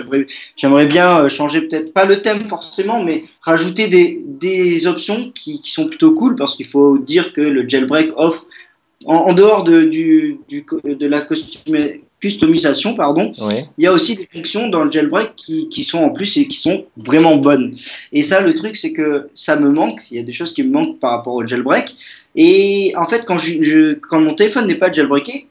[0.56, 5.86] j'aimerais bien euh, changer peut-être pas le thème forcément, mais rajouter des, options qui, sont
[5.86, 8.46] plutôt cool parce qu'il faut dire que le jailbreak offre
[9.06, 9.88] en, en dehors de,
[11.06, 13.54] la costume- customisation, pardon, Oui.
[13.78, 16.46] il y a aussi des fonctions dans le jailbreak qui, qui sont en plus et
[16.46, 17.74] qui sont vraiment bonnes.
[18.12, 20.00] Et ça, le truc, c'est que ça me manque.
[20.10, 21.86] Il y a des choses qui me manquent par rapport au jailbreak.
[22.36, 25.48] Et en fait, quand, je, je- quand mon téléphone n'est pas jailbreaké,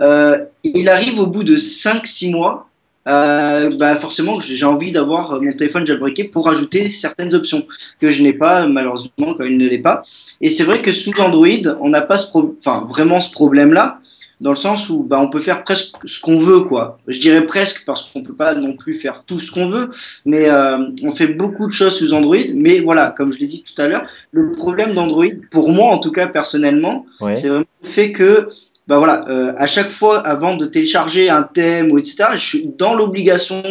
[0.00, 2.64] euh, il arrive au bout de 5-6 mois.
[3.08, 7.62] euh, bah forcément, que j'ai envie d'avoir mon téléphone jailbreaké pour ajouter certaines options
[8.00, 10.02] que je n'ai pas, malheureusement, quand il ne l'est pas.
[10.42, 12.54] Et c'est vrai que sous Android, on n'a pas ce pro-
[12.94, 13.98] vraiment ce problème-là
[14.40, 16.98] dans le sens où bah, on peut faire presque ce qu'on veut quoi.
[17.08, 19.90] Je dirais presque parce qu'on peut pas non plus faire tout ce qu'on veut,
[20.24, 22.36] mais euh, on fait beaucoup de choses sous Android.
[22.54, 25.98] Mais voilà, comme je l'ai dit tout à l'heure, le problème d'Android, pour moi en
[25.98, 27.04] tout cas personnellement,
[27.36, 28.48] c'est vraiment le fait que
[28.86, 32.70] bah voilà, euh, à chaque fois avant de télécharger un thème ou etc, je suis
[32.78, 33.62] dans l'obligation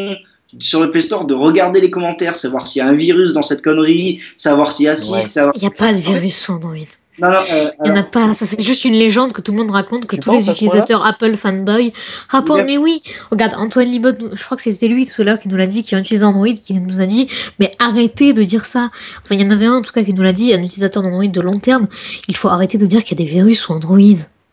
[0.59, 3.41] sur le Play Store de regarder les commentaires, savoir s'il y a un virus dans
[3.41, 5.21] cette connerie, savoir s'il y a ci, Ouais.
[5.21, 5.53] savoir.
[5.55, 6.75] Il n'y a pas de virus sur Android.
[7.19, 8.33] Non, non, euh, Il n'y en a pas.
[8.33, 11.05] Ça, c'est juste une légende que tout le monde raconte, que Tu tous les utilisateurs
[11.05, 11.93] Apple fanboy
[12.29, 12.59] rapportent.
[12.59, 12.67] Yep.
[12.67, 15.57] Mais oui, regarde, Antoine Libot, je crois que c'était lui tout à l'heure qui nous
[15.57, 17.27] l'a dit, qui a utilisé Android, qui nous a dit,
[17.59, 18.91] mais arrêtez de dire ça.
[19.23, 21.03] Enfin, il y en avait un en tout cas qui nous l'a dit, un utilisateur
[21.03, 21.87] d'Android de long terme,
[22.27, 23.97] il faut arrêter de dire qu'il y a des virus sous Android.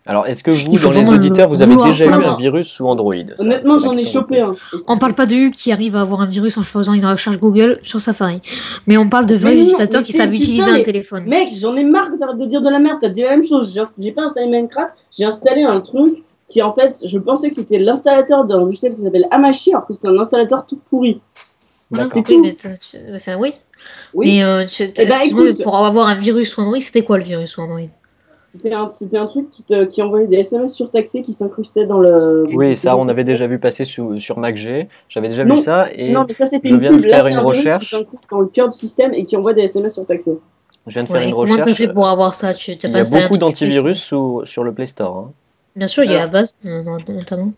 [0.07, 3.15] Alors, est-ce que vous, dans les auditeurs, vous avez déjà eu un virus sous Android
[3.39, 4.53] honnêtement, j'en ai chopé un.
[4.87, 7.39] On parle pas de Hugues qui arrive à avoir un virus en faisant une recherche
[7.39, 8.43] Google sur Safari.
[8.87, 11.25] Mais on parle de vrais utilisateurs qui savent utiliser un téléphone.
[11.27, 12.99] Mec, j'en ai marre de dire de la merde.
[13.01, 13.73] T'as dit la même chose.
[13.99, 14.93] J'ai- pas installé Minecraft.
[15.11, 19.01] J'ai installé un truc qui, en fait, je pensais que c'était l'installateur d'un logiciel qui
[19.03, 21.21] s'appelle Amashi, alors que c'est un installateur tout pourri.
[21.91, 22.23] D'accord.
[22.29, 22.57] Oui, oui.
[24.13, 24.27] Oui.
[24.37, 25.15] Mais euh, tu- Eh ben,
[25.63, 27.81] pour avoir un virus sous Android, c'était quoi le virus sous Android?
[28.55, 31.99] C'était un, c'était un truc qui, te, qui envoyait des SMS surtaxés qui s'incrustaient dans
[31.99, 32.45] le.
[32.55, 34.89] Oui, ça, on avait déjà vu passer sous- sur MacG.
[35.09, 37.07] J'avais déjà Non, vu ça et Non, mais ça c'était je une viens de pub.
[37.07, 37.83] Là, faire une un recherche.
[37.83, 40.39] qui s'incruste dans le cœur du système et qui envoie des SMS surtaxés.
[40.87, 41.77] je viens de faire Ouais, une comment t'as recherche.
[41.79, 42.55] fait pour avoir ça?
[42.55, 45.19] Tu t'as Il y a beaucoup d'antivirus sur le Play Store.
[45.19, 45.33] hein.
[45.75, 46.35] Bien sûr, il y a Alors.
[46.37, 47.53] Avast euh, notamment.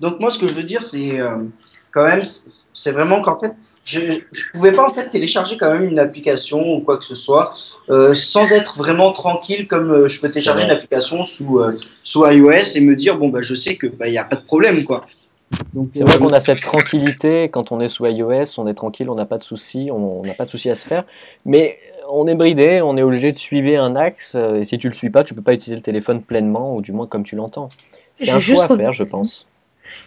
[0.00, 1.36] Donc moi, ce que je veux dire, c'est euh,
[1.92, 3.52] quand même, c'est vraiment qu'en fait,
[3.90, 4.18] je ne
[4.52, 7.52] pouvais pas en fait télécharger quand même une application ou quoi que ce soit
[7.90, 12.24] euh, sans être vraiment tranquille comme euh, je peux télécharger une application sous, euh, sous
[12.24, 15.04] iOS et me dire, bon, bah, je sais qu'il n'y a pas de problème, quoi.
[15.92, 19.16] C'est vrai qu'on a cette tranquillité quand on est sous iOS, on est tranquille, on
[19.16, 21.02] n'a pas de soucis, on n'a pas de soucis à se faire.
[21.44, 21.76] Mais
[22.08, 24.36] on est bridé, on est obligé de suivre un axe.
[24.36, 26.92] Et si tu le suis pas, tu peux pas utiliser le téléphone pleinement, ou du
[26.92, 27.68] moins comme tu l'entends.
[28.14, 29.48] C'est un choix à faire, je pense.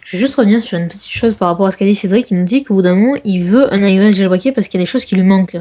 [0.04, 2.30] Je vais juste revenir sur une petite chose par rapport à ce qu'a dit Cédric.
[2.30, 4.82] Il nous dit qu'au bout d'un moment, il veut un iOS jailbreaké parce qu'il y
[4.82, 5.56] a des choses qui lui manquent.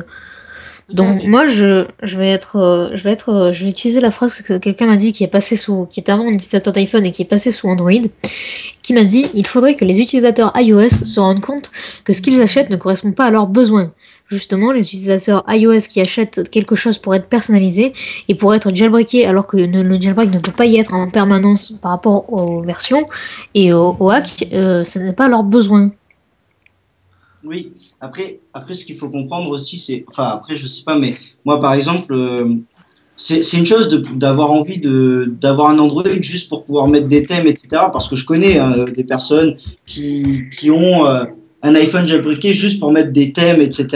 [0.90, 4.12] Donc moi, je, je vais être, euh, je vais être, euh, je vais utiliser la
[4.12, 7.06] phrase que quelqu'un m'a dit qui est passé sous, qui est avant un utilisateur d'iPhone
[7.06, 8.02] et qui est passé sous Android,
[8.82, 11.72] qui m'a dit il faudrait que les utilisateurs iOS se rendent compte
[12.04, 13.94] que ce qu'ils achètent ne correspond pas à leurs besoins.
[14.34, 17.94] Justement, les utilisateurs iOS qui achètent quelque chose pour être personnalisé
[18.28, 21.74] et pour être jailbreaké alors que le jailbreak ne peut pas y être en permanence
[21.82, 23.08] par rapport aux versions
[23.54, 25.92] et au, au hack, euh, ce n'est pas leur besoin.
[27.44, 28.40] Oui, après,
[28.74, 30.04] ce qu'il faut comprendre aussi, c'est.
[30.08, 31.14] Enfin, après, je sais pas, mais
[31.44, 32.56] moi, par exemple, euh,
[33.16, 34.82] c'est une chose d'avoir envie
[35.42, 37.68] d'avoir un Android juste pour pouvoir mettre des thèmes, etc.
[37.92, 41.26] Parce que je connais hein, des personnes qui, qui ont euh,
[41.66, 43.88] un iPhone jailbreaké juste pour mettre des thèmes, etc.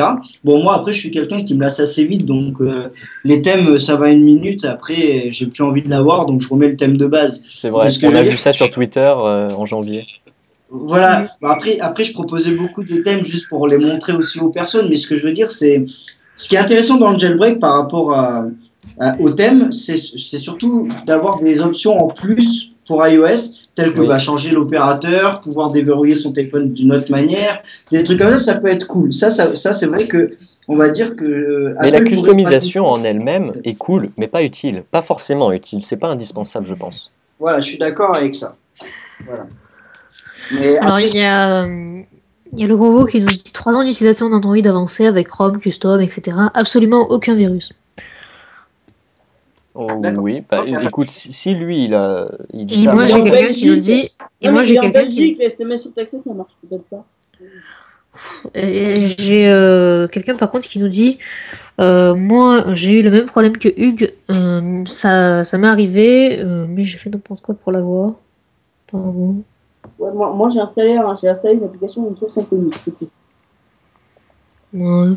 [0.44, 2.88] Bon, moi, après, je suis quelqu'un qui me lasse assez vite, donc euh,
[3.26, 4.64] les thèmes, ça va une minute.
[4.64, 7.44] Après, j'ai plus envie de l'avoir, donc je remets le thème de base.
[7.50, 10.06] C'est vrai, Parce que on a vu ça sur Twitter euh, en janvier.
[10.70, 11.28] Voilà.
[11.44, 14.88] Après, après, je proposais beaucoup de thèmes juste pour les montrer aussi aux personnes.
[14.90, 15.86] Mais ce que je veux dire, c'est
[16.38, 18.46] ce qui est intéressant dans le jailbreak par rapport à,
[19.00, 24.08] à- au thème, c'est surtout d'avoir des options en plus pour iOS, telles que Oui.
[24.08, 27.60] bah, changer l'opérateur, pouvoir déverrouiller son téléphone d'une autre manière.
[27.92, 29.14] Des trucs comme ça, ça peut être cool.
[29.14, 30.32] Ça, ça, ça c'est vrai que
[30.68, 31.24] on va dire que.
[31.24, 34.84] euh, Mais la Apple customisation pas- en elle-même est cool, mais pas utile.
[34.92, 37.12] Pas forcément utile, c'est pas indispensable, je pense.
[37.40, 38.56] Voilà, je suis d'accord avec ça.
[39.26, 39.46] Voilà.
[40.52, 42.00] Mais Alors il y a, euh,
[42.54, 45.60] il y a le gros qui nous dit 3 ans d'utilisation d'Android avancé avec Chrome,
[45.60, 46.36] Custom, etc.
[46.54, 47.74] Absolument aucun virus.
[49.80, 50.24] Oh, D'accord.
[50.24, 50.84] oui, bah, Ok.
[50.84, 52.32] écoute, si, si lui il a.
[52.52, 54.12] Il dit Et ça, moi j'ai quelqu'un qui nous dit.
[54.42, 55.18] Et Non, moi j'ai quelqu'un qui.
[55.20, 57.06] Belgique, les SMS surtaxés, ça marche peut-être pas.
[58.56, 61.20] Et J'ai euh, quelqu'un par contre qui nous dit
[61.80, 66.66] euh, Moi j'ai eu le même problème que Hugues, euh, ça, ça m'est arrivé, euh,
[66.68, 68.14] mais j'ai fait n'importe quoi pour l'avoir.
[68.92, 69.36] Pardon.
[70.00, 72.72] Ouais, moi, moi j'ai installé, j'ai installé une application une source inconnue.
[74.80, 75.16] Ouais.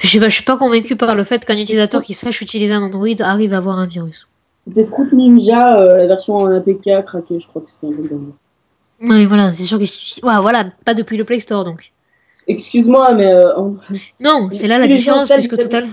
[0.00, 2.72] Je sais pas, je suis pas convaincu par le fait qu'un utilisateur qui sache utiliser
[2.74, 4.26] un Android arrive à avoir un virus.
[4.66, 8.08] C'était Fruit Ninja, euh, la version en APK craquée, je crois que c'était un peu
[9.02, 9.84] Oui, voilà, c'est sûr que.
[10.26, 11.92] Ouais, voilà, pas depuis le Play Store donc.
[12.46, 13.32] Excuse-moi, mais.
[13.32, 13.76] euh, en-
[14.20, 15.88] Non, c'est là si la différence, puisque tout à l'heure.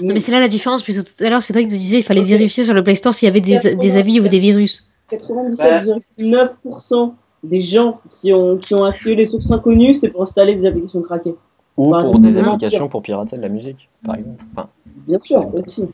[0.00, 2.64] Mais c'est là la différence, puisque tout à l'heure Cédric nous disait il fallait vérifier
[2.64, 4.88] sur le Play Store s'il y avait des, des avis ou des virus.
[5.10, 10.66] 97,9% des gens qui ont, qui ont activé les sources inconnues, c'est pour installer des
[10.66, 11.34] applications craquées.
[11.76, 14.42] Ou pour des applications pour pirater de la musique, par exemple.
[14.52, 14.68] Enfin,
[15.08, 15.84] Bien sûr, aussi.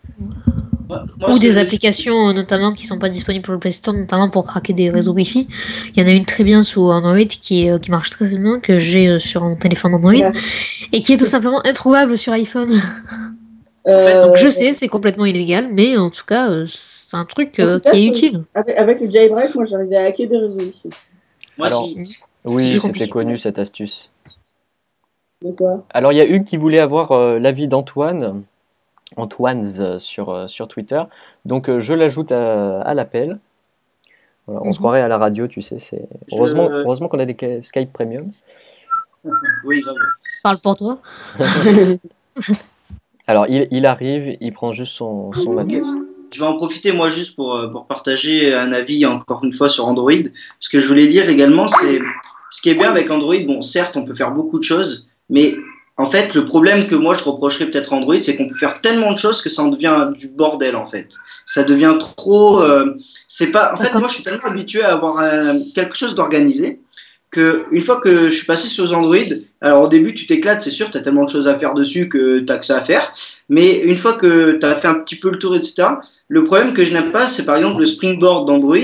[0.88, 3.70] moi, moi, Ou que des applications euh, notamment qui sont pas disponibles pour le Play
[3.70, 5.46] Store, notamment pour craquer des réseaux Wi-Fi.
[5.94, 8.26] Il y en a une très bien sous Android qui, est, euh, qui marche très
[8.36, 10.32] bien, que j'ai euh, sur mon téléphone Android, Ouais.
[10.92, 12.70] et qui est tout simplement introuvable sur iPhone.
[13.86, 17.58] Euh, Donc je sais, c'est complètement illégal, mais en tout cas, euh, c'est un truc
[17.58, 18.42] euh, cas, qui est utile.
[18.54, 20.82] Avec, avec le jailbreak, moi j'arrivais à hacker des réseaux ici.
[21.56, 24.10] Moi, Alors, si- oui, c'était connu cette astuce.
[25.56, 25.84] Quoi?
[25.90, 28.42] Alors, il y a Hugues qui voulait avoir euh, l'avis d'Antoine,
[29.16, 31.00] Antoine's euh, sur, euh, sur Twitter.
[31.44, 33.38] Donc, euh, je l'ajoute à, à l'appel.
[34.46, 34.82] Voilà, on se Mhm.
[34.82, 35.78] croirait à la radio, tu sais.
[35.78, 36.08] C'est...
[36.32, 38.32] Heureusement, heureusement qu'on a des Skype Premium.
[39.64, 40.06] oui, non, mais-
[40.42, 40.98] Parle pour toi.
[43.26, 45.86] Alors, il, il arrive, il prend juste son, son matos.
[46.32, 49.86] Je vais en profiter moi juste pour, pour partager un avis encore une fois sur
[49.86, 50.12] Android.
[50.60, 52.00] Ce que je voulais dire également, c'est
[52.50, 55.56] ce qui est bien avec Android, bon certes on peut faire beaucoup de choses, mais
[55.96, 58.80] en fait le problème que moi je reprocherais peut-être à Android, c'est qu'on peut faire
[58.80, 61.08] tellement de choses que ça en devient du bordel en fait.
[61.46, 62.62] Ça devient trop...
[62.62, 62.94] euh,
[63.26, 63.72] c'est pas...
[63.74, 66.80] En fait moi je suis tellement habitué à avoir un- quelque chose d'organisé
[67.30, 69.16] que une fois que je suis passé sur Android,
[69.60, 72.08] alors au début tu t'éclates, c'est sûr, tu as tellement de choses à faire dessus
[72.08, 73.12] que tu que ça à faire,
[73.48, 75.88] mais une fois que tu as fait un petit peu le tour, etc.,
[76.28, 78.76] le problème que je n'aime pas, c'est par exemple le springboard d'Android.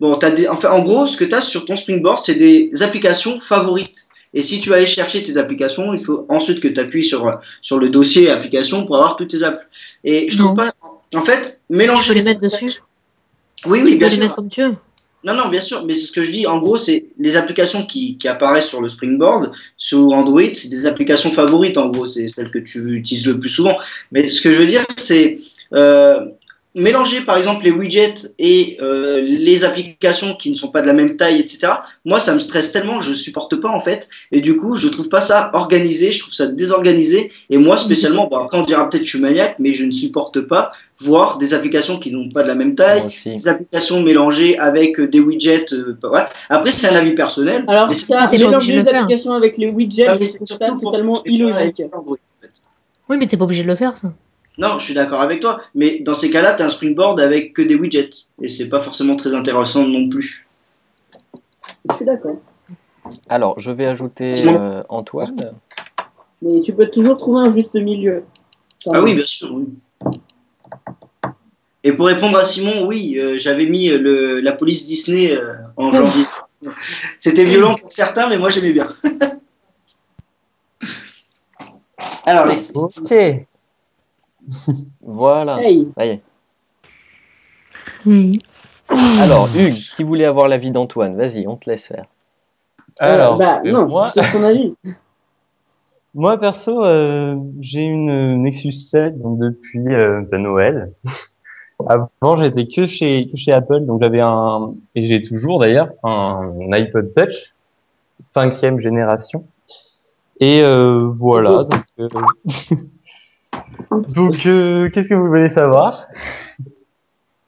[0.00, 2.70] Bon, t'as des, enfin, en gros, ce que tu as sur ton springboard, c'est des
[2.82, 4.08] applications favorites.
[4.34, 7.38] Et si tu vas aller chercher tes applications, il faut ensuite que tu appuies sur,
[7.62, 9.60] sur le dossier application pour avoir toutes tes apps.
[10.02, 10.56] Et je trouve Non.
[10.56, 10.72] pas,
[11.14, 12.08] En fait, Tu mélanger.
[12.08, 12.72] peux les mettre dessus.
[13.66, 14.74] Oui, oui, Tu peux les mettre comme tu veux.
[15.22, 16.46] Non, non, bien sûr, mais c'est ce que je dis.
[16.46, 20.84] En gros, c'est les applications qui, qui apparaissent sur le Springboard, sur Android, c'est des
[20.84, 23.78] applications favorites, en gros, c'est celles que tu utilises le plus souvent.
[24.12, 25.38] Mais ce que je veux dire, c'est
[25.74, 26.26] euh,
[26.74, 30.92] mélanger, par exemple, les widgets et euh, les applications qui ne sont pas de la
[30.92, 31.68] même taille, etc.
[32.04, 34.08] Moi, ça me stresse tellement, je supporte pas, en fait.
[34.32, 37.30] Et du coup, je trouve pas ça organisé, je trouve ça désorganisé.
[37.50, 39.92] Et moi, spécialement, bon, après, on dira peut-être que je suis maniaque, mais je ne
[39.92, 40.70] supporte pas
[41.00, 45.08] voir des applications qui n'ont pas de la même taille, des applications mélangées avec euh,
[45.08, 45.66] des widgets.
[45.72, 46.28] euh, voilà.
[46.48, 47.64] Après, c'est un avis personnel.
[47.68, 50.38] Alors, mais ça, mélanger les applications avec les widgets, Ah, c'est
[50.80, 51.82] totalement illogique.
[53.08, 54.12] Oui, mais t'es pas obligé de le faire, ça.
[54.56, 55.60] Non, je suis d'accord avec toi.
[55.74, 58.10] Mais dans ces cas-là, tu as un springboard avec que des widgets.
[58.40, 60.46] Et c'est pas forcément très intéressant non plus.
[61.90, 62.36] Je suis d'accord.
[63.28, 65.52] Alors, je vais ajouter euh, Antoine.
[66.40, 68.24] Mais tu peux toujours trouver un juste milieu.
[68.92, 69.66] Ah oui, bien sûr, oui.
[71.86, 75.56] Et pour répondre à Simon, oui, euh, j'avais mis euh, le, la police Disney euh,
[75.76, 76.24] en janvier.
[77.18, 78.88] C'était violent pour certains, mais moi j'aimais bien.
[82.24, 82.62] Alors, les-.
[85.02, 85.60] Voilà.
[85.62, 86.22] Hey, Ça y est.
[89.20, 92.06] Alors, Hugues, qui voulait avoir l'avis d'Antoine Vas-y, on te laisse faire.
[92.98, 94.74] Alors, bah euh, non, moi, c'est son avis.
[96.14, 100.92] moi perso, euh, j'ai une Nexus 7 donc depuis euh, Noël.
[101.88, 106.52] Avant, j'étais que chez que chez Apple, donc j'avais un et j'ai toujours d'ailleurs un
[106.72, 107.54] iPod Touch
[108.28, 109.44] cinquième génération.
[110.40, 111.64] Et euh, voilà.
[111.64, 112.08] Donc, euh,
[114.14, 116.06] donc euh, qu'est-ce que vous voulez savoir?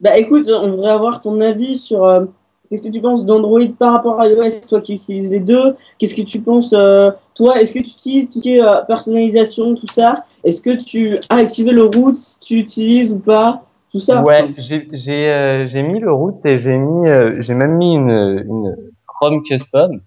[0.01, 2.27] Bah écoute, on voudrait avoir ton avis sur euh,
[2.69, 5.77] qu'est-ce que tu penses d'Android par rapport à iOS, toi qui utilises les deux?
[5.99, 9.75] Qu'est-ce que tu penses, euh, toi, est-ce que tu utilises tout ce qui est personnalisation,
[9.75, 10.25] tout ça?
[10.45, 14.23] Est-ce que tu as activé le route, si tu utilises ou pas Tout ça?
[14.23, 17.09] Ouais, j'ai mis le route et j'ai mis
[17.41, 18.77] j'ai même mis une une
[19.07, 20.01] Chrome custom.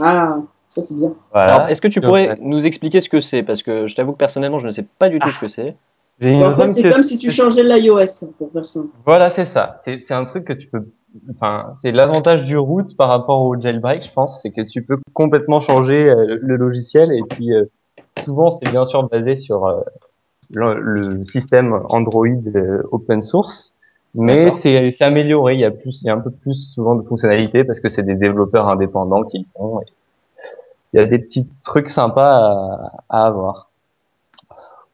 [0.00, 0.38] Ah,
[0.70, 1.12] ça c'est bien.
[1.32, 1.54] Voilà.
[1.54, 3.42] Alors, est-ce que tu pourrais nous expliquer ce que c'est?
[3.42, 5.76] Parce que je t'avoue que personnellement, je ne sais pas du tout ce que c'est.
[6.22, 8.80] En fait, c'est comme si tu changeais l'iOS, pour faire ça.
[9.04, 9.80] Voilà, c'est ça.
[9.84, 10.86] C'est c'est un truc que tu peux.
[11.34, 14.98] Enfin, c'est l'avantage du root par rapport au jailbreak, je pense, c'est que tu peux
[15.12, 17.64] complètement changer euh, le logiciel et puis euh,
[18.24, 19.80] souvent c'est bien sûr basé sur euh,
[20.54, 23.74] le, le système Android euh, open source,
[24.14, 25.54] mais c'est c'est amélioré.
[25.54, 27.88] Il y a plus, il y a un peu plus souvent de fonctionnalités parce que
[27.88, 29.80] c'est des développeurs indépendants qui le font.
[29.80, 29.86] et
[30.92, 33.70] il y a des petits trucs sympas à, à avoir.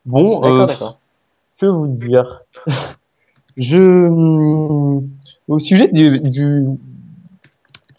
[0.04, 0.98] Bon, D'accord, euh, d'accord.
[1.58, 2.42] que vous dire?
[3.56, 5.08] Je hum,
[5.48, 6.66] au sujet du du,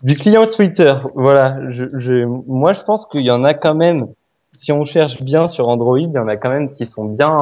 [0.03, 1.71] du client Twitter, voilà.
[1.71, 4.07] Je, je moi je pense qu'il y en a quand même.
[4.53, 7.37] Si on cherche bien sur Android, il y en a quand même qui sont bien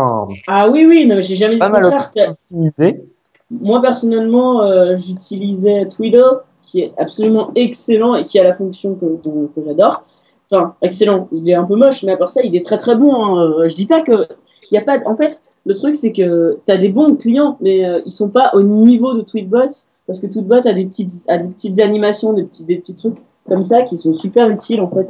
[0.48, 3.06] Ah oui, oui, non, mais j'ai jamais pas mal optimisés.
[3.50, 6.26] Moi, personnellement, euh, j'utilisais Twitter,
[6.62, 10.04] qui est absolument excellent et qui a la fonction que, que, que j'adore.
[10.52, 11.28] Enfin, excellent.
[11.32, 13.14] Il est un peu moche, mais à part ça, il est très très bon.
[13.14, 13.44] hein.
[13.60, 14.28] Euh, Je dis pas que.
[14.72, 15.00] Il y a pas.
[15.06, 18.30] En fait, le truc, c'est que tu as des bons clients, mais euh, ils sont
[18.30, 19.68] pas au niveau de Tweetbot,
[20.08, 23.18] parce que Tweetbot a des petites, a des petites animations, des petits, des petits trucs
[23.48, 25.08] comme ça qui sont super utiles, en fait.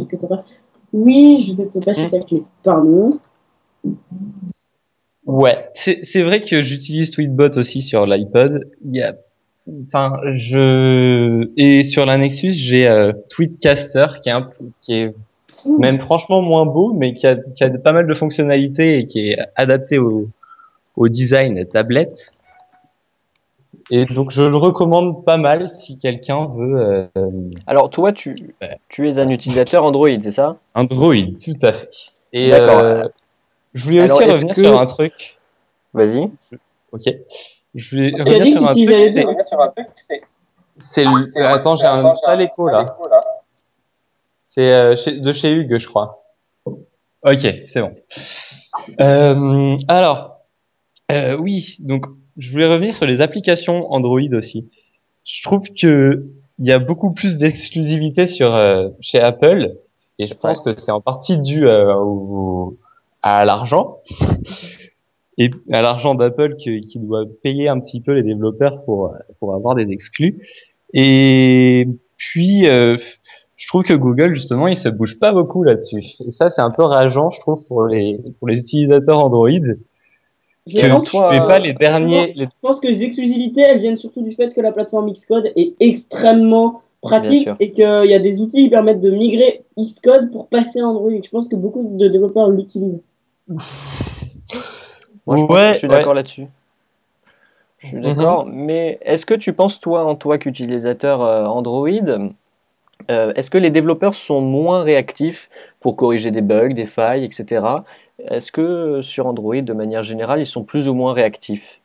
[0.93, 2.43] Oui, je vais te passer ta clé.
[2.63, 3.11] Pardon.
[5.25, 8.69] Ouais, c'est c'est vrai que j'utilise Tweetbot aussi sur l'iPod.
[8.85, 9.15] Y a,
[9.87, 14.47] enfin, je et sur la Nexus j'ai euh, Tweetcaster qui est un,
[14.81, 15.13] qui est
[15.79, 19.29] même franchement moins beau, mais qui a qui a pas mal de fonctionnalités et qui
[19.31, 20.29] est adapté au
[20.95, 22.33] au design tablette.
[23.91, 26.79] Et donc je le recommande pas mal si quelqu'un veut
[27.15, 27.31] euh,
[27.67, 28.55] Alors, toi, tu,
[28.89, 30.57] tu es un utilisateur Android, c'est ça?
[30.73, 31.13] Android,
[31.43, 31.89] tout à fait.
[32.33, 32.79] Et D'accord.
[32.79, 33.03] euh,
[33.75, 35.37] je voulais Alors, aussi revenir que- sur un truc.
[35.93, 36.31] Vas-y.
[36.93, 37.03] Ok.
[37.75, 38.23] Je as
[39.25, 39.87] revenir sur un truc.
[39.87, 40.21] les c'est-.
[40.93, 41.09] C'est le.
[41.37, 42.97] euh, Attends, j'ai un sale écho là.
[44.47, 46.23] C'est euh, chez- de chez Hugues, je crois.
[46.65, 47.93] Ok, c'est bon.
[49.01, 50.39] Euh, alors,
[51.11, 52.05] euh, oui, donc
[52.37, 54.69] je voulais revenir sur les applications Android aussi.
[55.25, 56.25] Je trouve que
[56.59, 59.75] il y a beaucoup plus d'exclusivité sur euh, chez Apple
[60.19, 62.77] et je pense que c'est en partie dû euh, au-
[63.21, 63.97] à l'argent
[65.37, 69.53] et à l'argent d'Apple qui, qui doit payer un petit peu les développeurs pour pour
[69.53, 70.39] avoir des exclus.
[70.93, 72.97] Et puis, euh,
[73.57, 76.03] je trouve que Google, justement, il se bouge pas beaucoup là-dessus.
[76.25, 79.49] Et ça, c'est un peu rageant, je trouve, pour les, pour les utilisateurs Android.
[80.67, 83.03] Je Que pense tu fais pas les je derniers, pense- les- Je pense que les
[83.03, 87.83] exclusivités, elles viennent surtout du fait que la plateforme Xcode est extrêmement pratique et qu'il
[88.09, 91.11] y a des outils qui permettent de migrer Xcode pour passer à Android.
[91.23, 93.01] Je pense que beaucoup de développeurs l'utilisent.
[95.25, 95.97] Moi, je, pense Ouais, que je suis ouais.
[95.97, 96.47] d'accord là-dessus.
[97.79, 101.89] Je suis d'accord, mais est-ce que tu penses, toi, en toi qu'utilisateur euh, Android,
[103.11, 107.65] euh, est-ce que les développeurs sont moins réactifs pour corriger des bugs, des failles, etc.
[108.29, 111.81] Est-ce que sur Android, de manière générale, ils sont plus ou moins réactifs?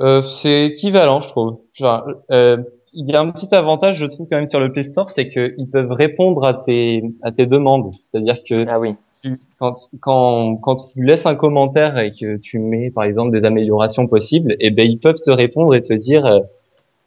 [0.00, 1.58] Euh, c'est équivalent, je trouve.
[1.74, 2.56] Genre, euh,
[2.92, 5.28] il y a un petit avantage, je trouve, quand même sur le Play Store, c'est
[5.28, 7.92] qu'ils peuvent répondre à tes, à tes demandes.
[8.00, 8.96] C'est-à-dire que Ah oui.
[9.24, 13.46] Tu- quand, quand, quand tu laisses un commentaire et que tu mets, par exemple, des
[13.46, 16.40] améliorations possibles, et ben, ils peuvent te répondre et te dire, euh,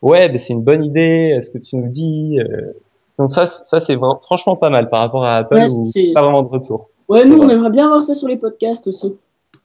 [0.01, 2.73] ouais, ben, c'est une bonne idée, est-ce que tu nous dis, euh,
[3.19, 6.41] donc ça, ça, c'est franchement pas mal par rapport à Apple Ouais, où pas vraiment
[6.43, 6.89] de retour.
[7.07, 9.15] Ouais, nous, on aimerait bien voir ça sur les podcasts aussi.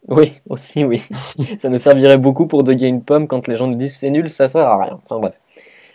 [0.08, 1.02] Oui, aussi, oui.
[1.58, 4.30] ça nous servirait beaucoup pour dugger une pomme quand les gens nous disent c'est nul,
[4.30, 4.98] ça sert à rien.
[5.04, 5.38] Enfin bref.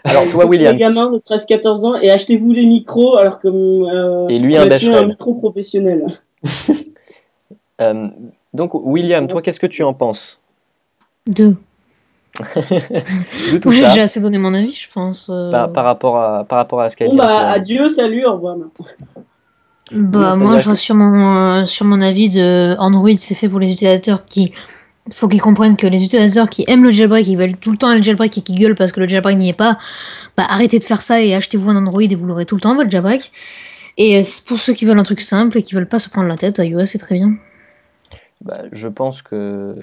[0.04, 3.48] Alors toi, William, Les gamins de 13-14 ans, et achetez-vous les micros, alors que.
[3.48, 6.06] euh, Et lui, on un a un micro professionnel.
[7.82, 8.08] euh,
[8.54, 10.40] donc William, toi, qu'est-ce que tu en penses?
[11.28, 11.56] Deux.
[13.48, 13.90] de tout Moi, j'ai ça?
[13.90, 15.30] déjà assez donné mon avis, je pense.
[15.32, 15.50] euh.
[15.52, 18.26] par, par rapport à par rapport à ce qu'a Bon, dit bah, Antoine adieu, salut,
[18.26, 18.58] au revoir.
[18.58, 18.86] maintenant.
[19.92, 23.60] Bah, moi, je reste sur mon, euh, sur mon avis de Android, c'est fait pour
[23.60, 24.52] les utilisateurs qui.
[25.12, 27.94] faut qu'ils comprennent que les utilisateurs qui aiment le jailbreak, qui veulent tout le temps
[27.96, 29.78] le jailbreak et qui gueulent parce que le jailbreak n'y est pas,
[30.36, 32.76] bah, arrêtez de faire ça et achetez-vous un Android et vous l'aurez tout le temps,
[32.76, 33.32] votre jailbreak.
[33.98, 36.28] Et euh, pour ceux qui veulent un truc simple et qui veulent pas se prendre
[36.28, 37.34] la tête, iOS c'est très bien.
[38.42, 39.76] Bah, je pense que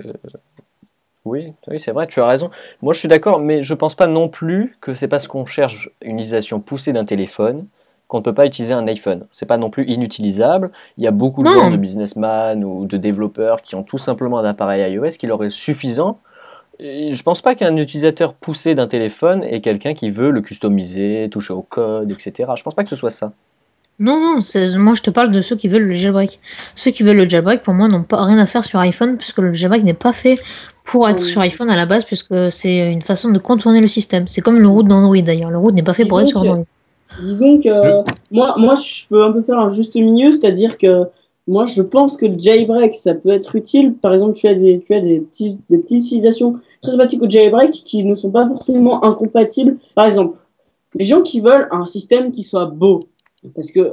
[1.25, 2.51] oui, oui, c'est vrai, tu as raison.
[2.83, 5.89] Moi, je suis d'accord, mais je pense pas non plus que c'est parce qu'on cherche
[6.03, 7.67] une utilisation poussée d'un téléphone
[8.09, 9.27] qu'on ne peut pas utiliser un iPhone.
[9.31, 10.71] C'est pas non plus inutilisable.
[10.99, 11.55] Il y a beaucoup de Non.
[11.55, 15.43] gens, de businessmen ou de développeurs qui ont tout simplement un appareil iOS qui leur
[15.43, 16.21] est suffisant.
[16.79, 21.29] Et je pense pas qu'un utilisateur poussé d'un téléphone est quelqu'un qui veut le customiser,
[21.31, 22.53] toucher au code, etc.
[22.57, 23.33] Je pense pas que ce soit ça.
[24.01, 24.41] Non, non,
[24.79, 26.41] moi je te parle de ceux qui veulent le jailbreak.
[26.75, 29.39] Ceux qui veulent le jailbreak, pour moi, n'ont pas rien à faire sur iPhone, puisque
[29.39, 30.39] le jailbreak n'est pas fait
[30.85, 31.31] pour être Oui.
[31.31, 34.27] sur iPhone à la base, puisque c'est une façon de contourner le système.
[34.29, 35.51] C'est comme le route d'Android d'ailleurs.
[35.51, 36.67] Le route n'est pas fait pour être Disons sur que- Android.
[37.23, 41.05] Disons que moi, moi, je peux un peu faire un juste milieu, c'est-à-dire que
[41.47, 43.95] moi, je pense que le jailbreak, ça peut être utile.
[43.95, 47.29] Par exemple, tu as des, tu as des, petits, des petites utilisations très pratiques au
[47.31, 49.77] jailbreak qui ne sont pas forcément incompatibles.
[49.95, 50.37] Par exemple,
[50.97, 53.05] les gens qui veulent un système qui soit beau,
[53.55, 53.93] parce que euh,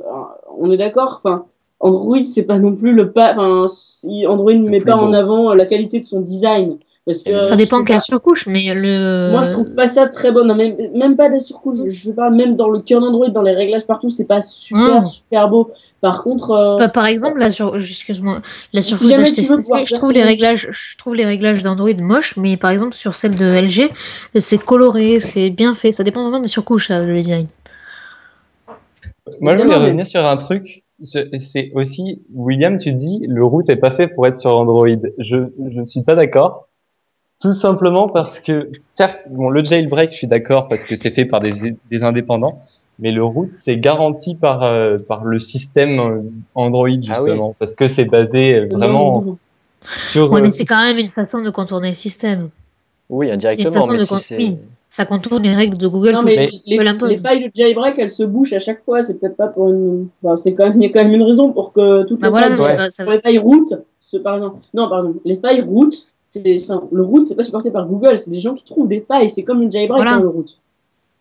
[0.60, 1.46] on est d'accord, enfin,
[1.80, 5.54] Android, c'est pas non plus le pas, enfin, si Android ne met pas en avant
[5.54, 9.32] la qualité de son design, parce que Ça dépend quelle pas- surcouche, mais le.
[9.32, 10.46] moi, je trouve pas ça très bon.
[10.46, 11.90] Non, même, même pas des surcouches.
[11.90, 15.06] Je, parle même dans le cœur d'Android, dans les réglages partout, c'est pas super, Mm.
[15.08, 15.72] super beau.
[16.00, 17.76] Par contre, euh, Bah, par exemple, la sur...
[17.76, 18.42] excuse-moi,
[18.74, 21.64] la Si surcouche jamais tu veux d'HTC, je trouve les réglages, je trouve les réglages
[21.64, 23.90] d'Android moches, mais par exemple sur celle de LG,
[24.36, 25.92] c'est coloré, c'est bien fait.
[25.92, 27.48] Ça dépend vraiment des surcouches, ça, le design.
[29.40, 30.84] Moi, je voulais revenir sur un truc.
[31.04, 34.88] C'est aussi, William, tu dis, le route est pas fait pour être sur Android.
[35.18, 35.36] Je,
[35.74, 36.68] je ne suis pas d'accord.
[37.42, 41.26] Tout simplement parce que, certes, bon, le jailbreak, je suis d'accord parce que c'est fait
[41.26, 42.62] par des, des indépendants,
[43.00, 46.22] mais le route, c'est garanti par, euh, par le système euh,
[46.54, 47.02] Android, Ah oui.
[47.04, 49.38] justement, parce que c'est basé euh, vraiment
[49.82, 52.50] sur, Ouais, euh, mais c'est quand même une façon de contourner le système.
[53.10, 54.58] Oui, C'est une indirectement, façon mais de si oui.
[54.94, 56.12] Ça contourne les règles de Google.
[56.12, 59.02] Non, mais Mais- les, les failles de jailbreak, elles se bouchent à chaque fois.
[59.04, 60.08] C'est peut-être pas pour une.
[60.22, 62.28] Enfin, c'est quand même, il y a quand même une raison pour que toutes Bah
[62.28, 62.76] les voilà, Ouais.
[62.76, 65.96] pas- ça les failles route, ce, par exemple, non, pardon, les failles route,
[66.30, 69.00] c'est enfin, le route, c'est pas supporté par Google, c'est des gens qui trouvent des
[69.00, 69.30] failles.
[69.30, 70.18] C'est comme le jailbreak Voilà.
[70.18, 70.58] dans le route.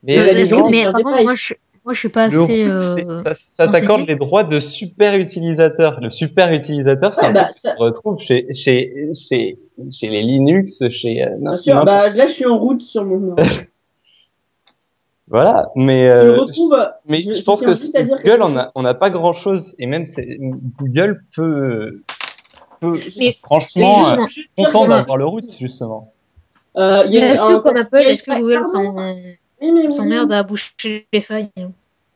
[0.03, 0.21] mais, que-
[0.65, 1.55] qui mais par contre, moi je,
[1.91, 2.65] moi, je suis pas le assez.
[2.69, 3.23] euh,
[3.57, 5.99] ça, t'accorde les droits de super utilisateur.
[6.01, 9.59] Le super utilisateur, c'est Ouais, un bah, ça- qu'on retrouve chez, chez, chez,
[9.91, 13.35] chez les Linux, chez, euh, Bien sûr, bah, là, je suis en route sur mon.
[15.29, 16.77] Voilà, mais, je euh, le retrouve.
[17.07, 18.43] mais je, je, je pense que juste à dire Google,
[18.75, 20.05] on n'a pas grand chose, et même
[20.79, 22.03] Google peut,
[22.81, 24.25] peut Mais- franchement, mais
[24.59, 26.13] Je content d'avoir le route, justement.
[26.77, 28.97] Euh, Est-ce que comme Apple, est-ce que Google s'en-
[29.63, 29.93] Oui, mais oui.
[29.93, 31.51] s'emmerde à boucher les failles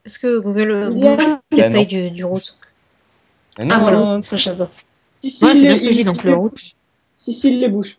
[0.05, 1.75] Est-ce que Google euh, Il y a- bouche les Bah non.
[1.77, 2.55] failles du, du route
[3.59, 4.71] Ah non, voilà, ça je sais pas.
[5.09, 6.53] Si, si, Ouais, il c'est bien les- ce que il- donc le route.
[6.53, 6.75] bouche.
[7.17, 7.99] Si, si, il les bouge.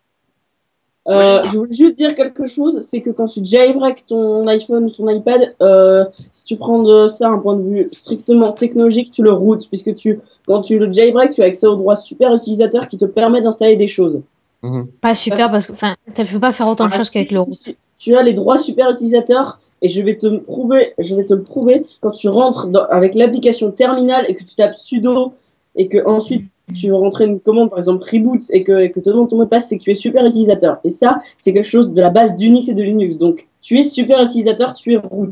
[1.08, 4.90] Euh, je voulais juste dire quelque chose, c'est que quand tu jailbreak ton iPhone ou
[4.90, 9.22] ton iPad, euh, si tu prends de ça un point de vue strictement technologique, tu
[9.22, 12.88] le routes, puisque tu, quand tu le jailbreak, tu as accès au droit super utilisateur
[12.88, 14.22] qui te permet d'installer des choses.
[14.64, 14.88] Mhm.
[15.00, 17.28] Pas super parce que, enfin, tu peux pas faire autant de Ah, choses si, qu'avec
[17.28, 17.54] si, le si, route.
[17.54, 17.78] si.
[18.00, 21.34] Tu as les droits super utilisateurs et je vais te le prouver, je vais te
[21.34, 25.34] le prouver quand tu rentres dans- avec l'application terminal et que tu tapes sudo
[25.76, 26.46] et que ensuite
[26.76, 29.36] tu veux rentrer une commande par exemple reboot et que, et que te demande ton
[29.38, 30.78] mot de passe, c'est que tu es super utilisateur.
[30.84, 33.18] Et ça, c'est quelque chose de la base d'Unix et de Linux.
[33.18, 35.32] Donc tu es super utilisateur, tu es root.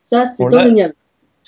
[0.00, 0.94] Ça, c'est Bon, là- indéniable.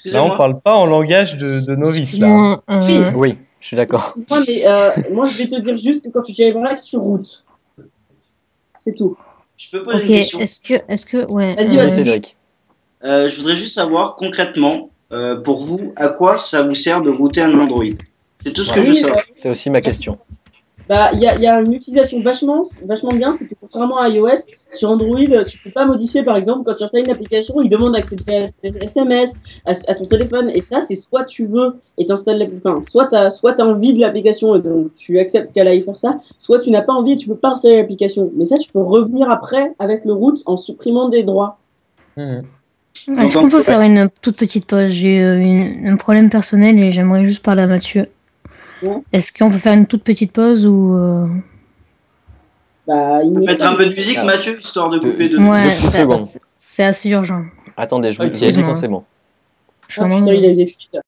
[0.05, 2.56] Là, on parle pas en langage de, de novice, là.
[2.70, 4.15] Euh, Oui, je suis d'accord.
[4.31, 7.42] Euh, moi, je vais te dire juste que quand tu jailbreak, tu routes.
[8.81, 9.16] C'est tout.
[9.57, 11.55] Je peux poser Ok, une question est-ce que, est-ce que, ouais.
[11.55, 11.91] Vas-y, euh, Vas-y, vas-y.
[12.05, 12.36] Cédric.
[13.05, 17.01] Euh, Je voudrais juste savoir je concrètement, euh, pour vous, à quoi ça vous sert
[17.01, 17.85] de router un Android?
[18.44, 19.23] C'est tout ce que Oui, je veux savoir.
[19.35, 20.18] C'est aussi ma question.
[20.89, 23.98] Bah, il y a, il y a une utilisation vachement, vachement bien, c'est que contrairement
[23.98, 24.28] à iOS,
[24.70, 27.94] sur Android, tu peux pas modifier, par exemple, quand tu installes une application, il demande
[27.94, 32.06] d'accéder à tes SMS, à, à ton téléphone, et ça, c'est soit tu veux et
[32.06, 35.66] t'installes l'application, enfin, soit t'as, soit t'as envie de l'application et donc tu acceptes qu'elle
[35.66, 38.31] aille faire ça, soit tu n'as pas envie et tu peux pas installer l'application.
[38.36, 41.58] Mais ça, tu peux revenir après avec le route en supprimant des droits.
[42.16, 42.42] Mhm.
[43.18, 44.86] Est-ce qu'on peut faire une toute petite pause?
[44.90, 48.06] J'ai euh, une- un problème personnel et j'aimerais juste parler à Mathieu.
[49.12, 51.26] Est-ce qu'on peut faire une toute petite pause ou euh,
[52.86, 54.24] Bah, il On me peut mettre un peu de musique, Ah.
[54.24, 55.38] Mathieu, histoire de couper de.
[55.38, 55.78] Ouais,
[56.56, 57.44] c'est- assez urgent.
[57.76, 58.28] Attendez, je vous
[58.62, 59.05] quand c'est bon.
[59.88, 60.98] Je suis Ah, vraiment putain, il a eu des fuites.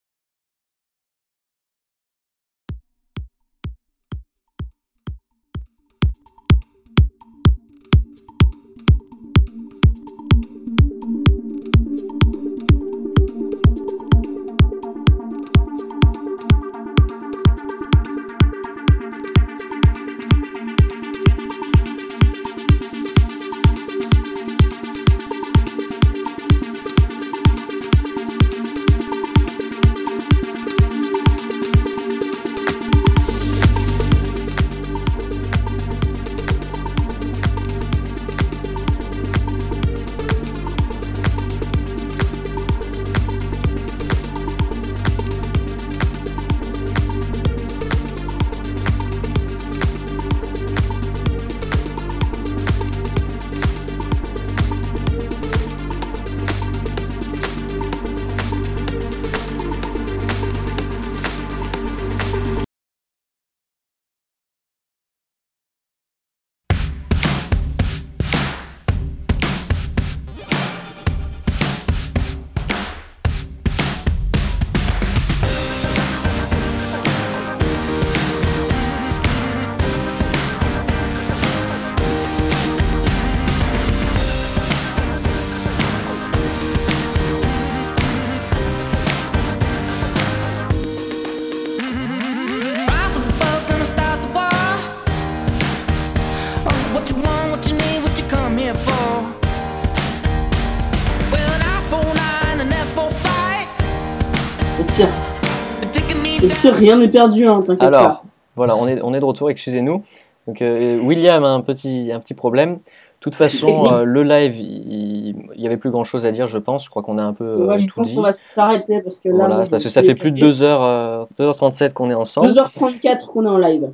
[106.71, 108.25] Rien n'est perdu, hein, t'inquiète Alors,
[108.57, 110.03] voilà, on est, on est de retour, excusez-nous.
[110.47, 112.75] Donc, euh, William a un petit, un petit problème.
[112.75, 112.81] De
[113.21, 116.59] toute façon, euh, le live, il il y avait plus grand chose à dire, je
[116.59, 116.85] pense.
[116.85, 118.15] Je crois qu'on a un peu euh, Ouais, je tout pense dit.
[118.15, 119.35] qu'on va s'arrêter parce que là.
[119.35, 120.61] Voilà, moi, parce que ça fait plus de épuisé.
[120.61, 122.49] 2 heures, euh, 2h37 qu'on est ensemble.
[122.49, 123.91] 2h34 qu'on est en live.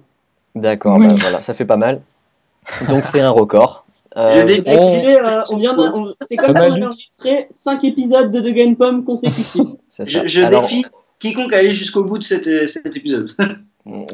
[0.54, 1.08] D'accord, Oui.
[1.08, 2.00] bah, voilà, ça fait pas mal.
[2.88, 3.80] Donc, c'est un record.
[4.16, 4.70] Euh, Je défie.
[4.70, 8.38] on- euh, on vient de- on- C'est comme si on avait enregistré 5 épisodes de
[8.38, 9.66] The Game Pomme consécutifs.
[10.06, 10.86] Je, je Alors- défie
[11.28, 13.28] quiconque aller jusqu'au bout de cet, cet épisode.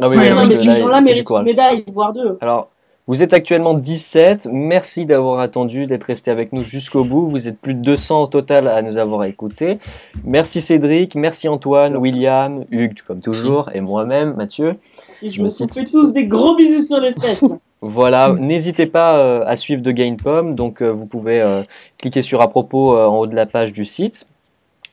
[0.01, 2.37] Ah oui, Ouais, non, mais ces gens-là méritent une médaille, voire deux.
[2.41, 2.71] Alors,
[3.07, 4.49] vous êtes actuellement 17.
[4.51, 7.29] Merci d'avoir attendu, d'être resté avec nous jusqu'au bout.
[7.29, 9.79] Vous êtes plus de 200 au total à nous avoir écoutés.
[10.25, 14.75] Merci Cédric, merci Antoine, William, Hugues, comme toujours, et moi-même, Mathieu.
[15.07, 17.45] Si je Je me cite- fais tous des gros bisous sur les fesses.
[17.83, 20.55] Voilà, n'hésitez pas euh, à suivre The Game Pomme.
[20.57, 21.63] Donc, euh, vous pouvez euh,
[21.97, 24.27] cliquer sur à propos euh, en haut de la page du site.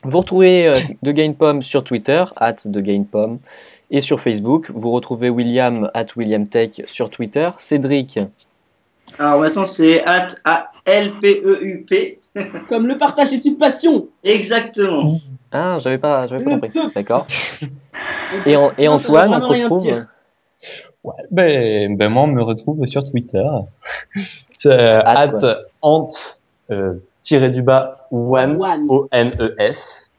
[0.04, 3.38] Vous retrouvez euh, The Game Pomme sur Twitter, at The Game Pomme,
[3.90, 4.70] et sur Facebook.
[4.74, 7.50] Vous retrouvez William, at William Tech sur Twitter.
[7.58, 8.18] Cédric,
[9.18, 12.18] Alors maintenant, c'est at A-L-P-E-U-P.
[12.68, 14.06] Comme le partage est une passion.
[14.22, 15.18] Exactement.
[15.50, 16.70] Ah, j'avais pas, j'avais pas compris.
[16.94, 17.26] D'accord.
[18.46, 19.86] Et, en- et Antoine, on te retrouve.
[21.02, 23.42] Ouais, ben, ben moi, on me retrouve sur Twitter.
[24.54, 25.56] C'est euh, at quoi.
[25.80, 26.10] ant
[26.70, 28.86] euh, tiré du bas one One.
[28.88, 30.10] o n e s.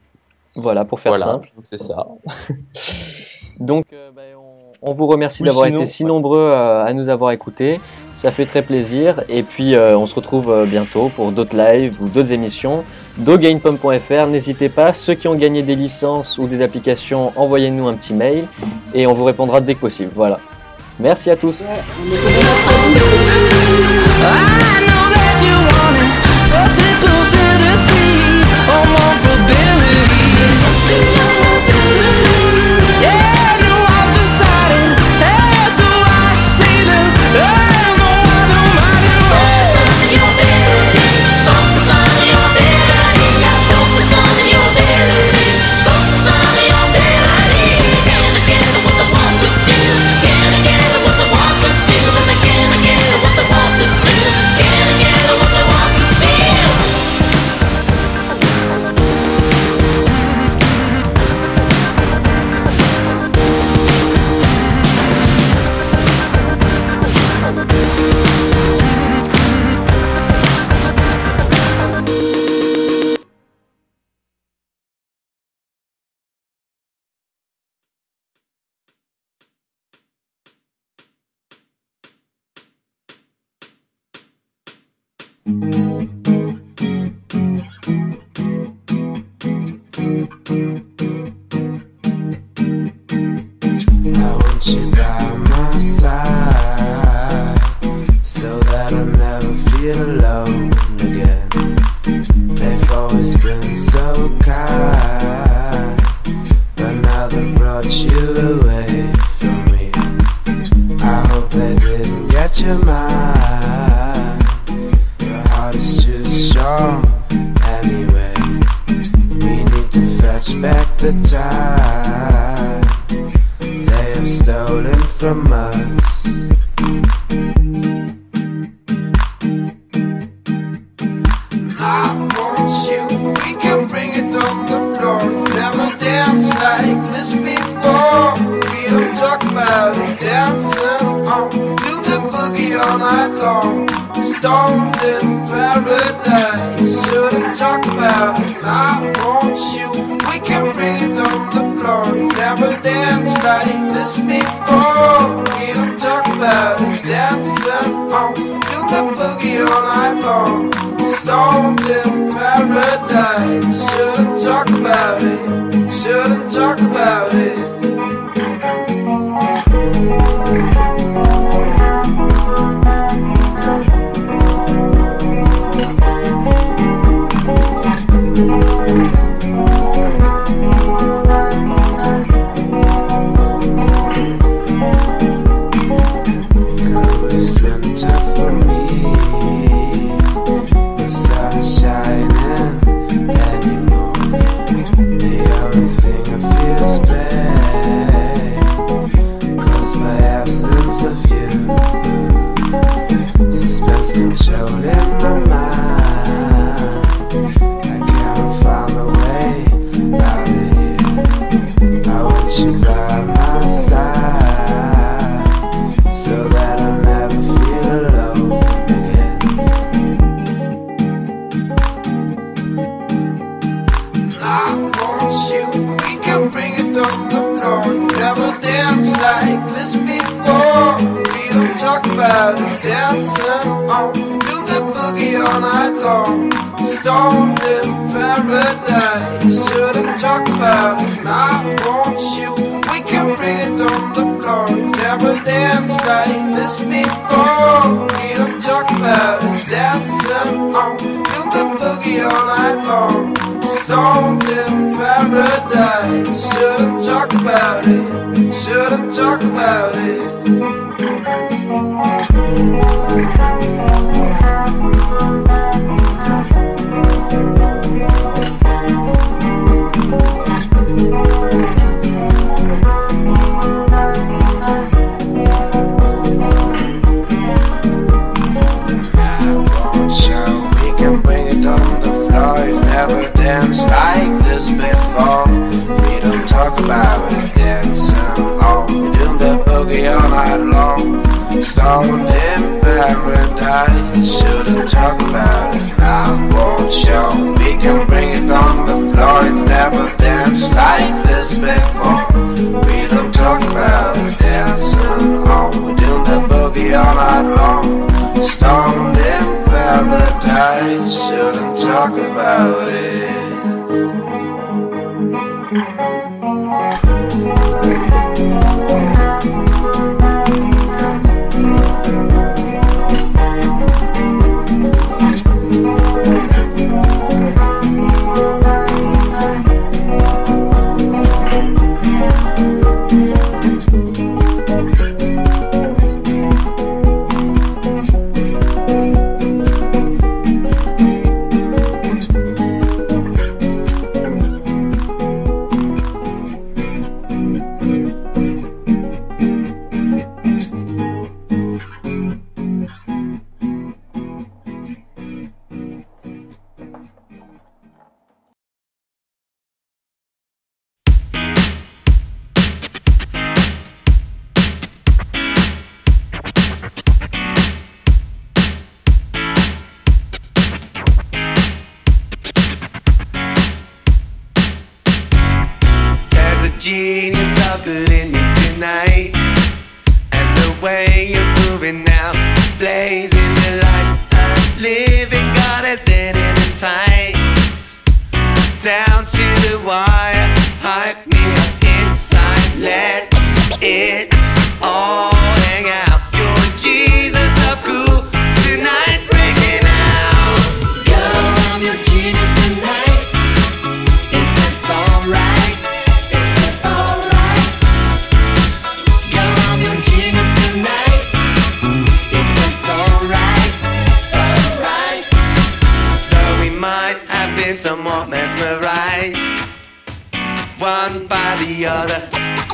[0.55, 1.49] Voilà, pour faire Voilà, simple.
[1.55, 2.07] donc c'est ça.
[3.59, 4.21] Donc, euh, bah,
[4.81, 6.07] on, on vous remercie Oui, d'avoir été si ouais.
[6.07, 7.81] nombreux euh, à nous avoir écoutés.
[8.15, 9.21] Ça fait très plaisir.
[9.27, 12.85] Et puis, euh, on se retrouve euh, bientôt pour d'autres lives ou d'autres émissions.
[13.17, 14.27] dogamepom.fr.
[14.27, 14.93] N'hésitez pas.
[14.93, 18.45] Ceux qui ont gagné des licences ou des applications, envoyez-nous un petit mail
[18.93, 20.11] et on vous répondra dès que possible.
[20.15, 20.39] Voilà.
[20.99, 21.59] Merci à tous.
[21.61, 21.67] Ouais,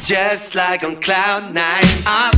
[0.06, 1.84] just like on cloud nine.
[2.06, 2.35] I've